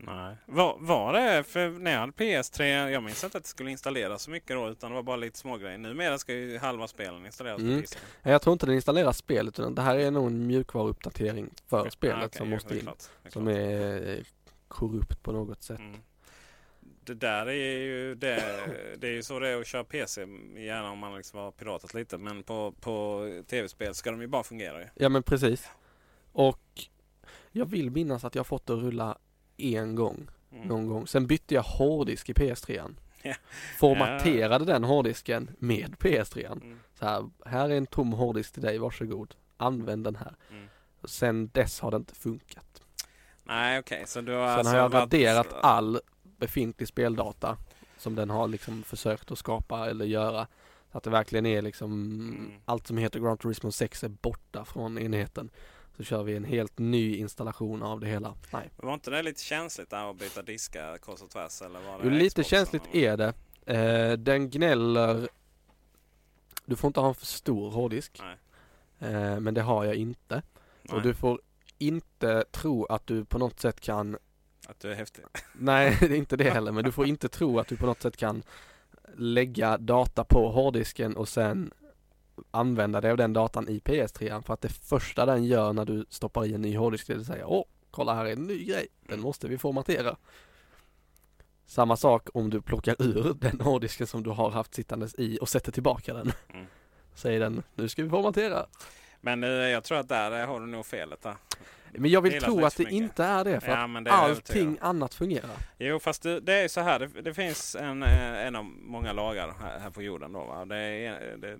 Nej. 0.00 0.36
Var, 0.46 0.76
var 0.80 1.12
det, 1.12 1.42
för 1.44 1.68
när 1.70 1.90
jag 1.92 1.98
hade 2.00 2.12
PS3, 2.12 2.88
jag 2.88 3.02
minns 3.02 3.24
inte 3.24 3.38
att 3.38 3.44
det 3.44 3.48
skulle 3.48 3.70
installeras 3.70 4.22
så 4.22 4.30
mycket 4.30 4.56
då 4.56 4.68
utan 4.68 4.90
det 4.90 4.94
var 4.94 5.02
bara 5.02 5.16
lite 5.16 5.38
smågrejer. 5.38 5.78
Numera 5.78 6.18
ska 6.18 6.32
ju 6.34 6.58
halva 6.58 6.88
spelen 6.88 7.26
installeras 7.26 7.60
Mm. 7.60 7.74
på 7.74 7.80
disken. 7.80 8.00
Jag 8.22 8.42
tror 8.42 8.52
inte 8.52 8.66
den 8.66 8.74
installerar 8.74 9.12
spelet 9.12 9.58
utan 9.58 9.74
det 9.74 9.82
här 9.82 9.96
är 9.96 10.10
nog 10.10 10.26
en 10.26 10.46
mjukvaruuppdatering 10.46 11.50
för 11.66 11.84
Ja, 11.84 11.90
spelet 11.90 12.24
okej, 12.26 12.38
som 12.38 12.48
ja, 12.48 12.54
måste 12.56 12.74
in. 12.74 12.80
klart, 12.80 13.02
är 13.24 13.30
Som 13.30 13.48
är 13.48 14.08
eh, 14.16 14.24
korrupt 14.68 15.22
på 15.22 15.32
något 15.32 15.62
sätt. 15.62 15.78
Mm. 15.78 16.00
Det 17.04 17.14
där 17.14 17.46
är 17.46 17.78
ju 17.78 18.14
det, 18.14 18.42
det 18.98 19.06
är 19.06 19.12
ju 19.12 19.22
så 19.22 19.38
det 19.38 19.48
är 19.48 19.60
att 19.60 19.66
köra 19.66 19.84
PC, 19.84 20.20
gärna 20.56 20.90
om 20.90 20.98
man 20.98 21.16
liksom 21.16 21.38
har 21.38 21.50
piratat 21.50 21.94
lite. 21.94 22.18
Men 22.18 22.42
på, 22.42 22.72
på 22.80 23.22
tv-spel 23.46 23.94
ska 23.94 24.10
de 24.10 24.20
ju 24.20 24.26
bara 24.26 24.42
fungera 24.42 24.80
ju. 24.80 24.86
Ja 24.94 25.08
men 25.08 25.22
precis. 25.22 25.68
Och 26.32 26.60
jag 27.52 27.66
vill 27.66 27.90
minnas 27.90 28.24
att 28.24 28.34
jag 28.34 28.46
fått 28.46 28.66
det 28.66 28.72
att 28.72 28.78
rulla 28.82 29.18
en 29.58 29.94
gång. 29.94 30.28
Mm. 30.52 30.68
Någon 30.68 30.86
gång. 30.86 31.06
Sen 31.06 31.26
bytte 31.26 31.54
jag 31.54 31.62
hårddisk 31.62 32.28
i 32.28 32.32
PS3. 32.32 32.94
Ja. 33.22 33.34
Formaterade 33.78 34.64
den 34.64 34.84
hårddisken 34.84 35.50
med 35.58 35.96
PS3. 35.98 36.52
Mm. 36.52 36.78
Så 36.98 37.04
här, 37.06 37.30
här 37.46 37.70
är 37.70 37.76
en 37.76 37.86
tom 37.86 38.12
hårddisk 38.12 38.52
till 38.52 38.62
dig, 38.62 38.78
varsågod. 38.78 39.34
Använd 39.56 40.04
den 40.04 40.16
här. 40.16 40.34
Mm. 40.50 40.68
Sen 41.04 41.50
dess 41.54 41.80
har 41.80 41.90
det 41.90 41.96
inte 41.96 42.14
funkat. 42.14 42.82
Nej 43.44 43.78
okej, 43.78 44.02
så 44.06 44.20
du 44.20 44.32
har 44.32 44.46
Sen 44.48 44.58
alltså 44.58 44.70
har 44.72 44.78
jag 44.78 44.88
varit- 44.88 45.02
raderat 45.02 45.52
all 45.52 46.00
befintlig 46.38 46.88
speldata 46.88 47.56
som 47.96 48.14
den 48.14 48.30
har 48.30 48.48
liksom 48.48 48.82
försökt 48.82 49.30
att 49.30 49.38
skapa 49.38 49.90
eller 49.90 50.04
göra. 50.04 50.46
Så 50.92 50.98
att 50.98 51.04
det 51.04 51.10
verkligen 51.10 51.46
är 51.46 51.62
liksom 51.62 51.92
Mm. 51.92 52.52
allt 52.64 52.86
som 52.86 52.98
heter 52.98 53.20
Gran 53.20 53.38
Turismo 53.38 53.72
6 53.72 54.04
är 54.04 54.08
borta 54.08 54.64
från 54.64 54.98
enheten. 54.98 55.50
Så 55.98 56.04
kör 56.04 56.22
vi 56.22 56.36
en 56.36 56.44
helt 56.44 56.78
ny 56.78 57.16
installation 57.16 57.82
av 57.82 58.00
det 58.00 58.06
hela. 58.06 58.34
Nej. 58.52 58.70
Var 58.76 58.94
inte 58.94 59.10
det 59.10 59.22
lite 59.22 59.42
känsligt 59.42 59.90
där 59.90 60.10
att 60.10 60.16
byta 60.18 60.42
diskar 60.42 60.98
kors 60.98 61.22
och 61.22 61.30
tvärs? 61.30 61.62
Eller 61.62 61.80
var 61.80 61.98
det 61.98 62.04
Jo, 62.04 62.10
lite 62.10 62.44
känsligt 62.44 62.82
eller- 62.92 63.12
är 63.12 63.16
det. 63.16 63.32
Eh, 64.10 64.12
den 64.18 64.50
gnäller 64.50 65.28
Du 66.64 66.76
får 66.76 66.88
inte 66.88 67.00
ha 67.00 67.08
en 67.08 67.14
för 67.14 67.26
stor 67.26 67.70
hårddisk. 67.70 68.20
Nej. 68.22 69.12
Eh, 69.12 69.40
men 69.40 69.54
det 69.54 69.62
har 69.62 69.84
jag 69.84 69.94
inte. 69.94 70.42
Nej, 70.82 70.96
Och 70.96 71.02
du 71.02 71.14
får 71.14 71.40
inte 71.78 72.44
tro 72.50 72.84
att 72.86 73.06
du 73.06 73.24
på 73.24 73.38
något 73.38 73.60
sätt 73.60 73.80
kan 73.80 74.18
Att 74.68 74.80
du 74.80 74.90
är 74.92 74.94
häftig. 74.94 75.24
Nej, 75.52 75.96
det 76.00 76.06
är 76.06 76.14
inte 76.18 76.36
det 76.36 76.50
heller. 76.50 76.72
Men 76.72 76.84
du 76.84 76.92
får 76.92 77.06
inte 77.06 77.28
tro 77.28 77.58
att 77.58 77.68
du 77.68 77.76
på 77.76 77.86
något 77.86 78.02
sätt 78.02 78.16
kan 78.16 78.42
lägga 79.16 79.78
data 79.78 80.24
på 80.24 80.50
hårddisken 80.50 81.16
och 81.16 81.28
sen 81.28 81.70
använda 82.50 83.00
dig 83.00 83.10
av 83.10 83.16
den 83.16 83.32
datan 83.32 83.68
i 83.68 83.78
PS3. 83.78 84.42
För 84.42 84.54
att 84.54 84.60
det 84.60 84.68
första 84.68 85.26
den 85.26 85.44
gör 85.44 85.72
när 85.72 85.84
du 85.84 86.06
stoppar 86.08 86.44
i 86.44 86.54
en 86.54 86.62
ny 86.62 86.76
hårddisk 86.76 87.08
är 87.08 87.16
att 87.16 87.26
säga 87.26 87.46
Åh, 87.46 87.64
kolla 87.90 88.14
här 88.14 88.24
är 88.24 88.32
en 88.32 88.46
ny 88.46 88.64
grej. 88.64 88.86
Den 89.08 89.20
måste 89.20 89.48
vi 89.48 89.58
formatera. 89.58 90.16
Samma 91.66 91.96
sak 91.96 92.28
om 92.34 92.50
du 92.50 92.62
plockar 92.62 93.02
ur 93.02 93.34
den 93.34 93.60
hårddisken 93.60 94.06
som 94.06 94.22
du 94.22 94.30
har 94.30 94.50
haft 94.50 94.74
sittandes 94.74 95.14
i 95.18 95.38
och 95.40 95.48
sätter 95.48 95.72
tillbaka 95.72 96.14
den. 96.14 96.32
Mm. 96.54 96.66
Säger 97.14 97.40
den, 97.40 97.62
nu 97.74 97.88
ska 97.88 98.02
vi 98.02 98.10
formatera. 98.10 98.66
Men 99.20 99.44
eh, 99.44 99.50
jag 99.50 99.84
tror 99.84 99.98
att 99.98 100.08
där 100.08 100.46
har 100.46 100.60
du 100.60 100.66
nog 100.66 100.86
felet 100.86 101.22
där. 101.22 101.36
Men 101.92 102.10
jag 102.10 102.20
vill 102.20 102.40
tro 102.42 102.64
att 102.64 102.76
det 102.76 102.84
inte 102.84 103.24
är 103.24 103.44
det 103.44 103.60
för 103.60 103.68
Ja, 103.68 103.98
att 103.98 104.04
det 104.04 104.10
allting 104.10 104.78
annat 104.80 105.14
fungerar. 105.14 105.56
Jo 105.78 105.98
fast 105.98 106.22
det, 106.22 106.40
det 106.40 106.54
är 106.54 106.68
så 106.68 106.80
här. 106.80 106.98
Det, 106.98 107.22
det 107.22 107.34
finns 107.34 107.74
en, 107.74 108.02
eh, 108.02 108.46
en 108.46 108.56
av 108.56 108.64
många 108.64 109.12
lagar 109.12 109.54
här, 109.60 109.78
här 109.78 109.90
på 109.90 110.02
jorden. 110.02 110.32
Då, 110.32 110.44
va? 110.44 110.64
Det, 110.64 110.76
är, 110.76 111.36
det, 111.36 111.58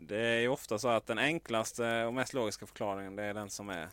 det 0.00 0.16
är 0.18 0.40
ju 0.40 0.48
ofta 0.48 0.78
så 0.78 0.88
att 0.88 1.06
den 1.06 1.18
enklaste 1.18 2.04
och 2.04 2.14
mest 2.14 2.34
logiska 2.34 2.66
förklaringen 2.66 3.16
det 3.16 3.22
är 3.22 3.34
den 3.34 3.50
som 3.50 3.68
är, 3.68 3.88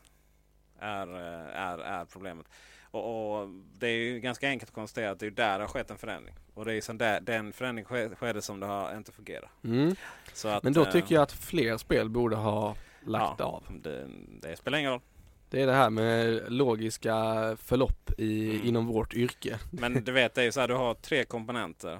är, 0.80 1.08
eh, 1.08 1.62
är, 1.62 1.78
är 1.78 2.06
problemet. 2.06 2.45
Och, 2.91 3.39
och 3.41 3.49
Det 3.80 3.88
är 3.88 3.97
ju 3.97 4.20
ganska 4.20 4.47
enkelt 4.49 4.70
att 4.70 4.76
konstatera 4.76 5.12
att 5.12 5.20
det 5.20 5.26
är 5.26 5.32
där 5.32 5.58
det 5.60 5.64
har 5.64 5.70
skett 5.70 5.91
en 5.91 5.97
förändring. 5.97 6.36
Och 6.53 6.66
det 6.66 6.72
är 6.74 6.91
ju 6.91 6.97
där, 6.97 7.22
den 7.22 7.53
förändringen 7.53 7.86
ske- 7.89 8.16
skedde 8.16 8.41
som 8.41 8.60
det 8.60 8.66
har 8.66 8.97
inte 8.97 9.12
fungerat. 9.12 9.49
Mm. 9.64 9.95
Att, 10.45 10.64
Men 10.64 10.74
då 10.74 10.86
eh, 10.86 10.91
tycker 10.91 11.16
jag 11.16 11.22
att 11.22 11.32
fler 11.32 11.78
spel 11.78 12.10
borde 12.10 12.36
ha 12.36 12.76
lagt 13.06 13.39
ja, 13.39 13.45
av. 13.45 13.64
Det, 13.82 14.08
det 14.41 14.58
spelar 14.58 14.78
ingen 14.78 14.91
roll. 14.91 15.01
Det 15.49 15.62
är 15.62 15.68
det 15.68 15.74
här 15.74 15.89
med 15.89 16.43
logiska 16.51 17.14
förlopp 17.62 18.12
i, 18.18 18.49
Mm. 18.56 18.68
inom 18.68 18.86
vårt 18.88 19.14
yrke. 19.14 19.60
Men 19.72 20.03
du 20.03 20.12
vet, 20.12 20.34
det 20.34 20.41
är 20.41 20.45
ju 20.45 20.51
så 20.51 20.60
här, 20.60 20.68
du 20.68 20.74
har 20.74 20.93
tre 20.93 21.26
komponenter. 21.26 21.99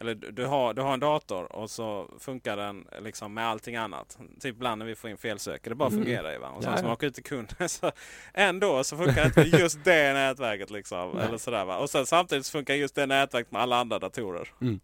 Eller 0.00 0.14
du 0.14 0.46
har, 0.46 0.74
du 0.74 0.82
har 0.82 0.94
en 0.94 1.00
dator 1.00 1.52
och 1.52 1.70
så 1.70 2.10
funkar 2.18 2.56
den 2.56 2.86
liksom 3.00 3.34
med 3.34 3.46
allting 3.48 3.76
annat. 3.76 4.18
Typ 4.40 4.56
ibland 4.56 4.78
när 4.78 4.86
vi 4.86 4.94
får 4.94 5.10
in 5.10 5.16
felsökare, 5.16 5.70
det 5.70 5.74
bara 5.74 5.88
Mm. 5.88 6.04
fungerar 6.04 6.32
ju. 6.32 6.38
Va? 6.38 6.48
Och 6.48 6.62
sen 6.64 6.76
så 6.78 6.82
man 6.82 6.92
åker 6.92 7.06
ut 7.06 7.14
till 7.14 7.24
kunden 7.24 7.68
så 7.68 7.92
ändå 8.34 8.84
så 8.84 8.96
funkar 8.96 9.26
inte 9.26 9.40
just 9.40 9.84
det 9.84 10.12
nätverket. 10.12 10.70
Liksom, 10.70 11.10
Nej. 11.14 11.26
eller 11.26 11.38
sådär, 11.38 11.64
va? 11.64 11.76
Och 11.78 11.90
sen 11.90 12.06
samtidigt 12.06 12.46
så 12.46 12.52
funkar 12.52 12.74
just 12.74 12.94
det 12.94 13.06
nätverket 13.06 13.52
med 13.52 13.62
alla 13.62 13.76
andra 13.76 13.98
datorer. 13.98 14.48
Mm. 14.60 14.80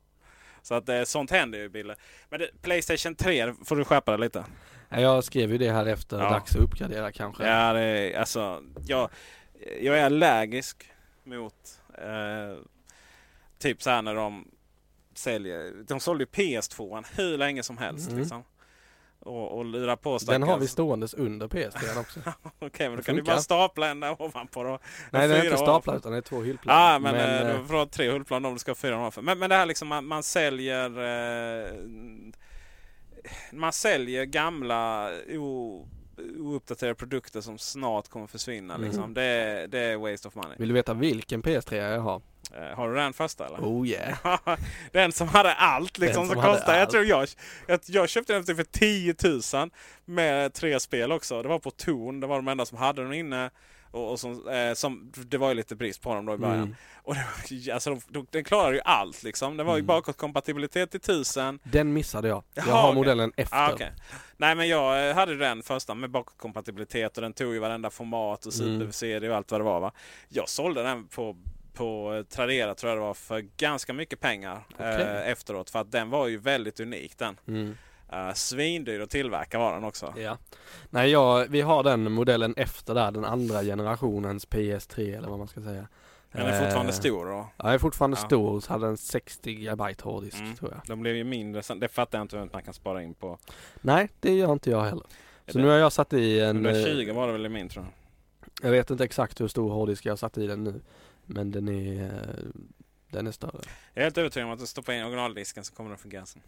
Så 0.62 0.75
att 0.75 0.89
eh, 0.89 1.03
sånt 1.03 1.31
händer 1.31 1.59
ju 1.59 1.69
Bille. 1.69 1.97
Men 2.31 2.41
det, 2.41 2.62
Playstation 2.62 3.14
3 3.14 3.53
får 3.64 3.77
du 3.77 3.85
skärpa 3.85 4.11
dig 4.12 4.21
lite. 4.21 4.45
Ja, 4.89 5.01
Jag 5.01 5.25
skrev 5.25 5.53
ju 5.53 5.59
det 5.59 5.71
här 5.73 5.87
efter, 5.87 6.19
Ja. 6.19 6.31
dags 6.31 6.57
att 6.57 6.62
uppgradera 6.62 7.12
kanske. 7.12 7.47
Ja, 7.49 7.73
det 7.73 7.81
är, 7.81 8.19
alltså, 8.19 8.62
jag, 8.87 9.11
jag 9.81 9.99
är 9.99 10.05
allergisk 10.05 10.85
mot 11.25 11.55
eh, 11.99 12.59
typ 13.59 13.83
så 13.83 13.91
här 13.91 14.03
när 14.03 14.14
de 14.14 14.49
säljer. 15.19 15.73
De 15.89 16.01
sålde 16.01 16.25
ju 16.25 16.29
PS2 16.31 17.05
hur 17.17 17.39
länge 17.39 17.62
som 17.62 17.79
helst. 17.79 18.09
Mm. 18.09 18.21
Liksom. 18.21 18.45
Och, 19.21 19.59
och 19.59 19.64
lurar 19.64 19.97
på 19.97 20.19
Den 20.27 20.43
har 20.43 20.59
vi 20.59 20.67
stackars- 20.67 20.71
ståendes 20.71 21.14
under 21.14 21.49
PS3 21.49 22.01
också. 22.01 22.21
Okej, 22.59 22.89
men 22.89 22.97
då 22.97 23.03
kan 23.03 23.17
du 23.17 23.23
bara 23.23 23.41
stapla 23.41 23.89
en 23.89 24.01
där 24.01 24.23
ovanpå. 24.23 24.62
Då. 24.62 24.79
Nej 25.11 25.29
den 25.29 25.37
är 25.41 25.45
inte 25.45 25.57
staplad 25.57 25.97
utan 25.97 26.12
det 26.12 26.19
är 26.19 26.23
två 26.23 26.43
hyllplan. 26.43 26.77
Ja, 26.77 26.99
men, 26.99 27.14
men 27.14 27.47
eh, 27.47 27.61
du 27.61 27.67
får 27.67 27.75
ha 27.75 27.87
tre 27.87 28.11
hullplan 28.11 28.45
om 28.45 28.53
du 28.53 28.59
ska 28.59 28.71
ha 28.71 28.77
fyra 28.77 28.99
ovanför. 28.99 29.23
Men, 29.23 29.39
men 29.39 29.51
det 29.51 29.57
här 29.57 29.67
liksom 29.67 29.89
man, 29.89 30.07
man 30.07 30.23
säljer 30.23 30.91
eh, 31.67 31.73
man 33.53 33.73
säljer 33.73 34.25
gamla 34.25 35.11
o, 35.29 35.89
ouppdaterade 36.39 36.95
produkter 36.95 37.41
som 37.41 37.59
snart 37.59 38.09
kommer 38.09 38.27
försvinna. 38.27 38.75
Mm. 38.75 38.87
Liksom. 38.87 39.14
Det, 39.14 39.23
är- 39.23 39.67
det 39.69 39.79
är 39.79 39.97
waste 39.97 40.29
of 40.29 40.35
money. 40.35 40.57
Vill 40.59 40.69
du 40.69 40.75
veta 40.75 40.95
vilken 40.95 41.43
PS3 41.43 41.75
jag 41.93 42.01
har? 42.01 42.23
Eh, 42.55 42.77
har 42.77 42.89
du 42.89 42.95
den 42.95 43.12
första 43.12 43.47
eller? 43.47 43.59
Oh 43.59 43.87
yeah. 43.89 44.39
den 44.93 45.12
som 45.12 45.29
hade 45.29 45.55
allt 45.55 45.99
liksom 45.99 46.27
som, 46.27 46.35
som 46.35 46.43
kostade. 46.43 46.79
Jag 46.79 46.91
tror 46.91 47.05
jag, 47.05 47.29
jag, 47.67 47.81
jag 47.87 48.09
köpte 48.09 48.33
den 48.33 48.45
typ 48.45 48.57
för 48.57 48.64
10 48.64 49.14
000 49.61 49.71
med 50.05 50.53
tre 50.55 50.81
spel 50.81 51.12
också. 51.12 51.43
Det 51.43 51.49
var 51.49 51.59
på 51.59 51.71
Torn. 51.71 52.21
Det 52.21 52.27
var 52.27 52.37
de 52.37 52.49
enda 52.49 52.67
som 52.67 52.79
hade 52.79 53.03
den 53.03 53.12
inne. 53.12 53.51
Och, 53.97 54.11
och 54.11 54.20
som, 54.20 54.49
eh, 54.49 54.74
som, 54.74 55.12
det 55.14 55.38
var 55.38 55.49
ju 55.49 55.55
lite 55.55 55.76
brist 55.76 56.03
på 56.03 56.14
dem 56.14 56.26
då 56.26 56.34
i 56.34 56.38
början. 56.38 56.57
Mm. 56.59 56.74
Och 57.03 57.14
det 57.49 57.70
alltså, 57.72 57.90
de, 57.90 58.01
de, 58.09 58.26
den 58.30 58.44
klarade 58.44 58.74
ju 58.76 58.80
allt 58.84 59.22
liksom. 59.22 59.57
Det 59.57 59.64
var 59.64 59.72
ju 59.76 59.80
Mm. 59.80 59.86
bakåtkompatibilitet 59.86 60.90
till 60.90 61.01
1000. 61.01 61.59
Den 61.62 61.92
missade 61.92 62.28
jag. 62.28 62.42
Jag 62.55 62.66
Jaha, 62.66 62.76
har 62.82 62.94
modellen 62.94 63.32
efter. 63.36 63.57
Ah, 63.57 63.72
okej. 63.72 63.92
Nej 64.36 64.55
men 64.55 64.68
jag 64.68 65.09
eh, 65.09 65.14
hade 65.14 65.36
den 65.36 65.62
första 65.62 65.94
med 65.94 66.11
bakåtkompatibilitet 66.11 67.16
och 67.16 67.22
den 67.22 67.32
tog 67.32 67.53
ju 67.53 67.59
varenda 67.59 67.90
format 67.90 68.47
och 68.47 68.53
Mm. 68.61 68.80
super-CD 68.80 69.28
och 69.30 69.36
allt 69.36 69.51
vad 69.51 69.61
det 69.61 69.64
var. 69.64 69.80
Va? 69.80 69.92
Jag 70.28 70.49
sålde 70.49 70.82
den 70.82 71.07
på, 71.07 71.36
på 71.74 72.24
Tradera 72.30 72.74
tror 72.74 72.90
jag 72.90 72.97
det 72.99 73.03
var 73.07 73.14
för 73.14 73.40
ganska 73.57 73.92
mycket 73.92 74.20
pengar 74.20 74.61
Okej. 74.74 74.86
eh, 75.03 75.28
efteråt. 75.30 75.70
För 75.70 75.78
att 75.78 75.92
den 75.92 76.11
var 76.11 76.26
ju 76.26 76.36
väldigt 76.38 76.80
unik 76.80 77.18
den. 77.18 77.36
Mm. 77.49 77.76
Uh, 78.17 78.33
svindyr 78.35 79.01
att 79.01 79.11
tillverka 79.11 79.59
var 79.59 79.75
den 79.75 79.85
också. 79.85 80.14
Ja. 80.17 80.39
Nej, 80.91 81.11
jag, 81.11 81.47
vi 81.49 81.61
har 81.61 81.83
den 81.83 82.12
modellen 82.12 82.55
efter 82.57 82.95
där, 82.95 83.11
den 83.11 83.25
andra 83.25 83.62
generationens 83.62 84.49
PS3 84.49 85.17
eller 85.19 85.29
vad 85.29 85.39
man 85.39 85.49
ska 85.49 85.61
säga. 85.62 85.89
Den 86.33 86.47
är 86.47 86.61
fortfarande 86.62 86.93
Eh, 86.93 86.97
stor 86.99 87.27
då. 87.27 87.47
Ja, 87.57 87.64
den 87.64 87.73
är 87.75 87.79
fortfarande 87.79 88.17
Ja. 88.21 88.27
stor, 88.27 88.61
så 88.61 88.73
hade 88.73 88.87
den 88.87 88.97
60 88.97 89.55
GB 89.55 89.95
hårddisk 90.03 90.39
Mm. 90.41 90.55
tror 90.57 90.71
jag. 90.71 90.81
De 90.87 91.01
blev 91.01 91.17
ju 91.17 91.25
mindre. 91.25 91.62
sen- 91.62 91.81
Det 91.81 91.89
fattar 91.89 92.19
jag 92.19 92.25
inte 92.25 92.37
hur 92.39 92.49
man 92.53 92.62
kan 92.62 92.75
spara 92.75 93.03
in 93.03 93.14
på. 93.14 93.39
Nej, 93.81 94.09
det 94.21 94.33
gör 94.35 94.53
inte 94.53 94.71
jag 94.71 94.85
heller. 94.85 95.07
Så 95.47 95.59
det- 95.59 95.64
nu 95.64 95.69
har 95.69 95.77
jag 95.77 95.93
satt 95.93 96.12
i 96.12 96.41
en... 96.41 96.67
eh, 96.67 96.73
120 96.73 97.12
var 97.12 97.27
det 97.27 97.33
väl 97.33 97.47
i 97.47 97.49
min 97.49 97.69
tror 97.69 97.85
jag. 97.85 97.93
Jag 98.62 98.71
vet 98.71 98.91
inte 98.91 99.05
exakt 99.05 99.41
hur 99.41 99.49
stor 99.49 99.71
hårddisk 99.71 100.07
jag 100.07 100.12
har 100.12 100.17
satt 100.17 100.39
i 100.39 100.47
den 100.47 100.64
nu. 100.64 100.81
Men 101.27 101.51
den 101.51 101.69
är, 101.69 102.05
eh, 102.05 102.11
den 103.11 103.27
är 103.27 103.33
större. 103.33 103.61
Jag 103.95 104.01
är 104.01 104.05
helt 104.05 104.19
övertygad 104.19 104.47
om 104.47 104.53
att 104.53 104.59
du 104.59 104.67
stoppar 104.67 104.93
in 104.93 105.03
originaldisken 105.03 105.64
så 105.64 105.75
kommer 105.75 105.91
den 105.91 105.99
fungera 105.99 106.27
sen. 106.27 106.43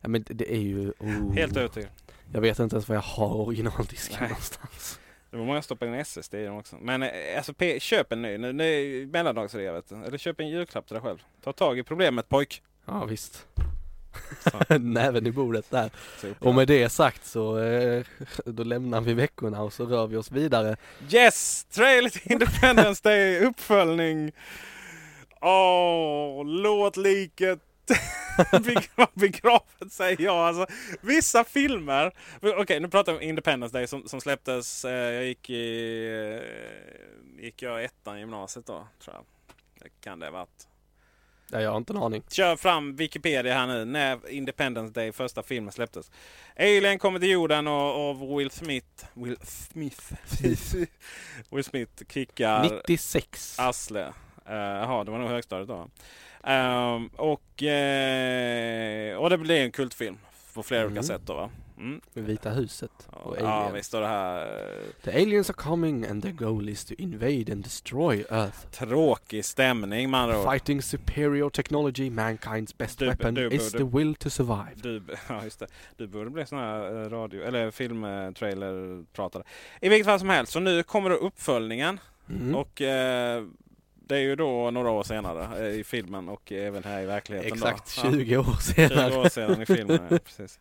Ja 0.00 0.08
men 0.08 0.24
det 0.28 0.52
är 0.54 0.58
ju... 0.60 0.92
Oh, 0.98 1.32
Helt 1.34 1.56
övertygad. 1.56 1.90
Jag 2.32 2.40
vet 2.40 2.58
inte 2.58 2.76
ens 2.76 2.88
var 2.88 2.96
jag 2.96 3.02
har 3.02 3.34
originaldisken 3.34 4.16
Nej. 4.20 4.28
någonstans. 4.28 5.00
Det 5.30 5.36
var 5.36 5.44
många 5.44 5.58
som 5.58 5.62
stoppade 5.62 5.90
in 5.90 5.98
SSD 5.98 6.34
i 6.34 6.44
dem 6.44 6.56
också. 6.56 6.76
Men 6.80 7.02
eh, 7.02 7.10
alltså, 7.36 7.52
P- 7.54 7.80
köp 7.80 8.12
en 8.12 8.22
ny. 8.22 8.38
Nu, 8.38 8.52
nu 8.52 8.64
är 8.64 9.06
mellandagsrea 9.06 9.72
vet 9.72 9.88
du. 9.88 9.94
Eller 10.04 10.18
köp 10.18 10.40
en 10.40 10.48
julklapp 10.48 10.86
till 10.86 10.94
dig 10.94 11.02
själv. 11.02 11.18
Ta 11.44 11.52
tag 11.52 11.78
i 11.78 11.82
problemet 11.82 12.28
pojk. 12.28 12.62
Ja 12.86 13.04
visst. 13.04 13.46
Näven 14.80 15.26
i 15.26 15.30
bordet 15.30 15.70
där. 15.70 15.90
Så 16.20 16.32
Och 16.40 16.54
med 16.54 16.68
det 16.68 16.88
sagt 16.88 17.24
så 17.26 17.58
eh, 17.58 18.04
då 18.44 18.64
lämnar 18.64 19.00
vi 19.00 19.14
veckorna 19.14 19.62
och 19.62 19.72
så 19.72 19.84
rör 19.86 20.06
vi 20.06 20.16
oss 20.16 20.30
vidare. 20.32 20.76
Yes! 21.12 21.64
Trailer 21.64 22.10
till 22.10 22.32
Independence 22.32 23.00
Day 23.04 23.40
uppföljning. 23.40 24.32
Åh, 25.40 26.44
låt 26.46 26.96
liket 26.96 27.58
begravet 29.14 29.92
säger 29.92 30.22
jag. 30.22 30.36
Alltså, 30.36 30.66
vissa 31.00 31.44
filmer. 31.44 32.12
Okej, 32.42 32.80
nu 32.80 32.88
pratar 32.88 33.12
vi 33.12 33.18
om 33.18 33.22
Independence 33.22 33.78
Day 33.78 33.86
som, 33.86 34.08
som 34.08 34.20
släpptes. 34.20 34.84
Eh, 34.84 34.92
jag 34.92 35.24
gick 35.24 35.50
i... 35.50 36.06
Eh, 37.38 37.44
gick 37.44 37.62
jag 37.62 37.84
ettan 37.84 38.16
i 38.16 38.20
gymnasiet 38.20 38.66
då, 38.66 38.86
tror 39.04 39.16
jag. 39.16 39.24
Det 39.82 39.90
kan 40.00 40.18
det 40.18 40.26
ha 40.26 40.32
varit. 40.32 40.66
Ja, 41.50 41.60
jag 41.60 41.70
har 41.70 41.76
inte 41.76 41.92
en 41.92 41.96
aning. 41.96 42.22
Kör 42.28 42.56
fram 42.56 42.96
Wikipedia 42.96 43.54
här 43.54 43.66
nu 43.66 43.84
när 43.84 44.30
Independence 44.30 44.92
Day 44.92 45.12
första 45.12 45.42
filmen 45.42 45.72
släpptes. 45.72 46.10
Alien 46.56 46.98
kommer 46.98 47.18
till 47.18 47.30
jorden 47.30 47.66
och, 47.66 48.10
och 48.10 48.40
Will 48.40 48.50
Smith 48.50 49.06
Will 49.14 49.36
Smith 49.42 50.14
Will 51.50 51.64
Smith 51.64 52.02
kickar 52.08 52.62
96. 52.62 53.58
arsle. 53.58 54.12
Eh, 54.46 54.54
Jaha, 54.54 55.04
det 55.04 55.10
var 55.10 55.18
nog 55.18 55.28
högstadiet 55.28 55.68
då. 55.68 55.88
Ehm, 56.46 57.06
och, 57.16 57.62
eh, 57.62 59.16
och 59.16 59.30
det 59.30 59.38
blir 59.38 59.60
en 59.60 59.72
kultfilm 59.72 60.18
på 60.54 60.62
flera 60.62 60.80
olika 60.84 60.92
Mm. 60.92 61.02
sätt 61.04 61.22
då 61.24 61.34
va? 61.34 61.50
Mm. 61.78 62.00
Vita 62.14 62.50
huset 62.50 62.90
och 63.10 63.36
Ja, 63.40 63.46
Alien. 63.48 63.74
visst 63.74 63.88
står 63.88 64.00
det 64.00 64.06
här. 64.06 64.40
eh, 64.46 65.02
The 65.04 65.10
aliens 65.22 65.50
are 65.50 65.54
coming 65.56 66.06
and 66.06 66.22
their 66.22 66.32
goal 66.32 66.68
is 66.68 66.84
to 66.84 66.94
invade 66.98 67.52
and 67.52 67.64
destroy 67.64 68.24
Earth. 68.30 68.58
Tråkig 68.70 69.44
stämning 69.44 70.10
med 70.10 70.20
andra. 70.20 70.52
Fighting 70.52 70.82
superior 70.82 71.50
technology, 71.50 72.10
mankind's 72.10 72.74
best 72.78 72.98
Du- 72.98 73.06
weapon 73.06 73.34
du 73.34 73.48
is 73.50 73.72
borde- 73.72 73.84
the 73.84 73.96
will 73.98 74.14
to 74.14 74.30
survive. 74.30 74.70
Du, 74.74 75.02
ja, 75.28 75.44
just 75.44 75.58
det. 75.58 75.66
du 75.96 76.06
borde 76.06 76.30
bli 76.30 76.46
sån 76.46 76.58
här 76.58 77.04
eh, 77.04 77.10
radio 77.10 77.42
eller 77.42 77.70
filmtrailer-pratare. 77.70 79.42
I 79.80 79.88
vilket 79.88 80.06
fall 80.06 80.18
som 80.18 80.28
helst, 80.28 80.52
så 80.52 80.60
nu 80.60 80.82
kommer 80.82 81.10
uppföljningen. 81.10 82.00
Mm. 82.30 82.54
Och 82.54 82.82
eh, 82.82 83.44
det 84.08 84.16
är 84.16 84.20
ju 84.20 84.36
då 84.36 84.70
några 84.70 84.90
år 84.90 85.02
senare 85.02 85.66
eh, 85.66 85.80
i 85.80 85.84
filmen 85.84 86.28
och 86.28 86.52
även 86.52 86.84
här 86.84 87.02
i 87.02 87.06
verkligheten. 87.06 87.52
Exakt 87.52 88.02
då. 88.02 88.10
20 88.12 88.36
år 88.36 88.46
Ja, 88.48 88.52
20 88.60 88.88
senare. 88.88 89.16
år 89.16 89.28
sedan 89.28 89.62
i 89.62 89.66
filmen. 89.66 90.00
Ja, 90.10 90.18
precis. 90.24 90.60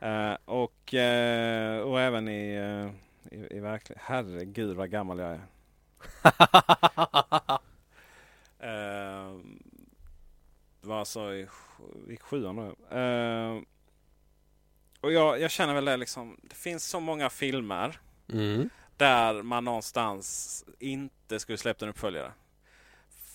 Eh, 0.00 0.36
och, 0.44 0.94
eh, 0.94 1.80
och 1.80 2.00
även 2.00 2.28
i, 2.28 2.58
uh, 2.58 2.90
i, 3.30 3.56
i 3.56 3.60
verkligheten. 3.60 4.04
Herregud 4.06 4.76
vad 4.76 4.90
gammal 4.90 5.18
jag 5.18 5.30
är. 5.30 5.40
Det 10.80 10.88
var 10.88 10.98
alltså 10.98 11.34
i, 11.34 11.46
i 12.08 12.16
sjuan. 12.16 12.58
Eh, 12.90 13.62
och 15.00 15.12
jag, 15.12 15.40
jag 15.40 15.50
känner 15.50 15.74
väl 15.74 15.84
det 15.84 15.96
liksom. 15.96 16.36
Det 16.42 16.54
finns 16.54 16.84
så 16.84 17.00
många 17.00 17.30
filmer 17.30 18.00
mm. 18.32 18.70
där 18.96 19.42
man 19.42 19.64
någonstans 19.64 20.64
inte 20.78 21.40
skulle 21.40 21.58
släppt 21.58 21.82
en 21.82 21.88
uppföljare. 21.88 22.32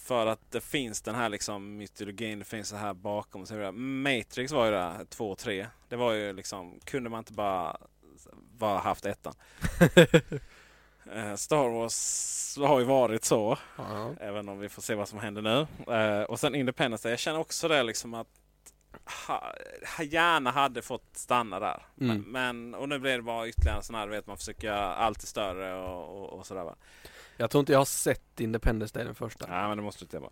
För 0.08 0.26
att 0.26 0.52
det 0.52 0.62
finns 0.62 1.02
den 1.02 1.16
här 1.16 1.30
liksom 1.30 1.78
mytologin, 1.78 2.40
det 2.40 2.46
finns 2.46 2.72
det 2.72 2.78
här 2.78 2.94
bakom. 2.94 3.42
och 3.42 3.48
Så 3.48 3.56
vidare. 3.56 3.72
Matrix 3.72 4.52
var 4.52 4.66
ju 4.66 4.72
där, 4.72 5.06
2 5.06 5.32
och 5.32 5.38
3. 5.38 5.68
Det 5.90 5.96
var 5.96 6.14
ju 6.14 6.34
liksom, 6.34 6.80
kunde 6.84 7.10
man 7.10 7.20
inte 7.20 7.34
bara, 7.34 7.78
bara 8.58 8.80
haft 8.80 9.06
ettan. 9.06 9.34
Eh, 11.12 11.36
Star 11.36 11.70
Wars 11.70 12.58
har 12.58 12.80
ju 12.80 12.86
varit 12.86 13.26
så. 13.26 13.58
Ja. 13.78 14.14
Även 14.20 14.50
om 14.50 14.60
vi 14.60 14.70
får 14.70 14.82
se 14.82 14.96
vad 14.96 15.08
som 15.08 15.20
händer 15.20 15.42
nu. 15.42 15.68
Eh, 15.94 16.22
och 16.22 16.40
sen 16.40 16.56
Independence 16.56 17.08
Day. 17.08 17.12
Jag 17.12 17.20
känner 17.20 17.40
också 17.40 17.68
det 17.68 17.84
liksom 17.84 18.14
att 18.14 18.28
ha, 19.28 19.54
gärna 20.04 20.52
hade 20.52 20.82
fått 20.82 21.18
stanna 21.18 21.60
där. 21.60 21.86
Mm. 22.02 22.18
Men, 22.18 22.32
men, 22.32 22.76
och 22.76 22.90
nu 22.90 23.00
blir 23.00 23.18
det 23.18 23.24
bara 23.24 23.48
ytterligare 23.48 23.78
en 23.78 23.84
sån 23.84 23.96
här, 23.96 24.08
vet 24.08 24.28
man 24.28 24.38
försöker 24.38 24.68
göra 24.68 24.96
allt 24.96 25.22
större 25.22 25.76
och, 25.76 26.22
och, 26.22 26.40
och 26.40 26.46
sådär 26.46 26.64
va. 26.64 26.76
Jag 27.38 27.52
tror 27.52 27.60
inte 27.60 27.72
jag 27.72 27.80
har 27.80 27.86
sett 27.86 28.40
Independence 28.40 28.94
Day 28.94 29.06
den 29.06 29.16
första. 29.16 29.46
Ja 29.50 29.68
men 29.68 29.78
det 29.78 29.84
måste 29.84 30.04
inte 30.04 30.20
vara. 30.20 30.32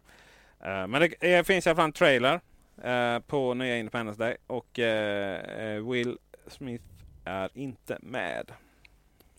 Eh, 0.60 0.88
men 0.88 1.02
det, 1.02 1.14
det 1.20 1.48
finns 1.48 1.66
i 1.68 1.70
alla 1.70 1.76
fall 1.76 1.86
en 1.86 1.92
trailer 1.92 2.42
eh, 2.84 3.20
på 3.20 3.54
nya 3.54 3.78
Independence 3.78 4.24
Day 4.24 4.38
och 4.48 4.80
eh, 4.80 5.90
Will 5.92 6.18
Smith 6.48 6.84
är 7.24 7.50
inte 7.54 7.98
med. 8.02 8.52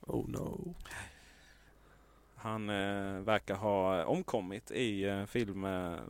Oh 0.01 0.29
no. 0.29 0.75
Han 2.37 2.67
verkar 3.25 3.55
ha 3.55 4.05
omkommit 4.05 4.71
i 4.71 5.25
film 5.29 5.61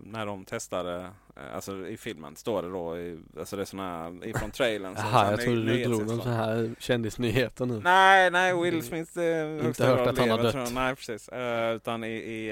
när 0.03 0.27
de 0.27 0.45
testade, 0.45 1.11
alltså 1.55 1.89
i 1.89 1.97
filmen 1.97 2.37
står 2.37 2.63
det 2.63 2.69
då, 2.69 2.99
i, 2.99 3.19
alltså 3.39 3.57
det 3.57 3.63
är 3.63 3.67
såna 3.67 3.83
här 4.03 4.27
ifrån 4.29 4.51
trailern. 4.51 4.95
Jaha, 4.97 5.31
jag 5.31 5.41
trodde 5.41 5.63
du 5.63 5.85
drog 5.85 6.07
någon 6.07 6.23
sån 6.23 6.33
här 6.33 6.75
kändisnyheter 6.79 7.67
nu. 7.67 7.81
Nej, 7.85 8.31
nej, 8.31 8.63
Will 8.63 8.83
Smith 8.83 9.19
eh, 9.19 9.65
högsta 9.65 9.87
hört 9.87 10.07
att 10.07 10.19
han 10.19 10.31
har 10.31 10.43
dött. 10.43 10.73
Nej, 10.75 10.97
precis. 10.97 11.29
Eh, 11.29 11.75
utan 11.75 12.05
i, 12.05 12.09
i, 12.09 12.51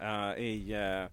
eh, 0.00 0.42
i 0.44 0.72
eh, 0.72 1.06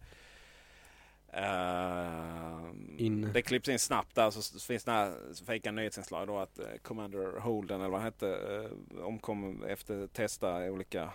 In. 2.98 3.30
Det 3.34 3.42
klipps 3.42 3.70
in 3.70 3.80
snabbt 3.80 4.16
där 4.16 4.30
så 4.30 4.60
finns 4.60 4.84
det 4.84 4.92
här 4.92 5.14
fejka 5.46 5.72
nyhetsinslag 5.72 6.28
då 6.28 6.38
att 6.40 6.60
Commander 6.82 7.40
Holden 7.40 7.80
eller 7.82 7.90
vad 7.90 8.00
han 8.00 8.06
hette 8.06 8.30
eh, 8.30 9.06
omkom 9.06 9.64
efter 9.64 10.04
att 10.04 10.14
testa 10.14 10.72
olika 10.72 11.10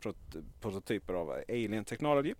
prot- 0.00 0.44
prototyper 0.60 1.14
av 1.14 1.30
Alien 1.48 1.84
Technology. 1.84 2.34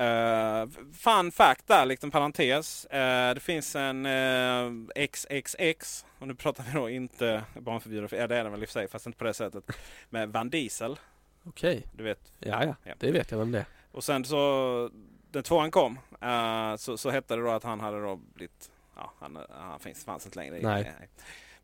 Uh, 0.00 0.68
fun 0.92 1.32
fact 1.32 1.66
där, 1.66 1.86
liksom 1.86 2.10
parentes. 2.10 2.84
Eh, 2.84 3.34
det 3.34 3.40
finns 3.40 3.76
en 3.76 4.06
eh, 4.06 5.06
XXX, 5.08 6.04
och 6.18 6.28
nu 6.28 6.34
pratar 6.34 6.64
vi 6.64 6.72
då 6.72 6.90
inte 6.90 7.42
barnförbjuden, 7.60 8.08
ja 8.20 8.26
det 8.26 8.36
är 8.36 8.42
den 8.44 8.52
väl 8.52 8.62
i 8.62 8.64
och 8.64 8.68
för 8.68 8.72
sig, 8.72 8.88
fast 8.88 9.06
inte 9.06 9.18
på 9.18 9.24
det 9.24 9.34
sättet. 9.34 9.64
Med 10.10 10.28
Van 10.32 10.50
Diesel, 10.50 10.98
Okej. 11.44 11.86
du 11.92 12.04
vet. 12.04 12.32
Ja, 12.38 12.64
ja. 12.64 12.74
Ja. 12.84 12.94
Det 12.98 13.10
vet 13.12 13.30
jag 13.30 13.38
vem 13.38 13.52
det 13.52 13.58
är. 13.58 13.66
Och 13.92 14.04
sen 14.04 14.24
så, 14.24 14.90
den 15.30 15.42
tvåan 15.42 15.70
kom, 15.70 15.98
eh, 16.20 16.76
så, 16.76 16.98
så 16.98 17.10
hette 17.10 17.36
det 17.36 17.42
då 17.42 17.50
att 17.50 17.64
han 17.64 17.80
hade 17.80 18.00
då 18.02 18.16
blivit, 18.16 18.70
ja 18.96 19.12
han, 19.20 19.38
han 19.50 19.80
finns, 19.80 20.04
fanns 20.04 20.26
inte 20.26 20.38
längre. 20.38 20.58
i- 20.58 20.62
Nej. 20.62 20.92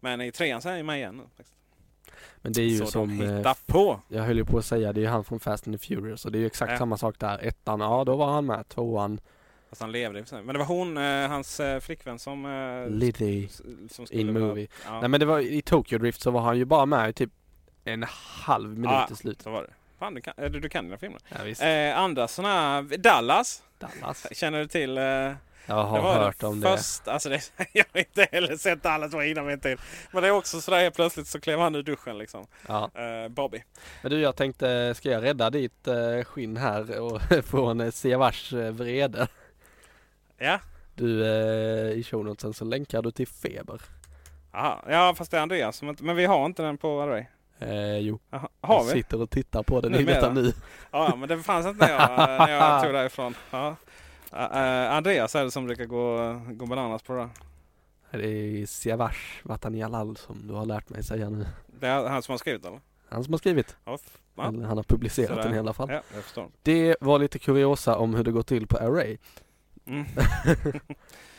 Men 0.01 0.21
i 0.21 0.33
trean 0.33 0.63
så 0.63 0.69
är 0.69 0.71
han 0.73 0.79
ju 0.79 0.85
med 0.85 0.97
igen 0.99 1.17
nu. 1.17 1.23
Faktiskt. 1.37 1.59
Men 2.43 2.53
det 2.53 2.63
är 2.63 2.67
ju 2.67 2.79
så 2.79 2.87
som... 2.87 3.19
de 3.19 3.25
eh, 3.27 3.37
hittar 3.37 3.57
på. 3.67 4.01
Jag 4.09 4.23
höll 4.23 4.37
ju 4.37 4.45
på 4.45 4.59
att 4.59 4.65
säga, 4.65 4.93
det 4.93 5.01
är 5.01 5.03
ju 5.03 5.09
han 5.09 5.25
från 5.25 5.41
Fast 5.41 5.67
and 5.67 5.81
the 5.81 5.87
Furious 5.87 6.25
och 6.25 6.33
det 6.33 6.39
är 6.39 6.41
ju 6.41 6.47
exakt 6.47 6.73
Ja. 6.73 6.79
samma 6.79 6.97
sak 6.97 7.15
där. 7.19 7.39
Ettan, 7.47 7.81
ja 7.81 8.05
då 8.05 8.17
var 8.17 8.33
han 8.33 8.47
med. 8.47 8.69
Tvåan, 8.69 9.21
Fast 9.69 9.81
han 9.83 9.93
levde 9.93 10.19
i. 10.19 10.25
Men 10.33 10.47
det 10.47 10.59
var 10.59 10.67
hon, 10.67 10.97
eh, 10.97 11.29
hans 11.29 11.61
eh, 11.61 11.81
flickvän 11.81 12.19
som... 12.19 12.87
Liddy 12.91 13.49
som 13.91 14.07
in 14.11 14.35
vara- 14.35 14.45
movie. 14.45 14.67
Ja, 14.87 15.01
Nej 15.01 15.09
men 15.09 15.21
det 15.21 15.27
var 15.27 15.41
i 15.41 15.63
Tokyo 15.63 15.99
Drift 15.99 16.21
så 16.21 16.31
var 16.31 16.41
han 16.41 16.59
ju 16.59 16.65
bara 16.65 16.87
med 16.87 17.11
i 17.11 17.13
typ 17.13 17.31
en 17.85 18.05
halv 18.45 18.69
minut 18.69 18.91
Ja. 18.91 19.07
till 19.07 19.17
slut. 19.17 19.43
så 19.43 19.51
var 19.51 19.63
det. 19.63 19.71
Fan, 19.99 20.15
du 20.15 20.21
kan, 20.21 20.35
du, 20.37 20.49
du 20.61 20.69
kan 20.69 20.85
dina 20.85 20.97
filmer. 20.99 21.21
Ja, 21.29 21.37
visst. 21.45 21.63
Eh, 21.63 21.99
andra 21.99 22.29
sådana, 22.29 22.83
Dallas. 22.83 23.63
Dallas. 23.79 24.27
Känner 24.33 24.59
du 24.59 24.67
till? 24.67 24.99
Eh, 24.99 25.05
Jag 25.67 25.75
har 25.85 25.97
det 25.97 26.03
var 26.03 26.15
hört 26.15 26.43
om 26.43 26.61
det. 26.61 26.77
första, 26.77 27.13
Alltså 27.13 27.29
det. 27.29 27.41
Jag 27.73 27.85
har 27.93 27.99
inte 27.99 28.29
heller 28.33 28.57
sett 28.57 28.83
Dallas, 28.83 29.13
var 29.13 29.23
innan 29.23 29.47
min 29.47 29.61
tid. 29.61 29.79
Men 30.13 30.23
det 30.23 30.29
är 30.29 30.33
också 30.33 30.61
sådär 30.61 30.79
helt 30.79 30.95
plötsligt 30.95 31.27
så 31.27 31.41
klev 31.41 31.59
han 31.61 31.75
ur 31.75 31.83
duschen 31.83 32.19
liksom. 32.19 32.47
Ja. 32.69 32.91
Eh, 32.95 33.29
Bobby. 33.29 33.63
Men 34.03 34.11
du 34.11 34.21
jag 34.21 34.37
tänkte, 34.37 34.95
ska 34.97 35.11
jag 35.11 35.23
rädda 35.23 35.51
ditt 35.51 35.87
eh, 35.89 36.25
skinn 36.25 36.57
här 36.57 37.01
och 37.01 37.21
från 37.45 37.81
eh, 37.81 37.91
Siavars 37.91 38.53
eh, 38.53 38.71
vrede? 38.71 39.29
Ja. 40.39 40.59
Du 40.95 41.25
eh, 41.27 41.93
i 41.99 42.05
show 42.05 42.25
notesen 42.25 42.55
så 42.55 42.65
länkar 42.65 43.03
du 43.03 43.11
till 43.11 43.29
Feber. 43.29 43.81
Aha. 44.55 44.85
Ja 44.89 45.15
fast 45.15 45.31
det 45.31 45.37
är 45.37 45.41
Andreas 45.43 45.77
som 45.77 45.89
inte, 45.89 46.05
men 46.05 46.17
vi 46.17 46.25
har 46.27 46.47
inte 46.47 46.63
den 46.63 46.79
på 46.79 47.01
Array. 47.01 47.25
Eh, 47.59 47.97
jo, 47.99 48.19
Aha. 48.33 48.49
Har 48.61 48.75
jag 48.77 48.85
vi? 48.85 48.91
sitter 48.91 49.21
och 49.23 49.31
tittar 49.31 49.63
på 49.63 49.81
den 49.81 49.95
i 49.95 50.03
detta 50.05 50.31
nu. 50.33 50.53
Ja 50.91 51.09
ja, 51.11 51.17
men 51.17 51.29
det 51.29 51.39
fanns 51.43 51.67
inte 51.67 51.87
när 51.87 51.93
jag, 51.93 52.19
när 52.39 52.49
jag 52.53 52.83
tog 52.83 52.93
därifrån. 52.95 53.35
Ja. 53.51 53.77
Eh, 54.33 54.93
Andreas 54.93 55.35
är 55.35 55.45
det 55.45 55.51
som 55.51 55.67
brukar 55.67 55.85
gå, 55.85 56.41
gå 56.53 56.67
bananas 56.67 57.03
på 57.03 57.13
det 57.13 57.19
där. 57.19 57.31
Det 58.19 58.27
är 58.63 58.67
Siavash 58.67 59.41
Vatanialal 59.43 60.17
som 60.17 60.47
du 60.47 60.55
har 60.55 60.67
lärt 60.67 60.89
mig 60.89 61.03
säga 61.05 61.31
nu. 61.31 61.47
Det 61.81 61.87
är 61.87 62.09
han 62.09 62.23
som 62.23 62.33
har 62.33 62.39
skrivit 62.39 62.65
eller? 62.67 62.81
Han 63.09 63.25
som 63.25 63.33
har 63.33 63.39
skrivit. 63.39 63.77
Ja. 63.85 63.99
Eller 64.39 64.67
han 64.67 64.77
har 64.77 64.85
publicerat 64.85 65.29
Sådär. 65.29 65.43
den 65.43 65.55
i 65.55 65.59
alla 65.59 65.73
fall. 65.73 65.91
Ja. 66.37 66.49
Det 66.63 66.97
var 67.01 67.19
lite 67.19 67.39
kuriosa 67.39 67.97
om 67.97 68.15
hur 68.15 68.25
det 68.25 68.33
går 68.33 68.43
till 68.43 68.67
på 68.67 68.77
Array. 68.79 69.19
Mm. 69.87 70.05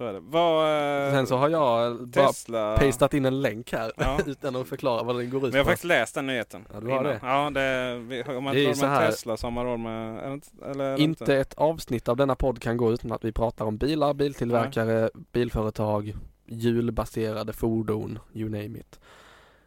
så 0.00 0.06
är 0.06 0.12
det. 0.12 0.20
Vad... 0.20 1.06
eh, 1.06 1.12
Sen 1.12 1.26
så 1.26 1.36
har 1.36 1.48
jag 1.48 1.96
bara 2.08 2.26
Tesla... 2.28 2.76
pastat 2.76 3.14
in 3.14 3.24
en 3.24 3.40
länk 3.40 3.72
här 3.72 3.92
Ja. 3.96 4.18
utan 4.26 4.56
att 4.56 4.68
förklara 4.68 5.02
vad 5.02 5.16
den 5.16 5.30
går 5.30 5.38
ut 5.46 5.52
Men 5.52 5.52
jag 5.52 5.58
har 5.58 5.64
på. 5.64 5.68
faktiskt 5.70 5.84
läst 5.84 6.14
den 6.14 6.26
nyheten. 6.26 6.64
Ja, 6.72 6.80
du 6.80 6.86
har 6.86 6.92
innan. 6.92 7.04
det. 7.04 7.20
Ja, 7.22 7.50
det, 7.50 7.96
vi, 7.98 8.22
om 8.22 8.44
man 8.44 8.54
Det 8.54 8.62
inte 8.64 8.80
råd 8.86 8.90
med 8.90 9.00
Tesla 9.10 9.36
så 9.36 9.46
har 9.46 9.50
man 9.50 9.64
råd 9.66 9.80
med... 9.80 10.18
Eller, 10.18 10.32
inte- 10.32 10.48
eller, 10.70 10.84
eller 10.84 11.00
Inte 11.00 11.36
ett 11.36 11.54
avsnitt 11.54 12.08
av 12.08 12.16
denna 12.16 12.34
podd 12.34 12.60
kan 12.62 12.76
gå 12.76 12.92
utan 12.92 13.12
att 13.12 13.24
vi 13.24 13.32
pratar 13.32 13.64
om 13.64 13.76
bilar, 13.76 14.14
biltillverkare, 14.14 15.10
bilföretag, 15.32 16.16
hjulbaserade 16.46 17.52
fordon, 17.52 18.18
you 18.34 18.48
name 18.50 18.78
it. 18.78 19.00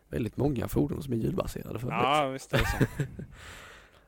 väldigt 0.09 0.37
många 0.37 0.67
fordon 0.67 1.03
som 1.03 1.13
är 1.13 1.17
ljudbaserade 1.17 1.79
för. 1.79 1.89
Ja, 1.89 2.27
visst 2.27 2.53
är 2.53 2.57
det 2.57 2.65
så. 2.65 3.03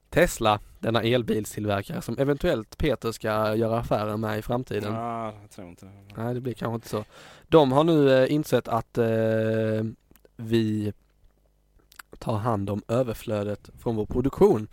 Tesla, 0.09 0.59
denna 0.79 1.01
elbilstillverkare 1.03 2.01
som 2.01 2.17
eventuellt 2.17 2.77
Peter 2.77 3.11
ska 3.11 3.55
göra 3.55 3.79
affärer 3.79 4.17
med 4.17 4.39
i 4.39 4.41
framtiden. 4.41 4.93
Ja, 4.93 5.33
jag 5.41 5.51
tror 5.51 5.67
inte. 5.67 5.89
Nej, 6.17 6.33
det 6.33 6.41
blir 6.41 6.53
kanske 6.53 6.75
inte 6.75 6.89
så. 6.89 7.05
De 7.47 7.71
har 7.71 7.83
nu 7.83 8.11
eh, 8.23 8.31
insett 8.33 8.67
att 8.67 8.97
eh, 8.97 9.05
vi 10.35 10.93
tar 12.19 12.37
hand 12.37 12.69
om 12.69 12.81
överflödet 12.87 13.69
från 13.79 13.95
vår 13.95 14.05
produktion 14.05 14.67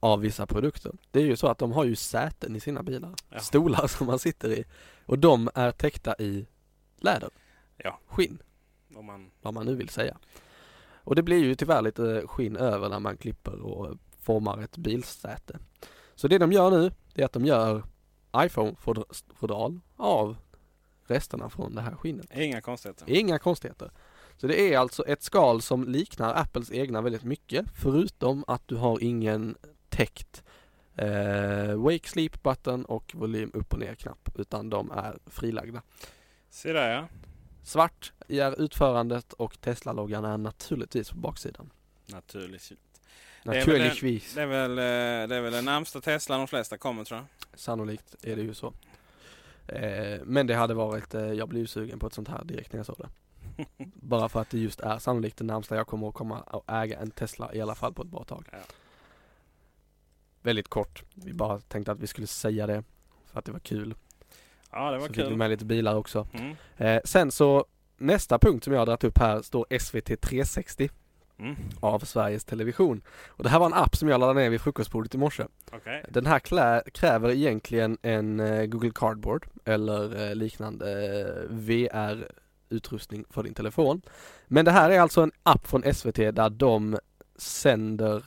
av 0.00 0.20
vissa 0.20 0.46
produkter. 0.46 0.92
Det 1.10 1.20
är 1.20 1.24
ju 1.24 1.36
så 1.36 1.46
att 1.46 1.58
de 1.58 1.72
har 1.72 1.84
ju 1.84 1.96
säten 1.96 2.56
i 2.56 2.60
sina 2.60 2.82
bilar, 2.82 3.14
Ja. 3.30 3.38
stolar 3.38 3.86
som 3.86 4.06
man 4.06 4.18
sitter 4.18 4.50
i 4.50 4.64
och 5.06 5.18
de 5.18 5.50
är 5.54 5.70
täckta 5.70 6.14
i 6.18 6.46
läder, 6.96 7.30
Ja. 7.76 7.98
skinn, 8.06 8.42
Om 8.94 9.06
man... 9.06 9.30
vad 9.42 9.54
man 9.54 9.66
nu 9.66 9.74
vill 9.74 9.88
säga. 9.88 10.16
Och 11.04 11.14
det 11.14 11.22
blir 11.22 11.38
ju 11.44 11.54
tyvärr 11.54 11.82
lite 11.82 12.22
skinn 12.26 12.56
över 12.56 12.88
när 12.88 12.98
man 13.00 13.16
klipper 13.16 13.60
och 13.60 13.96
formar 14.30 14.58
ett 14.58 14.76
bilsäte. 14.76 15.58
Så 16.14 16.28
det 16.28 16.38
de 16.38 16.52
gör 16.52 16.70
nu, 16.70 16.92
det 17.14 17.22
är 17.22 17.26
att 17.26 17.32
de 17.32 17.44
gör 17.46 17.82
iPhone-fodral 18.36 19.80
av 19.96 20.36
resterna 21.06 21.50
från 21.50 21.74
det 21.74 21.80
här 21.80 21.94
skinnet. 21.94 22.26
Inga 22.34 22.60
konstigheter. 22.60 23.10
Inga 23.10 23.38
konstigheter. 23.38 23.90
Så 24.36 24.46
det 24.46 24.74
är 24.74 24.78
alltså 24.78 25.06
ett 25.06 25.22
skal 25.22 25.62
som 25.62 25.88
liknar 25.88 26.34
Apples 26.34 26.72
egna 26.72 27.00
väldigt 27.00 27.24
mycket 27.24 27.66
förutom 27.74 28.44
att 28.46 28.68
du 28.68 28.76
har 28.76 29.02
ingen 29.02 29.56
täckt 29.88 30.42
eh, 30.96 31.74
Wake 31.74 32.08
Sleep 32.08 32.42
button 32.42 32.84
och 32.84 33.12
volym 33.14 33.50
upp 33.54 33.72
och 33.72 33.78
ner 33.78 33.94
knapp 33.94 34.28
utan 34.34 34.70
de 34.70 34.90
är 34.90 35.18
frilagda. 35.26 35.82
Se 36.50 36.72
där 36.72 36.90
ja. 36.90 37.08
Svart 37.62 38.12
är 38.28 38.60
utförandet 38.62 39.32
och 39.32 39.60
Tesla-loggan 39.60 40.24
är 40.24 40.38
naturligtvis 40.38 41.10
på 41.10 41.16
baksidan. 41.16 41.70
Naturligtvis. 42.06 42.78
Det 43.42 43.50
är 43.50 43.66
väl 43.66 43.78
Naturligtvis. 43.78 44.34
Det 44.34 44.42
är 44.42 44.46
väl, 44.46 44.70
eh, 44.70 45.28
det 45.28 45.36
är 45.36 45.40
väl 45.40 45.52
den 45.52 45.64
närmsta 45.64 46.00
Tesla 46.00 46.38
de 46.38 46.48
flesta 46.48 46.78
kommer 46.78 47.04
tror 47.04 47.20
jag. 47.20 47.58
Sannolikt 47.60 48.16
är 48.22 48.36
det 48.36 48.42
ju 48.42 48.54
så. 48.54 48.72
Eh, 49.66 50.20
men 50.24 50.46
det 50.46 50.54
hade 50.54 50.74
varit, 50.74 51.14
eh, 51.14 51.32
jag 51.32 51.48
blev 51.48 51.60
ju 51.60 51.66
sugen 51.66 51.98
på 51.98 52.06
ett 52.06 52.14
sånt 52.14 52.28
här 52.28 52.44
direkt 52.44 52.72
när 52.72 52.78
jag 52.78 52.86
såg 52.86 52.96
det. 52.98 53.08
Bara 53.94 54.28
för 54.28 54.40
att 54.40 54.50
det 54.50 54.58
just 54.58 54.80
är 54.80 54.98
sannolikt 54.98 55.36
det 55.36 55.44
närmsta 55.44 55.76
jag 55.76 55.86
kommer 55.86 56.08
att 56.08 56.14
komma 56.14 56.40
att 56.46 56.70
äga 56.70 56.98
en 56.98 57.10
Tesla 57.10 57.54
i 57.54 57.60
alla 57.60 57.74
fall 57.74 57.94
på 57.94 58.02
ett 58.02 58.08
bra 58.08 58.24
tag. 58.24 58.48
Ja. 58.52 58.58
Väldigt 60.42 60.68
kort, 60.68 61.02
vi 61.14 61.32
bara 61.32 61.60
tänkte 61.60 61.92
att 61.92 62.00
vi 62.00 62.06
skulle 62.06 62.26
säga 62.26 62.66
det 62.66 62.84
för 63.26 63.38
att 63.38 63.44
det 63.44 63.52
var 63.52 63.58
kul. 63.58 63.94
Ja, 64.70 64.90
det 64.90 64.98
var 64.98 65.06
så 65.06 65.12
fick 65.12 65.24
vi 65.24 65.28
kul. 65.28 65.36
med 65.36 65.50
lite 65.50 65.64
bilar 65.64 65.94
också. 65.94 66.28
Mm. 66.32 66.56
Eh, 66.76 67.00
sen 67.04 67.30
så 67.30 67.66
nästa 67.96 68.38
punkt 68.38 68.64
som 68.64 68.72
jag 68.72 68.80
har 68.80 68.86
dragit 68.86 69.04
upp 69.04 69.18
här 69.18 69.42
står 69.42 69.78
SVT 69.78 70.20
360 70.20 70.90
Mm. 71.40 71.56
av 71.80 71.98
Sveriges 71.98 72.44
Television. 72.44 73.02
Och 73.28 73.44
det 73.44 73.50
här 73.50 73.58
var 73.58 73.66
en 73.66 73.74
app 73.74 73.96
som 73.96 74.08
jag 74.08 74.20
laddade 74.20 74.40
ner 74.40 74.50
vid 74.50 74.60
frukostbordet 74.60 75.14
i 75.14 75.18
morse. 75.18 75.44
Okej. 75.72 76.04
Den 76.08 76.26
här 76.26 76.38
klä, 76.38 76.82
kräver 76.94 77.30
egentligen 77.30 77.98
en 78.02 78.40
eh, 78.40 78.64
Google 78.66 78.90
Cardboard 78.94 79.46
eller 79.64 80.28
eh, 80.28 80.34
liknande 80.34 80.86
eh, 81.20 81.54
VR-utrustning 82.68 83.24
för 83.30 83.42
din 83.42 83.54
telefon. 83.54 84.02
Men 84.46 84.64
det 84.64 84.70
här 84.70 84.90
är 84.90 85.00
alltså 85.00 85.20
en 85.22 85.32
app 85.42 85.66
från 85.66 85.94
SVT 85.94 86.16
där 86.16 86.50
de 86.50 86.98
sänder 87.36 88.22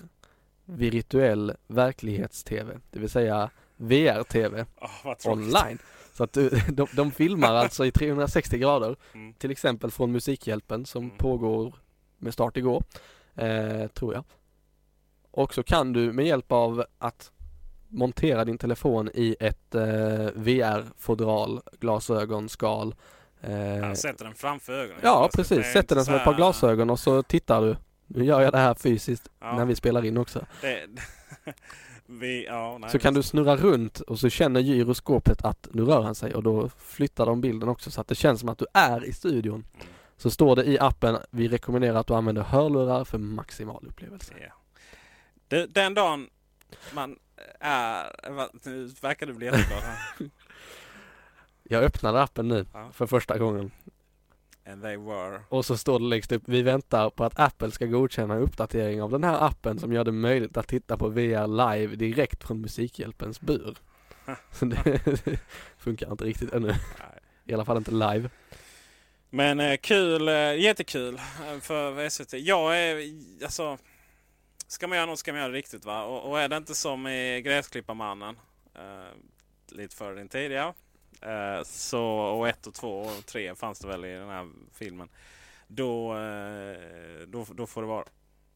virtuell 0.65 1.53
verklighets-TV, 1.67 2.77
det 2.91 2.99
vill 2.99 3.09
säga 3.09 3.49
VR-TV 3.77 4.65
tråkigt. 5.03 5.25
online. 5.25 5.77
Så 6.13 6.23
att 6.23 6.33
de, 6.67 6.87
de 6.95 7.11
filmar 7.11 7.53
alltså 7.55 7.85
i 7.85 7.91
360 7.91 8.57
grader, 8.57 8.95
Mm. 9.13 9.33
till 9.33 9.51
exempel 9.51 9.91
från 9.91 10.11
Musikhjälpen 10.11 10.85
som 10.85 11.03
Mm. 11.03 11.17
pågår 11.17 11.75
med 12.23 12.33
start 12.33 12.57
igår, 12.57 12.83
eh, 13.35 13.87
tror 13.87 14.13
jag. 14.13 14.23
Och 15.31 15.53
så 15.53 15.63
kan 15.63 15.93
du 15.93 16.13
med 16.13 16.25
hjälp 16.25 16.51
av 16.51 16.85
att 16.99 17.31
montera 17.89 18.45
din 18.45 18.57
telefon 18.57 19.09
i 19.13 19.35
ett 19.39 19.75
eh, 19.75 19.81
VR-fodral, 20.35 21.61
glasögon, 21.79 22.49
skal. 22.49 22.95
Eh, 23.41 23.93
sätter 23.93 24.25
den 24.25 24.35
framför 24.35 24.73
ögonen. 24.73 24.99
ja, 25.03 25.23
Alltså, 25.23 25.37
precis. 25.37 25.73
Sätter 25.73 25.95
den 25.95 26.05
som 26.05 26.15
ett 26.15 26.23
par 26.23 26.33
glasögon 26.35 26.89
och 26.89 26.99
så 26.99 27.23
tittar 27.23 27.61
du. 27.61 27.75
Nu 28.07 28.25
gör 28.25 28.41
jag 28.41 28.51
det 28.51 28.57
här 28.57 28.73
fysiskt 28.73 29.29
Ja, 29.39 29.55
när 29.57 29.65
vi 29.65 29.75
spelar 29.75 30.05
in 30.05 30.17
också. 30.17 30.45
det, 30.61 30.85
vi, 32.05 32.45
ja, 32.45 32.77
nej, 32.77 32.89
Så 32.89 32.99
kan 32.99 33.13
du 33.13 33.23
snurra 33.23 33.55
runt 33.55 33.99
och 33.99 34.19
så 34.19 34.29
känner 34.29 34.59
gyroskopet 34.59 35.45
att 35.45 35.67
nu 35.71 35.85
rör 35.85 36.01
han 36.01 36.15
sig 36.15 36.35
och 36.35 36.43
då 36.43 36.69
flyttar 36.77 37.25
de 37.25 37.41
bilden 37.41 37.69
också 37.69 37.91
så 37.91 38.01
att 38.01 38.07
det 38.07 38.15
känns 38.15 38.39
som 38.39 38.49
att 38.49 38.57
du 38.57 38.65
är 38.73 39.05
i 39.05 39.13
studion. 39.13 39.65
Mm. 39.75 39.87
Så 40.17 40.31
står 40.31 40.55
det 40.55 40.63
i 40.63 40.79
appen, 40.79 41.17
vi 41.29 41.47
rekommenderar 41.47 41.95
att 41.99 42.07
du 42.07 42.13
använder 42.13 42.41
hörlurar 42.41 43.03
för 43.05 43.17
maximal 43.17 43.85
upplevelse. 43.87 44.33
Ja. 44.41 44.53
Du, 45.47 45.67
den 45.67 45.93
dagen 45.93 46.29
man 46.93 47.19
är... 47.59 48.29
va- 48.31 48.49
Nu 48.63 48.85
verkar 49.01 49.25
du 49.25 49.33
bli 49.33 49.45
jätteglad 49.45 49.81
här. 49.83 50.29
Jag 51.63 51.83
öppnade 51.83 52.21
appen 52.21 52.47
nu 52.47 52.65
Ja. 52.73 52.89
för 52.93 53.07
första 53.07 53.37
gången 53.37 53.71
And 54.67 54.81
they 54.81 54.97
were. 54.97 55.39
och 55.49 55.65
så 55.65 55.77
står 55.77 55.99
det 55.99 56.05
längst 56.05 56.31
upp, 56.31 56.43
vi 56.45 56.61
väntar 56.61 57.09
på 57.09 57.23
att 57.23 57.39
Apple 57.39 57.71
ska 57.71 57.85
godkänna 57.85 58.33
en 58.33 58.41
uppdatering 58.41 59.01
av 59.01 59.11
den 59.11 59.23
här 59.23 59.45
appen 59.47 59.79
som 59.79 59.93
gör 59.93 60.03
det 60.03 60.11
möjligt 60.11 60.57
att 60.57 60.67
titta 60.67 60.97
på 60.97 61.09
VR 61.09 61.47
live 61.75 61.95
direkt 61.95 62.43
från 62.43 62.61
Musikhjälpens 62.61 63.41
bur. 63.41 63.77
Så 64.51 64.65
det 64.65 64.99
funkar 65.77 66.11
inte 66.11 66.23
riktigt 66.23 66.53
ännu, 66.53 66.73
i 67.45 67.53
alla 67.53 67.65
fall 67.65 67.77
inte 67.77 67.91
live. 67.91 68.29
Men 69.35 69.59
eh, 69.59 69.77
kul, 69.77 70.27
eh, 70.27 70.55
jättekul 70.55 71.15
eh, 71.15 71.59
för 71.59 72.09
SVT. 72.09 72.33
Jag 72.33 72.79
är, 72.79 73.13
alltså... 73.43 73.77
Ska 74.67 74.87
man 74.87 74.97
göra 74.97 75.05
något 75.05 75.19
ska 75.19 75.31
man 75.31 75.41
göra 75.41 75.51
det 75.51 75.57
riktigt 75.57 75.85
va? 75.85 76.03
Och, 76.03 76.29
och 76.29 76.39
är 76.39 76.49
det 76.49 76.57
inte 76.57 76.75
som 76.75 77.07
i 77.07 77.41
Gräsklipparmannen, 77.41 78.39
eh, 78.75 79.17
lite 79.67 79.95
före 79.95 80.15
din 80.15 80.29
tid 80.29 80.51
ja. 80.51 80.73
Eh, 81.21 81.63
så, 81.63 82.03
och 82.05 82.47
ett 82.47 82.67
och 82.67 82.73
två 82.73 82.99
och 82.99 83.25
tre 83.25 83.55
fanns 83.55 83.79
det 83.79 83.87
väl 83.87 84.05
i 84.05 84.13
den 84.13 84.29
här 84.29 84.49
filmen. 84.73 85.09
Då, 85.67 86.17
eh, 86.17 87.27
då, 87.27 87.45
då 87.53 87.67
får 87.67 87.81
det 87.81 87.87
vara. 87.87 88.05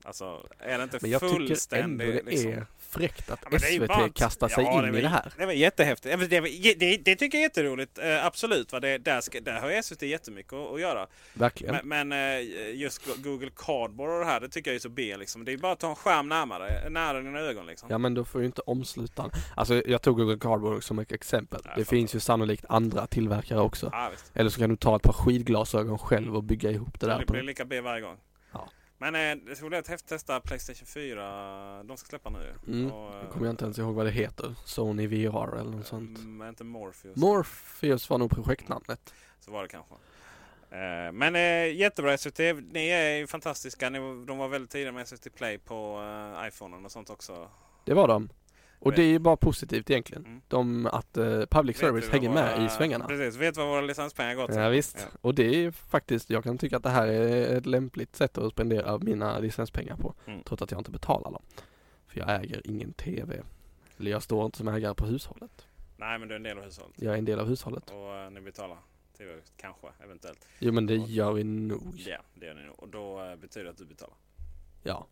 Alltså 0.03 0.47
är 0.59 0.77
det 0.77 0.83
inte 0.83 0.99
Men 1.01 1.11
jag 1.11 1.21
tycker 1.21 1.35
ändå 1.35 1.47
fullständigt 1.47 2.25
det 2.25 2.31
liksom, 2.31 2.51
är 2.51 2.65
fräckt 2.89 3.29
att 3.31 3.39
Ja, 3.43 3.49
det 3.51 3.59
SVT 3.59 3.87
bara- 3.87 4.09
kastar 4.09 4.47
sig 4.47 4.63
Ja, 4.63 4.71
in 4.85 4.91
var- 4.91 4.97
i 4.99 5.01
det 5.01 5.07
här. 5.07 5.33
Det 5.37 5.45
var 5.45 5.53
jättehäftigt. 5.53 6.29
Det, 6.29 6.39
det, 6.79 6.97
det 6.97 7.15
tycker 7.15 7.37
jag 7.37 7.43
är 7.43 7.45
jätteroligt. 7.49 7.97
Eh, 7.97 8.25
absolut. 8.25 8.71
Va? 8.71 8.79
Det, 8.79 8.97
där, 8.97 9.21
ska, 9.21 9.39
där 9.41 9.59
har 9.59 9.81
SVT 9.81 10.01
jättemycket 10.01 10.53
att, 10.53 10.73
att 10.73 10.81
göra. 10.81 11.07
Verkligen. 11.33 11.75
Men, 11.83 12.07
men 12.07 12.37
eh, 12.39 12.75
just 12.75 13.05
Go- 13.05 13.13
Google 13.17 13.49
Cardboard 13.55 14.09
och 14.09 14.19
det 14.19 14.25
här, 14.25 14.39
det 14.39 14.49
tycker 14.49 14.71
jag 14.71 14.75
är 14.75 14.79
så 14.79 14.89
B. 14.89 15.17
Liksom. 15.17 15.45
Det 15.45 15.51
är 15.53 15.57
bara 15.57 15.71
att 15.71 15.79
ta 15.79 15.89
en 15.89 15.95
skärm 15.95 16.29
närmare, 16.29 16.89
nära 16.89 17.21
dina 17.21 17.39
ögon. 17.39 17.65
Liksom. 17.65 17.87
Ja 17.91 17.97
men 17.97 18.13
då 18.13 18.25
får 18.25 18.41
ju 18.41 18.47
inte 18.47 18.61
omslutaren. 18.61 19.31
Alltså 19.55 19.81
jag 19.87 20.01
tog 20.01 20.17
Google 20.17 20.37
Cardboard 20.39 20.83
som 20.83 20.99
ett 20.99 21.11
exempel. 21.11 21.61
Jag 21.65 21.77
Det 21.77 21.85
finns 21.85 22.15
ju 22.15 22.19
sannolikt 22.19 22.65
andra 22.69 23.07
tillverkare 23.07 23.59
också. 23.61 23.89
Ja. 23.91 24.11
Eller 24.33 24.49
så 24.49 24.59
kan 24.59 24.69
du 24.69 24.75
ta 24.75 24.95
ett 24.95 25.01
par 25.01 25.13
skidglasögon 25.13 25.97
själv 25.97 26.35
och 26.35 26.43
bygga 26.43 26.71
ihop 26.71 26.99
det 26.99 27.05
där. 27.05 27.19
Det 27.19 27.25
blir 27.31 27.43
lika 27.43 27.65
B 27.65 27.81
varje 27.81 28.01
gång. 28.01 28.17
Men 28.97 29.15
eh, 29.15 29.45
det 29.45 29.55
skulle 29.55 29.77
ett 29.77 29.87
häftigt 29.87 30.05
att 30.11 30.17
testa 30.19 30.39
Playstation 30.39 30.85
4. 30.87 31.83
De 31.83 31.97
ska 31.97 32.09
släppa 32.09 32.29
nu. 32.29 32.53
Mm, 32.67 32.91
Och, 32.91 33.15
eh, 33.15 33.29
kommer 33.29 33.45
jag 33.45 33.53
inte 33.53 33.63
ens 33.65 33.79
ihåg 33.79 33.95
vad 33.95 34.05
det 34.05 34.11
heter. 34.11 34.55
Sony 34.65 35.07
VR 35.07 35.57
eller 35.59 35.71
något 35.71 35.87
sånt. 35.87 36.17
mm, 36.19 36.49
inte 36.49 36.63
Morpheus. 36.63 37.15
Morpheus 37.15 38.09
var 38.09 38.17
nog 38.17 38.31
projektnamnet. 38.31 39.13
Så 39.39 39.51
var 39.51 39.61
det 39.63 39.69
kanske. 39.69 39.93
Eh, 40.69 41.11
Men 41.11 41.35
eh, 41.35 41.75
jättebra 41.75 42.17
SVT. 42.17 42.39
Ni 42.71 42.87
är 42.89 43.17
ju 43.17 43.27
fantastiska. 43.27 43.89
Ni, 43.89 43.99
de 44.25 44.37
var 44.37 44.47
väldigt 44.47 44.71
tidiga 44.71 44.91
med 44.91 45.07
SVT 45.07 45.35
Play 45.35 45.57
på 45.57 46.01
iPhonen 46.47 46.85
och 46.85 46.91
sånt 46.91 47.09
också. 47.09 47.49
Det 47.85 47.93
var 47.93 48.07
de. 48.07 48.29
Och 48.79 48.91
det 48.93 49.01
är 49.01 49.07
ju 49.07 49.19
bara 49.19 49.37
positivt 49.37 49.89
egentligen. 49.89 50.25
Mm. 50.25 50.41
De, 50.47 50.85
att 50.85 51.17
eh, 51.17 51.45
public 51.45 51.77
service 51.77 52.09
hänger 52.09 52.29
vad 52.29 52.35
med 52.35 52.55
våra- 52.57 52.65
i 52.65 52.69
svängarna. 52.69 53.07
Precis, 53.07 53.35
vet 53.41 53.57
vad 53.57 53.67
våra 53.67 53.81
licenspengar 53.81 54.35
går 54.35 54.47
till. 54.47 54.55
Ja, 54.55 54.69
visst. 54.69 54.97
Ja. 55.11 55.17
Och 55.21 55.35
det 55.35 55.65
är 55.65 55.71
faktiskt, 55.71 56.29
jag 56.29 56.43
kan 56.43 56.57
tycka 56.57 56.77
att 56.77 56.83
det 56.83 56.89
här 56.89 57.07
är 57.07 57.57
ett 57.57 57.65
lämpligt 57.65 58.15
sätt 58.15 58.37
att 58.37 58.51
spendera 58.51 58.97
mina 58.97 59.39
licenspengar 59.39 59.95
på. 59.95 60.13
Mm. 60.25 60.43
Trots 60.43 60.61
att 60.61 60.71
jag 60.71 60.79
inte 60.79 60.91
betalar 60.91 61.31
dem. 61.31 61.41
För 62.07 62.19
jag 62.19 62.43
äger 62.43 62.61
ingen 62.67 62.93
TV. 62.93 63.41
Eller 63.99 64.11
jag 64.11 64.23
står 64.23 64.45
inte 64.45 64.57
som 64.57 64.67
ägare 64.67 64.93
på 64.93 65.05
hushållet. 65.05 65.67
Nej, 65.97 66.19
men 66.19 66.27
du 66.27 66.33
är 66.33 66.37
en 66.37 66.43
del 66.43 66.57
av 66.57 66.63
hushållet. 66.63 66.95
Jag 67.01 67.13
är 67.13 67.17
en 67.17 67.25
del 67.25 67.39
av 67.39 67.47
hushållet. 67.47 67.89
Och 67.89 68.15
eh, 68.15 68.29
ni 68.31 68.41
betalar 68.41 68.77
tv 69.17 69.31
kanske, 69.57 69.87
eventuellt. 70.03 70.47
Jo 70.59 70.71
men 70.73 70.85
det 70.85 70.95
gör 70.95 71.33
vi 71.33 71.43
nog. 71.43 71.93
Ja, 71.95 72.17
det 72.33 72.45
gör 72.45 72.53
ni 72.53 72.63
nog. 72.65 72.79
Och 72.79 72.87
då 72.89 73.23
eh, 73.23 73.35
betyder 73.35 73.63
det 73.65 73.71
att 73.71 73.77
du 73.77 73.85
betalar. 73.85 74.15
Ja. 74.83 75.07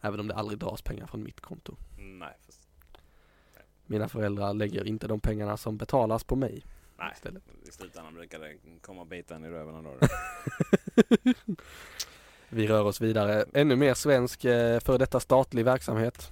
Även 0.00 0.20
om 0.20 0.28
det 0.28 0.34
aldrig 0.34 0.58
dras 0.58 0.82
pengar 0.82 1.06
från 1.06 1.22
mitt 1.22 1.40
konto. 1.40 1.76
Nej, 1.98 2.36
fast, 2.46 2.57
Mina 3.90 4.08
föräldrar 4.08 4.54
lägger 4.54 4.86
inte 4.86 5.06
de 5.06 5.20
pengarna 5.20 5.56
som 5.56 5.76
betalas 5.76 6.24
på 6.24 6.36
mig 6.36 6.62
nej. 6.98 7.10
istället. 7.14 7.42
I 7.68 7.70
slutändan 7.70 8.14
brukar 8.14 8.38
det 8.38 8.54
komma 8.80 9.00
och 9.00 9.06
bita 9.06 9.34
en 9.34 9.44
i 9.44 9.48
röven 9.48 9.74
ändå. 9.74 9.94
Vi 12.48 12.66
rör 12.66 12.84
oss 12.84 13.00
vidare. 13.00 13.44
Ännu 13.54 13.76
mer 13.76 13.94
svensk 13.94 14.44
eh, 14.44 14.80
för 14.80 14.98
detta 14.98 15.20
statlig 15.20 15.64
verksamhet. 15.64 16.30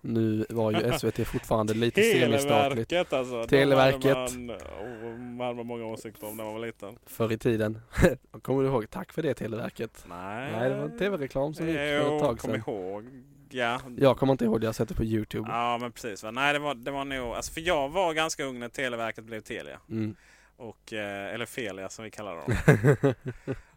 Nu 0.00 0.46
var 0.48 0.70
ju 0.70 0.98
SVT 0.98 1.26
fortfarande 1.26 1.74
lite 1.74 2.02
semistatligt 2.02 2.88
Televerket 2.88 3.12
alltså. 3.12 3.44
Televerket. 3.44 4.16
Man, 4.16 4.50
oh, 4.50 5.18
man 5.18 5.46
hade 5.46 5.64
många 5.64 5.86
åsikter 5.86 6.28
om 6.28 6.36
när 6.36 6.44
man 6.44 6.52
var 6.52 6.60
liten. 6.66 6.98
förr 7.06 7.32
i 7.32 7.38
tiden. 7.38 7.80
Kommer 8.42 8.62
du 8.62 8.68
ihåg? 8.68 8.90
Tack 8.90 9.12
för 9.12 9.22
det 9.22 9.34
Televerket. 9.34 10.04
Nej, 10.08 10.52
Nej, 10.52 10.70
det 10.70 10.76
var 10.76 10.84
en 10.84 10.98
tv-reklam 10.98 11.54
som 11.54 11.66
gick 11.66 11.76
för 11.76 12.16
ett 12.16 12.22
tag 12.22 12.40
sedan. 12.40 12.54
ihåg. 12.54 13.04
Ja. 13.50 13.80
Jag 13.96 14.16
kommer 14.18 14.32
inte 14.32 14.44
ihåg 14.44 14.62
jag 14.64 14.68
har 14.68 14.72
sett 14.72 14.88
det 14.88 14.94
på 14.94 15.04
Youtube. 15.04 15.48
Ja 15.50 15.78
men 15.78 15.92
precis. 15.92 16.22
Va? 16.22 16.30
Nej 16.30 16.52
det 16.52 16.58
var, 16.58 16.74
det 16.74 16.90
var 16.90 17.04
nog, 17.04 17.34
alltså 17.34 17.52
för 17.52 17.60
jag 17.60 17.88
var 17.88 18.14
ganska 18.14 18.44
ung 18.44 18.58
när 18.58 18.68
Televerket 18.68 19.24
blev 19.24 19.40
Telia. 19.40 19.80
Mm. 19.88 20.16
Och, 20.56 20.92
eh, 20.92 21.34
eller 21.34 21.46
Felia 21.46 21.88
som 21.88 22.04
vi 22.04 22.10
kallar 22.10 22.36
dem. 22.36 22.52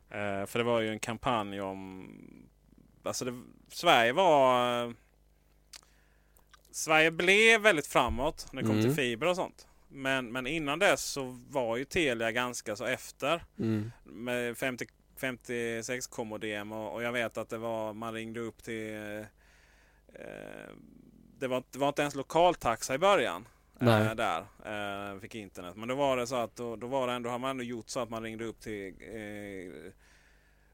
eh, 0.09 0.45
för 0.45 0.57
det 0.57 0.63
var 0.63 0.81
ju 0.81 0.89
en 0.89 0.99
kampanj 0.99 1.61
om... 1.61 2.09
Alltså 3.03 3.25
det, 3.25 3.41
Sverige 3.69 4.13
var... 4.13 4.93
Sverige 6.71 7.11
blev 7.11 7.61
väldigt 7.61 7.87
framåt 7.87 8.47
när 8.51 8.61
det 8.61 8.67
kom 8.67 8.75
Mm. 8.79 8.85
till 8.85 8.95
fiber 8.95 9.27
och 9.27 9.35
sånt. 9.35 9.67
Men, 9.87 10.31
men 10.31 10.47
innan 10.47 10.79
dess 10.79 11.03
så 11.05 11.37
var 11.49 11.77
ju 11.77 11.85
Telia 11.85 12.31
ganska 12.31 12.75
så 12.75 12.85
efter. 12.85 13.43
Mm. 13.59 13.91
Med 14.03 14.57
50, 14.57 14.85
56 15.17 16.07
modem 16.17 16.71
och, 16.71 16.93
och 16.93 17.03
jag 17.03 17.11
vet 17.11 17.37
att 17.37 17.49
det 17.49 17.57
var, 17.57 17.93
man 17.93 18.13
ringde 18.13 18.39
upp 18.39 18.63
till... 18.63 19.25
Eh, 20.13 20.73
det, 21.39 21.47
var, 21.47 21.63
det 21.71 21.79
var 21.79 21.87
inte 21.87 22.01
ens 22.01 22.15
lokaltaxa 22.15 22.95
i 22.95 22.97
början. 22.97 23.47
Nej. 23.79 24.07
Eh, 24.07 24.15
där. 24.15 24.45
Eh, 24.65 25.19
fick 25.19 25.35
internet. 25.35 25.75
Men 25.75 25.87
då 25.87 25.95
var 25.95 26.17
det 26.17 26.27
så 26.27 26.35
att 26.35 26.55
då, 26.55 26.75
då 26.75 26.87
var 26.87 27.07
det 27.07 27.13
ändå, 27.13 27.29
har 27.29 27.39
man 27.39 27.49
ändå 27.49 27.63
gjort 27.63 27.89
så 27.89 27.99
att 27.99 28.09
man 28.09 28.23
ringde 28.23 28.45
upp 28.45 28.59
till... 28.59 28.87
Eh, 28.87 29.91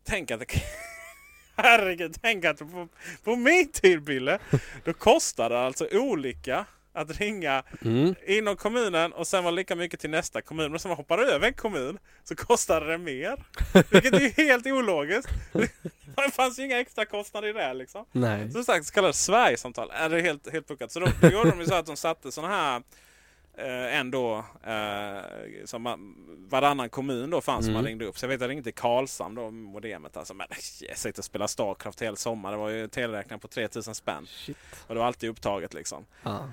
tänk 0.04 0.32
att 0.32 0.40
det... 0.40 0.46
Herregud, 1.56 2.16
tänk 2.22 2.46
att 2.46 2.60
på, 2.60 2.88
på 3.24 3.36
min 3.36 3.72
tid 3.72 4.04
Bille, 4.04 4.40
då 4.84 4.94
kostade 4.94 5.56
det 5.56 5.62
alltså 5.62 5.88
olika 5.92 6.66
att 7.02 7.20
ringa 7.20 7.64
Mm. 7.82 8.16
inom 8.28 8.56
kommunen 8.56 9.14
och 9.14 9.28
sen 9.28 9.44
var 9.44 9.52
det 9.52 9.56
lika 9.56 9.76
mycket 9.76 10.00
till 10.00 10.10
nästa 10.10 10.42
kommun. 10.42 10.72
Men 10.72 10.80
som 10.80 10.90
man 10.90 10.98
hoppar 10.98 11.18
över 11.18 11.48
en 11.48 11.54
kommun 11.54 11.98
så 12.24 12.36
kostade 12.36 12.86
det 12.92 12.98
mer. 12.98 13.44
Vilket 13.92 14.14
är 14.14 14.44
helt 14.48 14.66
ologiskt. 14.68 15.30
Det 16.16 16.32
fanns 16.34 16.60
ju 16.60 16.64
inga 16.66 16.80
extra 16.80 17.06
kostnader 17.06 17.48
i 17.48 17.54
det 17.54 17.74
liksom. 17.74 18.06
Nej. 18.12 18.52
Som 18.52 18.64
sagt 18.64 18.86
så 18.86 18.94
kallade 18.94 19.14
Sverigesamtal. 19.14 19.90
Är 19.94 20.10
det 20.10 20.22
helt, 20.22 20.52
helt 20.52 20.68
puckat. 20.68 20.92
Så 20.92 21.00
då, 21.00 21.08
då 21.22 21.28
gjorde 21.30 21.50
de 21.50 21.60
ju 21.60 21.66
så 21.66 21.76
att 21.76 21.86
de 21.86 21.96
satte 21.98 22.32
sådana 22.32 22.56
här 22.56 22.82
eh, 23.58 24.00
ändå 24.00 24.46
eh, 24.64 25.22
som 25.66 25.82
man, 25.82 26.16
varannan 26.50 26.90
kommun 26.90 27.30
då 27.30 27.42
fanns 27.42 27.66
som 27.66 27.70
Mm. 27.70 27.82
man 27.82 27.86
ringde 27.88 28.06
upp. 28.06 28.18
Så 28.18 28.24
jag 28.26 28.30
vet 28.30 28.36
att 28.36 28.42
jag 28.42 28.50
ringde 28.50 28.64
till 28.64 28.74
Karlshamn 28.74 29.36
då 29.36 29.52
modemet. 29.52 30.18
Alltså, 30.18 30.34
men 30.34 30.48
jag 30.82 30.98
sitter 30.98 31.20
och 31.20 31.26
spelar 31.26 31.48
Starcraft 31.48 32.02
hela 32.02 32.16
sommar. 32.16 32.52
Det 32.52 32.58
var 32.58 32.70
ju 32.70 32.88
teleräkningar 32.88 33.38
på 33.40 33.48
3000 33.48 33.96
spänn. 33.96 34.26
Shit. 34.28 34.58
Och 34.88 34.96
det 34.96 35.00
var 35.00 35.08
alltid 35.08 35.30
upptaget 35.30 35.74
liksom. 35.74 36.06
Ja. 36.24 36.50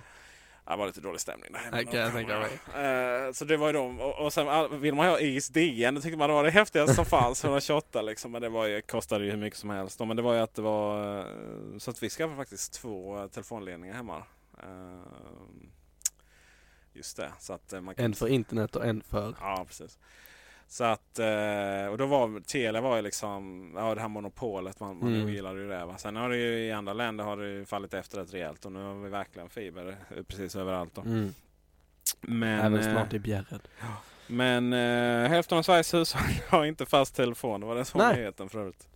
Det 0.68 0.76
var 0.76 0.86
lite 0.86 1.00
dålig 1.00 1.20
stämning 1.20 1.50
där 1.52 1.82
kan 1.84 2.00
jag 2.00 2.12
tänka 2.12 2.38
mig. 2.38 2.84
Eh, 2.84 3.32
Så 3.32 3.44
det 3.44 3.56
var 3.56 3.66
ju 3.66 3.72
de. 3.72 4.00
Och, 4.00 4.32
sen 4.32 4.80
vill 4.80 4.94
man 4.94 5.06
ha 5.06 5.20
ISDN. 5.20 5.94
Det 5.94 6.00
tyckte 6.00 6.16
man 6.18 6.30
var 6.30 6.44
det 6.44 6.50
häftigaste 6.50 6.94
som 6.94 7.04
fanns. 7.04 7.44
128 7.44 8.02
liksom. 8.02 8.32
Men 8.32 8.42
det 8.42 8.48
var 8.48 8.66
ju, 8.66 8.82
kostade 8.82 9.24
ju 9.24 9.30
hur 9.30 9.38
mycket 9.38 9.58
som 9.58 9.70
helst. 9.70 10.00
Men 10.00 10.16
det 10.16 10.22
var 10.22 10.34
ju 10.34 10.40
att 10.40 10.54
det 10.54 10.62
var... 10.62 11.18
eh, 11.20 11.24
Så 11.78 11.90
att 11.90 12.02
vi 12.02 12.10
skaffade 12.10 12.36
faktiskt 12.36 12.72
två 12.74 13.18
eh, 13.18 13.26
telefonledningar 13.26 13.94
hemma. 13.94 14.22
Just 16.92 17.16
det. 17.16 17.32
Så 17.38 17.52
att 17.52 17.72
man 17.82 17.94
kan... 17.94 18.04
En 18.04 18.14
för 18.14 18.28
internet 18.28 18.76
och 18.76 18.84
en 18.86 19.02
för... 19.02 19.34
Ja, 19.40 19.64
precis. 19.66 19.98
Så 20.68 20.84
att, 20.84 21.18
eh, 21.18 21.86
och 21.90 21.98
då 21.98 22.06
var 22.06 22.40
Telia 22.40 22.80
var 22.80 22.96
ju 22.96 23.02
liksom, 23.02 23.72
ja 23.76 23.94
det 23.94 24.00
här 24.00 24.08
monopolet, 24.08 24.80
man, 24.80 24.98
man 24.98 25.14
Mm. 25.14 25.28
gillade 25.28 25.60
ju 25.60 25.68
det. 25.68 25.84
Va? 25.86 25.94
Sen 25.98 26.16
har 26.16 26.28
det 26.30 26.36
ju 26.36 26.58
i 26.66 26.72
andra 26.72 26.92
länder 26.92 27.24
har 27.24 27.36
det 27.36 27.66
fallit 27.66 27.94
efter 27.94 28.18
rätt 28.18 28.34
rejält 28.34 28.64
och 28.64 28.72
nu 28.72 28.82
har 28.82 28.94
vi 28.94 29.08
verkligen 29.10 29.48
fiber 29.48 29.96
eh, 30.16 30.22
precis 30.22 30.56
överallt. 30.56 30.94
Då. 30.94 31.00
Mm. 31.02 31.34
Men, 32.20 32.60
Även 32.60 32.78
eh, 32.80 32.92
snart 32.92 33.12
i 33.12 33.18
Bjärred. 33.18 33.60
men 34.26 34.72
eh, 34.72 35.28
hälften 35.30 35.58
av 35.58 35.62
Sveriges 35.62 35.94
hushåll 35.94 36.20
har 36.48 36.64
inte 36.64 36.86
fast 36.86 37.14
telefon. 37.16 37.60
Det 37.60 37.66
var 37.66 37.74
den 37.74 37.84
som 37.84 38.00
var 38.00 38.14
nyheten 38.14 38.48
för 38.48 38.58
övrigt. 38.58 38.88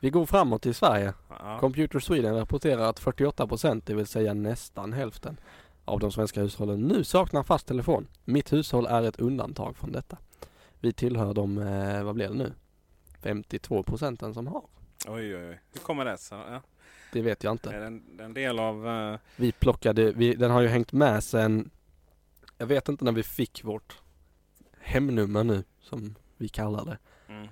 Vi 0.00 0.10
går 0.10 0.26
framåt 0.26 0.66
i 0.66 0.74
Sverige. 0.74 1.12
Ja. 1.28 1.58
Computer 1.60 1.98
Sweden 2.00 2.34
rapporterar 2.36 2.82
att 2.82 2.98
48 2.98 3.46
procent, 3.46 3.86
det 3.86 3.94
vill 3.94 4.06
säga 4.06 4.34
nästan 4.34 4.92
hälften, 4.92 5.36
av 5.84 6.00
de 6.00 6.12
svenska 6.12 6.40
hushållen 6.40 6.80
nu 6.80 7.04
saknar 7.04 7.42
fast 7.42 7.66
telefon. 7.66 8.06
Mitt 8.24 8.52
hushåll 8.52 8.86
är 8.86 9.02
ett 9.02 9.20
undantag 9.20 9.76
från 9.76 9.92
detta. 9.92 10.16
Vi 10.80 10.92
tillhör 10.92 11.34
de, 11.34 11.58
eh, 11.58 12.02
vad 12.04 12.14
blir 12.14 12.28
det 12.28 12.34
nu? 12.34 12.52
52 13.22 13.82
procenten 13.82 14.34
som 14.34 14.46
har. 14.46 14.64
Oj, 15.08 15.36
oj, 15.36 15.48
oj. 15.48 15.60
Hur 15.72 15.80
kommer 15.80 16.04
det 16.04 16.18
sig? 16.18 16.38
Ja. 16.38 16.62
Det 17.12 17.22
vet 17.22 17.44
jag 17.44 17.52
inte. 17.54 17.70
Är 17.70 17.80
det 17.80 18.24
en, 18.24 18.34
del 18.34 18.58
av... 18.58 18.88
eh, 18.88 19.18
Vi 19.36 19.52
plockade, 19.52 20.12
vi, 20.12 20.34
den 20.34 20.50
har 20.50 20.60
ju 20.60 20.68
hängt 20.68 20.92
med 20.92 21.24
sen, 21.24 21.70
jag 22.58 22.66
vet 22.66 22.88
inte 22.88 23.04
när 23.04 23.12
vi 23.12 23.22
fick 23.22 23.64
vårt 23.64 23.98
hemnummer 24.80 25.44
nu, 25.44 25.64
som 25.80 26.14
vi 26.36 26.48
kallar 26.48 26.84
det. 26.84 26.98
mm. 27.28 27.48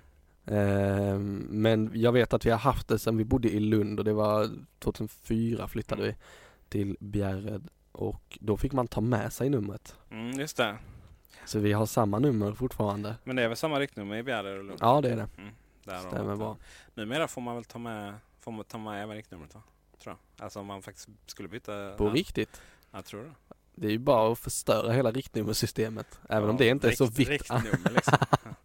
Eh, 0.46 1.18
men 1.48 1.90
jag 1.94 2.12
vet 2.12 2.32
att 2.32 2.46
vi 2.46 2.50
har 2.50 2.58
haft 2.58 2.88
det 2.88 2.98
sen 2.98 3.16
vi 3.16 3.24
bodde 3.24 3.48
i 3.50 3.60
Lund 3.60 3.98
och 3.98 4.04
det 4.04 4.12
var 4.12 4.50
2004 4.78 5.68
flyttade 5.68 6.02
vi 6.02 6.16
till 6.68 6.96
Bjärred 7.00 7.68
och 7.92 8.38
då 8.40 8.56
fick 8.56 8.72
man 8.72 8.88
ta 8.88 9.00
med 9.00 9.32
sig 9.32 9.50
numret. 9.50 9.96
Mm, 10.10 10.30
just 10.40 10.56
det. 10.56 10.76
Så 11.46 11.58
vi 11.58 11.72
har 11.72 11.86
samma 11.86 12.18
nummer 12.18 12.52
fortfarande. 12.52 13.16
Men 13.24 13.36
det 13.36 13.42
är 13.42 13.48
väl 13.48 13.56
samma 13.56 13.80
riktnummer 13.80 14.16
i 14.16 14.22
Bjärred 14.22 14.58
och 14.58 14.64
Lund? 14.64 14.78
Ja 14.82 15.00
det 15.00 15.10
är 15.10 15.16
det. 15.16 15.28
Mm, 15.38 15.54
där 15.84 15.98
Stämmer 15.98 16.36
bra. 16.36 16.56
Numera 16.94 17.28
får 17.28 17.40
man 17.40 17.54
väl 17.54 17.64
ta 17.64 17.78
med, 17.78 18.14
får 18.40 18.52
man 18.52 18.64
ta 18.64 18.78
med 18.78 19.02
även 19.02 19.16
riktnumret 19.16 19.54
va? 19.54 19.62
Tror 20.02 20.16
jag. 20.36 20.44
Alltså 20.44 20.60
om 20.60 20.66
man 20.66 20.82
faktiskt 20.82 21.08
skulle 21.26 21.48
byta. 21.48 21.90
På 21.96 22.04
ja, 22.06 22.10
riktigt. 22.10 22.60
Jag 22.90 23.04
tror 23.04 23.22
det. 23.22 23.32
Det 23.74 23.86
är 23.86 23.90
ju 23.90 23.98
bara 23.98 24.32
att 24.32 24.38
förstöra 24.38 24.92
hela 24.92 25.10
riktnummersystemet. 25.10 26.18
Även 26.28 26.50
om 26.50 26.56
det 26.56 26.68
inte 26.68 26.88
är 26.88 26.92
så 26.92 27.04
Rikt- 27.04 27.18
vitt. 27.18 27.28
Riktnummer 27.28 27.90
liksom. 27.94 28.18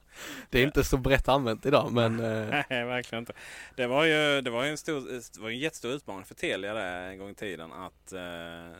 det 0.49 0.60
är 0.60 0.64
inte 0.64 0.84
så 0.84 0.98
brett 0.98 1.27
använt 1.27 1.65
idag 1.65 1.91
men 1.94 2.19
eh, 2.19 2.64
Nej, 2.69 2.86
verkligen 2.86 3.22
inte. 3.22 3.34
Det 3.76 3.88
var 3.88 4.03
ju, 4.06 4.41
det 4.41 4.49
var 4.49 4.64
ju 4.64 4.69
en, 4.69 4.77
stor, 4.77 5.02
det 5.34 5.40
var 5.41 5.49
en 5.49 5.57
jättestor 5.57 5.91
utmaning 5.91 6.26
för 6.26 6.36
Telia 6.36 6.73
där 6.73 7.10
en 7.10 7.18
gång 7.18 7.30
i 7.30 7.36
tiden 7.36 7.72
att, 7.72 8.11
eh, 8.14 8.72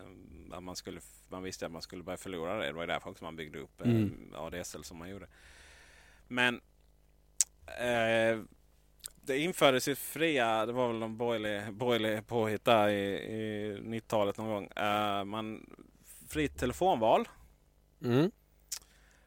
att 0.52 0.64
man, 0.64 0.76
skulle, 0.76 1.02
man 1.30 1.44
visste 1.44 1.66
att 1.66 1.72
man 1.72 1.82
skulle 1.82 2.04
börja 2.04 2.18
förlora 2.18 2.58
det. 2.58 2.66
Det 2.66 2.74
var 2.74 2.82
ju 2.84 2.88
därför 2.88 3.10
också 3.10 3.24
man 3.24 3.36
byggde 3.36 3.60
upp 3.60 3.82
eh, 3.82 3.90
Mm. 3.90 4.34
ADSL 4.36 4.84
som 4.84 4.98
man 4.98 5.10
gjorde. 5.10 5.28
Men 6.28 6.62
eh, 7.80 8.40
det 9.22 9.38
infördes 9.40 9.88
ju 9.88 9.96
fria, 9.96 10.66
det 10.66 10.74
var 10.74 10.88
väl 10.88 10.98
någon 11.00 11.18
borgerlig, 11.18 11.74
borgerlig 11.74 12.28
påhitt 12.28 12.66
där 12.66 12.88
i, 12.90 13.16
i 13.16 13.78
90-talet 13.82 14.38
någon 14.38 14.48
gång. 14.48 14.68
Eh, 14.86 15.24
man, 15.24 15.70
fritt 16.30 16.58
telefonval. 16.58 17.28
mm, 18.04 18.32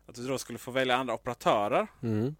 Att 0.06 0.14
du 0.14 0.28
då 0.28 0.38
skulle 0.38 0.58
få 0.58 0.70
välja 0.70 0.96
andra 0.96 1.14
operatörer. 1.14 1.86
mm. 2.02 2.36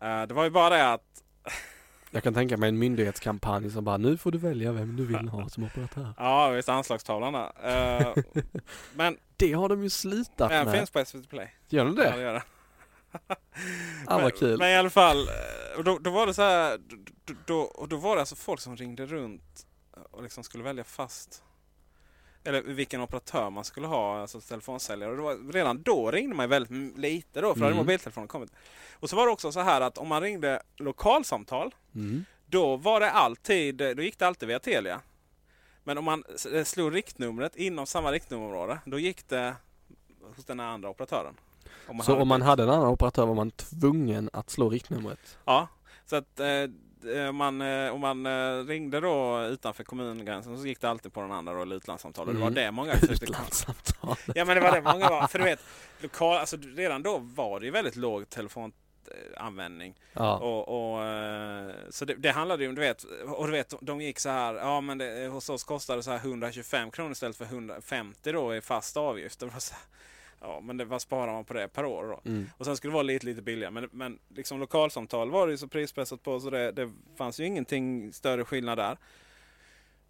Eh, 0.00 0.22
det 0.22 0.34
var 0.34 0.44
ju 0.44 0.50
bara 0.50 0.70
det 0.70 0.92
att 0.92 1.22
Jag 2.10 2.22
kan 2.22 2.34
tänka 2.34 2.56
mig 2.56 2.68
en 2.68 2.78
myndighetskampanj 2.78 3.70
som 3.70 3.84
bara 3.84 3.96
nu 3.96 4.16
får 4.18 4.30
du 4.32 4.38
välja 4.38 4.72
vem 4.72 4.96
du 4.96 5.06
vill 5.06 5.28
ha 5.28 5.48
som 5.48 5.64
operatör. 5.64 6.14
Ja, 6.18 6.48
visst 6.48 6.68
anslagstavlan 6.68 7.32
där. 7.32 7.52
Eh, 7.62 8.14
men 8.94 9.16
Det 9.36 9.52
har 9.52 9.68
de 9.68 9.82
ju 9.82 9.90
slutat 9.90 10.50
den 10.50 10.64
med. 10.66 10.74
finns 10.78 10.90
på 10.90 11.04
SVT 11.04 11.28
Play. 11.30 11.50
Gör 11.68 11.84
de 11.84 11.96
Ja, 11.96 12.02
det? 12.04 12.16
det 12.16 12.22
gör 12.22 12.32
det. 12.34 12.42
Ah, 14.06 14.14
men, 14.16 14.22
vad 14.22 14.34
kul. 14.36 14.58
men 14.58 14.68
i 14.70 14.76
alla 14.76 14.90
fall, 14.90 15.28
eh, 15.28 15.82
då, 15.84 15.98
då 15.98 16.10
var 16.10 16.26
det 16.26 16.34
så 16.34 16.42
här, 16.42 16.78
då, 17.26 17.34
då, 17.46 17.60
och 17.60 17.88
då 17.88 17.96
var 17.96 18.16
det 18.16 18.22
alltså 18.22 18.36
folk 18.36 18.60
som 18.60 18.76
ringde 18.76 19.06
runt 19.06 19.66
och 20.10 20.22
liksom 20.22 20.44
skulle 20.44 20.64
välja 20.64 20.84
fast 20.84 21.42
eller 22.44 22.62
vilken 22.62 23.00
operatör 23.00 23.50
man 23.50 23.64
skulle 23.64 23.86
ha, 23.86 24.20
alltså 24.20 24.40
telefonsäljare. 24.40 25.10
Och 25.12 25.18
var, 25.18 25.52
redan 25.52 25.82
då 25.82 26.10
ringde 26.10 26.34
man 26.36 26.48
väldigt 26.48 26.98
lite 26.98 27.40
då, 27.40 27.52
för 27.52 27.60
då 27.60 27.64
hade 27.64 27.74
Mm. 27.74 27.86
mobiltelefonen 27.86 28.28
kommit. 28.28 28.52
Och 28.94 29.10
så 29.10 29.16
var 29.16 29.26
det 29.26 29.32
också 29.32 29.52
så 29.52 29.60
här 29.60 29.80
att 29.80 29.98
om 29.98 30.08
man 30.08 30.22
ringde 30.22 30.62
lokalsamtal 30.76 31.74
Mm. 31.94 32.24
Då 32.46 32.76
var 32.76 33.00
det 33.00 33.10
alltid, 33.10 33.74
då 33.76 34.02
gick 34.02 34.18
det 34.18 34.26
alltid 34.26 34.48
via 34.48 34.58
Telia. 34.58 35.00
Men 35.84 35.98
om 35.98 36.04
man 36.04 36.24
s- 36.34 36.68
slog 36.70 36.94
riktnumret 36.94 37.56
inom 37.56 37.86
samma 37.86 38.12
riktnummerområde, 38.12 38.78
då 38.84 38.98
gick 38.98 39.28
det 39.28 39.54
hos 40.36 40.44
den 40.44 40.60
andra 40.60 40.88
operatören. 40.88 41.34
Om 41.88 42.00
Så 42.00 42.16
om 42.16 42.28
man 42.28 42.42
hade 42.42 42.62
en 42.62 42.70
annan 42.70 42.86
operatör 42.88 43.26
var 43.26 43.34
man 43.34 43.50
tvungen 43.50 44.30
att 44.32 44.50
slå 44.50 44.70
riktnumret? 44.70 45.38
Ja, 45.44 45.68
så 46.06 46.16
att 46.16 46.40
eh, 46.40 46.46
eh, 46.48 46.70
man, 47.32 47.62
eh, 47.62 47.92
om 47.94 48.00
man 48.00 48.26
eh, 48.26 48.64
ringde 48.66 49.00
då 49.00 49.42
utanför 49.46 49.84
kommungränsen 49.84 50.58
så 50.58 50.66
gick 50.66 50.80
det 50.80 50.90
alltid 50.90 51.12
på 51.12 51.20
den 51.20 51.32
andra 51.32 51.54
då, 51.54 51.62
eller 51.62 51.76
utlandssamtal. 51.76 52.28
Och 52.28 52.34
Det 52.34 52.40
var 52.40 52.46
Mm. 52.48 52.54
det 52.64 52.70
många 52.70 52.96
försökte 52.96 53.24
Utlandssamtal. 53.24 54.16
Ja 54.34 54.44
men 54.44 54.56
det 54.56 54.60
var 54.62 54.72
det 54.72 54.82
många 54.82 55.08
var. 55.10 55.26
För 55.26 55.38
du 55.38 55.44
vet, 55.44 55.60
lokal, 56.00 56.36
alltså, 56.38 56.56
redan 56.76 57.02
då 57.02 57.18
var 57.18 57.60
det 57.60 57.66
ju 57.66 57.72
väldigt 57.72 57.96
låg 57.96 58.28
telefonanvändning. 58.30 59.94
Ja. 60.12 60.38
Och, 60.38 60.94
och, 60.94 61.04
eh, 61.04 61.70
så 61.90 62.04
det, 62.04 62.14
det 62.14 62.30
handlade 62.30 62.62
ju 62.62 62.68
om, 62.68 62.74
du 62.74 62.80
vet, 62.80 63.02
och 63.26 63.46
du 63.46 63.52
vet, 63.52 63.74
de 63.80 64.00
gick 64.00 64.18
så 64.18 64.28
här, 64.28 64.54
ja 64.54 64.80
men 64.80 64.98
det, 64.98 65.28
hos 65.28 65.50
oss 65.50 65.64
kostade 65.64 65.98
det 65.98 66.02
så 66.02 66.10
här 66.10 66.18
125 66.18 66.90
kronor 66.90 67.12
istället 67.12 67.36
för 67.36 67.44
150 67.44 68.32
då 68.32 68.54
i 68.56 68.60
fast 68.60 68.96
avgift. 68.96 69.40
Det 69.40 69.46
var 69.46 69.60
så 69.60 69.74
här, 69.74 69.82
ja 70.40 70.60
men 70.60 70.76
det, 70.76 70.84
vad 70.84 71.02
sparar 71.02 71.32
man 71.32 71.44
på 71.44 71.54
det 71.54 71.68
per 71.68 71.84
år 71.84 72.04
då? 72.04 72.30
Mm. 72.30 72.46
Och 72.56 72.64
sen 72.64 72.76
skulle 72.76 72.90
det 72.90 72.94
vara 72.94 73.02
lite, 73.02 73.26
lite 73.26 73.42
billigare. 73.42 73.70
Men, 73.72 73.88
men 73.92 74.18
liksom 74.28 74.60
lokalsamtal 74.60 75.30
var 75.30 75.46
det 75.46 75.50
ju 75.50 75.56
så 75.56 75.68
prispressat 75.68 76.22
på 76.22 76.40
så 76.40 76.50
det, 76.50 76.72
det 76.72 76.92
fanns 77.16 77.40
ju 77.40 77.44
ingenting 77.46 78.12
större 78.12 78.44
skillnad 78.44 78.78
där. 78.78 78.98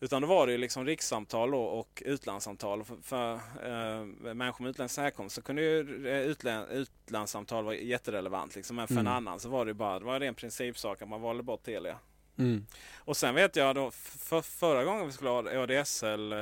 Utan 0.01 0.23
då 0.23 0.29
var 0.29 0.47
det 0.47 0.53
ju 0.53 0.59
liksom 0.59 0.87
rikssamtal 0.87 1.55
och 1.55 2.03
utlandssamtal. 2.07 2.85
För, 2.85 2.97
för 3.03 3.33
eh, 3.35 4.05
människor 4.35 4.63
med 4.63 4.71
utländsk 4.71 4.99
härkomst 4.99 5.35
så 5.35 5.43
kunde 5.43 5.63
ju 5.63 6.09
eh, 6.09 6.21
utlän, 6.21 6.69
utlandssamtal 6.69 7.65
vara 7.65 7.75
jätterelevant. 7.77 8.55
Liksom. 8.57 8.77
Men 8.77 8.87
för 8.87 8.95
Mm. 8.95 9.07
en 9.07 9.13
annan 9.13 9.41
så 9.41 9.49
var 9.49 9.65
det 9.65 9.69
ju 9.71 9.75
bara 9.75 9.99
det 9.99 10.05
var 10.05 10.21
en 10.21 10.35
principsak 10.35 11.03
att 11.03 11.09
man 11.09 11.21
valde 11.21 11.43
bort 11.43 11.63
Telia. 11.63 11.99
Mm. 12.39 12.67
Och 12.97 13.17
sen 13.17 13.35
vet 13.35 13.57
jag 13.57 13.75
då 13.75 13.91
för, 13.91 14.41
förra 14.43 14.85
gången 14.85 15.07
vi 15.07 15.13
skulle 15.13 15.31
ha 15.31 15.63
ADSL 15.63 16.33
eh, 16.33 16.39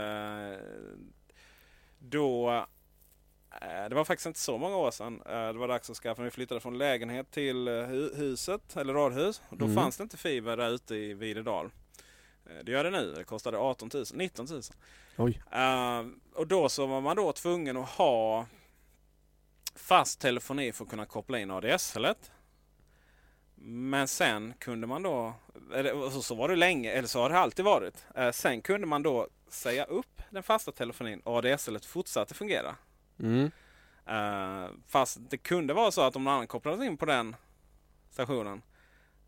då 1.98 2.66
det 3.60 3.94
var 3.94 4.04
faktiskt 4.04 4.26
inte 4.26 4.40
så 4.40 4.58
många 4.58 4.76
år 4.76 4.90
sedan. 4.90 5.22
Eh, 5.26 5.32
Det 5.46 5.52
var 5.58 5.68
dags 5.68 5.90
att 5.90 5.96
skaffa. 5.96 6.22
Vi 6.22 6.30
flyttade 6.30 6.60
från 6.60 6.78
lägenhet 6.78 7.30
till 7.30 7.68
eh, 7.68 7.72
hu- 7.72 8.16
huset, 8.16 8.76
eller 8.76 8.94
radhus. 8.94 9.42
Då 9.50 9.64
Mm. 9.64 9.76
fanns 9.76 9.96
det 9.96 10.02
inte 10.02 10.16
fiber 10.16 10.56
där 10.56 10.70
ute 10.70 10.94
i 10.94 11.14
Videdal. 11.14 11.70
Eh, 12.46 12.64
Det 12.64 12.72
gör 12.72 12.84
det 12.84 12.90
nu. 12.90 13.14
Det 13.16 13.24
kostade 13.24 13.58
18 13.58 13.90
000, 13.94 14.04
19 14.14 14.46
000. 14.50 14.62
Oj. 15.16 15.42
Eh, 15.52 16.04
och 16.34 16.46
då 16.46 16.68
så 16.68 16.86
var 16.86 17.00
man 17.00 17.16
då 17.16 17.32
tvungen 17.32 17.76
att 17.76 17.88
ha 17.88 18.46
fast 19.74 20.20
telefoni 20.20 20.72
för 20.72 20.84
att 20.84 20.90
kunna 20.90 21.06
koppla 21.06 21.38
in 21.38 21.50
ADSL. 21.50 22.06
Men 23.64 24.08
sen 24.08 24.54
kunde 24.58 24.86
man 24.86 25.02
då, 25.02 25.34
eller 25.74 26.10
så, 26.20 26.34
var 26.34 26.48
det 26.48 26.56
länge, 26.56 26.90
eller 26.92 27.08
så 27.08 27.20
har 27.20 27.30
det 27.30 27.38
alltid 27.38 27.64
varit. 27.64 28.04
Eh, 28.14 28.30
sen 28.30 28.62
kunde 28.62 28.86
man 28.86 29.02
då 29.02 29.28
säga 29.48 29.84
upp 29.84 30.22
den 30.30 30.42
fasta 30.42 30.72
telefonin 30.72 31.20
och 31.20 31.36
ADSL 31.36 31.78
fortsatte 31.80 32.34
fungera. 32.34 32.76
Mm. 33.18 33.50
Eh, 34.06 34.70
fast 34.88 35.18
det 35.30 35.36
kunde 35.36 35.74
vara 35.74 35.90
så 35.90 36.02
att 36.02 36.16
om 36.16 36.24
någon 36.24 36.34
annan 36.34 36.46
kopplades 36.46 36.82
in 36.86 36.96
på 36.96 37.06
den 37.06 37.36
stationen 38.10 38.62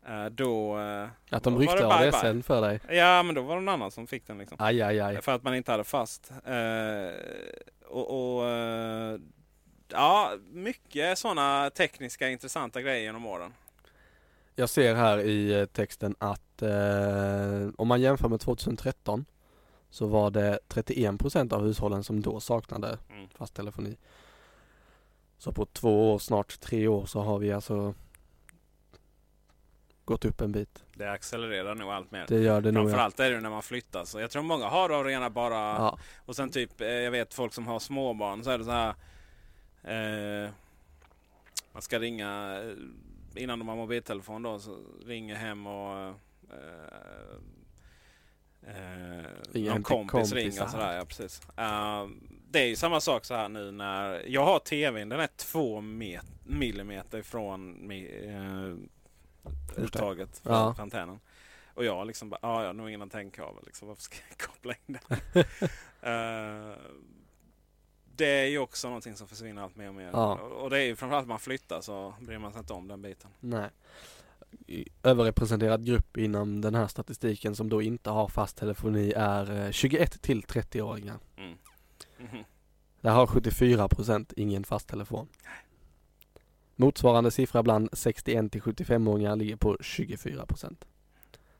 eh, 0.07 0.25
då... 0.25 0.79
eh, 0.79 1.07
Att 1.29 1.43
de 1.43 1.57
ryckte 1.59 1.75
det 1.75 1.93
ADSL 1.93 2.43
för 2.43 2.61
dig. 2.61 2.79
Ja, 2.89 3.23
men 3.23 3.35
då 3.35 3.41
var 3.41 3.55
det 3.55 3.61
någon 3.61 3.73
annan 3.73 3.91
som 3.91 4.07
fick 4.07 4.27
den 4.27 4.37
liksom. 4.37 4.57
Aj, 4.61 4.81
aj, 4.81 4.99
aj. 4.99 5.21
För 5.21 5.31
att 5.31 5.43
man 5.43 5.55
inte 5.55 5.71
hade 5.71 5.83
fast. 5.83 6.31
Och, 7.87 8.37
och 8.39 8.43
Ja, 9.87 10.33
mycket 10.51 11.17
sådana 11.17 11.69
tekniska 11.69 12.29
intressanta 12.29 12.81
grejer 12.81 13.01
genom 13.03 13.25
åren. 13.25 13.53
Jag 14.55 14.69
ser 14.69 14.95
här 14.95 15.19
i 15.19 15.67
texten 15.73 16.15
att 16.19 16.61
eh, 16.61 17.69
om 17.77 17.87
man 17.87 18.01
jämför 18.01 18.29
med 18.29 18.39
2013 18.39 19.25
så 19.95 20.05
var 20.07 20.31
det 20.31 20.59
31% 20.69 21.53
av 21.53 21.63
hushållen 21.63 22.03
som 22.03 22.21
då 22.21 22.39
saknade 22.39 22.97
Mm. 23.09 23.27
fast 23.29 23.53
telefoni. 23.53 23.97
Så 25.37 25.51
på 25.51 25.65
två 25.65 26.13
år, 26.13 26.19
snart 26.19 26.59
tre 26.59 26.87
år 26.87 27.05
så 27.05 27.19
har 27.21 27.39
vi 27.39 27.51
alltså 27.51 27.93
gått 30.05 30.25
upp 30.25 30.41
en 30.41 30.51
bit. 30.51 30.83
Det 30.93 31.11
accelererar 31.11 31.75
nog 31.75 31.89
allt 31.89 32.11
mer. 32.11 32.25
Det 32.27 32.39
gör 32.39 32.61
det 32.61 32.71
nog. 32.71 32.83
Ja. 32.83 32.89
Framförallt 32.89 33.19
är 33.19 33.31
det 33.31 33.39
när 33.39 33.49
man 33.49 33.63
flyttar. 33.63 34.05
Så 34.05 34.19
jag 34.19 34.31
tror 34.31 34.43
många 34.43 34.65
har 34.65 34.89
av 34.89 35.03
rena 35.05 35.29
bara... 35.29 35.55
Ja. 35.55 35.97
Och 36.25 36.35
sen 36.35 36.49
typ, 36.49 36.81
eh, 36.81 36.87
jag 36.87 37.11
vet 37.11 37.33
folk 37.33 37.53
som 37.53 37.67
har 37.67 37.79
småbarn 37.79 38.43
så 38.43 38.49
är 38.49 38.57
det 38.57 38.63
så 38.65 38.71
här. 38.71 38.95
Eh, 39.83 40.49
man 41.71 41.81
ska 41.81 41.99
ringa 41.99 42.59
eh, 42.63 43.43
innan 43.43 43.59
de 43.59 43.67
har 43.67 43.75
mobiltelefon 43.75 44.43
då. 44.43 44.59
Så 44.59 44.77
ringer 45.05 45.35
hem 45.35 45.67
och 45.67 45.97
eh, 46.07 46.13
eh, 48.67 49.61
någon 49.73 49.83
kompis, 49.83 50.31
ringer 50.33 50.63
och 50.63 50.69
sådär. 50.69 50.97
Ja, 50.97 51.05
precis. 51.05 51.41
Eh, 51.57 52.07
det 52.49 52.59
är 52.59 52.65
ju 52.67 52.75
samma 52.75 52.99
sak 53.01 53.25
så 53.25 53.33
här 53.35 53.49
nu 53.49 53.71
när 53.71 54.23
jag 54.27 54.45
har 54.45 54.59
tvn. 54.59 55.09
Den 55.09 55.19
är 55.19 55.29
två 55.37 55.81
met- 55.81 56.25
millimeter 56.43 57.17
ifrån 57.17 57.87
mi, 57.87 58.23
eh, 58.25 59.83
uttaget 59.83 60.37
från 60.39 60.53
Ja. 60.53 60.75
antennen. 60.79 61.19
Och 61.73 61.85
jag 61.85 62.07
liksom 62.07 62.29
bara, 62.29 62.39
ah, 62.41 62.59
jag 62.61 62.67
har 62.67 62.73
nog 62.73 62.89
ingen 62.89 63.01
antennkabel. 63.01 63.63
Liksom, 63.65 63.87
varför 63.87 64.01
ska 64.01 64.15
jag 64.29 64.37
koppla 64.47 64.73
in 64.87 64.97
den? 65.09 65.43
Eh, 66.01 66.75
det 68.15 68.25
är 68.25 68.45
ju 68.45 68.57
också 68.59 68.87
någonting 68.87 69.15
som 69.15 69.27
försvinner 69.27 69.61
allt 69.61 69.75
mer 69.75 69.87
och 69.87 69.95
mer. 69.95 70.09
Ja. 70.13 70.33
Och 70.35 70.63
och 70.63 70.69
det 70.69 70.77
är 70.77 70.83
ju 70.83 70.95
framförallt 70.95 71.25
när 71.27 71.33
man 71.33 71.39
flyttar 71.39 71.81
så 71.81 72.13
bryr 72.19 72.37
man 72.37 72.51
sig 72.51 72.59
inte 72.59 72.73
om 72.73 72.87
den 72.87 73.01
biten. 73.01 73.29
Nej. 73.39 73.69
Överrepresenterad 75.03 75.85
grupp 75.85 76.17
inom 76.17 76.61
den 76.61 76.75
här 76.75 76.87
statistiken 76.87 77.55
som 77.55 77.69
då 77.69 77.81
inte 77.81 78.09
har 78.09 78.27
fast 78.27 78.57
telefoni 78.57 79.13
är 79.15 79.65
eh, 79.65 79.71
21 79.71 80.21
till 80.21 80.43
30-åringar. 80.43 81.17
Mm. 81.37 81.57
Mhm. 82.17 82.43
Där 83.01 83.11
har 83.11 83.27
74% 83.27 84.33
ingen 84.35 84.63
fast 84.63 84.87
telefon. 84.87 85.27
Motsvarande 86.75 87.31
siffra 87.31 87.63
bland 87.63 87.89
61 87.93 88.51
till 88.51 88.61
75-åringar 88.61 89.35
ligger 89.35 89.55
på 89.55 89.75
24%. 89.75 90.75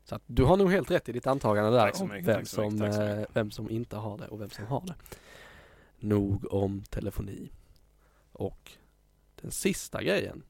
Så 0.04 0.16
att 0.16 0.22
du 0.26 0.44
har 0.44 0.58
nog 0.58 0.72
helt 0.72 0.92
rätt 0.92 1.10
i 1.10 1.12
ditt 1.12 1.28
antagande 1.28 1.72
där 1.72 2.02
om 2.02 2.10
vem, 2.24 2.46
som, 2.46 2.82
eh, 2.82 2.90
mycket. 2.90 3.36
vem 3.36 3.52
som 3.52 3.70
inte 3.70 3.98
har 3.98 4.18
det 4.18 4.28
och 4.28 4.42
vem 4.42 4.50
som 4.50 4.66
har 4.66 4.82
det. 4.82 4.96
Nog 6.00 6.54
om 6.54 6.84
telefoni. 6.90 7.52
Och 8.32 8.72
den 9.42 9.52
sista 9.52 10.04
grejen 10.04 10.44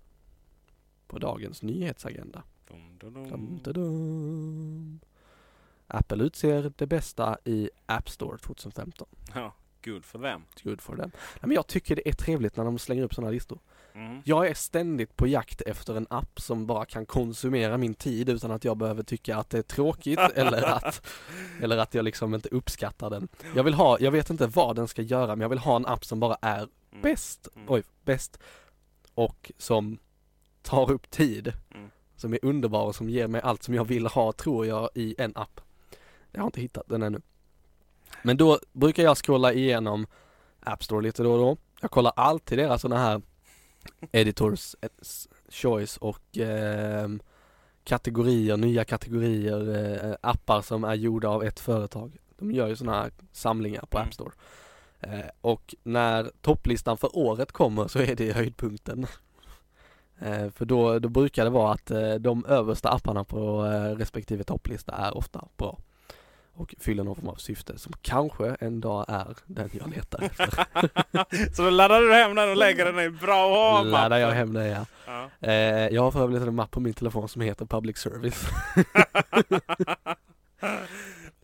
på 1.16 1.20
dagens 1.20 1.62
nyhetsagenda. 1.62 2.44
Dum, 2.68 2.98
dum, 3.00 3.60
dum. 3.64 5.00
Apple 5.88 6.24
utser 6.24 6.72
det 6.76 6.88
bästa 6.88 7.38
i 7.46 7.70
App 7.86 8.10
Store 8.10 8.38
2015. 8.38 9.08
Ja, 9.36 9.54
good 9.86 10.06
for 10.06 10.20
them. 10.20 10.42
Good 10.64 10.82
for 10.82 10.96
them. 10.96 11.12
Nej, 11.14 11.40
men 11.42 11.52
jag 11.52 11.68
tycker 11.68 11.96
det 11.96 12.10
är 12.10 12.14
trevligt 12.14 12.58
när 12.58 12.64
de 12.66 12.80
slänger 12.80 13.04
upp 13.04 13.14
sådana 13.14 13.32
listor. 13.32 13.60
Mm. 13.94 14.22
Jag 14.26 14.48
är 14.48 14.54
ständigt 14.54 15.16
på 15.16 15.28
jakt 15.28 15.62
efter 15.62 15.96
en 15.96 16.08
app 16.10 16.40
som 16.42 16.66
bara 16.68 16.86
kan 16.86 17.06
konsumera 17.06 17.78
min 17.78 17.94
tid 17.94 18.30
utan 18.30 18.52
att 18.52 18.64
jag 18.64 18.78
behöver 18.78 19.04
tycka 19.04 19.38
att 19.38 19.50
det 19.50 19.58
är 19.58 19.62
tråkigt 19.62 20.20
eller 20.36 20.64
att 20.64 21.08
eller 21.62 21.78
att 21.78 21.94
jag 21.94 22.06
liksom 22.06 22.36
inte 22.36 22.50
uppskattar 22.50 23.10
den. 23.10 23.28
Jag 23.56 23.64
vill 23.64 23.74
ha, 23.74 24.00
jag 24.00 24.12
vet 24.12 24.30
inte 24.30 24.48
vad 24.48 24.76
den 24.76 24.88
ska 24.88 25.02
göra 25.02 25.28
men 25.28 25.42
jag 25.42 25.50
vill 25.50 25.60
ha 25.60 25.76
en 25.76 25.86
app 25.86 26.06
som 26.06 26.20
bara 26.20 26.38
är 26.42 26.68
Mm. 26.92 27.02
bäst, 27.02 27.48
Mm. 27.56 27.66
oj, 27.70 27.84
bäst 28.06 28.40
och 29.16 29.52
som 29.58 29.98
tar 30.66 30.92
upp 30.92 31.10
tid. 31.10 31.54
Mm. 31.76 31.90
Som 32.16 32.34
är 32.34 32.40
underbar 32.42 32.86
och 32.86 32.96
som 32.96 33.10
ger 33.10 33.28
mig 33.28 33.42
allt 33.42 33.64
som 33.64 33.74
jag 33.74 33.86
vill 33.86 34.08
ha 34.08 34.32
tror 34.32 34.66
jag 34.66 34.90
i 34.94 35.16
en 35.18 35.32
app. 35.36 35.62
Jag 36.32 36.42
har 36.42 36.46
inte 36.46 36.62
hittat 36.62 36.88
den 36.88 37.04
ännu. 37.04 37.22
Men 38.24 38.38
då 38.38 38.60
brukar 38.74 39.04
jag 39.04 39.18
scrolla 39.18 39.54
igenom 39.54 40.08
App 40.60 40.84
Store 40.84 41.02
lite 41.04 41.24
då 41.24 41.32
och 41.32 41.40
då. 41.40 41.58
Jag 41.82 41.92
kollar 41.92 42.14
alltid 42.16 42.58
deras 42.58 42.82
sådana 42.82 43.02
här 43.02 43.22
Editors 44.12 44.76
eh, 44.82 44.90
Choice 45.50 45.98
och 45.98 46.38
ehm, 46.38 47.22
kategorier, 47.84 48.58
nya 48.58 48.84
kategorier, 48.86 49.76
eh, 50.06 50.16
appar 50.22 50.62
som 50.62 50.84
är 50.84 50.94
gjorda 50.96 51.30
av 51.30 51.44
ett 51.44 51.60
företag. 51.60 52.18
De 52.38 52.52
gör 52.52 52.68
ju 52.68 52.76
sådana 52.76 53.02
här 53.02 53.12
samlingar 53.32 53.86
på 53.90 53.98
Mm. 53.98 54.08
App 54.08 54.14
Store. 54.14 54.32
Eh, 55.00 55.30
och 55.42 55.76
när 55.84 56.32
topplistan 56.42 56.98
för 56.98 57.18
året 57.18 57.52
kommer 57.52 57.88
så 57.88 58.00
är 58.00 58.16
det 58.16 58.34
höjdpunkten. 58.34 59.08
Eh, 60.20 60.50
för 60.50 60.66
då, 60.66 61.00
då 61.00 61.10
brukar 61.10 61.44
det 61.44 61.50
vara 61.50 61.74
att 61.74 61.92
eh, 61.92 62.14
de 62.14 62.46
översta 62.46 62.90
apparna 62.90 63.24
på 63.24 63.66
eh, 63.66 63.98
respektive 63.98 64.44
topplista 64.44 64.94
är 64.94 65.18
ofta 65.18 65.48
bra. 65.58 65.80
Och 66.54 66.76
fyller 66.80 67.04
någon 67.04 67.16
form 67.16 67.30
av 67.30 67.36
syfte 67.36 67.78
som 67.78 67.94
kanske 68.02 68.56
en 68.60 68.82
dag 68.82 69.06
är 69.08 69.38
den 69.46 69.70
jag 69.74 69.90
letar 69.90 70.22
efter. 70.22 70.66
så 71.56 71.62
då 71.62 71.70
laddar 71.70 72.02
du 72.02 72.14
hem 72.14 72.36
den 72.36 72.50
och 72.50 72.58
lägger 72.58 72.86
den 72.86 73.00
i 73.00 73.10
bra 73.10 73.50
ha 73.50 73.84
Laddar 73.84 74.18
jag 74.18 74.32
hem 74.32 74.54
det 74.54 74.68
ja. 74.68 74.86
Ja. 75.08 75.30
Eh, 75.48 75.88
jag 75.88 76.02
har 76.02 76.12
för 76.12 76.24
övrigt 76.24 76.42
en 76.42 76.56
mapp 76.56 76.72
på 76.72 76.80
min 76.80 76.94
telefon 76.94 77.30
som 77.30 77.42
heter 77.42 77.66
Public 77.66 77.98
Service. 77.98 78.46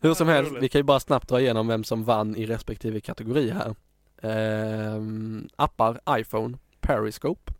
Hur 0.00 0.14
som 0.14 0.28
helst, 0.28 0.52
vi 0.60 0.68
kan 0.68 0.78
ju 0.78 0.82
bara 0.82 1.00
snabbt 1.00 1.28
dra 1.28 1.40
igenom 1.40 1.68
vem 1.68 1.84
som 1.84 2.04
vann 2.04 2.36
i 2.36 2.46
respektive 2.46 3.00
kategori 3.00 3.50
här. 3.50 3.74
Ehm, 4.22 5.48
appar, 5.56 6.00
iPhone, 6.10 6.58
Periscope. 6.80 7.52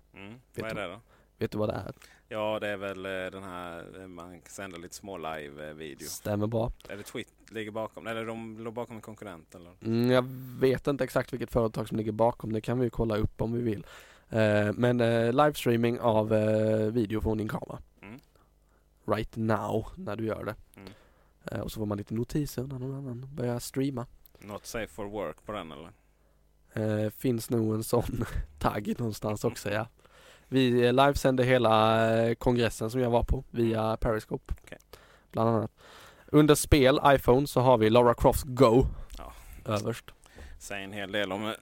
Vet 0.55 0.63
Vad 0.63 0.71
är 0.71 0.75
du? 0.75 0.81
det 0.81 0.89
då? 0.89 1.01
Vet 1.39 1.51
du 1.53 1.59
vad 1.59 1.69
det 1.69 1.73
är? 1.73 1.93
Ja, 2.29 2.59
det 2.61 2.69
är 2.69 2.77
väl 2.77 3.07
eh, 3.07 3.11
den 3.11 3.43
här, 3.43 4.01
eh, 4.01 4.07
man 4.07 4.41
sänder 4.49 4.79
lite 4.79 4.95
små 4.95 5.19
live-video. 5.19 6.09
Stämmer 6.09 6.47
bra. 6.47 6.73
Är 6.89 6.97
det 6.97 7.03
Twitter 7.03 7.55
ligger 7.55 7.71
bakom? 7.71 8.07
Eller 8.07 8.27
de 8.27 8.59
låg 8.59 8.75
bakom 8.75 8.97
en 8.97 9.03
konkurrent 9.03 9.55
eller? 9.55 9.73
Mm, 9.85 10.11
jag 10.11 10.25
vet 10.61 10.87
inte 10.87 11.05
exakt 11.05 11.33
vilket 11.33 11.53
företag 11.53 11.89
som 11.89 11.97
ligger 11.97 12.13
bakom, 12.13 12.53
det 12.53 12.61
kan 12.61 12.79
vi 12.79 12.91
kolla 12.91 13.17
upp 13.17 13.41
om 13.41 13.53
vi 13.53 13.63
vill. 13.63 13.87
Eh, 14.31 14.73
men 14.73 15.01
eh, 15.01 15.33
livestreaming 15.33 16.01
av 16.01 16.33
eh, 16.35 16.87
video 16.93 17.21
från 17.21 17.39
din 17.39 17.49
kamera. 17.49 17.79
Mm. 18.03 18.21
Right 19.07 19.37
now, 19.37 19.87
när 19.97 20.17
du 20.17 20.27
gör 20.27 20.45
det. 20.45 20.55
Mm. 20.77 20.93
Eh, 21.45 21.61
och 21.61 21.73
så 21.73 21.81
får 21.81 21.87
man 21.87 21.99
lite 21.99 22.15
notiser 22.15 22.63
när 22.63 22.79
någon 22.79 22.95
annan 22.95 23.29
börjar 23.35 23.59
streama. 23.59 24.07
Not 24.39 24.67
safe 24.67 24.87
for 24.87 25.05
work 25.05 25.45
på 25.47 25.53
den 25.53 25.73
eller? 25.73 25.91
Finns 27.11 27.51
nog 27.51 27.75
en 27.75 27.85
sån 27.85 28.25
tagg 28.59 28.95
någonstans 28.99 29.45
också 29.45 29.71
ja. 29.71 29.87
Vi 30.53 30.87
eh, 30.87 30.93
livesände 30.93 31.45
hela 31.45 32.07
eh, 32.23 32.35
kongressen 32.35 32.91
som 32.91 33.01
jag 33.01 33.11
var 33.11 33.23
på 33.23 33.45
via 33.51 33.97
Periscope. 33.97 34.55
Okej. 34.63 34.79
Bland 35.33 35.49
annat. 35.49 35.71
Under 36.27 36.55
spel, 36.55 37.01
iPhone, 37.07 37.47
så 37.47 37.61
har 37.61 37.79
vi 37.79 37.91
Lara 37.91 38.15
Croft 38.15 38.43
Go 38.47 38.87
Ja. 39.19 39.33
överst. 39.65 40.05
Säger 40.59 40.85
en 40.85 40.93
hel 40.93 41.13
del 41.13 41.33
om 41.33 41.43
hur 41.45 41.57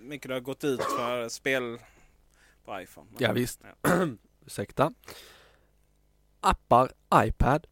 mycket 0.00 0.28
det 0.28 0.34
har 0.34 0.40
gått 0.40 0.64
ut 0.64 0.82
för 0.82 1.28
spel 1.28 1.78
på 2.64 2.80
iPhone. 2.80 3.06
Ja, 3.18 3.32
visst. 3.32 3.60
Ja. 3.82 3.90
Ursäkta. 4.46 4.92
Appar, 6.40 6.90
iPad, 7.14 7.66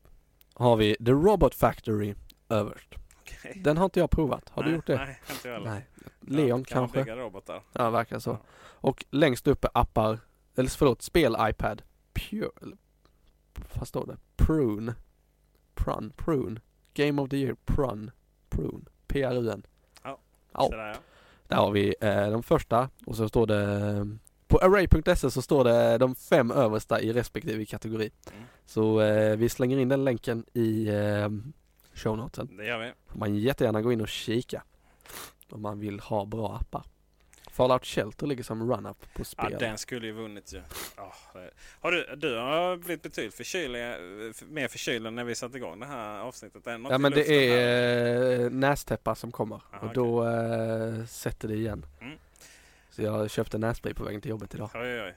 har 0.54 0.76
vi 0.76 0.96
The 1.04 1.10
Robot 1.12 1.54
Factory, 1.54 2.14
överst. 2.48 2.88
Okej. 3.20 3.60
Den 3.64 3.76
har 3.76 3.84
inte 3.84 4.00
jag 4.00 4.10
provat. 4.10 4.48
Har 4.48 4.62
nej, 4.62 4.70
du 4.70 4.76
gjort 4.76 4.86
det? 4.86 4.96
Nej, 4.96 5.20
inte 5.30 5.48
jag 5.48 5.54
heller. 5.54 5.70
Nej. 5.70 5.86
Leon 6.26 6.64
kan 6.64 6.80
man 6.80 6.88
kanske? 6.88 6.98
bygga 6.98 7.16
robotar? 7.16 7.62
Ja, 7.72 7.90
verkar 7.90 8.18
så. 8.18 8.30
Ja. 8.30 8.38
Och 8.58 9.04
längst 9.10 9.46
upp 9.46 9.64
är 9.64 9.70
appar, 9.74 10.18
eller 10.56 10.68
förlåt, 10.70 11.02
spel-iPad. 11.02 11.82
Pure, 12.12 12.50
vad 13.74 13.88
står 13.88 14.06
det? 14.06 14.16
Prune. 14.36 14.94
Prun, 15.74 16.12
Prune. 16.16 16.60
Game 16.94 17.22
of 17.22 17.30
the 17.30 17.36
year, 17.36 17.56
Prun. 17.64 18.10
Prune. 18.48 18.84
P-R-U-N. 19.06 19.62
Ja. 20.02 20.18
Ja, 20.52 20.60
Sådär, 20.62 20.88
ja. 20.88 20.94
där 21.48 21.56
har 21.56 21.70
vi 21.70 21.94
eh, 22.00 22.30
de 22.30 22.42
första 22.42 22.88
och 23.06 23.16
så 23.16 23.28
står 23.28 23.46
det 23.46 24.16
på 24.46 24.58
array.se 24.58 25.30
så 25.30 25.42
står 25.42 25.64
det 25.64 25.98
de 25.98 26.14
fem 26.14 26.50
översta 26.50 27.00
i 27.00 27.12
respektive 27.12 27.64
kategori. 27.64 28.10
Mm. 28.32 28.44
Så 28.66 29.00
eh, 29.00 29.36
vi 29.36 29.48
slänger 29.48 29.78
in 29.78 29.88
den 29.88 30.04
länken 30.04 30.44
i 30.52 30.88
eh, 30.88 31.28
shownotesen. 31.94 32.56
Det 32.56 32.66
gör 32.66 32.78
vi. 32.78 32.92
Får 33.06 33.18
man 33.18 33.34
jättegärna 33.36 33.82
gå 33.82 33.92
in 33.92 34.00
och 34.00 34.08
kika 34.08 34.62
om 35.52 35.62
man 35.62 35.80
vill 35.80 36.00
ha 36.00 36.24
bra 36.24 36.56
appar. 36.60 36.82
Fallout 37.52 37.84
Shelter 37.86 38.26
ligger 38.26 38.42
som 38.44 38.70
run-up 38.72 39.00
på 39.14 39.20
Ja, 39.20 39.24
spel. 39.24 39.56
den 39.58 39.78
skulle 39.78 40.06
ju 40.06 40.12
vunnit 40.12 40.52
ju. 40.52 40.62
Ja, 40.96 41.12
det- 41.32 41.50
har 41.80 41.92
du, 41.92 42.16
du 42.16 42.36
har 42.36 42.76
blivit 42.76 43.02
betydligt 43.02 43.34
förkyld, 43.34 43.72
mer 44.48 44.68
förkyld 44.68 45.12
när 45.12 45.24
vi 45.24 45.34
satte 45.34 45.56
igång 45.56 45.80
det 45.80 45.86
här 45.86 46.18
avsnittet. 46.20 46.66
Är 46.66 46.78
det 46.78 46.88
Ja 46.90 46.98
men 46.98 47.12
det 47.12 47.18
luften 47.18 47.34
här? 47.34 47.58
är 47.58 48.40
eh, 48.44 48.50
nästäppar 48.50 49.14
som 49.14 49.32
kommer 49.32 49.60
Aha, 49.72 49.86
och 49.86 49.94
då 49.94 50.28
eh, 50.28 51.04
sätter 51.04 51.48
det 51.48 51.54
igen. 51.54 51.86
Mm. 52.00 52.18
Så 52.90 53.02
jag 53.02 53.30
köpte 53.30 53.58
nässpray 53.58 53.94
på 53.94 54.04
vägen 54.04 54.20
till 54.20 54.30
jobbet 54.30 54.54
idag. 54.54 54.70
Oj, 54.74 55.00
oj. 55.02 55.14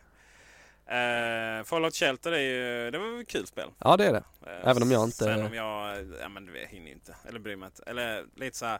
Eh, 0.95 1.63
Fallout 1.63 1.95
Shelter 1.95 2.31
är 2.31 2.39
ju, 2.39 2.91
det 2.91 2.97
var 2.97 3.11
väl 3.11 3.21
ett 3.21 3.27
kul 3.27 3.47
spel. 3.47 3.69
Ja 3.79 3.97
det 3.97 4.05
är 4.05 4.13
det. 4.13 4.23
Eh, 4.47 4.69
Även 4.69 4.83
om 4.83 4.91
jag 4.91 5.03
inte- 5.03 5.15
Sen 5.15 5.45
om 5.45 5.53
jag, 5.53 6.05
ja 6.21 6.29
men 6.29 6.45
du 6.45 6.65
hinner 6.69 6.87
ju 6.87 6.93
inte. 6.93 7.15
Eller 7.27 7.39
bryr 7.39 7.55
mig 7.55 7.65
inte. 7.67 7.83
Eller 7.85 8.25
lite 8.35 8.57
så 8.57 8.65
här. 8.65 8.79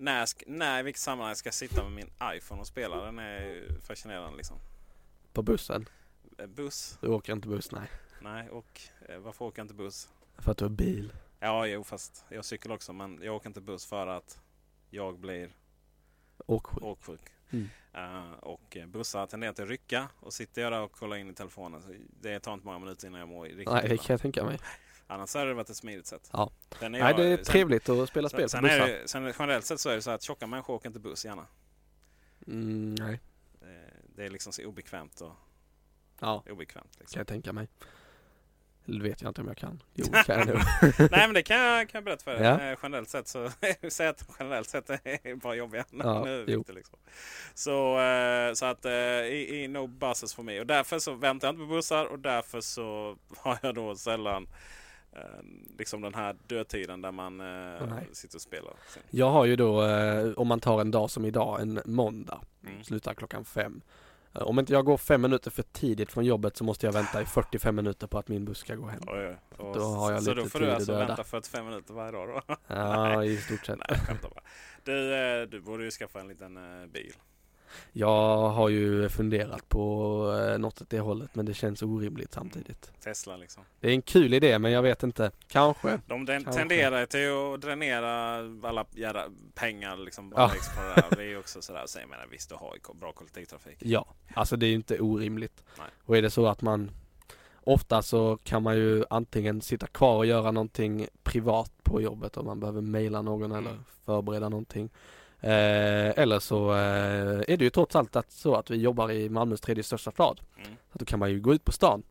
När, 0.00 0.28
när 0.46 0.80
i 0.80 0.82
vilket 0.82 1.00
sammanhang 1.00 1.36
ska 1.36 1.46
jag 1.46 1.54
sitta 1.54 1.82
med 1.82 1.92
min 1.92 2.10
iPhone 2.36 2.60
och 2.60 2.66
spela? 2.66 3.04
Den 3.04 3.18
är 3.18 3.40
ju 3.40 3.80
fascinerande 3.80 4.36
liksom. 4.36 4.56
På 5.32 5.42
bussen. 5.42 5.88
Eh, 6.38 6.46
Buss? 6.46 6.98
Du 7.00 7.08
åker 7.08 7.32
inte 7.32 7.48
buss 7.48 7.72
nej. 7.72 7.90
Nej, 8.20 8.50
och 8.50 8.80
eh, 9.08 9.18
varför 9.18 9.44
åker 9.44 9.58
jag 9.58 9.64
inte 9.64 9.74
buss? 9.74 10.08
För 10.38 10.50
att 10.50 10.58
du 10.58 10.64
har 10.64 10.70
bil. 10.70 11.12
Ja, 11.40 11.66
jo 11.66 11.84
fast 11.84 12.24
jag 12.28 12.44
cyklar 12.44 12.74
också 12.74 12.92
men 12.92 13.22
jag 13.22 13.36
åker 13.36 13.48
inte 13.48 13.60
buss 13.60 13.86
för 13.86 14.06
att 14.06 14.40
jag 14.90 15.18
blir 15.18 15.50
Åksjuk. 16.46 16.82
åksjuk. 16.82 17.20
Mm. 17.50 17.68
Eh, 17.94 18.32
och 18.32 18.76
bussar 18.86 19.26
tenderar 19.26 19.52
till 19.52 19.64
att 19.64 19.70
rycka 19.70 20.08
och 20.20 20.32
sitter 20.32 20.62
jag 20.62 20.72
där 20.72 20.80
och 20.80 20.92
kollar 20.92 21.16
in 21.16 21.30
i 21.30 21.34
telefonen 21.34 21.82
så 21.82 21.88
det 22.20 22.40
tar 22.40 22.54
inte 22.54 22.66
många 22.66 22.78
minuter 22.78 23.06
innan 23.08 23.20
jag 23.20 23.28
mår 23.28 23.44
riktigt 23.44 23.68
Nej 23.68 23.88
det 23.88 23.96
kan 23.96 24.14
jag 24.14 24.20
tänka 24.20 24.44
mig. 24.44 24.58
Annars 25.10 25.34
hade 25.34 25.46
det 25.48 25.54
varit 25.54 25.70
ett 25.70 25.76
smidigt 25.76 26.06
sätt. 26.06 26.30
Ja. 26.32 26.50
Sen 26.78 26.92
Nej 26.92 27.00
jag- 27.00 27.16
det 27.16 27.26
är 27.26 27.36
sen- 27.36 27.44
trevligt 27.44 27.88
att 27.88 28.08
spela 28.08 28.28
spel 28.28 28.42
på 28.42 28.48
sen, 28.48 28.64
är 28.64 28.68
bussar. 28.80 28.88
det, 28.88 29.08
sen 29.08 29.32
generellt 29.38 29.64
sett 29.66 29.80
så 29.80 29.90
är 29.90 29.94
det 29.96 30.02
så 30.02 30.10
att 30.10 30.22
tjocka 30.22 30.46
människor 30.46 30.74
åker 30.74 30.86
inte 30.88 31.00
buss 31.00 31.24
gärna. 31.24 31.46
Mm, 32.46 32.94
nej. 32.94 33.20
Det 34.16 34.26
är 34.26 34.30
liksom 34.30 34.52
så 34.52 34.64
obekvämt 34.64 35.20
och 35.20 35.32
Ja, 36.20 36.44
obekvämt. 36.50 36.90
kan 36.96 37.00
Liksom. 37.00 37.18
jag 37.18 37.26
tänka 37.26 37.52
mig. 37.52 37.68
Eller 38.86 39.00
vet 39.00 39.22
jag 39.22 39.30
inte 39.30 39.40
om 39.40 39.48
jag 39.48 39.56
kan. 39.56 39.82
Jo 39.94 40.06
kan 40.24 40.38
jag 40.38 40.46
nog. 40.46 40.56
Nej 40.98 41.08
men 41.26 41.34
det 41.34 41.42
kan 41.42 41.56
jag, 41.60 41.88
kan 41.88 41.98
jag 41.98 42.04
berätta 42.04 42.24
för 42.24 42.34
dig. 42.34 42.42
Ja. 42.42 42.60
Eh, 42.72 42.78
Generellt 42.82 43.08
sett 43.08 43.28
så 43.28 43.50
säg 43.90 44.06
att 44.08 44.24
generellt 44.38 44.68
sett 44.68 44.90
är 45.04 45.34
bara 45.34 45.54
jobbiga. 45.54 45.84
Ja, 45.90 46.24
nu 46.24 46.42
är 46.42 46.72
liksom. 46.72 46.98
Så, 47.54 48.00
eh, 48.00 48.52
så 48.52 48.66
att 48.66 48.84
eh, 48.84 48.92
i, 48.92 49.62
i 49.64 49.68
no 49.68 49.86
buses 49.86 50.34
för 50.34 50.42
mig. 50.42 50.60
Och 50.60 50.66
därför 50.66 50.98
så 50.98 51.14
väntar 51.14 51.48
jag 51.48 51.52
inte 51.54 51.60
på 51.66 51.74
bussar 51.74 52.04
och 52.04 52.18
därför 52.18 52.60
så 52.60 53.16
har 53.36 53.58
jag 53.62 53.74
då 53.74 53.96
sällan 53.96 54.48
liksom 55.78 56.00
den 56.00 56.14
här 56.14 56.36
dödtiden 56.46 57.02
där 57.02 57.12
man 57.12 57.40
eh, 57.40 57.46
Nej. 57.88 58.08
sitter 58.12 58.36
och 58.36 58.42
spelar. 58.42 58.72
Sen. 58.88 59.02
Jag 59.10 59.30
har 59.30 59.44
ju 59.44 59.56
då, 59.56 59.82
eh, 59.86 60.32
om 60.36 60.48
man 60.48 60.60
tar 60.60 60.80
en 60.80 60.90
dag 60.90 61.10
som 61.10 61.24
idag, 61.24 61.60
en 61.60 61.80
måndag, 61.84 62.40
Mm. 62.66 62.84
slutar 62.84 63.14
klockan 63.14 63.44
fem. 63.44 63.80
Eh, 64.34 64.42
Om 64.42 64.58
inte 64.58 64.72
jag 64.72 64.84
går 64.84 64.96
fem 64.96 65.20
minuter 65.22 65.50
för 65.50 65.62
tidigt 65.62 66.12
från 66.12 66.24
jobbet 66.24 66.56
så 66.56 66.64
måste 66.64 66.86
jag 66.86 66.92
vänta 66.92 67.22
i 67.22 67.24
45 67.24 67.76
minuter 67.76 68.06
på 68.06 68.18
att 68.18 68.28
min 68.28 68.44
buss 68.44 68.58
ska 68.58 68.74
gå 68.74 68.86
hem. 68.86 69.00
Oj. 69.06 69.36
Och 69.56 69.74
Då 69.76 69.80
har 69.84 70.12
jag 70.12 70.22
så 70.22 70.30
lite 70.30 70.42
då 70.42 70.48
får 70.48 70.58
tid 70.58 70.68
du 70.68 70.72
alltså 70.72 70.92
döda. 70.92 71.06
vänta 71.06 71.24
45 71.24 71.64
minuter 71.66 71.94
varje 71.94 72.12
dag 72.12 72.28
då? 72.46 72.56
Ja, 72.66 73.24
i 73.32 73.36
stort 73.36 73.66
sett. 73.66 73.78
Nej, 73.88 73.98
jag 74.08 74.16
bara. 74.16 74.40
Du, 74.84 75.14
eh, 75.14 75.42
du 75.48 75.60
borde 75.60 75.84
ju 75.84 75.90
skaffa 75.90 76.20
en 76.20 76.28
liten 76.28 76.56
eh, 76.82 76.86
bil. 76.86 77.12
Jag 77.92 78.48
har 78.48 78.68
ju 78.68 79.08
funderat 79.08 79.68
på 79.68 79.82
eh, 80.52 80.58
något 80.58 80.80
åt 80.82 80.90
det 80.90 81.00
hållet 81.00 81.34
men 81.34 81.46
det 81.46 81.54
känns 81.54 81.82
orimligt 81.82 82.32
samtidigt. 82.32 82.92
Tesla 83.04 83.36
liksom. 83.36 83.62
Det 83.80 83.88
är 83.88 83.92
en 83.92 84.02
kul 84.02 84.34
idé 84.34 84.58
men 84.58 84.72
jag 84.72 84.82
vet 84.82 85.02
inte. 85.02 85.30
Kanske. 85.48 86.00
De 86.06 86.26
Kanske. 86.26 86.52
tenderar 86.52 87.06
till 87.06 87.54
att 87.54 87.60
dränera 87.60 88.36
alla 88.68 88.86
jävla 88.94 89.24
pengar 89.54 89.96
liksom 89.96 90.30
bara 90.30 90.50
Ja. 90.96 91.02
det 91.10 91.22
är 91.22 91.26
ju 91.28 91.38
också 91.38 91.62
sådär. 91.62 91.82
Så 91.86 91.98
jag 91.98 92.08
menar 92.08 92.26
visst 92.30 92.48
du 92.48 92.54
har 92.54 92.94
bra 93.00 93.12
kollektivtrafik. 93.12 93.76
Ja, 93.78 94.06
alltså 94.34 94.56
det 94.56 94.66
är 94.66 94.68
ju 94.70 94.74
inte 94.74 95.00
orimligt. 95.00 95.64
Nej. 95.78 95.86
Och 96.04 96.16
är 96.16 96.22
det 96.22 96.30
så 96.30 96.46
att 96.46 96.62
man 96.62 96.90
Ofta 97.64 98.02
så 98.02 98.38
kan 98.44 98.62
man 98.62 98.76
ju 98.76 99.04
antingen 99.10 99.60
sitta 99.60 99.86
kvar 99.86 100.16
och 100.16 100.26
göra 100.26 100.50
någonting 100.50 101.06
privat 101.22 101.72
på 101.82 102.00
jobbet 102.00 102.36
om 102.36 102.46
man 102.46 102.60
behöver 102.60 102.80
mejla 102.80 103.22
någon 103.22 103.52
eller 103.52 103.70
Mm. 103.70 103.84
förbereda 104.04 104.48
någonting. 104.48 104.90
Eh, 105.42 106.18
eller 106.18 106.38
så 106.38 106.72
eh, 106.72 106.78
är 107.48 107.56
det 107.56 107.64
ju 107.64 107.70
trots 107.70 107.96
allt 107.96 108.16
att 108.16 108.32
så 108.32 108.54
att 108.54 108.70
vi 108.70 108.76
jobbar 108.76 109.10
i 109.10 109.28
Malmös 109.28 109.60
tredje 109.60 109.82
största 109.82 110.10
stad. 110.10 110.40
Mm. 110.56 110.70
Så 110.92 110.98
då 110.98 111.04
kan 111.04 111.18
man 111.18 111.30
ju 111.30 111.40
gå 111.40 111.54
ut 111.54 111.64
på 111.64 111.72
stan, 111.72 112.02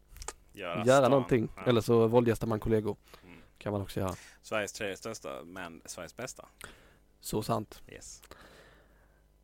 Göra, 0.54 0.86
göra 0.86 0.98
stan. 0.98 1.12
någonting. 1.12 1.50
Ja. 1.56 1.64
Eller 1.66 1.82
så 1.82 2.08
våldgästar 2.08 2.48
man 2.48 2.60
kollegor. 2.60 2.98
Mm. 3.24 3.36
Kan 3.58 3.72
man 3.72 3.82
också 3.82 4.00
göra. 4.00 4.16
Sveriges 4.42 4.74
tredje 4.74 4.98
största 4.98 5.30
men 5.46 5.82
Sveriges 5.86 6.18
bästa. 6.18 6.46
Så 7.20 7.42
sant. 7.42 7.82
Yes. 7.88 8.22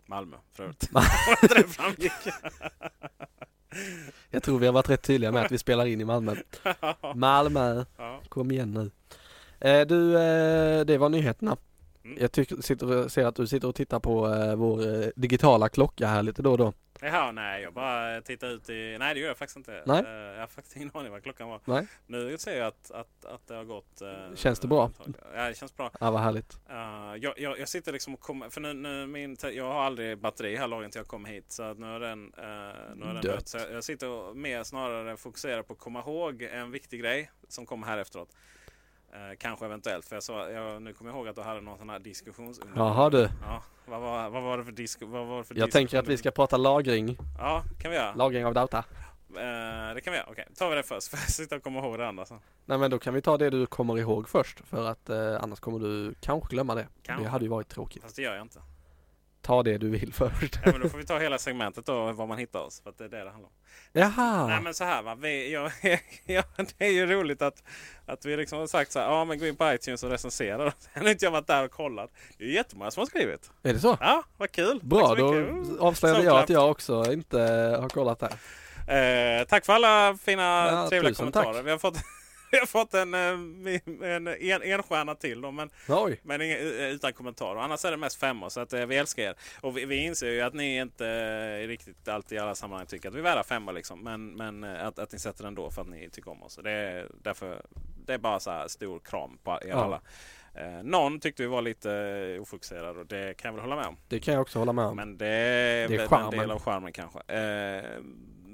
Malmö 0.05 0.37
för 0.53 0.63
övrigt. 0.63 0.89
det 1.41 1.63
framgick. 1.63 2.11
Jag 4.29 4.43
tror 4.43 4.59
vi 4.59 4.65
har 4.65 4.73
varit 4.73 4.89
rätt 4.89 5.01
tydliga 5.01 5.31
med 5.31 5.45
att 5.45 5.51
vi 5.51 5.57
spelar 5.57 5.85
in 5.85 6.01
i 6.01 6.05
Malmö. 6.05 6.35
Malmö, 7.15 7.85
kom 8.29 8.51
igen 8.51 8.73
nu. 8.73 8.91
Eh, 9.69 9.87
du, 9.87 10.17
eh, 10.17 10.85
det 10.85 10.97
var 10.97 11.09
nyheterna. 11.09 11.57
Mm. 12.05 12.17
Jag 12.21 12.31
tycker, 12.31 12.55
sitter, 12.61 13.07
ser 13.07 13.25
att 13.25 13.35
du 13.35 13.47
sitter 13.47 13.67
och 13.67 13.75
tittar 13.75 13.99
på 13.99 14.27
eh, 14.33 14.55
vår 14.55 15.03
eh, 15.03 15.07
digitala 15.15 15.69
klocka 15.69 16.07
här 16.07 16.23
lite 16.23 16.41
då 16.41 16.51
och 16.51 16.57
då. 16.57 16.73
Jaha, 17.01 17.31
nej 17.31 17.63
jag 17.63 17.73
bara 17.73 18.21
tittar 18.21 18.47
ut 18.47 18.69
i... 18.69 18.97
Nej 18.99 19.13
det 19.13 19.19
gör 19.19 19.27
jag 19.27 19.37
faktiskt 19.37 19.57
inte. 19.57 19.83
Nej. 19.85 20.03
Eh, 20.05 20.11
jag 20.11 20.39
har 20.39 20.47
faktiskt 20.47 20.75
ingen 20.75 20.91
aning 20.93 21.11
vad 21.11 21.23
klockan 21.23 21.49
var. 21.49 21.61
Nej. 21.65 21.87
Nu 22.07 22.37
ser 22.37 22.57
jag 22.57 22.67
att, 22.67 22.91
att, 22.91 23.25
att 23.25 23.47
det 23.47 23.55
har 23.55 23.63
gått... 23.63 24.01
eh, 24.01 24.35
Känns 24.35 24.59
det 24.59 24.67
bra? 24.67 24.91
Ja 25.35 25.47
det 25.47 25.55
känns 25.57 25.77
bra. 25.77 25.91
Ja, 25.99 26.11
vad 26.11 26.21
härligt. 26.21 26.59
Uh, 26.69 27.15
jag, 27.23 27.39
jag, 27.39 27.59
jag 27.59 27.69
sitter 27.69 27.91
liksom 27.91 28.13
och 28.13 28.19
kommer, 28.19 28.49
för 28.49 28.61
nu, 28.61 28.73
nu 28.73 29.07
min, 29.07 29.37
jag 29.53 29.73
har 29.73 29.83
aldrig 29.83 30.17
batteri 30.17 30.55
här 30.55 30.67
lagren 30.67 30.91
till 30.91 30.99
jag 30.99 31.07
kom 31.07 31.25
hit 31.25 31.45
så 31.51 31.63
att 31.63 31.79
nu 31.79 31.95
är 31.95 31.99
den, 31.99 32.19
uh, 32.25 32.95
nu 32.95 33.05
är 33.05 33.13
den 33.13 33.15
Dött. 33.15 33.23
dött. 33.23 33.47
Så 33.47 33.57
jag, 33.57 33.71
jag 33.71 33.83
sitter 33.83 34.09
och 34.09 34.37
mer 34.37 34.63
snarare 34.63 35.17
fokuserar 35.17 35.61
på 35.61 35.73
att 35.73 35.79
komma 35.79 35.99
ihåg 35.99 36.41
en 36.41 36.71
viktig 36.71 36.99
grej 37.01 37.31
som 37.47 37.65
kommer 37.65 37.87
här 37.87 37.97
efteråt. 37.97 38.29
Eh, 39.15 39.35
kanske 39.39 39.65
eventuellt, 39.65 40.05
för 40.05 40.15
jag 40.15 40.23
sa, 40.23 40.49
jag, 40.49 40.81
nu 40.81 40.93
kommer 40.93 41.11
jag 41.11 41.17
ihåg 41.17 41.27
att 41.27 41.35
du 41.35 41.41
hade 41.41 41.61
någon 41.61 41.77
sån 41.77 41.89
här 41.89 41.99
diskussionsunderlag. 41.99 42.87
Jaha 42.87 43.09
du. 43.09 43.29
Ja, 43.41 43.63
vad, 43.85 44.01
var, 44.01 44.29
vad 44.29 44.43
var 44.43 44.57
det 44.57 44.63
för, 44.63 44.71
disk, 44.71 45.01
vad 45.01 45.27
var 45.27 45.37
det 45.37 45.43
för 45.43 45.55
Jag 45.57 45.71
tänker 45.71 45.99
att 45.99 46.07
vi 46.07 46.17
ska 46.17 46.31
prata 46.31 46.57
lagring, 46.57 47.17
Ja, 47.39 47.63
kan 47.81 47.91
vi 47.91 47.97
göra. 47.97 48.13
lagring 48.15 48.45
av 48.45 48.53
data. 48.53 48.77
Eh, 48.77 49.93
det 49.95 50.01
kan 50.03 50.11
vi 50.13 50.17
göra. 50.19 50.27
Okej, 50.31 50.47
tar 50.55 50.69
vi 50.69 50.75
det 50.75 50.83
först. 50.83 51.07
För 51.11 51.17
jag 51.17 51.29
sitter 51.29 51.55
och 51.57 51.63
kommer 51.63 51.79
ihåg 51.83 51.97
det 51.99 52.07
andra 52.07 52.25
sen. 52.25 52.39
Nej 52.65 52.77
men 52.77 52.91
då 52.91 52.99
kan 52.99 53.13
vi 53.13 53.21
ta 53.21 53.37
det 53.37 53.49
du 53.49 53.65
kommer 53.65 53.97
ihåg 53.97 54.29
först 54.29 54.59
för 54.59 54.85
att 54.85 55.09
eh, 55.09 55.43
annars 55.43 55.59
kommer 55.59 55.79
du 55.79 56.15
kanske 56.21 56.49
glömma 56.49 56.75
det. 56.75 56.87
Kanske. 57.03 57.23
Det 57.25 57.29
hade 57.29 57.45
ju 57.45 57.49
varit 57.49 57.67
tråkigt. 57.67 58.03
Fast 58.03 58.15
det 58.15 58.21
gör 58.21 58.33
jag 58.35 58.41
inte. 58.41 58.59
Ta 59.45 59.63
det 59.63 59.77
du 59.77 59.89
vill 59.89 60.13
först. 60.13 60.59
Ja, 60.65 60.71
men 60.71 60.81
då 60.81 60.89
får 60.89 60.97
vi 60.97 61.05
ta 61.05 61.19
hela 61.19 61.37
segmentet 61.37 61.85
då, 61.85 62.11
var 62.11 62.27
man 62.27 62.37
hittar 62.37 62.59
oss. 62.59 62.81
För 62.81 62.89
att 62.89 62.97
det 62.97 63.03
är 63.05 63.09
det 63.09 63.23
det 63.23 63.29
handlar 63.29 63.47
om. 63.49 63.53
Jaha! 63.93 64.47
Nej 64.47 64.61
men 64.61 64.73
så 64.73 64.83
här 64.83 65.01
va. 65.03 65.15
Vi, 65.15 65.53
ja, 65.53 65.69
ja, 66.25 66.43
det 66.77 66.85
är 66.85 66.91
ju 66.91 67.05
roligt 67.05 67.41
att, 67.41 67.63
att 68.05 68.25
vi 68.25 68.37
liksom 68.37 68.59
har 68.59 68.67
sagt 68.67 68.91
så 68.91 68.99
här. 68.99 69.05
Ja 69.05 69.25
men 69.25 69.39
gå 69.39 69.47
in 69.47 69.55
på 69.55 69.73
iTunes 69.73 70.03
och 70.03 70.09
recensera. 70.09 70.73
Sen 70.93 71.03
har 71.03 71.09
inte 71.09 71.25
jag 71.25 71.31
varit 71.31 71.47
där 71.47 71.65
och 71.65 71.71
kollat. 71.71 72.09
Det 72.37 72.43
är 72.43 72.47
ju 72.47 72.53
jättemånga 72.53 72.91
som 72.91 73.01
har 73.01 73.05
skrivit. 73.07 73.51
Är 73.63 73.73
det 73.73 73.79
så? 73.79 73.97
Ja, 73.99 74.23
vad 74.37 74.51
kul. 74.51 74.79
Bra, 74.83 75.15
då 75.15 75.31
mycket. 75.31 75.79
avslöjade 75.79 76.23
jag 76.23 76.37
att 76.39 76.49
jag 76.49 76.71
också 76.71 77.11
inte 77.13 77.39
har 77.81 77.89
kollat 77.89 78.19
där. 78.19 78.33
Eh, 78.87 79.43
tack 79.45 79.65
för 79.65 79.73
alla 79.73 80.17
fina 80.21 80.43
Ja, 80.71 80.89
trevliga 80.89 81.13
kommentarer. 81.13 81.53
tack. 81.53 81.65
Vi 81.65 81.71
har 81.71 81.77
fått, 81.77 81.97
vi 82.55 82.59
har 82.59 82.65
fått 82.65 82.93
en, 82.93 83.13
eh, 83.13 83.19
en, 84.15 84.27
en, 84.27 84.61
en 84.63 84.83
stjärna 84.83 85.15
till 85.15 85.41
då, 85.41 85.51
men, 85.51 85.69
Oj! 85.89 86.19
men 86.23 86.41
ingen, 86.41 86.57
utan 86.59 87.13
kommentarer. 87.13 87.59
Annars 87.59 87.85
är 87.85 87.91
det 87.91 87.97
mest 87.97 88.19
femmor 88.19 88.49
så 88.49 88.59
att, 88.59 88.73
eh, 88.73 88.85
vi 88.85 88.97
älskar 88.97 89.23
er. 89.23 89.35
Och 89.61 89.77
vi, 89.77 89.85
vi 89.85 89.95
inser 89.95 90.29
ju 90.31 90.41
att 90.41 90.53
ni 90.53 90.77
inte 90.77 91.07
eh, 91.07 91.67
riktigt 91.67 92.07
alltid 92.07 92.35
i 92.35 92.41
alla 92.41 92.55
sammanhang 92.55 92.87
tycker 92.87 93.09
att 93.09 93.15
vi 93.15 93.19
är 93.19 93.23
värda 93.23 93.43
femmor. 93.43 93.73
Liksom. 93.73 94.03
Men, 94.03 94.33
men 94.33 94.63
eh, 94.63 94.87
att, 94.87 94.99
att 94.99 95.11
ni 95.11 95.19
sätter 95.19 95.43
den 95.43 95.55
då 95.55 95.69
för 95.71 95.81
att 95.81 95.87
ni 95.87 96.09
tycker 96.09 96.31
om 96.31 96.43
oss. 96.43 96.59
Det 96.63 96.71
är, 96.71 97.07
därför, 97.21 97.61
det 98.05 98.13
är 98.13 98.17
bara 98.17 98.39
så 98.39 98.51
här 98.51 98.67
stor 98.67 98.99
kram 98.99 99.37
på 99.43 99.51
er 99.51 99.67
Ja. 99.69 99.75
alla. 99.75 100.01
Eh, 100.53 100.83
någon 100.83 101.19
tyckte 101.19 101.43
vi 101.43 101.47
var 101.49 101.61
lite 101.61 101.91
eh, 102.35 102.41
ofokuserad 102.41 102.97
och 102.97 103.05
det 103.05 103.37
kan 103.37 103.49
jag 103.49 103.53
väl 103.53 103.61
hålla 103.61 103.75
med 103.75 103.85
om. 103.85 103.97
Det 104.07 104.19
kan 104.19 104.33
jag 104.33 104.41
också 104.41 104.59
hålla 104.59 104.73
med 104.73 104.85
om. 104.85 104.95
Men 104.95 105.17
det 105.17 105.27
är, 105.27 105.87
Det 105.87 105.95
är 105.95 106.07
väl 106.07 106.19
en 106.23 106.29
del 106.39 106.51
av 106.51 106.59
charmen 106.61 106.91
kanske. 106.93 107.19
Eh, 107.19 107.83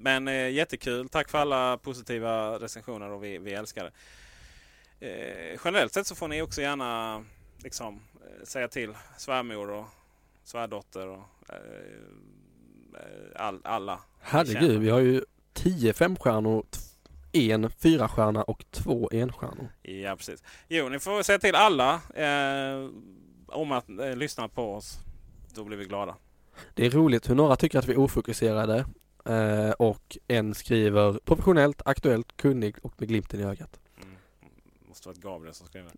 men 0.01 0.27
eh, 0.27 0.49
jättekul. 0.49 1.09
Tack 1.09 1.29
för 1.29 1.37
alla 1.37 1.77
positiva 1.77 2.59
recensioner 2.59 3.09
och 3.09 3.23
vi, 3.23 3.37
vi 3.37 3.53
älskar 3.53 3.83
det. 3.83 3.91
Eh, 5.07 5.59
generellt 5.65 5.93
sett 5.93 6.07
så 6.07 6.15
får 6.15 6.27
ni 6.27 6.41
också 6.41 6.61
gärna 6.61 7.23
liksom 7.57 7.95
eh, 7.95 8.45
säga 8.45 8.67
till 8.67 8.93
svärmor 9.17 9.69
och 9.69 9.85
svärdotter 10.43 11.07
och 11.07 11.23
eh, 11.49 11.55
eh, 12.93 13.45
all, 13.45 13.61
alla. 13.63 13.99
Herregud, 14.19 14.81
vi 14.81 14.89
har 14.89 14.99
ju 14.99 15.21
10 15.53 15.93
femstjärnor, 15.93 16.65
en 17.31 17.69
fyrastjärna 17.69 18.43
och 18.43 18.65
två 18.71 19.09
enstjärnor. 19.13 19.69
Ja, 19.81 20.15
precis. 20.15 20.43
Jo, 20.67 20.89
ni 20.89 20.99
får 20.99 21.23
säga 21.23 21.39
till 21.39 21.55
alla 21.55 21.93
eh, 22.15 22.89
om 23.47 23.71
att 23.71 23.89
eh, 23.89 24.15
lyssna 24.15 24.47
på 24.47 24.73
oss. 24.73 24.97
Då 25.55 25.63
blir 25.63 25.77
vi 25.77 25.85
glada. 25.85 26.15
Det 26.73 26.85
är 26.85 26.89
roligt 26.89 27.29
hur 27.29 27.35
några 27.35 27.55
tycker 27.55 27.79
att 27.79 27.87
vi 27.87 27.93
är 27.93 27.99
ofokuserade 27.99 28.85
eh, 29.26 29.72
och 29.72 30.18
en 30.27 30.56
skriver 30.56 31.19
professionellt, 31.26 31.81
aktuellt, 31.85 32.38
kunnig 32.38 32.76
och 32.81 32.93
med 32.98 33.10
glimten 33.10 33.39
i 33.39 33.43
ögat. 33.43 33.80
Mm. 34.02 34.15
Måste 34.88 35.07
vara 35.10 35.18
Gabriel 35.19 35.53
som 35.53 35.68
skriver. 35.68 35.91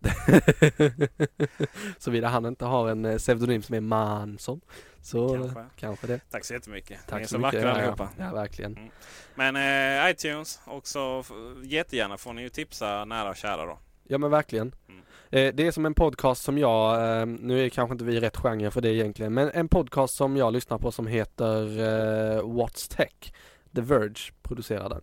Såvida 1.98 2.28
han 2.28 2.46
inte 2.46 2.64
har 2.64 2.88
en 2.88 3.04
eh, 3.04 3.16
pseudonym 3.18 3.62
som 3.62 3.74
är 3.74 3.80
Mansson. 3.80 4.60
Så 5.02 5.28
Kanske. 5.38 5.64
kanske, 5.76 6.06
det. 6.06 6.20
Tack 6.30 6.44
så 6.44 6.54
jättemycket. 6.54 6.98
Tack 7.08 7.18
Ni 7.18 7.22
är 7.22 7.26
så 7.26 7.32
så 7.32 7.38
mycket. 7.38 7.54
vackra 7.54 7.68
Ja, 7.68 7.74
allihopa. 7.74 8.08
ja, 8.18 8.24
ja, 8.24 8.32
verkligen. 8.34 8.90
Men 9.34 9.56
eh, 9.56 10.10
iTunes 10.10 10.60
också 10.66 11.24
jättegärna 11.64 12.18
får 12.18 12.32
ni 12.32 12.42
ju 12.42 12.48
tipsa 12.48 13.04
nära 13.04 13.30
och 13.30 13.36
kära 13.36 13.66
då. 13.66 13.78
Ja 14.04 14.18
men 14.18 14.30
verkligen. 14.30 14.74
Mm. 14.88 15.02
Eh, 15.34 15.54
det 15.54 15.66
är 15.66 15.70
som 15.70 15.86
en 15.86 15.94
podcast 15.94 16.42
som 16.42 16.58
jag, 16.58 17.20
eh, 17.20 17.26
nu 17.26 17.64
är 17.64 17.68
kanske 17.68 17.92
inte 17.92 18.04
vi 18.04 18.20
rätt 18.20 18.36
genre 18.36 18.70
för 18.70 18.80
det 18.80 18.94
egentligen, 18.94 19.34
men 19.34 19.50
en 19.54 19.68
podcast 19.68 20.14
som 20.14 20.36
jag 20.36 20.52
lyssnar 20.52 20.78
på 20.78 20.92
som 20.92 21.06
heter 21.06 21.62
eh, 21.62 22.42
What's 22.42 22.96
Tech. 22.96 23.32
The 23.74 23.80
Verge 23.80 24.32
producerar 24.42 24.88
den. 24.88 25.00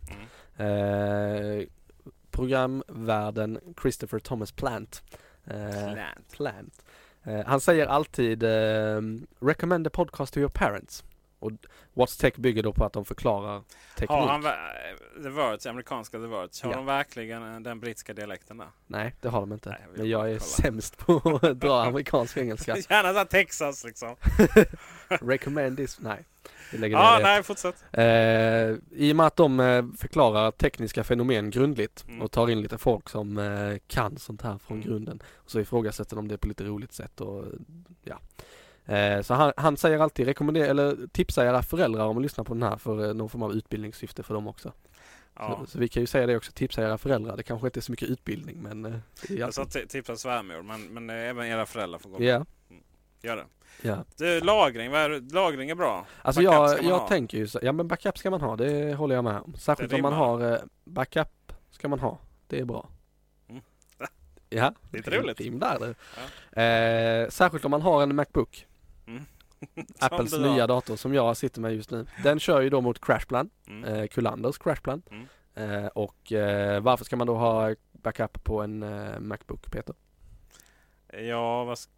Mm. 0.58 1.68
Programvärden 2.32 3.60
Christopher 3.82 4.20
Thomas 4.20 4.52
Plant. 4.52 5.04
Plant. 5.46 6.36
Plant. 6.36 6.84
Han 7.46 7.62
säger 7.62 7.88
alltid 7.88 8.44
Recommend 9.40 9.88
a 9.88 9.90
podcast 9.94 10.34
to 10.34 10.40
your 10.40 10.50
parents. 10.50 11.04
Och 11.42 11.52
What's 11.94 12.22
Tech 12.22 12.36
bygger 12.36 12.64
då 12.64 12.74
på 12.74 12.86
att 12.86 12.94
de 12.94 13.06
förklarar 13.06 13.62
teknik. 13.96 14.10
Har 14.10 14.28
han 14.28 14.42
The 15.24 15.30
Verge, 15.30 15.70
amerikanska 15.70 16.18
The 16.18 16.28
Verge, 16.28 16.50
har 16.64 16.72
Ja. 16.72 16.76
de 16.78 16.86
verkligen 16.86 17.54
eh, 17.56 17.60
den 17.60 17.80
brittiska 17.80 18.14
dialekten 18.14 18.58
där? 18.58 18.68
Nej, 18.88 19.16
det 19.22 19.30
har 19.30 19.40
de 19.40 19.54
inte. 19.54 19.70
Nej, 19.70 19.80
jag 19.92 19.98
Men 19.98 20.10
jag 20.10 20.22
är 20.22 20.28
kolla. 20.28 20.40
sämst 20.40 20.98
på 20.98 21.40
att 21.42 21.60
dra 21.60 21.84
amerikansk 21.84 22.38
engelska. 22.38 22.78
Gärna 22.90 23.12
såhär 23.14 23.26
Texas 23.26 23.84
liksom. 23.86 24.16
Recommend 25.10 25.78
this. 25.78 26.00
Nej, 26.00 26.26
Ja, 26.90 27.20
nej 27.24 27.44
fortsätt. 27.44 27.84
Eh, 27.92 28.04
I 28.92 29.12
och 29.12 29.16
med 29.16 29.26
att 29.26 29.36
de 29.36 29.60
eh, 29.60 29.86
förklarar 29.98 30.52
tekniska 30.52 31.04
fenomen 31.04 31.50
grundligt 31.50 32.06
Mm. 32.08 32.22
och 32.22 32.32
tar 32.32 32.50
in 32.50 32.62
lite 32.62 32.78
folk 32.78 33.10
som 33.10 33.38
eh, 33.38 33.78
kan 33.88 34.18
sånt 34.18 34.42
här 34.42 34.58
från 34.58 34.78
Mm. 34.78 34.90
grunden. 34.90 35.24
Och 35.36 35.52
så 35.52 35.60
ifrågasätter 35.60 36.16
de 36.16 36.28
det 36.28 36.38
på 36.38 36.48
lite 36.48 36.64
roligt 36.64 36.94
sätt 36.94 37.22
och 37.22 37.46
ja. 38.04 38.20
Eh, 38.86 39.22
så 39.22 39.34
han, 39.34 39.54
han 39.58 39.78
säger 39.78 40.00
alltid 40.00 40.26
rekommendera 40.26 40.66
eller 40.66 41.08
tipsa 41.08 41.46
era 41.46 41.64
föräldrar 41.64 42.06
om 42.06 42.18
att 42.18 42.24
lyssna 42.24 42.44
på 42.44 42.54
den 42.54 42.64
här 42.64 42.78
för 42.78 43.08
eh, 43.08 43.14
någon 43.14 43.30
form 43.30 43.44
av 43.44 43.54
utbildningssyfte 43.54 44.24
för 44.24 44.34
dem 44.34 44.48
också. 44.48 44.72
Ja. 45.36 45.60
Så, 45.66 45.72
så 45.72 45.80
vi 45.80 45.88
kan 45.88 46.04
ju 46.04 46.08
säga 46.08 46.28
det 46.28 46.38
också, 46.38 46.52
tipsa 46.52 46.84
era 46.84 46.98
föräldrar. 46.98 47.38
Det 47.38 47.44
kanske 47.44 47.68
inte 47.68 47.80
är 47.80 47.82
så 47.82 47.92
mycket 47.92 48.10
utbildning 48.10 48.58
men 48.62 48.86
eh, 48.86 48.92
det 49.28 49.34
är 49.34 49.40
Jag 49.40 49.54
sa 49.54 49.66
tipsa 49.66 50.16
svärmor, 50.16 50.62
men, 50.62 50.82
men 50.82 51.10
eh, 51.10 51.30
även 51.30 51.46
era 51.48 51.66
föräldrar 51.66 52.00
får 52.00 52.10
gå 52.10 52.20
med. 52.20 52.28
Ja, 52.28 52.46
Gör 53.24 53.36
det. 53.36 53.46
ja. 53.82 54.06
Du, 54.18 54.40
lagring, 54.42 54.94
är, 54.94 55.10
det? 55.10 55.34
lagring 55.34 55.70
är 55.70 55.76
bra. 55.76 56.06
Alltså 56.22 56.42
Backup 56.42 56.84
jag, 56.84 56.92
jag 56.92 57.00
ha. 57.00 57.08
tänker 57.08 57.38
ju 57.38 57.48
så, 57.48 57.60
ja 57.62 57.72
men 57.72 57.88
backup 57.88 58.18
ska 58.18 58.30
man 58.32 58.42
ha, 58.42 58.56
det 58.56 58.94
håller 58.94 59.16
jag 59.16 59.24
med 59.24 59.42
om. 59.42 59.56
Särskilt 59.58 59.90
Det 59.90 59.96
om 59.96 60.02
man 60.02 60.14
har 60.14 60.52
eh, 60.54 60.60
backup 60.84 61.54
ska 61.72 61.88
man 61.88 62.00
ha. 62.00 62.18
Det 62.48 62.60
är 62.60 62.66
bra. 62.66 62.90
Mm. 63.50 63.62
Ja, 64.50 64.74
Lite 64.92 65.12
roligt. 65.20 65.40
Rim 65.40 65.60
där 65.60 65.78
du. 65.80 65.90
Eh, 66.62 67.30
särskilt 67.30 67.66
om 67.66 67.72
man 67.72 67.82
har 67.82 68.04
en 68.04 68.16
Macbook. 68.16 68.68
Apples 70.00 70.34
nya 70.38 70.68
dator 70.68 70.96
som 70.96 71.14
jag 71.14 71.38
sitter 71.38 71.62
med 71.62 71.76
just 71.76 71.92
nu. 71.92 72.06
Den 72.24 72.40
kör 72.40 72.62
ju 72.62 72.70
då 72.70 72.82
mot 72.82 73.02
Crashplan, 73.06 73.50
Mm. 73.68 73.84
eh, 73.84 74.08
Kulanders 74.08 74.58
Crashplan. 74.58 75.02
Mm. 75.12 75.28
Eh, 75.56 75.86
och 75.88 76.32
eh, 76.32 76.82
varför 76.82 77.06
ska 77.06 77.16
man 77.16 77.28
då 77.28 77.36
ha 77.36 77.76
backup 77.92 78.44
på 78.44 78.62
en 78.62 78.84
eh, 78.84 79.20
Macbook 79.20 79.72
Peter? 79.72 79.96
Ja, 81.14 81.66
sk- 81.74 81.90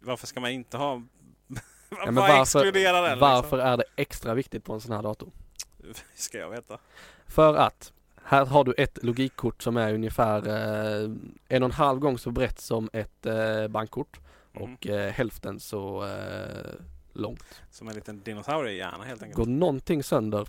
varför 0.00 0.26
ska 0.26 0.40
man 0.40 0.50
inte 0.50 0.76
ha... 0.76 1.02
Ja, 1.90 1.96
men 2.04 2.14
varför- 2.14 2.60
den? 3.02 3.18
Varför 3.18 3.58
är 3.58 3.76
det 3.76 3.84
extra 3.96 4.34
viktigt 4.34 4.64
på 4.64 4.72
en 4.72 4.80
sån 4.80 4.92
här 4.96 5.02
dator? 5.02 5.30
Liksom? 5.78 6.06
Ska 6.14 6.38
jag 6.38 6.50
veta. 6.50 6.78
För 7.26 7.54
att 7.54 7.92
här 8.24 8.46
har 8.46 8.64
du 8.64 8.72
ett 8.78 9.02
logikkort 9.04 9.62
som 9.62 9.76
är 9.76 9.94
ungefär 9.94 10.48
eh, 10.48 11.10
en 11.48 11.62
och 11.62 11.66
en 11.68 11.72
halv 11.72 11.98
gång 12.00 12.18
så 12.18 12.30
brett 12.30 12.60
som 12.60 12.90
ett 12.92 13.26
eh, 13.26 13.68
bankkort 13.68 14.20
Mm. 14.56 14.74
och 14.74 14.86
eh, 14.86 15.12
hälften 15.12 15.60
så 15.60 16.04
eh, 16.04 16.72
långt. 17.12 17.62
Som 17.70 17.88
en 17.88 17.94
liten 17.94 18.20
dinosauriehjärna 18.22 19.04
helt 19.04 19.22
enkelt. 19.22 19.36
Går 19.36 19.46
någonting 19.46 20.02
sönder, 20.02 20.48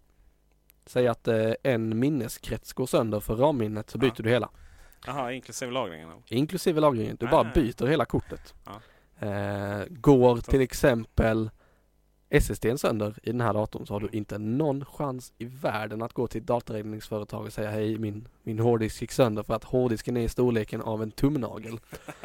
säg 0.86 1.08
att 1.08 1.28
eh, 1.28 1.52
en 1.64 2.00
minneskrets 2.00 2.74
går 2.74 2.86
sönder 2.86 3.20
för 3.20 3.36
ramminnet 3.36 3.90
så 3.90 3.98
Ja. 3.98 4.00
byter 4.00 4.24
du 4.24 4.30
hela. 4.30 4.50
Jaha, 5.06 5.32
inklusive 5.32 5.72
lagringen. 5.72 6.10
Inklusive 6.28 6.82
lagringen. 6.82 7.18
Du 7.20 7.28
Ah. 7.28 7.30
bara 7.32 7.52
byter 7.54 7.86
hela 7.88 8.06
kortet. 8.06 8.54
Ja. 8.66 8.82
Eh, 9.28 9.86
går 9.90 10.38
till 10.38 10.62
exempel 10.62 11.50
SSDn 12.30 12.78
sönder 12.78 13.16
i 13.24 13.32
den 13.32 13.42
här 13.42 13.54
datorn 13.54 13.86
så 13.88 13.94
har 13.94 14.00
du 14.00 14.10
inte 14.12 14.38
någon 14.38 14.86
chans 14.86 15.34
i 15.38 15.46
världen 15.46 16.02
att 16.02 16.14
gå 16.14 16.28
till 16.28 16.42
ett 16.42 16.48
dataräddningsföretag 16.48 17.46
och 17.46 17.54
säga 17.54 17.72
hej 17.72 17.98
min, 17.98 18.28
min 18.44 18.60
hårddisk 18.60 19.02
gick 19.02 19.12
sönder 19.12 19.44
för 19.44 19.54
att 19.54 19.64
hårddisken 19.64 20.18
är 20.18 20.22
i 20.22 20.30
storleken 20.30 20.82
av 20.82 21.04
en 21.04 21.12
tumnagel. 21.12 21.80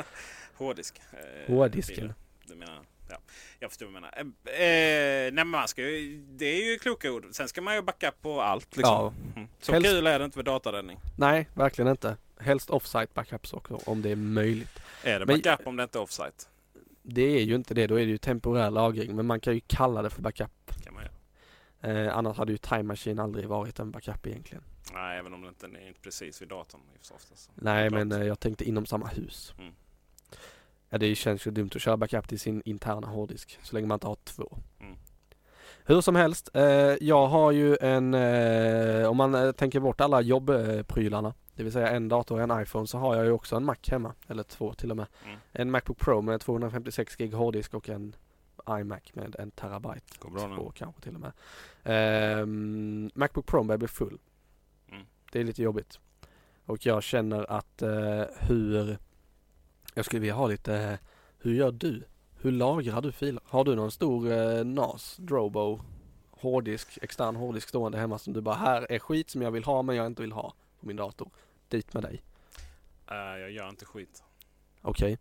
Hårddisk. 0.56 1.00
Eh, 1.12 1.54
Hårddisken. 1.54 2.14
Du 2.46 2.54
menar, 2.54 2.80
ja. 3.08 3.16
Jag 3.60 3.70
förstår 3.70 3.86
vad 3.86 3.94
du 3.94 4.00
menar. 4.00 4.12
Eh, 4.16 4.52
eh, 4.52 5.22
nej, 5.22 5.32
men 5.32 5.48
man 5.48 5.68
ska 5.68 5.82
ju, 5.82 6.24
det 6.30 6.46
är 6.46 6.70
ju 6.72 6.78
kloka 6.78 7.12
ord. 7.12 7.26
Sen 7.32 7.48
ska 7.48 7.62
man 7.62 7.74
ju 7.74 7.82
backa 7.82 8.12
på 8.22 8.40
allt. 8.42 8.76
Liksom. 8.76 8.94
Ja. 8.94 9.12
Mm. 9.36 9.48
Så 9.60 9.72
Helst- 9.72 9.88
kul 9.90 10.06
är 10.06 10.18
det 10.18 10.24
inte 10.24 10.38
med 10.38 10.44
dataräddning. 10.44 10.98
Nej, 11.18 11.48
verkligen 11.54 11.90
inte. 11.90 12.16
Helst 12.40 12.70
offsite 12.70 13.08
backups 13.14 13.52
också 13.52 13.80
om 13.86 14.02
det 14.02 14.10
är 14.10 14.16
möjligt. 14.16 14.78
Är 15.02 15.20
det 15.20 15.26
Men- 15.26 15.40
backup 15.40 15.66
om 15.66 15.76
det 15.76 15.82
inte 15.82 15.98
är 15.98 16.02
offsite? 16.02 16.44
Det 17.02 17.22
är 17.22 17.40
ju 17.42 17.54
inte 17.54 17.74
det, 17.74 17.86
då 17.86 17.94
är 17.94 18.04
det 18.06 18.10
ju 18.10 18.18
temporär 18.18 18.70
lagring 18.70 19.16
men 19.16 19.26
man 19.26 19.40
kan 19.40 19.54
ju 19.54 19.60
kalla 19.66 20.02
det 20.02 20.10
för 20.10 20.22
backup. 20.22 20.50
Kan 20.84 20.94
man 20.94 21.02
göra. 21.02 21.12
Eh, 22.06 22.16
annars 22.16 22.36
hade 22.36 22.52
ju 22.52 22.58
Time 22.58 22.82
Machine 22.82 23.18
aldrig 23.18 23.46
varit 23.48 23.78
en 23.78 23.90
backup 23.90 24.26
egentligen. 24.26 24.64
Nej, 24.94 25.18
även 25.18 25.34
om 25.34 25.42
det 25.42 25.48
inte 25.48 25.66
är 25.66 25.92
precis 26.02 26.42
vid 26.42 26.48
datorn. 26.48 26.80
så 27.00 27.14
oftast. 27.14 27.50
Nej 27.54 27.90
men 27.90 28.12
eh, 28.12 28.22
jag 28.22 28.40
tänkte 28.40 28.64
inom 28.64 28.86
samma 28.86 29.06
hus. 29.06 29.54
Mm. 29.58 29.72
Ja 30.90 30.98
det 30.98 31.14
känns 31.14 31.46
ju 31.46 31.50
dumt 31.50 31.70
att 31.74 31.82
köra 31.82 31.96
backup 31.96 32.28
till 32.28 32.40
sin 32.40 32.62
interna 32.64 33.06
hårddisk 33.06 33.58
så 33.62 33.76
länge 33.76 33.86
man 33.86 33.96
inte 33.96 34.06
har 34.06 34.16
två. 34.24 34.58
Mm. 34.80 34.96
Hur 35.84 36.00
som 36.00 36.16
helst, 36.16 36.50
eh, 36.54 36.64
jag 37.00 37.26
har 37.26 37.52
ju 37.52 37.76
en, 37.80 38.14
eh, 38.14 39.10
om 39.10 39.16
man 39.16 39.34
eh, 39.34 39.52
tänker 39.52 39.80
bort 39.80 40.00
alla 40.00 40.20
jobbprylarna, 40.20 41.34
det 41.54 41.62
vill 41.62 41.72
säga 41.72 41.90
en 41.90 42.08
dator 42.08 42.36
och 42.36 42.42
en 42.42 42.62
iPhone, 42.62 42.86
så 42.86 42.98
har 42.98 43.16
jag 43.16 43.24
ju 43.24 43.30
också 43.30 43.56
en 43.56 43.64
Mac 43.64 43.76
hemma, 43.88 44.14
eller 44.26 44.42
två 44.42 44.74
till 44.74 44.90
och 44.90 44.96
med. 44.96 45.06
Mm. 45.24 45.38
En 45.52 45.70
Macbook 45.70 45.98
Pro 45.98 46.20
med 46.20 46.40
256 46.40 47.16
gig 47.16 47.32
hårddisk 47.32 47.74
och 47.74 47.88
en 47.88 48.14
iMac 48.70 49.02
med 49.12 49.36
en 49.38 49.50
terabyte. 49.50 50.18
Går 50.18 50.30
bra 50.30 50.48
nu. 50.48 50.56
Två 50.56 50.72
kanske 50.74 51.02
till 51.02 51.14
och 51.14 51.20
med. 51.20 51.32
Ehm, 51.84 53.10
Macbook 53.14 53.46
Pro 53.46 53.62
börjar 53.62 53.78
bli 53.78 53.88
full. 53.88 54.18
Mm. 54.88 55.06
Det 55.32 55.40
är 55.40 55.44
lite 55.44 55.62
jobbigt. 55.62 56.00
Och 56.66 56.86
jag 56.86 57.02
känner 57.02 57.50
att 57.50 57.82
eh, 57.82 58.22
hur, 58.38 58.98
jag 59.98 60.04
skulle 60.04 60.20
vilja 60.20 60.34
ha 60.34 60.46
lite, 60.46 60.74
eh, 60.74 60.98
hur 61.38 61.54
gör 61.54 61.72
du? 61.72 62.04
Hur 62.40 62.52
lagrar 62.52 63.02
du 63.02 63.12
filer? 63.12 63.42
Har 63.44 63.64
du 63.64 63.74
någon 63.74 63.90
stor 63.90 64.32
eh, 64.32 64.64
NAS, 64.64 65.16
Drobo, 65.16 65.80
hårddisk, 66.30 66.98
extern 67.02 67.36
hårddisk 67.36 67.68
stående 67.68 67.98
hemma 67.98 68.18
som 68.18 68.32
du 68.32 68.40
bara, 68.40 68.54
här 68.54 68.92
är 68.92 68.98
skit 68.98 69.30
som 69.30 69.42
jag 69.42 69.50
vill 69.50 69.64
ha 69.64 69.82
men 69.82 69.96
jag 69.96 70.06
inte 70.06 70.22
vill 70.22 70.32
ha 70.32 70.54
på 70.80 70.86
min 70.86 70.96
dator. 70.96 71.30
Dit 71.68 71.94
med 71.94 72.02
dig. 72.02 72.22
Eh, 73.10 73.16
jag 73.16 73.50
gör 73.50 73.68
inte 73.68 73.84
skit. 73.84 74.22
Okej. 74.82 75.18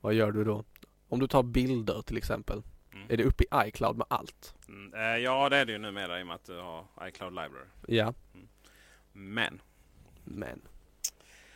Vad 0.00 0.14
gör 0.14 0.32
du 0.32 0.44
då? 0.44 0.64
Om 1.08 1.20
du 1.20 1.26
tar 1.26 1.42
bilder 1.42 2.02
till 2.02 2.16
exempel. 2.16 2.62
Mm. 2.92 3.06
Är 3.10 3.16
det 3.16 3.24
uppe 3.24 3.44
i 3.44 3.68
iCloud 3.68 3.96
med 3.96 4.06
allt? 4.10 4.54
Mm, 4.68 4.94
eh, 4.94 5.16
ja, 5.22 5.48
det 5.48 5.56
är 5.56 5.64
det 5.64 5.72
ju 5.72 5.78
numera 5.78 6.20
i 6.20 6.22
och 6.22 6.26
med 6.26 6.34
att 6.34 6.44
du 6.44 6.58
har 6.58 6.84
iCloud 7.08 7.32
Library. 7.32 7.68
Ja. 7.86 8.14
Men 9.12 9.60
Men 10.24 10.60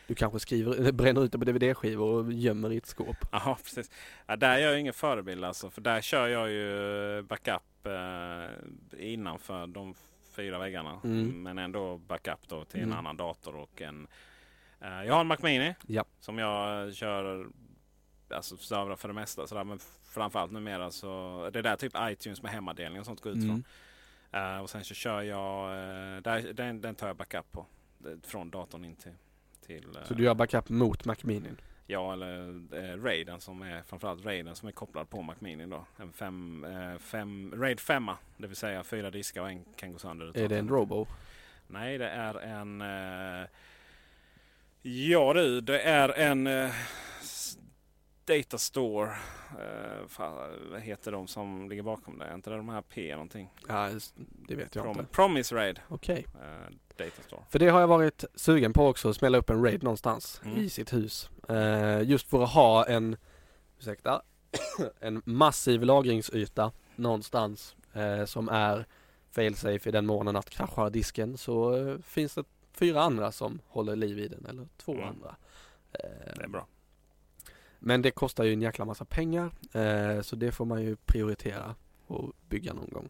du 0.07 0.15
kanske 0.15 0.39
skriver, 0.39 0.91
bränner 0.91 1.23
ut 1.23 1.31
det 1.31 1.39
på 1.39 1.45
DVD-skivor 1.45 2.25
och 2.25 2.33
gömmer 2.33 2.71
i 2.71 2.77
ett 2.77 2.85
skåp. 2.85 3.17
Ja, 3.31 3.57
precis. 3.63 3.91
Ja, 4.27 4.35
där 4.35 4.49
är 4.55 4.59
jag 4.59 4.79
ingen 4.79 4.93
förebild 4.93 5.45
alltså. 5.45 5.69
För 5.69 5.81
där 5.81 6.01
kör 6.01 6.27
jag 6.27 6.51
ju 6.51 7.21
backup 7.21 7.85
eh, 7.85 9.13
innanför 9.13 9.67
de 9.67 9.95
fyra 10.35 10.59
väggarna. 10.59 11.01
Mm. 11.03 11.43
Men 11.43 11.57
ändå 11.57 11.97
backup 11.97 12.47
då 12.47 12.65
till 12.65 12.79
Mm. 12.79 12.91
en 12.91 12.97
annan 12.97 13.17
dator 13.17 13.55
och 13.55 13.81
en... 13.81 14.07
Eh, 14.81 15.03
jag 15.03 15.13
har 15.13 15.21
en 15.21 15.27
Mac 15.27 15.37
Mini 15.41 15.75
Ja. 15.87 16.05
som 16.19 16.37
jag 16.37 16.93
kör 16.95 17.47
alltså 18.29 18.57
servrar 18.57 18.95
för 18.95 19.07
det 19.07 19.13
mesta. 19.13 19.47
Sådär. 19.47 19.63
Men 19.63 19.79
framförallt 20.03 20.51
numera 20.51 20.91
så 20.91 21.49
det 21.53 21.59
är 21.59 21.63
där 21.63 21.75
typ 21.75 21.93
iTunes 22.01 22.41
med 22.41 22.51
hemmadelning 22.51 22.99
och 22.99 23.05
sånt 23.05 23.21
går 23.21 23.31
ut 23.31 23.43
Mm. 23.43 23.47
från. 23.49 23.63
Eh, 24.41 24.59
och 24.59 24.69
sen 24.69 24.83
så 24.83 24.93
kör 24.93 25.21
jag, 25.21 25.71
eh, 25.71 26.21
där, 26.21 26.53
den, 26.53 26.81
den 26.81 26.95
tar 26.95 27.07
jag 27.07 27.15
backup 27.15 27.51
på. 27.51 27.65
Det- 27.97 28.27
Från 28.27 28.49
datorn 28.49 28.85
in 28.85 28.95
till... 28.95 29.11
till 29.67 29.83
Så 30.03 30.13
eh, 30.13 30.17
du 30.17 30.23
gör 30.23 30.33
backup 30.33 30.69
mot 30.69 31.05
Mac 31.05 31.15
Mini? 31.21 31.49
Ja, 31.87 32.13
eller 32.13 32.47
eh, 32.73 33.03
Raiden 33.03 33.41
som 33.41 33.61
är 33.61 33.81
framförallt 33.81 34.25
Raiden 34.25 34.55
som 34.55 34.67
är 34.67 34.71
kopplad 34.71 35.09
på 35.09 35.21
Mac 35.21 35.35
Mini 35.39 35.65
då. 35.65 35.85
En 35.97 36.13
fem, 36.13 36.65
eh, 36.65 36.97
fem, 36.99 37.53
Raid 37.57 37.79
5, 37.79 38.11
det 38.37 38.47
vill 38.47 38.55
säga 38.55 38.83
fyra 38.83 39.11
diskar 39.11 39.41
och 39.41 39.49
en 39.49 39.65
kan 39.75 39.93
gå 39.93 39.99
sönder. 39.99 40.37
Är 40.37 40.49
det 40.49 40.57
en 40.57 40.69
Robo? 40.69 41.07
Nej, 41.67 41.97
det 41.97 42.09
är 42.09 42.35
en... 42.35 42.81
Eh, 42.81 43.47
ja 44.81 45.33
du, 45.33 45.61
det 45.61 45.79
är 45.81 46.09
en 46.09 46.47
eh, 46.47 46.71
Data 48.25 48.57
Store. 48.57 49.09
Eh, 49.51 50.07
fan, 50.07 50.33
vad 50.71 50.81
heter 50.81 51.11
de 51.11 51.27
som 51.27 51.69
ligger 51.69 51.83
bakom 51.83 52.17
det? 52.17 52.25
Är 52.25 52.33
inte 52.35 52.49
det 52.49 52.55
de 52.57 52.69
här 52.69 52.81
P 52.81 53.11
någonting? 53.11 53.49
Ja, 53.67 53.89
det 54.47 54.55
vet 54.55 54.75
jag 54.75 54.85
Prom- 54.85 54.99
inte. 54.99 55.05
Promise 55.13 55.55
Raid. 55.55 55.79
Okej. 55.87 56.25
Eh, 56.41 56.73
Data 56.97 57.21
Store. 57.27 57.41
För 57.49 57.59
det 57.59 57.67
har 57.69 57.79
jag 57.79 57.87
varit 57.87 58.23
sugen 58.35 58.73
på 58.73 58.87
också, 58.87 59.09
att 59.09 59.15
smälla 59.15 59.37
upp 59.37 59.49
en 59.49 59.63
raid 59.63 59.83
någonstans 59.83 60.41
Mm. 60.45 60.57
i 60.57 60.69
sitt 60.69 60.93
hus. 60.93 61.29
Eh, 61.49 62.01
just 62.01 62.29
för 62.29 62.43
att 62.43 62.49
ha 62.53 62.85
en, 62.85 63.17
ursäkta, 63.79 64.21
en 64.99 65.21
massiv 65.25 65.83
lagringsyta 65.83 66.71
någonstans 66.95 67.75
eh, 67.93 68.25
som 68.25 68.49
är 68.49 68.85
failsafe 69.31 69.89
i 69.89 69.91
den 69.91 70.05
månen 70.05 70.35
att 70.35 70.49
kraschar 70.49 70.89
disken 70.89 71.37
så 71.37 71.75
eh, 71.77 71.97
finns 71.99 72.35
det 72.35 72.43
fyra 72.73 73.01
andra 73.01 73.31
som 73.31 73.59
håller 73.67 73.95
liv 73.95 74.19
i 74.19 74.27
den, 74.27 74.45
eller 74.45 74.67
två 74.77 74.91
Mm. 74.93 75.07
andra. 75.09 75.35
Eh, 75.91 76.33
Det 76.37 76.43
är 76.43 76.47
bra. 76.47 76.67
Men 77.87 78.01
det 78.01 78.11
kostar 78.11 78.43
ju 78.43 78.53
en 78.53 78.61
jäkla 78.61 78.85
massa 78.85 79.05
pengar 79.05 79.51
eh, 79.73 80.21
så 80.21 80.35
det 80.35 80.51
får 80.51 80.65
man 80.65 80.81
ju 80.83 80.95
prioritera 80.95 81.75
och 82.07 82.31
bygga 82.49 82.73
någon 82.73 82.89
gång. 82.89 83.09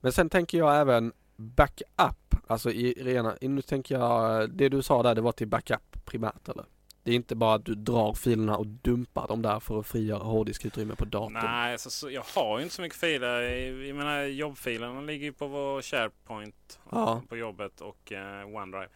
Men 0.00 0.12
sen 0.12 0.28
tänker 0.30 0.58
jag 0.58 0.80
även 0.80 1.12
backup, 1.36 2.34
alltså 2.46 2.70
i 2.70 2.92
rena, 2.92 3.36
nu 3.40 3.62
tänker 3.62 3.94
jag, 3.98 4.50
det 4.50 4.68
du 4.68 4.82
sa 4.82 5.02
där 5.02 5.14
det 5.14 5.20
var 5.20 5.32
till 5.32 5.48
backup 5.48 6.04
primärt 6.04 6.48
eller? 6.48 6.64
Det 7.02 7.10
är 7.10 7.14
inte 7.14 7.34
bara 7.36 7.54
att 7.54 7.64
du 7.64 7.74
drar 7.74 8.14
filerna 8.14 8.56
och 8.56 8.66
dumpar 8.66 9.28
dem 9.28 9.42
där 9.42 9.60
för 9.60 9.80
att 9.80 9.86
frigöra 9.86 10.22
hårddiskutrymme 10.22 10.94
på 10.94 11.04
datorn. 11.04 11.32
Nej, 11.32 11.72
alltså, 11.72 11.90
så, 11.90 12.10
jag 12.10 12.24
har 12.34 12.58
ju 12.58 12.62
inte 12.62 12.74
så 12.74 12.82
mycket 12.82 12.98
filer. 12.98 13.40
Jag 13.86 13.96
menar 13.96 14.22
jobbfilerna 14.22 15.00
ligger 15.00 15.24
ju 15.26 15.32
på 15.32 15.46
vår 15.46 15.82
SharePoint 15.82 16.78
Ja. 16.90 17.22
på 17.28 17.36
jobbet 17.36 17.80
och 17.80 18.12
eh, 18.12 18.46
OneDrive. 18.46 18.88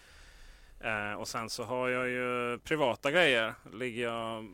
Eh, 0.80 1.12
och 1.20 1.28
sen 1.28 1.50
så 1.50 1.64
har 1.64 1.88
jag 1.88 2.08
ju 2.08 2.58
privata 2.58 3.10
grejer. 3.10 3.54
Ligger 3.72 4.02
jag 4.02 4.44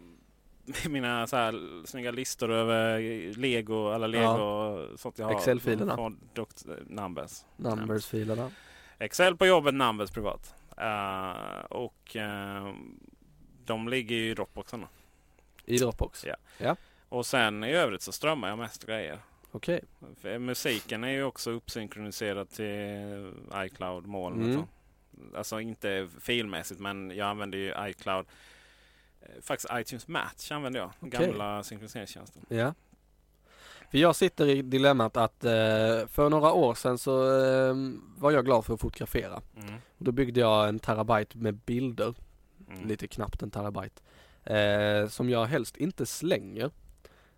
mina 0.88 1.26
så 1.26 1.36
här 1.36 1.86
snygga 1.86 2.10
listor 2.10 2.50
över 2.50 2.98
Lego, 3.36 3.90
alla 3.90 4.06
Lego 4.06 4.24
Ja. 4.24 4.96
sånt 4.96 5.18
jag 5.18 5.26
har. 5.26 5.32
Excel-filerna. 5.34 6.12
Numbers. 6.86 7.44
Numbers-filerna. 7.56 8.50
Excel 8.98 9.36
på 9.36 9.46
jobbet, 9.46 9.74
Numbers 9.74 10.10
privat. 10.10 10.54
Eh, 10.76 11.60
och 11.70 12.16
eh, 12.16 12.74
de 13.64 13.88
ligger 13.88 14.16
ju 14.16 14.30
i 14.30 14.34
Dropboxen. 14.34 14.80
då. 14.80 14.88
I 15.64 15.76
Dropbox. 15.78 16.26
Ja. 16.58 16.76
Och 17.08 17.26
sen 17.26 17.64
i 17.64 17.72
övrigt 17.72 18.02
så 18.02 18.12
strömmar 18.12 18.48
jag 18.48 18.58
mest 18.58 18.86
grejer. 18.86 19.18
Okej. 19.52 19.80
För 20.20 20.38
musiken 20.38 21.04
är 21.04 21.08
ju 21.08 21.22
också 21.24 21.50
uppsynkroniserad 21.50 22.50
till 22.50 23.32
iCloud 23.56 24.06
molnet. 24.06 24.46
Mm. 24.46 24.52
Mm. 24.52 25.36
Alltså 25.36 25.60
inte 25.60 26.08
filmässigt 26.20 26.80
men 26.80 27.10
jag 27.16 27.28
använder 27.28 27.58
ju 27.58 27.74
iCloud. 27.90 28.26
Eh, 29.20 29.26
Faktiskt 29.42 29.68
iTunes 29.72 30.08
Match 30.08 30.50
använder 30.50 30.80
jag. 30.80 30.90
Okej. 31.00 31.26
Gamla 31.26 31.62
synkroniseringstjänsten. 31.62 32.42
Ja. 32.48 32.74
För 33.90 33.98
jag 33.98 34.16
sitter 34.16 34.46
i 34.48 34.62
dilemmat 34.62 35.16
att 35.16 35.44
eh, 35.44 35.50
för 36.08 36.28
några 36.30 36.52
år 36.52 36.74
sedan 36.74 36.98
så 36.98 37.42
eh, 37.44 37.74
var 38.16 38.30
jag 38.30 38.44
glad 38.44 38.64
för 38.64 38.74
att 38.74 38.80
fotografera. 38.80 39.42
Mm. 39.56 39.74
Då 39.98 40.12
byggde 40.12 40.40
jag 40.40 40.68
en 40.68 40.78
terabyte 40.78 41.38
med 41.38 41.54
bilder, 41.54 42.14
Mm. 42.74 42.88
lite 42.88 43.08
knappt 43.08 43.42
en 43.42 43.50
terabyte. 43.50 44.02
Eh, 44.44 45.08
som 45.08 45.30
jag 45.30 45.44
helst 45.46 45.76
inte 45.76 46.06
slänger. 46.06 46.70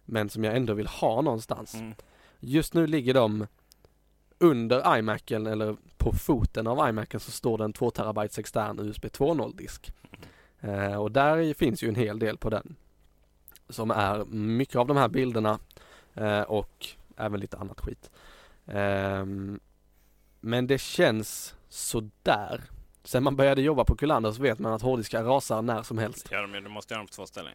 Men 0.05 0.31
som 0.31 0.45
jag 0.45 0.57
ändå 0.57 0.75
vill 0.75 0.87
ha 0.87 1.21
någonstans. 1.23 1.75
Mm. 1.75 1.95
Just 2.41 2.75
nu 2.75 2.87
ligger 2.87 3.15
de 3.15 3.47
under 4.39 4.99
iMacen 4.99 5.47
eller 5.47 5.77
på 5.97 6.13
foten 6.13 6.67
av 6.67 6.89
iMacen 6.89 7.21
så 7.21 7.31
står 7.31 7.59
det 7.59 7.65
en 7.65 7.73
2 7.73 7.91
terabytes 7.91 8.39
extern 8.39 8.81
USB 8.81 9.05
2.0 9.05 9.57
disk. 9.57 9.93
Eh, 10.63 10.95
och 10.97 11.13
där 11.13 11.55
finns 11.55 11.83
ju 11.83 11.89
en 11.89 11.95
hel 11.95 12.19
del 12.19 12.39
på 12.39 12.51
den. 12.51 12.77
Som 13.69 13.91
är 13.91 14.25
mycket 14.25 14.77
av 14.77 14.87
de 14.87 14.97
här 14.97 15.09
bilderna 15.09 15.59
eh, 16.15 16.41
och 16.43 16.87
även 17.17 17.41
lite 17.41 17.57
annat 17.57 17.81
skit. 17.81 18.11
Ehm, 18.67 19.61
men 20.41 20.67
det 20.67 20.79
känns 20.81 21.55
sådär. 21.69 22.61
Sen 23.05 23.23
man 23.23 23.37
började 23.37 23.63
jobba 23.63 23.85
på 23.85 23.97
Kullander 23.97 24.33
så 24.33 24.43
vet 24.43 24.59
man 24.59 24.73
att 24.73 24.83
hårddiskar 24.83 25.25
rasar 25.25 25.63
när 25.63 25.83
som 25.83 25.99
helst. 25.99 26.29
Ja, 26.31 26.41
de- 26.47 26.53
du 26.61 26.69
måste 26.69 26.95
göra 26.95 27.01
dem 27.01 27.07
på 27.07 27.13
två 27.15 27.27
ställen. 27.27 27.53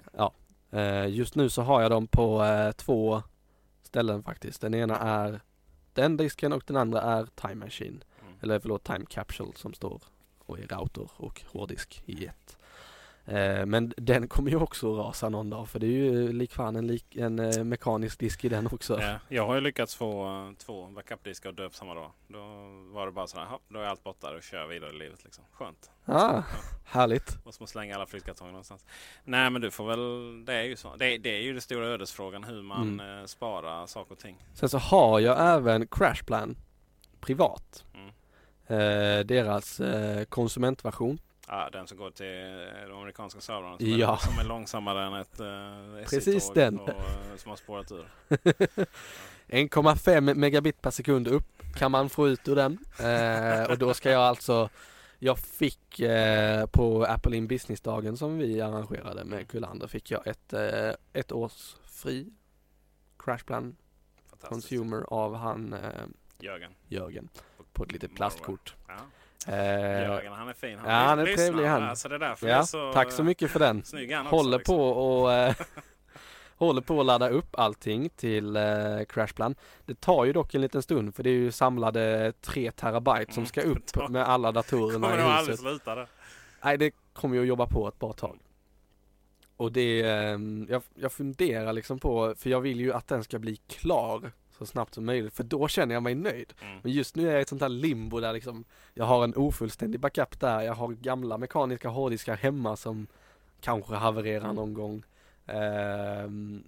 Eh, 0.72 1.08
just 1.08 1.36
nu 1.36 1.50
så 1.50 1.62
har 1.62 1.82
jag 1.82 1.92
dem 1.92 2.08
på 2.08 2.44
eh, 2.44 2.72
två 2.72 3.24
ställen 3.84 4.24
faktiskt. 4.24 4.62
Den 4.62 4.74
ena 4.74 4.98
är 5.00 5.40
den 5.94 6.18
disken 6.18 6.54
och 6.54 6.64
den 6.68 6.76
andra 6.78 7.02
är 7.02 7.26
Time 7.36 7.56
Machine. 7.56 8.04
Mm. 8.22 8.34
Eller 8.42 8.60
förlåt 8.60 8.84
Time 8.84 9.06
Capsule 9.10 9.52
som 9.56 9.74
står 9.74 10.02
och 10.40 10.60
är 10.60 10.68
router 10.68 11.10
och 11.18 11.42
hårddisk 11.52 12.04
i 12.06 12.26
ett. 12.26 12.58
Eh, 13.28 13.66
men 13.66 13.94
den 13.98 14.28
kommer 14.28 14.52
ju 14.52 14.58
också 14.58 14.96
rasa 14.96 15.30
någon 15.30 15.50
dag 15.50 15.70
för 15.70 15.80
det 15.80 15.86
är 15.86 15.90
ju 15.90 16.32
likfan 16.34 16.76
en, 16.76 16.88
lik, 16.88 17.16
en 17.16 17.40
eh, 17.40 17.64
mekanisk 17.64 18.20
disk 18.20 18.46
i 18.46 18.50
den 18.50 18.68
också. 18.68 19.02
Ja, 19.02 19.20
jag 19.28 19.48
har 19.48 19.56
ju 19.56 19.62
lyckats 19.62 19.96
få 19.96 20.26
eh, 20.28 20.52
två 20.58 20.86
backupdiskar 20.88 21.50
och 21.50 21.56
döp 21.56 21.76
samma 21.76 21.94
dag. 21.94 22.12
Då 22.28 22.40
var 22.94 23.06
det 23.06 23.12
bara 23.12 23.28
sådär, 23.28 23.46
"Jaha, 23.50 23.60
då 23.70 23.80
är 23.80 23.84
allt 23.86 24.04
borta 24.04 24.36
och 24.36 24.44
kör 24.44 24.68
vidare 24.68 24.90
i 24.90 25.00
livet. 25.00 25.24
Liksom. 25.24 25.44
Skönt. 25.52 25.92
Ah, 26.06 26.44
härligt. 26.86 27.46
Måste 27.46 27.62
man 27.64 27.68
slänga 27.68 27.96
alla 27.96 28.06
flyttkartonger 28.06 28.52
någonstans. 28.52 28.86
Nej 29.24 29.50
men 29.50 29.62
du 29.62 29.72
får 29.72 29.88
väl, 29.88 30.46
det 30.46 30.54
är 30.54 30.64
ju 30.64 30.76
så. 30.76 30.96
Det, 30.96 31.18
det 31.18 31.30
är 31.38 31.42
ju 31.42 31.52
den 31.52 31.62
stora 31.62 31.88
ödesfrågan 31.88 32.44
hur 32.44 32.62
man 32.62 33.00
Mm. 33.00 33.28
sparar 33.28 33.86
saker 33.86 34.12
och 34.12 34.20
ting. 34.20 34.38
Sen 34.54 34.70
så 34.70 34.78
har 34.78 35.20
jag 35.20 35.56
även 35.56 35.88
Crashplan 35.88 36.58
privat. 37.20 37.86
Mm. 37.94 38.08
Eh, 38.68 39.26
deras 39.26 39.80
eh, 39.80 40.24
konsumentversion. 40.24 41.20
Ja, 41.48 41.70
den 41.72 41.88
som 41.88 41.98
går 41.98 42.12
till 42.12 42.26
eh, 42.26 42.90
de 42.90 42.98
amerikanska 43.00 43.42
servrarna 43.42 43.78
som, 43.78 43.88
Ja. 43.88 44.14
är, 44.14 44.18
som 44.18 44.40
är 44.40 44.44
långsammare 44.44 45.06
än 45.06 45.14
ett 45.14 45.40
eh, 45.40 46.10
Precis 46.10 46.52
den. 46.54 46.80
Och, 46.80 46.90
eh, 46.90 47.36
som 47.38 47.50
har 47.50 47.56
spårat 47.56 47.92
ur. 47.92 48.08
1,5 49.48 50.34
megabit 50.36 50.82
per 50.82 50.92
sekund 50.92 51.28
upp 51.28 51.48
kan 51.76 51.92
man 51.92 52.10
få 52.10 52.28
ut 52.28 52.48
ur 52.48 52.56
den. 52.56 52.78
Eh, 53.00 53.72
och 53.72 53.78
då 53.78 53.94
ska 53.94 54.12
jag 54.12 54.22
alltså 54.22 54.70
Jag 55.20 55.40
fick 55.40 56.00
eh, 56.00 56.66
på 56.66 57.04
Apple 57.06 57.38
in 57.38 57.48
Business-dagen 57.48 58.18
som 58.18 58.38
vi 58.38 58.62
arrangerade 58.62 59.26
med 59.26 59.48
Kullander 59.48 59.88
fick 59.88 60.12
jag 60.12 60.28
ett, 60.28 60.54
eh, 60.54 60.92
ett 61.14 61.32
års 61.32 61.76
fri 61.86 62.28
Crashplan. 63.20 63.76
Consumer 64.42 65.04
av 65.08 65.36
han 65.36 65.74
eh, 65.74 65.80
Jörgen. 66.40 66.72
Jörgen 66.88 67.30
på 67.74 67.84
ett 67.84 67.92
litet 67.92 68.16
plastkort. 68.16 68.76
Ja. 68.88 68.96
Eh, 69.48 69.54
Jörgen, 70.02 70.34
han 70.34 70.48
är 70.50 70.54
fin. 70.54 70.80
ja, 70.86 70.92
han 70.92 71.20
är 71.20 71.26
lyssnar. 71.26 71.46
trevlig, 71.46 71.66
han. 71.68 71.84
Alltså, 71.84 72.10
det 72.10 72.16
är 72.16 72.20
därför 72.20 72.48
ja, 72.48 72.64
så, 72.66 72.94
tack 72.94 73.12
så 73.12 73.24
mycket 73.24 73.52
för 73.52 73.60
den. 73.60 73.84
Han 73.94 74.26
också, 74.26 74.36
Håller 74.36 74.58
liksom. 74.58 74.76
på 74.76 74.90
och 74.90 75.34
eh, 75.34 75.56
Håller 76.58 76.82
på 76.82 77.00
att 77.00 77.06
ladda 77.06 77.30
upp 77.30 77.56
allting 77.60 78.10
till 78.10 78.56
eh, 78.56 78.64
Crashplan. 79.10 79.56
Det 79.86 80.00
tar 80.02 80.26
ju 80.26 80.34
dock 80.34 80.56
en 80.56 80.62
liten 80.62 80.82
stund 80.82 81.16
för 81.16 81.24
det 81.24 81.30
är 81.30 81.34
ju 81.34 81.52
samlade 81.52 82.34
3 82.42 82.72
terabyte 82.72 83.34
som 83.34 83.42
Mm, 83.42 83.48
ska 83.48 83.62
upp 83.62 83.96
med 84.10 84.28
alla 84.30 84.52
datorerna 84.52 85.08
Kommer 85.08 85.18
i 85.18 85.22
huset. 85.22 85.38
aldrig 85.38 85.60
sluta 85.60 85.96
det. 85.96 86.08
Nej 86.64 86.78
det 86.78 86.92
kommer 87.14 87.36
ju 87.36 87.42
att 87.42 87.48
jobba 87.48 87.66
på 87.68 87.88
ett 87.88 88.00
bra 88.00 88.14
tag. 88.14 88.40
Och 89.58 89.72
det, 89.72 90.02
ehm, 90.02 90.68
jag, 90.70 90.82
jag 90.96 91.12
funderar 91.12 91.74
liksom 91.74 92.00
på, 92.00 92.34
för 92.38 92.50
jag 92.50 92.62
vill 92.62 92.80
ju 92.80 92.94
att 92.94 93.08
den 93.08 93.24
ska 93.24 93.40
bli 93.40 93.56
klar 93.56 94.32
så 94.58 94.66
snabbt 94.66 94.94
som 94.94 95.06
möjligt 95.06 95.34
för 95.34 95.44
då 95.44 95.68
känner 95.68 95.94
jag 95.94 96.04
mig 96.04 96.16
nöjd. 96.16 96.54
Mm. 96.62 96.80
Men 96.84 96.92
just 96.92 97.16
nu 97.16 97.28
är 97.28 97.32
jag 97.32 97.40
i 97.40 97.42
ett 97.42 97.50
sånt 97.50 97.62
här 97.62 97.70
limbo 97.70 98.20
där 98.20 98.34
liksom 98.34 98.66
Jag 98.94 99.06
har 99.06 99.24
en 99.24 99.36
ofullständig 99.36 100.00
backup 100.00 100.40
där, 100.40 100.62
jag 100.62 100.74
har 100.74 100.88
gamla 100.88 101.38
mekaniska 101.38 101.90
hårddiskar 101.90 102.36
hemma 102.38 102.76
som 102.76 103.08
kanske 103.62 103.96
havererar 103.96 104.54
någon 104.54 104.74
gång. 104.74 105.04
Ehm, 105.46 106.64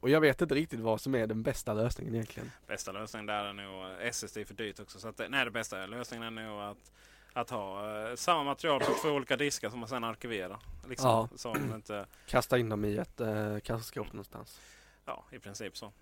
och 0.00 0.10
jag 0.10 0.20
vet 0.20 0.40
inte 0.40 0.54
riktigt 0.54 0.80
vad 0.80 1.00
som 1.00 1.14
är 1.14 1.26
den 1.26 1.42
bästa 1.42 1.74
lösningen 1.74 2.14
egentligen. 2.14 2.50
Bästa 2.66 2.92
lösningen 2.92 3.26
där 3.26 3.44
är 3.44 3.52
nog 3.52 3.84
SSD 4.00 4.36
är 4.36 4.44
för 4.44 4.54
dyrt 4.54 4.80
också. 4.80 4.98
Så 4.98 5.08
att, 5.08 5.20
nej, 5.28 5.44
det 5.44 5.50
bästa 5.50 5.86
lösningen 5.86 6.38
är 6.38 6.42
nog 6.42 6.60
att, 6.62 6.92
att 7.32 7.50
ha 7.50 7.90
eh, 8.08 8.14
samma 8.14 8.44
material 8.44 8.80
på 8.80 8.92
två 9.02 9.08
olika 9.08 9.36
diskar 9.36 9.70
som 9.70 9.78
man 9.78 9.88
sedan 9.88 10.04
arkiverar. 10.04 10.58
Liksom, 10.88 11.28
Ja. 11.44 11.56
Inte, 11.74 12.06
Kasta 12.26 12.58
in 12.58 12.68
dem 12.68 12.84
i 12.84 12.96
ett 12.96 13.20
eh, 13.20 13.58
kassaskåp 13.58 14.06
någonstans. 14.12 14.60
ja, 15.04 15.24
i 15.30 15.38
princip 15.38 15.76
så. 15.76 15.92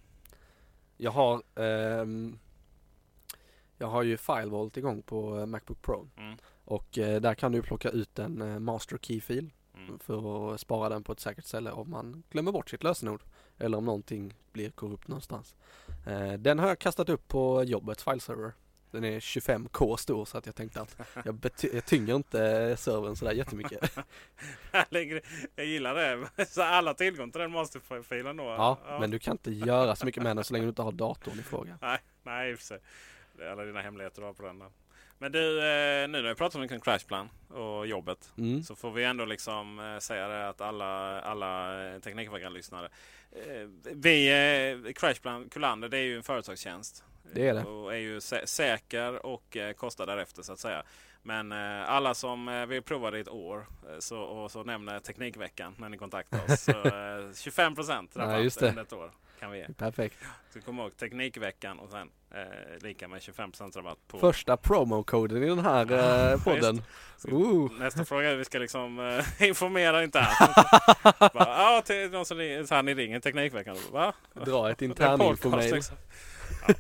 Jag 1.03 1.11
har 1.11 1.43
ehm, 1.55 2.39
Jag 3.79 3.87
har 3.87 4.03
ju 4.03 4.17
Filevault 4.17 4.77
igång 4.77 5.03
på 5.03 5.39
eh, 5.39 5.47
Macbook 5.47 5.83
Pro 5.83 6.09
Mm. 6.17 6.37
och 6.65 6.99
eh, 6.99 7.21
där 7.21 7.35
kan 7.35 7.53
du 7.53 7.63
plocka 7.63 7.91
ut 7.91 8.19
en 8.19 8.43
eh, 8.43 8.59
master 8.59 8.99
key-fil 8.99 9.51
Mm. 9.75 9.99
för 9.99 10.55
att 10.55 10.61
spara 10.61 10.89
den 10.89 11.03
på 11.03 11.13
ett 11.13 11.21
säkert 11.21 11.45
ställe 11.45 11.71
om 11.71 11.91
man 11.91 12.23
glömmer 12.31 12.53
bort 12.53 12.71
sitt 12.71 12.83
lösenord 12.83 13.23
eller 13.59 13.79
om 13.79 13.85
någonting 13.85 14.35
blir 14.53 14.71
korrupt 14.71 15.09
någonstans. 15.09 15.55
Eh, 16.07 16.33
den 16.33 16.59
har 16.59 16.69
jag 16.69 16.79
kastat 16.79 17.09
upp 17.09 17.29
på 17.29 17.65
jobbets 17.65 18.05
fileserver 18.05 18.53
Den 18.91 19.05
är 19.05 19.21
25k 19.21 19.97
stor 19.97 20.25
så 20.25 20.39
att 20.39 20.47
jag 20.47 20.55
tänkte 20.55 20.81
att 20.81 20.97
jag, 21.25 21.35
bety- 21.35 21.75
jag 21.75 21.85
tynger 21.87 22.15
inte 22.17 22.39
servern 22.79 23.17
sådär 23.17 23.33
jättemycket. 23.33 23.97
jag 25.57 25.67
gillar 25.67 25.95
det. 25.95 26.29
Så 26.47 26.63
alla 26.63 26.95
tillgång 26.95 27.31
till 27.33 27.41
den 27.41 27.51
masterfilen 27.51 28.37
då? 28.37 28.45
Ja, 28.45 28.79
men 29.01 29.11
du 29.11 29.19
kan 29.19 29.33
inte 29.35 29.51
göra 29.51 29.97
så 29.97 30.07
mycket 30.07 30.23
med 30.23 30.37
den 30.37 30.45
så 30.45 30.53
länge 30.53 30.65
du 30.65 30.69
inte 30.69 30.83
har 30.83 30.93
datorn 30.93 31.39
i 31.39 31.43
fråga. 31.43 31.79
Nej, 31.83 31.99
nej 32.23 32.51
i 32.51 32.55
och 32.55 32.59
för 32.59 32.65
sig. 32.65 32.79
Det 33.39 33.45
är 33.45 33.51
alla 33.51 33.65
dina 33.65 33.81
hemligheter 33.83 34.21
du 34.21 34.27
har 34.27 34.33
på 34.35 34.43
den. 34.43 34.59
Där. 34.59 34.69
Men 35.19 35.33
du, 35.33 35.59
eh, 35.59 36.09
nu 36.09 36.23
när 36.23 36.29
vi 36.29 36.35
pratar 36.35 36.59
om 36.59 36.67
en 36.71 36.81
crashplan 36.81 37.29
och 37.49 37.87
jobbet 37.87 38.33
Mm. 38.39 38.63
så 38.63 38.77
får 38.77 38.91
vi 38.91 39.05
ändå 39.05 39.25
liksom 39.25 39.79
eh, 39.79 39.99
säga 39.99 40.29
det 40.29 40.49
att 40.49 40.61
alla, 40.61 41.21
alla 41.21 41.83
eh, 41.95 42.01
Teknikveckan-lyssnare. 42.01 42.89
eh, 43.33 43.69
Vi, 43.95 44.29
eh, 44.87 44.93
Crashplan 44.93 45.49
Kullander, 45.49 45.89
det 45.89 45.99
är 45.99 46.03
ju 46.03 46.17
en 46.17 46.23
företagstjänst. 46.23 47.05
Det 47.33 47.49
är 47.49 47.55
det. 47.55 47.65
Och 47.65 47.93
är 47.95 47.99
ju 47.99 48.19
sä- 48.19 48.47
säker 48.47 49.27
och 49.27 49.57
eh, 49.57 49.73
kostar 49.73 50.07
därefter 50.07 50.43
så 50.43 50.53
att 50.53 50.59
säga. 50.59 50.83
Men 51.23 51.53
eh, 51.53 51.91
alla 51.91 52.15
som 52.15 52.49
eh, 52.49 52.67
vill 52.67 52.83
prova 52.83 53.11
det 53.11 53.19
i 53.19 53.21
ett 53.21 53.29
år 53.29 53.59
eh, 53.59 53.99
så, 53.99 54.19
och 54.21 54.51
så 54.51 54.65
nämner 54.65 55.01
Teknikveckan 55.01 55.75
när 55.79 55.89
ni 55.89 55.97
kontaktar 55.99 56.45
oss. 56.53 56.61
Så, 56.61 56.71
eh, 56.71 57.33
25 57.37 57.75
procent 57.75 58.17
rabatt 58.17 58.63
under 58.69 58.83
ett 58.83 58.93
år 58.93 59.11
kan 59.41 59.51
vi 59.51 59.59
ge. 59.59 59.67
Perfekt. 59.77 60.17
Så 60.53 60.61
kom 60.61 60.79
ihåg 60.79 60.97
Teknikveckan 60.97 61.79
och 61.79 61.91
sen 61.91 62.11
eh, 62.35 62.83
lika 62.83 63.09
med 63.09 63.23
25 63.23 63.51
procent 63.53 63.77
rabatt 63.77 63.99
på 64.09 64.19
Första 64.19 64.57
promokoden 64.57 65.43
i 65.43 65.47
den 65.47 65.59
här 65.59 66.37
podden. 66.45 66.83
Ooh. 67.29 67.73
Nästa 67.79 68.05
fråga 68.05 68.31
är 68.31 68.37
vi 68.37 68.45
ska 68.45 68.59
liksom 68.59 69.21
informera 69.41 70.05
internt. 70.05 70.39
Bara, 71.19 71.33
ja, 71.75 71.83
till 71.87 72.11
någon 72.11 72.27
som 72.27 72.39
ring- 72.39 72.67
så 72.67 72.75
här, 72.75 72.83
ni 72.83 72.95
ringer 72.95 73.21
Teknikveckan. 73.21 73.77
Va? 73.93 74.13
Dra 74.35 74.71
ett 74.71 74.79
Det 74.79 74.89
Ja. 76.67 76.75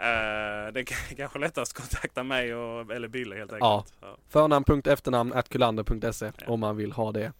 Eh, 0.00 0.72
det 0.72 0.80
är 0.80 1.14
kanske 1.16 1.38
lättast 1.38 1.72
att 1.76 1.82
kontakta 1.82 2.22
mig 2.22 2.54
och, 2.54 2.92
eller 2.92 3.08
Bille 3.08 3.36
helt 3.36 3.52
enkelt. 3.52 3.94
Ja. 4.00 4.16
Förnamn.efternamn 4.28 5.42
kullander.se 5.48 6.32
Ja. 6.38 6.46
om 6.52 6.60
man 6.60 6.76
vill 6.76 6.92
ha 6.92 7.12
det. 7.12 7.32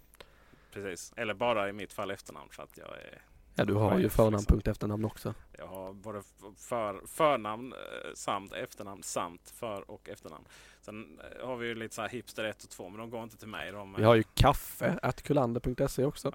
precis. 0.73 1.13
Eller 1.17 1.35
bara 1.35 1.69
i 1.69 1.73
mitt 1.73 1.93
fall 1.93 2.11
efternamn 2.11 2.49
för 2.51 2.63
att 2.63 2.77
jag 2.79 2.89
är 2.89 3.23
Ja 3.59 3.65
du 3.65 3.75
har 3.75 3.97
ju 3.97 4.03
liksom. 4.03 4.31
förnamn.efternamn 4.31 5.05
också. 5.05 5.35
Jag 5.59 5.67
har 5.67 5.93
både 5.93 6.23
för, 6.57 7.07
förnamn 7.07 7.73
eh, 7.73 7.79
samt 8.15 8.53
efternamn 8.53 9.03
samt 9.03 9.51
för 9.51 9.91
och 9.91 10.09
efternamn. 10.09 10.45
Sen 10.81 11.21
eh, 11.41 11.47
har 11.47 11.57
vi 11.57 11.67
ju 11.67 11.75
lite 11.75 11.95
så 11.95 12.03
här 12.03 12.09
hipster 12.09 12.45
1 12.45 12.65
och 12.65 12.71
2 12.71 12.89
men 12.89 12.99
de 13.01 13.11
går 13.11 13.23
inte 13.23 13.37
till 13.37 13.49
mig. 13.49 13.73
De, 13.73 13.95
Vi 13.95 14.05
har 14.05 14.15
ju 14.15 14.23
kaffe 14.35 14.99
at 15.03 15.23
kullander.se 15.23 16.05
också. 16.05 16.35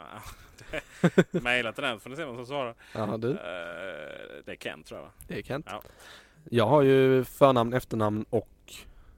Mejla 1.31 1.71
till 1.73 1.83
den 1.83 1.99
får 1.99 2.09
ni 2.09 2.15
se 2.15 2.25
vem 2.25 2.35
som 2.35 2.45
svarar. 2.45 2.75
Ja 2.93 3.17
du, 3.17 3.31
Eh, 3.31 3.37
det 4.45 4.51
är 4.51 4.55
Ken 4.55 4.83
tror 4.83 4.99
jag. 4.99 5.09
det 5.27 5.37
är 5.39 5.43
Kent. 5.43 5.65
Ja. 5.69 5.83
Jag 6.49 6.67
har 6.67 6.81
ju 6.81 7.23
förnamn, 7.23 7.73
efternamn 7.73 8.25
och 8.29 8.49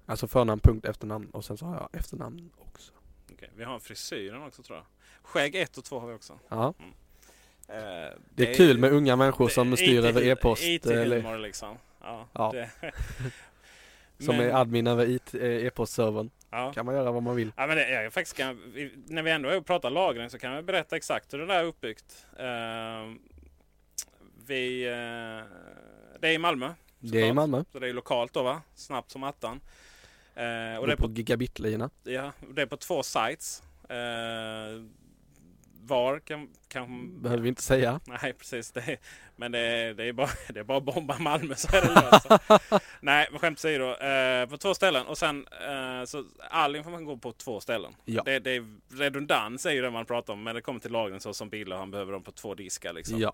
Alltså 0.05 0.27
förnamn, 0.27 0.59
punkt, 0.59 0.85
efternamn 0.85 1.29
och 1.29 1.45
sen 1.45 1.57
så 1.57 1.65
har 1.65 1.75
jag 1.75 1.89
efternamn 1.99 2.51
också. 2.57 2.91
Okej, 3.33 3.51
Vi 3.55 3.63
har 3.63 3.79
frisyren 3.79 4.43
också 4.43 4.63
tror 4.63 4.77
jag. 4.77 4.85
Skägg 5.21 5.55
1 5.55 5.77
och 5.77 5.83
2 5.83 5.99
har 5.99 6.07
vi 6.07 6.13
också. 6.13 6.39
Ja. 6.49 6.73
Eh, 7.67 7.75
Det 8.35 8.49
är 8.49 8.53
kul 8.55 8.77
med 8.77 8.91
unga 8.91 9.15
människor 9.15 9.49
som 9.49 9.71
det- 9.71 9.77
styr 9.77 10.05
över 10.05 10.27
e-post. 10.27 10.63
Eller, 10.63 11.17
IT-humor 11.17 11.37
liksom. 11.37 11.77
Ja. 12.01 12.27
Ja. 12.33 12.51
Det, 12.53 12.69
som 14.25 14.37
Men- 14.37 14.45
är 14.49 14.53
admin 14.61 14.87
över 14.87 15.05
eh, 15.33 15.65
e-postservern. 15.65 16.29
ja. 16.49 16.73
Kan 16.73 16.85
man 16.85 16.95
göra 16.95 17.11
vad 17.11 17.23
man 17.23 17.35
vill. 17.35 17.51
Ja, 17.57 17.67
men 17.67 17.77
det, 17.77 17.89
jag 18.03 18.13
faktiskt 18.13 18.37
kan, 18.37 18.73
när 19.07 19.23
vi 19.23 19.31
ändå 19.31 19.49
är 19.49 19.57
och 19.57 19.65
pratar 19.65 19.89
lagring 19.89 20.29
så 20.29 20.39
kan 20.39 20.51
jag 20.51 20.65
berätta 20.65 20.95
exakt 20.95 21.33
hur 21.33 21.39
det 21.39 21.45
där 21.45 21.59
är 21.59 21.63
uppbyggt. 21.63 22.25
Eh, 22.39 23.13
vi, 24.45 24.85
eh, 24.85 24.91
det 26.19 26.27
är 26.27 26.31
i 26.33 26.37
Malmö. 26.37 26.73
Det 26.99 27.21
är 27.21 27.25
i. 27.25 27.33
Malmö. 27.33 27.63
Så 27.71 27.79
det 27.79 27.87
är 27.89 27.93
lokalt 27.93 28.33
då 28.33 28.43
va? 28.43 28.61
Snabbt 28.75 29.11
som 29.11 29.23
attan. 29.23 29.61
Eh, 30.35 30.75
och 30.75 30.81
Och 30.81 30.87
det 30.87 30.93
är 30.93 30.97
på 30.97 31.07
på, 31.07 31.13
gigabit-lina. 31.13 31.89
ja, 32.03 32.31
det 32.55 32.61
är 32.61 32.65
på 32.65 32.77
två 32.77 33.03
sites. 33.03 33.63
Var 35.87 36.19
kan, 36.19 36.49
kan 36.67 37.21
Behöver 37.21 37.43
vi 37.43 37.49
inte 37.49 37.61
säga. 37.61 37.99
Nej 38.05 38.33
precis. 38.33 38.71
Det 38.71 38.79
är, 38.79 38.97
men 39.35 39.51
det 39.51 39.59
är, 39.59 39.93
det 39.93 40.03
är 40.03 40.13
bara 40.13 40.29
det 40.53 40.59
är 40.59 40.63
bara 40.63 40.77
att 40.77 40.83
bomba 40.83 41.17
Malmö 41.19 41.55
så 41.55 41.75
är 41.77 41.81
det 41.81 41.93
löst. 41.93 42.27
Nej 42.99 43.27
men 43.31 43.39
skämt 43.39 43.57
åsido. 43.57 43.83
Eh, 43.83 44.49
på 44.49 44.57
två 44.57 44.73
ställen 44.73 45.07
och 45.07 45.17
sen 45.17 45.47
eh, 45.67 46.05
så 46.05 46.25
all 46.49 46.75
information 46.75 47.05
går 47.05 47.17
på 47.17 47.31
två 47.31 47.59
ställen. 47.59 47.95
Ja. 48.05 48.23
Det, 48.25 48.39
det 48.39 48.51
är, 48.51 48.65
redundans 48.93 49.65
är 49.65 49.71
ju 49.71 49.81
det 49.81 49.91
man 49.91 50.05
pratar 50.05 50.33
om. 50.33 50.43
Men 50.43 50.55
det 50.55 50.61
kommer 50.61 50.79
till 50.79 50.91
lagring 50.91 51.19
så 51.19 51.33
som 51.33 51.49
bilar 51.49 51.77
han 51.77 51.91
behöver 51.91 52.13
dem 52.13 52.23
på 52.23 52.31
två 52.31 52.55
diskar. 52.55 52.93
Liksom. 52.93 53.19
Ja. 53.19 53.33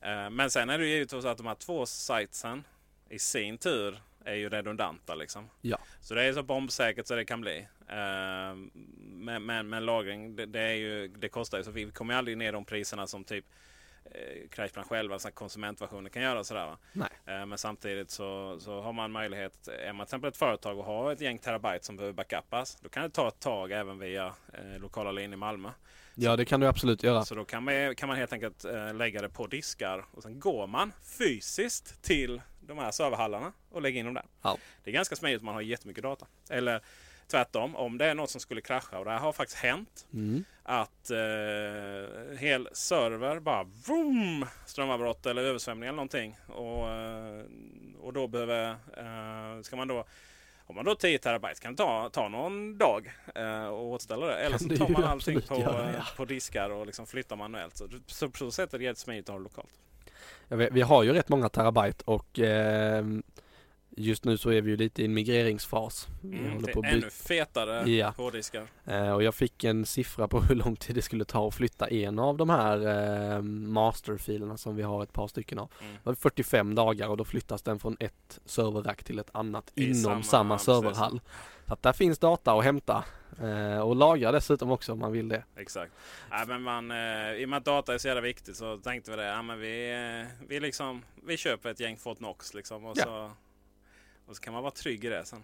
Eh, 0.00 0.30
men 0.30 0.50
sen 0.50 0.70
är 0.70 0.78
det 0.78 0.86
ju 0.86 0.90
givetvis 0.90 1.22
så 1.22 1.28
att 1.28 1.38
de 1.38 1.46
här 1.46 1.54
två 1.54 1.86
sitesen 1.86 2.64
i 3.08 3.18
sin 3.18 3.58
tur 3.58 3.98
är 4.28 4.34
ju 4.34 4.48
redundanta. 4.48 5.14
Liksom. 5.14 5.50
Ja. 5.60 5.78
Så 6.00 6.14
det 6.14 6.22
är 6.22 6.32
så 6.32 6.42
bombsäkert 6.42 7.06
så 7.06 7.14
det 7.14 7.24
kan 7.24 7.40
bli. 7.40 7.58
Eh, 7.88 8.54
men, 8.96 9.46
men, 9.46 9.68
men 9.68 9.86
lagring 9.86 10.36
det, 10.36 10.46
det, 10.46 10.60
är 10.60 10.74
ju, 10.74 11.08
det 11.08 11.28
kostar 11.28 11.58
ju 11.58 11.64
så 11.64 11.70
vi 11.70 11.90
kommer 11.90 12.14
aldrig 12.14 12.38
ner 12.38 12.52
de 12.52 12.64
priserna 12.64 13.06
som 13.06 13.24
typ 13.24 13.44
eh, 14.04 14.48
Crashplan 14.50 14.84
själva, 14.84 15.18
så 15.18 15.28
här 15.28 15.32
konsumentversioner 15.32 16.10
kan 16.10 16.22
göra. 16.22 16.44
Sådär. 16.44 16.76
Eh, 17.26 17.46
men 17.46 17.58
samtidigt 17.58 18.10
så, 18.10 18.60
så 18.60 18.80
har 18.80 18.92
man 18.92 19.12
möjlighet, 19.12 19.68
är 19.68 19.92
man 19.92 20.06
till 20.06 20.10
exempel 20.10 20.28
ett 20.28 20.36
företag 20.36 20.78
och 20.78 20.84
har 20.84 21.12
ett 21.12 21.20
gäng 21.20 21.38
terabyte 21.38 21.84
som 21.84 21.96
behöver 21.96 22.14
backupas. 22.14 22.78
Då 22.80 22.88
kan 22.88 23.02
det 23.02 23.10
ta 23.10 23.28
ett 23.28 23.40
tag 23.40 23.72
även 23.72 23.98
via 23.98 24.26
eh, 24.26 24.80
lokala 24.80 25.12
linjer 25.12 25.32
i 25.32 25.36
Malmö. 25.36 25.70
Ja 26.20 26.36
det 26.36 26.44
kan 26.44 26.60
du 26.60 26.66
absolut 26.66 27.02
göra. 27.02 27.24
Så 27.24 27.34
då 27.34 27.44
kan 27.44 27.64
man, 27.64 27.94
kan 27.94 28.08
man 28.08 28.16
helt 28.16 28.32
enkelt 28.32 28.64
eh, 28.64 28.94
lägga 28.94 29.22
det 29.22 29.28
på 29.28 29.46
diskar 29.46 30.04
och 30.10 30.22
sen 30.22 30.40
går 30.40 30.66
man 30.66 30.92
fysiskt 31.18 32.02
till 32.02 32.40
de 32.68 32.78
här 32.78 32.90
serverhallarna 32.90 33.52
och 33.70 33.82
lägger 33.82 34.00
in 34.00 34.04
dem 34.04 34.14
där. 34.14 34.26
Ja. 34.42 34.58
Det 34.84 34.90
är 34.90 34.94
ganska 34.94 35.16
smidigt 35.16 35.40
om 35.40 35.46
man 35.46 35.54
har 35.54 35.62
jättemycket 35.62 36.02
data. 36.02 36.26
Eller 36.50 36.82
tvärtom, 37.26 37.76
om 37.76 37.98
det 37.98 38.06
är 38.06 38.14
något 38.14 38.30
som 38.30 38.40
skulle 38.40 38.60
krascha 38.60 38.98
och 38.98 39.04
det 39.04 39.10
här 39.10 39.18
har 39.18 39.32
faktiskt 39.32 39.58
hänt. 39.58 40.06
Mm. 40.12 40.44
Att 40.62 41.10
eh, 41.10 42.38
hel 42.38 42.68
server 42.72 43.40
bara 43.40 43.64
vroom, 43.86 44.46
strömavbrott 44.66 45.26
eller 45.26 45.42
översvämning 45.42 45.88
eller 45.88 45.96
någonting. 45.96 46.36
Och, 46.46 46.88
eh, 46.88 47.44
och 48.00 48.12
då 48.12 48.26
behöver, 48.26 48.70
eh, 48.70 49.62
ska 49.62 49.76
man 49.76 49.88
då 49.88 50.04
har 50.68 50.74
man 50.74 50.84
då 50.84 50.94
10 50.94 51.18
terabyte 51.18 51.60
kan 51.60 51.72
det 51.72 51.76
ta, 51.76 52.10
ta 52.10 52.28
någon 52.28 52.78
dag 52.78 53.12
eh, 53.34 53.66
och 53.66 53.86
återställa 53.86 54.26
det. 54.26 54.36
Eller 54.36 54.58
så 54.58 54.68
tar 54.68 54.88
man 54.88 55.04
allting 55.04 55.40
på, 55.40 55.54
eh, 55.54 56.16
på 56.16 56.24
diskar 56.24 56.70
och 56.70 56.86
liksom 56.86 57.06
flyttar 57.06 57.36
manuellt. 57.36 57.76
Så, 57.76 57.88
så 58.06 58.30
så 58.34 58.50
sätt 58.50 58.74
är 58.74 58.78
det 58.78 58.84
jättesmidigt 58.84 59.28
att 59.28 59.32
ha 59.32 59.38
det 59.38 59.42
lokalt. 59.42 59.70
Vi, 60.48 60.80
har 60.80 61.02
ju 61.02 61.12
rätt 61.12 61.28
många 61.28 61.48
terabyte 61.48 62.02
och 62.06 62.38
eh, 62.38 63.04
just 63.96 64.24
nu 64.24 64.38
så 64.38 64.50
är 64.52 64.60
vi 64.62 64.70
ju 64.70 64.76
lite 64.76 65.02
i 65.02 65.04
en 65.04 65.14
migreringsfas. 65.14 66.08
Mm, 66.24 66.62
det 66.62 66.70
är 66.72 66.84
ännu 66.84 67.10
fetare 67.10 67.90
Ja. 67.90 68.14
hårddiskar. 68.16 68.62
Eh, 68.84 69.12
och 69.12 69.22
jag 69.22 69.34
fick 69.34 69.64
en 69.64 69.86
siffra 69.86 70.28
på 70.28 70.40
hur 70.48 70.54
lång 70.54 70.76
tid 70.76 70.94
det 70.96 71.02
skulle 71.02 71.24
ta 71.24 71.48
att 71.48 71.54
flytta 71.54 71.88
en 71.88 72.18
av 72.18 72.36
de 72.36 72.50
här 72.50 72.86
eh, 73.36 73.42
masterfilerna 73.42 74.56
som 74.56 74.76
vi 74.76 74.82
har 74.82 75.02
ett 75.02 75.12
par 75.12 75.28
stycken 75.28 75.58
av. 75.58 75.70
Mm. 75.80 75.92
Det 75.94 76.00
var 76.10 76.14
45 76.14 76.74
dagar 76.74 77.08
och 77.08 77.16
då 77.16 77.24
flyttas 77.24 77.62
den 77.62 77.78
från 77.78 77.96
ett 78.00 78.40
serverrack 78.44 79.04
till 79.04 79.18
ett 79.18 79.30
annat 79.32 79.72
I 79.74 79.84
inom 79.84 80.02
samma- 80.02 80.22
samma, 80.22 80.58
serverhall. 80.58 81.20
Så 81.66 81.72
att 81.72 81.82
där 81.82 81.92
finns 81.92 82.18
data 82.18 82.52
att 82.52 82.64
hämta 82.64 83.04
eh, 83.42 83.80
och 83.80 83.96
lagra 83.96 84.32
dessutom 84.32 84.70
också 84.70 84.92
om 84.92 84.98
man 84.98 85.12
vill 85.12 85.28
det. 85.28 85.42
Exakt. 85.56 85.92
Nej, 86.30 86.46
men 86.46 86.62
man, 86.62 86.90
eh, 86.90 87.32
I 87.32 87.44
och 87.44 87.48
med 87.48 87.56
att 87.56 87.64
data 87.64 87.94
är 87.94 87.98
så 87.98 88.08
jävla 88.08 88.20
viktigt 88.20 88.56
så 88.56 88.76
tänkte 88.76 89.10
vi 89.10 89.16
det. 89.16 89.26
Ja, 89.26 89.42
men 89.42 89.60
vi, 89.60 89.90
eh, 90.20 90.46
vi, 90.48 90.60
liksom, 90.60 91.02
vi 91.26 91.36
köper 91.36 91.70
ett 91.70 91.80
gäng 91.80 91.96
Fort 91.96 92.18
Knox 92.18 92.54
liksom, 92.54 92.84
och, 92.84 92.98
Ja. 92.98 93.04
så, 93.04 93.30
och 94.26 94.36
så 94.36 94.42
kan 94.42 94.52
man 94.52 94.62
vara 94.62 94.72
trygg 94.72 95.04
i 95.04 95.08
det 95.08 95.24
sen. 95.24 95.42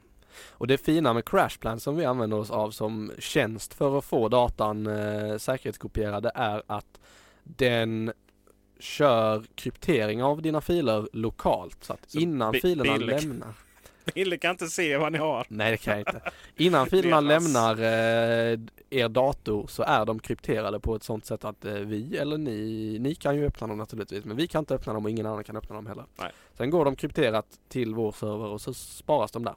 Och 0.50 0.66
det 0.66 0.78
fina 0.78 1.12
med 1.12 1.24
Crashplan 1.28 1.80
som 1.80 1.96
vi 1.96 2.04
använder 2.04 2.36
oss 2.36 2.50
av 2.50 2.70
som 2.70 3.12
tjänst 3.18 3.74
för 3.74 3.98
att 3.98 4.04
få 4.04 4.28
datan 4.28 4.86
eh, 4.86 5.36
säkerhetskopierad 5.36 6.30
är 6.34 6.62
att 6.66 7.00
den 7.44 8.12
kör 8.78 9.44
kryptering 9.54 10.22
av 10.22 10.42
dina 10.42 10.60
filer 10.60 11.08
lokalt. 11.12 11.84
Så 11.84 11.92
att 11.92 12.10
Så 12.10 12.18
innan 12.18 12.54
filerna 12.54 12.96
lämnar 12.96 13.54
Billy 14.14 14.38
kan 14.38 14.50
inte 14.50 14.66
se 14.66 14.96
vad 14.96 15.12
ni 15.12 15.18
har. 15.18 15.46
Nej 15.48 15.70
det 15.70 15.76
kan 15.76 15.98
jag 15.98 16.00
inte. 16.00 16.30
Innan 16.56 16.86
filerna 16.90 17.20
lämnar 17.20 17.78
eh, 17.78 18.58
er 18.90 19.08
dator 19.08 19.66
så 19.66 19.82
är 19.82 20.04
de 20.04 20.18
krypterade 20.18 20.80
på 20.80 20.94
ett 20.94 21.02
sånt 21.02 21.26
sätt 21.26 21.44
att 21.44 21.64
eh, 21.64 21.72
vi 21.72 22.16
eller 22.16 22.38
ni, 22.38 22.96
ni 23.00 23.14
kan 23.14 23.36
ju 23.36 23.46
öppna 23.46 23.66
dem 23.66 23.78
naturligtvis 23.78 24.24
men 24.24 24.36
vi 24.36 24.46
kan 24.46 24.58
inte 24.58 24.74
öppna 24.74 24.92
dem 24.92 25.04
och 25.04 25.10
ingen 25.10 25.26
annan 25.26 25.44
kan 25.44 25.56
öppna 25.56 25.74
dem 25.74 25.86
heller. 25.86 26.04
Nej. 26.18 26.30
Sen 26.56 26.70
går 26.70 26.84
de 26.84 26.96
krypterat 26.96 27.46
till 27.68 27.94
vår 27.94 28.12
server 28.12 28.46
och 28.46 28.60
så 28.60 28.74
sparas 28.74 29.32
de 29.32 29.44
där. 29.44 29.54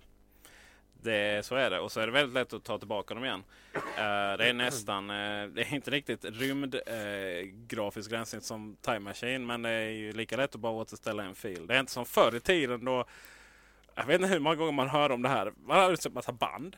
Det, 1.02 1.46
så 1.46 1.56
är 1.56 1.70
det. 1.70 1.80
Och 1.80 1.92
så 1.92 2.00
är 2.00 2.08
det 2.08 2.14
väldigt 2.14 2.34
lätt 2.34 2.54
att 2.54 2.64
ta 2.64 2.78
tillbaka 2.78 3.14
dem 3.14 3.26
igen. 3.26 3.44
Eh, 3.76 4.38
det 4.38 4.50
är 4.50 4.54
nästan, 4.54 5.10
eh, 5.10 5.48
det 5.48 5.62
är 5.62 5.74
inte 5.74 5.92
riktigt 5.92 6.26
rymd 6.26 6.76
eh, 6.76 7.48
grafisk 7.68 8.12
gränssnitt 8.12 8.44
som 8.44 8.78
Time 8.82 9.00
Machine. 9.00 9.46
Men 9.46 9.62
det 9.62 9.70
är 9.70 9.90
ju 9.90 10.14
lika 10.14 10.38
lätt 10.38 10.56
att 10.56 10.62
bara 10.62 10.74
återställa 10.74 11.24
en 11.24 11.36
fil. 11.36 11.68
Det 11.68 11.76
är 11.76 11.80
inte 11.80 11.92
som 11.92 12.06
förr 12.06 12.36
i 12.36 12.40
tiden 12.40 12.86
då 12.86 13.06
jag 13.98 14.06
vet 14.06 14.22
inte 14.22 14.34
hur 14.34 14.40
många 14.40 14.56
gånger 14.56 14.72
man 14.72 14.90
hör 14.90 15.12
om 15.12 15.22
det 15.22 15.30
här. 15.30 15.54
Man 15.66 15.78
har 15.80 15.90
en 16.08 16.14
massa 16.14 16.32
band. 16.32 16.78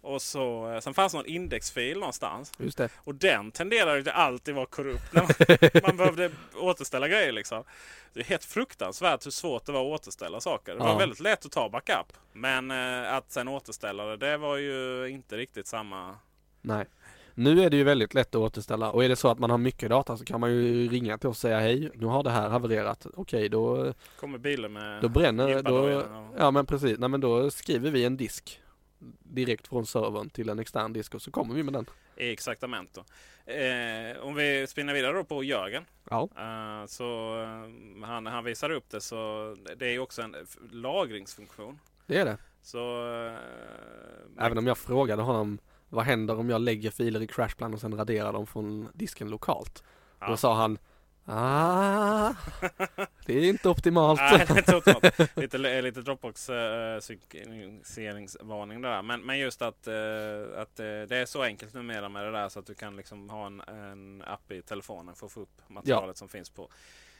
Och 0.00 0.22
så, 0.22 0.70
eh, 0.72 0.80
sen 0.80 0.94
fanns 0.94 1.14
någon 1.14 1.26
indexfil 1.26 1.98
någonstans. 1.98 2.52
Just 2.58 2.78
det. 2.78 2.88
Och 2.96 3.14
den 3.14 3.50
tenderar 3.52 3.96
ju 3.96 4.10
alltid 4.10 4.54
vara 4.54 4.66
korrupt 4.66 5.12
när 5.12 5.22
man, 5.22 5.82
man 5.82 5.96
behövde 5.96 6.30
återställa 6.54 7.08
grejer 7.08 7.32
liksom. 7.32 7.64
Det 8.12 8.20
är 8.20 8.24
helt 8.24 8.44
fruktansvärt 8.44 9.26
hur 9.26 9.30
svårt 9.30 9.66
det 9.66 9.72
var 9.72 9.80
att 9.80 10.00
återställa 10.00 10.40
saker. 10.40 10.72
Det 10.72 10.78
var 10.78 10.88
Ja. 10.88 10.98
väldigt 10.98 11.20
lätt 11.20 11.46
att 11.46 11.52
ta 11.52 11.68
backup. 11.68 12.12
Men 12.32 12.70
eh, 12.70 13.14
att 13.14 13.32
sen 13.32 13.48
återställa 13.48 14.04
det, 14.04 14.16
det 14.16 14.36
var 14.36 14.56
ju 14.56 15.06
inte 15.08 15.36
riktigt 15.36 15.66
samma... 15.66 16.16
Nej. 16.62 16.84
Nu 17.38 17.62
är 17.62 17.70
det 17.70 17.76
ju 17.76 17.84
väldigt 17.84 18.14
lätt 18.14 18.28
att 18.34 18.40
återställa 18.40 18.90
och 18.90 19.04
är 19.04 19.08
det 19.08 19.16
så 19.16 19.28
att 19.28 19.38
man 19.38 19.50
har 19.50 19.58
mycket 19.58 19.90
data 19.90 20.16
så 20.16 20.24
kan 20.24 20.40
man 20.40 20.50
ju 20.52 20.88
ringa 20.88 21.18
till 21.18 21.28
oss 21.28 21.36
och 21.36 21.40
säga 21.40 21.60
hej, 21.60 21.90
nu 21.94 22.06
har 22.06 22.22
det 22.22 22.30
här 22.30 22.48
havererat. 22.48 23.06
Okej, 23.14 23.48
då, 23.48 23.92
Kommer 24.20 24.38
bilar 24.38 24.68
med... 24.68 25.02
då 25.02 25.08
bränner, 25.08 25.62
då, 25.62 25.76
och- 25.78 26.04
ja 26.38 26.50
men 26.50 26.66
precis, 26.66 26.98
nej 26.98 27.08
men 27.08 27.20
då 27.20 27.50
skriver 27.50 27.90
vi 27.90 28.04
en 28.04 28.16
disk 28.16 28.60
direkt 29.22 29.68
från 29.68 29.86
servern 29.86 30.30
till 30.30 30.48
en 30.48 30.58
extern 30.58 30.92
disk 30.92 31.14
och 31.14 31.22
så 31.22 31.30
kommer 31.30 31.54
vi 31.54 31.62
med 31.62 31.72
den. 31.74 31.86
exaktamente. 32.16 33.00
Eh, 33.46 34.22
om 34.22 34.34
vi 34.34 34.66
spinner 34.68 34.94
vidare 34.94 35.12
då 35.16 35.24
på 35.24 35.44
Jörgen. 35.44 35.84
Ja. 36.10 36.28
Eh, 36.36 36.86
så 36.86 37.40
eh, 37.42 38.06
han, 38.06 38.26
han 38.26 38.44
visar 38.44 38.70
upp 38.70 38.90
det 38.90 39.00
så 39.00 39.16
det 39.76 39.86
är 39.86 39.92
ju 39.92 39.98
också 39.98 40.22
en 40.22 40.36
lagringsfunktion. 40.70 41.78
Det 42.06 42.18
är 42.18 42.24
det. 42.24 42.38
Så... 42.62 42.78
Eh, 43.26 44.44
Även 44.46 44.58
om 44.58 44.66
jag 44.66 44.78
frågade 44.78 45.22
honom 45.22 45.58
vad 45.88 46.04
händer 46.04 46.38
om 46.38 46.50
jag 46.50 46.60
lägger 46.60 46.90
filer 46.90 47.22
i 47.22 47.26
Crashplan 47.26 47.74
och 47.74 47.80
sen 47.80 47.96
raderar 47.96 48.32
dem 48.32 48.46
från 48.46 48.88
disken 48.94 49.30
lokalt? 49.30 49.84
Ja. 50.20 50.26
Då 50.26 50.36
sa 50.36 50.54
han 50.54 50.78
Ah, 51.28 52.34
det 53.26 53.38
är 53.38 53.48
inte 53.48 53.68
optimalt. 53.68 54.20
Nej, 54.20 54.46
det 54.48 54.68
är 54.68 54.76
optimalt. 54.76 55.36
lite, 55.36 55.82
lite 55.82 56.00
Dropbox 56.00 56.50
uh, 56.50 56.56
synkroniseringsvarning 57.00 58.82
där. 58.82 59.02
Men, 59.02 59.20
men 59.20 59.38
just 59.38 59.62
att, 59.62 59.86
eh, 59.86 59.94
att 60.56 60.80
eh, 60.80 60.84
det 60.84 61.16
är 61.16 61.26
så 61.26 61.42
enkelt 61.42 61.74
numera 61.74 62.08
med 62.08 62.24
det 62.24 62.32
där 62.32 62.48
så 62.48 62.58
att 62.58 62.66
du 62.66 62.74
kan 62.74 62.96
liksom 62.96 63.30
ha 63.30 63.46
en, 63.46 63.60
en 63.60 64.22
app 64.26 64.52
i 64.52 64.62
telefonen 64.62 65.14
för 65.14 65.26
att 65.26 65.32
få 65.32 65.40
upp 65.40 65.62
materialet 65.68 66.16
som 66.16 66.28
finns 66.28 66.50
på 66.50 66.68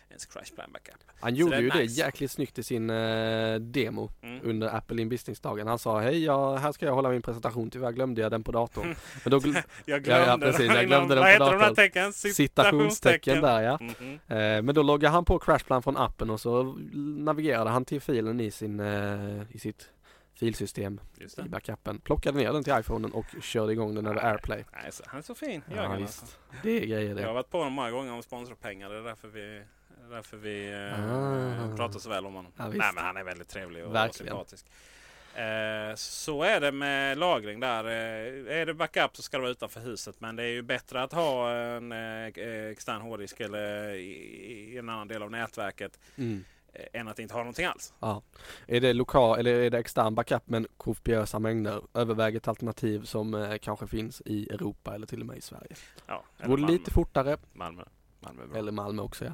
ens 0.08 0.26
Crashplan 0.26 0.72
Backup. 0.72 0.94
Han 1.20 1.30
Så 1.32 1.36
gjorde 1.40 1.56
det 1.56 1.62
ju 1.62 1.68
det 1.70 1.78
nice. 1.78 2.00
jäkligt 2.00 2.30
snyggt 2.30 2.58
i 2.58 2.62
sin 2.62 2.90
eh, 2.90 3.54
demo 3.54 4.10
Mm. 4.22 4.40
under 4.44 4.68
Apple 4.76 5.02
in 5.02 5.08
Business-dagen. 5.08 5.66
Han 5.66 5.78
sa 5.78 6.00
hej, 6.00 6.24
ja, 6.24 6.56
här 6.56 6.72
ska 6.72 6.86
jag 6.86 6.94
hålla 6.94 7.08
min 7.10 7.22
presentation, 7.22 7.70
tyvärr 7.70 7.92
glömde 7.92 8.20
jag 8.20 8.30
den 8.30 8.44
på 8.44 8.52
datorn. 8.52 8.94
Men 9.24 9.30
då 9.30 9.38
gl- 9.38 9.54
Jag 9.54 9.62
Ja, 9.84 9.98
glömde, 9.98 10.46
ja, 10.46 10.52
precis. 10.52 10.72
Jag 10.74 10.86
glömde 10.86 11.14
den 11.14 11.24
Vad 11.24 11.38
på 11.38 11.44
heter 11.44 11.44
de 11.44 11.50
där 11.52 11.58
datorn. 11.58 11.74
tecken? 11.74 12.12
citationstecken 12.12 13.40
där 13.42 13.62
ja. 13.62 13.78
Mhm. 13.80 14.12
Eh, 14.28 14.62
men 14.62 14.74
då 14.74 14.82
loggade 14.82 15.12
han 15.12 15.24
på 15.24 15.38
Crashplan 15.38 15.82
från 15.82 15.96
appen 15.96 16.30
och 16.30 16.40
så 16.40 16.62
navigerade 17.18 17.70
han 17.70 17.84
till 17.84 18.00
filen 18.00 18.40
i, 18.40 18.50
sin, 18.50 18.80
eh, 18.80 19.42
i 19.50 19.58
sitt 19.58 19.90
filsystem 20.34 21.00
i 21.20 21.24
det. 21.36 21.48
backupen. 21.48 21.98
Plockade 22.00 22.38
ner 22.38 22.52
den 22.52 22.64
till 22.64 22.74
iPhonen 22.80 23.12
och 23.12 23.24
körde 23.42 23.72
igång 23.72 23.94
den 23.94 24.06
över 24.06 24.24
AirPlay. 24.30 24.64
Nej, 24.72 24.92
så- 24.92 25.04
han 25.06 25.18
är 25.18 25.22
så 25.22 25.34
fin, 25.34 25.62
Ja, 25.70 25.76
Jörgen. 25.76 26.02
visst. 26.02 26.22
alltså. 26.22 26.36
Det 26.62 26.70
är 26.82 26.86
grejer 26.86 27.00
Jag 27.08 27.16
har 27.16 27.22
det. 27.22 27.32
varit 27.32 27.50
på 27.50 27.58
honom 27.58 27.72
många 27.72 27.90
gånger 27.90 28.12
om 28.12 28.22
sponsorpengar. 28.22 28.90
Det 28.90 28.98
är 28.98 29.02
därför 29.02 29.28
vi, 29.28 29.40
det 29.40 29.64
därför 30.10 30.36
vi 30.36 30.74
Ah. 30.74 31.64
eh, 31.64 31.76
pratar 31.76 31.98
så 31.98 32.08
väl 32.08 32.26
om 32.26 32.34
honom. 32.34 32.52
Ja. 32.56 32.68
Nej, 32.68 32.90
men 32.94 33.04
han 33.04 33.16
är 33.16 33.24
väldigt 33.24 33.48
trevlig 33.48 33.84
och, 33.84 33.94
Verkligen. 33.94 34.28
sympatisk. 34.30 34.66
Eh, 35.34 35.94
så 35.96 36.42
är 36.42 36.60
det 36.60 36.72
med 36.72 37.18
lagring 37.18 37.60
där. 37.60 37.84
Eh, 37.84 38.56
är 38.60 38.66
det 38.66 38.74
backup 38.74 39.16
så 39.16 39.22
ska 39.22 39.36
det 39.36 39.40
vara 39.40 39.50
utanför 39.50 39.80
huset. 39.80 40.20
Men 40.20 40.36
det 40.36 40.42
är 40.42 40.48
ju 40.52 40.62
bättre 40.62 41.02
att 41.02 41.12
ha 41.12 41.50
en 41.52 41.92
eh, 41.92 42.26
extern 42.70 43.00
hårddisk 43.00 43.40
eller 43.40 43.88
i, 43.94 44.72
i 44.72 44.78
en 44.78 44.88
annan 44.88 45.08
del 45.08 45.22
av 45.22 45.30
nätverket 45.30 45.98
Mm. 46.16 46.44
än 46.92 47.08
att 47.08 47.18
inte 47.18 47.34
ha 47.34 47.40
någonting 47.40 47.66
alls. 47.66 47.94
Ja. 48.00 48.22
Är 48.66 48.80
det 48.80 48.92
lokal 48.92 49.38
eller 49.38 49.54
är 49.54 49.70
det 49.70 49.78
extern 49.78 50.14
backup 50.14 50.42
men 50.44 50.66
kopiösa 50.76 51.38
mängder? 51.38 51.82
Överväg 51.94 52.36
ett 52.36 52.48
alternativ 52.48 53.02
som 53.04 53.58
kanske 53.62 53.86
finns 53.86 54.22
i 54.24 54.48
Europa 54.52 54.94
eller 54.94 55.06
till 55.06 55.20
och 55.20 55.26
med 55.26 55.36
i 55.36 55.40
Sverige. 55.40 55.74
Ja, 56.06 56.24
Går 56.46 56.58
lite 56.58 56.90
fortare 56.90 57.36
Malmö. 57.52 57.82
Malmö 58.20 58.58
eller 58.58 58.72
Malmö 58.72 59.02
också 59.02 59.24
ja. 59.24 59.32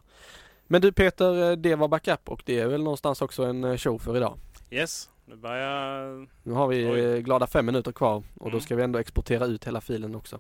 Men 0.73 0.81
du 0.81 0.93
Peter, 0.93 1.51
eh, 1.51 1.57
det 1.57 1.75
var 1.75 1.89
backup 1.89 2.29
och 2.29 2.43
det 2.47 2.59
är 2.61 2.67
väl 2.67 2.83
någonstans 2.83 3.23
också 3.23 3.45
en 3.45 3.65
eh, 3.65 3.77
show 3.77 3.99
för 3.99 4.17
idag. 4.17 4.39
Yes, 4.71 5.11
nu 5.25 5.37
börjar 5.37 6.29
Nu 6.43 6.53
har 6.53 6.69
vi 6.69 6.87
Oj. 6.91 7.01
eh, 7.01 7.19
glada 7.19 7.47
fem 7.47 7.67
minuter 7.67 7.93
kvar 7.93 8.17
och 8.17 8.25
då 8.51 8.57
Mm. 8.57 8.61
ska 8.61 8.77
vi 8.77 8.83
ändå 8.83 8.99
exportera 8.99 9.47
ut 9.47 9.67
hela 9.67 9.81
filen 9.81 10.15
också. 10.15 10.39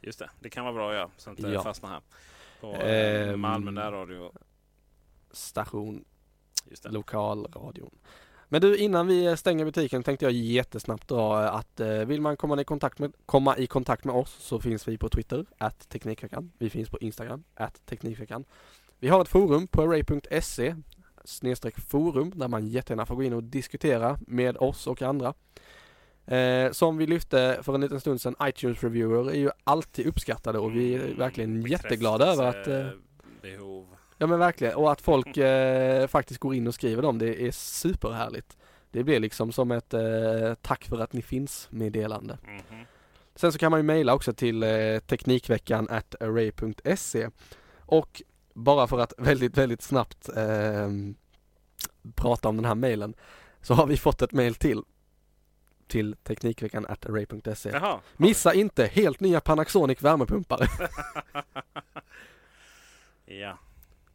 Just 0.00 0.18
det, 0.18 0.30
det 0.40 0.50
kan 0.50 0.64
vara 0.64 0.74
bra 0.74 0.88
att 0.88 0.94
göra 0.94 1.10
så 1.16 1.30
att 1.30 1.38
inte 1.38 1.50
Ja. 1.50 1.62
fastnar 1.62 1.90
här. 1.90 2.00
På 2.60 2.72
eh, 2.74 3.28
Ehm. 3.30 3.40
Malmö 3.40 3.70
närradio. 3.70 4.32
Station 5.30 6.04
Just 6.70 6.82
det. 6.82 6.88
lokalradion. 6.90 7.98
Men 8.48 8.60
du 8.60 8.76
innan 8.76 9.06
vi 9.06 9.36
stänger 9.36 9.64
butiken 9.64 10.02
tänkte 10.02 10.24
jag 10.24 10.32
jättesnabbt 10.32 11.08
dra 11.08 11.38
att 11.38 11.80
eh, 11.80 11.88
vill 11.88 12.20
man 12.20 12.36
komma 12.36 12.60
i, 12.60 12.64
kontakt 12.64 12.98
med, 12.98 13.12
komma 13.26 13.56
i 13.56 13.66
kontakt 13.66 14.04
med 14.04 14.14
oss 14.14 14.30
så 14.40 14.60
finns 14.60 14.88
vi 14.88 14.98
på 14.98 15.08
Twitter, 15.08 15.46
att 15.58 15.88
Teknikveckan. 15.88 16.52
Vi 16.58 16.70
finns 16.70 16.88
på 16.90 16.98
Instagram, 16.98 17.44
att 17.54 17.86
Teknikveckan. 17.86 18.44
Vi 19.00 19.08
har 19.08 19.22
ett 19.22 19.28
forum 19.28 19.66
på 19.66 19.82
array.se 19.82 20.74
snedstreck 21.24 21.78
forum 21.78 22.32
där 22.36 22.48
man 22.48 22.66
jättegärna 22.66 23.06
får 23.06 23.14
gå 23.14 23.22
in 23.22 23.32
och 23.32 23.42
diskutera 23.42 24.18
med 24.26 24.56
oss 24.56 24.86
och 24.86 25.02
andra. 25.02 25.34
Eh, 26.26 26.72
som 26.72 26.96
vi 26.96 27.06
lyfte 27.06 27.58
för 27.62 27.74
en 27.74 27.80
liten 27.80 28.00
stund 28.00 28.20
sedan, 28.20 28.36
iTunes-reviewer 28.40 29.30
är 29.30 29.38
ju 29.38 29.50
alltid 29.64 30.06
uppskattade 30.06 30.58
och 30.58 30.76
vi 30.76 30.94
är 30.94 31.04
Mm, 31.04 31.18
verkligen 31.18 31.62
jätteglada 31.62 32.26
över 32.26 32.44
att 32.44 32.68
eh, 32.68 32.86
Behov. 33.42 33.86
Ja 34.18 34.26
men 34.26 34.38
verkligen 34.38 34.74
och 34.74 34.92
att 34.92 35.00
folk 35.00 35.36
eh, 35.36 36.06
faktiskt 36.06 36.40
går 36.40 36.54
in 36.54 36.66
och 36.66 36.74
skriver 36.74 37.02
dem 37.02 37.18
det 37.18 37.42
är 37.46 37.50
superhärligt. 37.50 38.56
Det 38.90 39.04
blir 39.04 39.20
liksom 39.20 39.52
som 39.52 39.70
ett 39.70 39.94
eh, 39.94 40.54
tack 40.62 40.84
för 40.84 40.98
att 41.00 41.12
ni 41.12 41.22
finns 41.22 41.68
meddelande. 41.70 42.38
Mhm. 42.42 42.84
Sen 43.34 43.52
så 43.52 43.58
kan 43.58 43.70
man 43.70 43.80
ju 43.80 43.84
mejla 43.84 44.14
också 44.14 44.32
till 44.32 44.62
eh, 44.62 44.98
teknikveckan 44.98 45.88
at 45.90 46.14
array.se 46.22 47.28
och 47.80 48.22
bara 48.58 48.86
för 48.86 48.98
att 48.98 49.12
väldigt 49.18 49.58
väldigt 49.58 49.82
snabbt 49.82 50.28
eh, 50.36 50.88
prata 52.14 52.48
om 52.48 52.56
den 52.56 52.64
här 52.64 52.74
mejlen 52.74 53.14
så 53.62 53.74
har 53.74 53.86
vi 53.86 53.96
fått 53.96 54.22
ett 54.22 54.32
mejl 54.32 54.54
till 54.54 54.82
till 55.86 56.16
teknikveckan 56.22 56.86
at 56.86 57.06
array.se. 57.06 57.98
Missa 58.16 58.54
inte 58.54 58.86
helt 58.86 59.20
nya 59.20 59.40
Panasonic 59.40 60.02
värmepumpar. 60.02 60.68
Ja, 63.30 63.58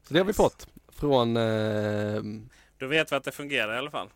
Så 0.04 0.14
det 0.14 0.20
har 0.20 0.26
vi 0.26 0.34
fått 0.34 0.68
från 0.90 1.38
eh, 1.38 2.22
då 2.78 2.88
vet 2.88 3.12
vi 3.12 3.16
att 3.16 3.24
det 3.24 3.32
fungerar 3.32 3.76
i 3.76 3.78
alla 3.78 3.92
fall. 3.92 4.10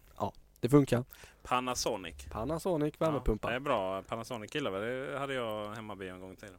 det 0.59 0.69
funkar. 0.69 1.03
Panasonic. 1.43 2.15
Panasonic 2.29 2.93
Ja, 2.99 3.05
värmepumpar. 3.05 3.49
det 3.49 3.55
är 3.55 3.59
bra. 3.59 4.01
Panasonic 4.01 4.55
gillar 4.55 4.71
vi. 4.71 5.11
Det 5.11 5.19
hade 5.19 5.33
jag 5.33 5.75
hemma 5.75 5.95
en 6.09 6.19
gång 6.21 6.33
i 6.33 6.35
tiden. 6.35 6.57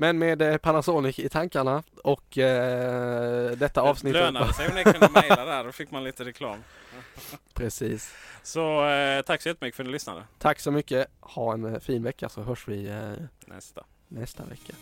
Men 0.00 0.18
med 0.18 0.42
eh, 0.42 0.56
Panasonic 0.56 1.18
i 1.18 1.28
tankarna 1.28 1.82
och 2.04 2.38
eh, 2.38 3.50
detta 3.50 3.82
Det 3.82 3.88
avsnittet. 3.90 4.20
lönade 4.22 4.52
sig 4.52 4.68
om 4.68 4.74
ni 4.74 4.84
kunde 4.84 5.08
mejla 5.14 5.44
där. 5.44 5.64
Då 5.64 5.72
fick 5.72 5.90
man 5.90 6.04
lite 6.04 6.24
reklam. 6.24 6.58
Precis. 7.54 8.14
Så 8.42 8.86
eh, 8.88 9.22
tack 9.22 9.42
så 9.42 9.48
jättemycket 9.48 9.76
för 9.76 9.82
att 9.82 9.86
ni 9.86 9.92
lyssnade. 9.92 10.24
Tack 10.38 10.60
så 10.60 10.70
mycket. 10.70 11.06
Ha 11.20 11.52
en 11.52 11.64
eh, 11.74 11.80
fin 11.80 12.02
vecka 12.02 12.28
så 12.28 12.42
hörs 12.42 12.68
vi 12.68 12.86
eh, 12.88 13.12
Nästa. 13.46 13.84
nästa 14.08 14.44
vecka. 14.44 14.72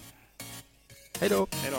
Hej 1.21 1.29
då! 1.29 1.47
Hej 1.63 1.71
då. 1.73 1.79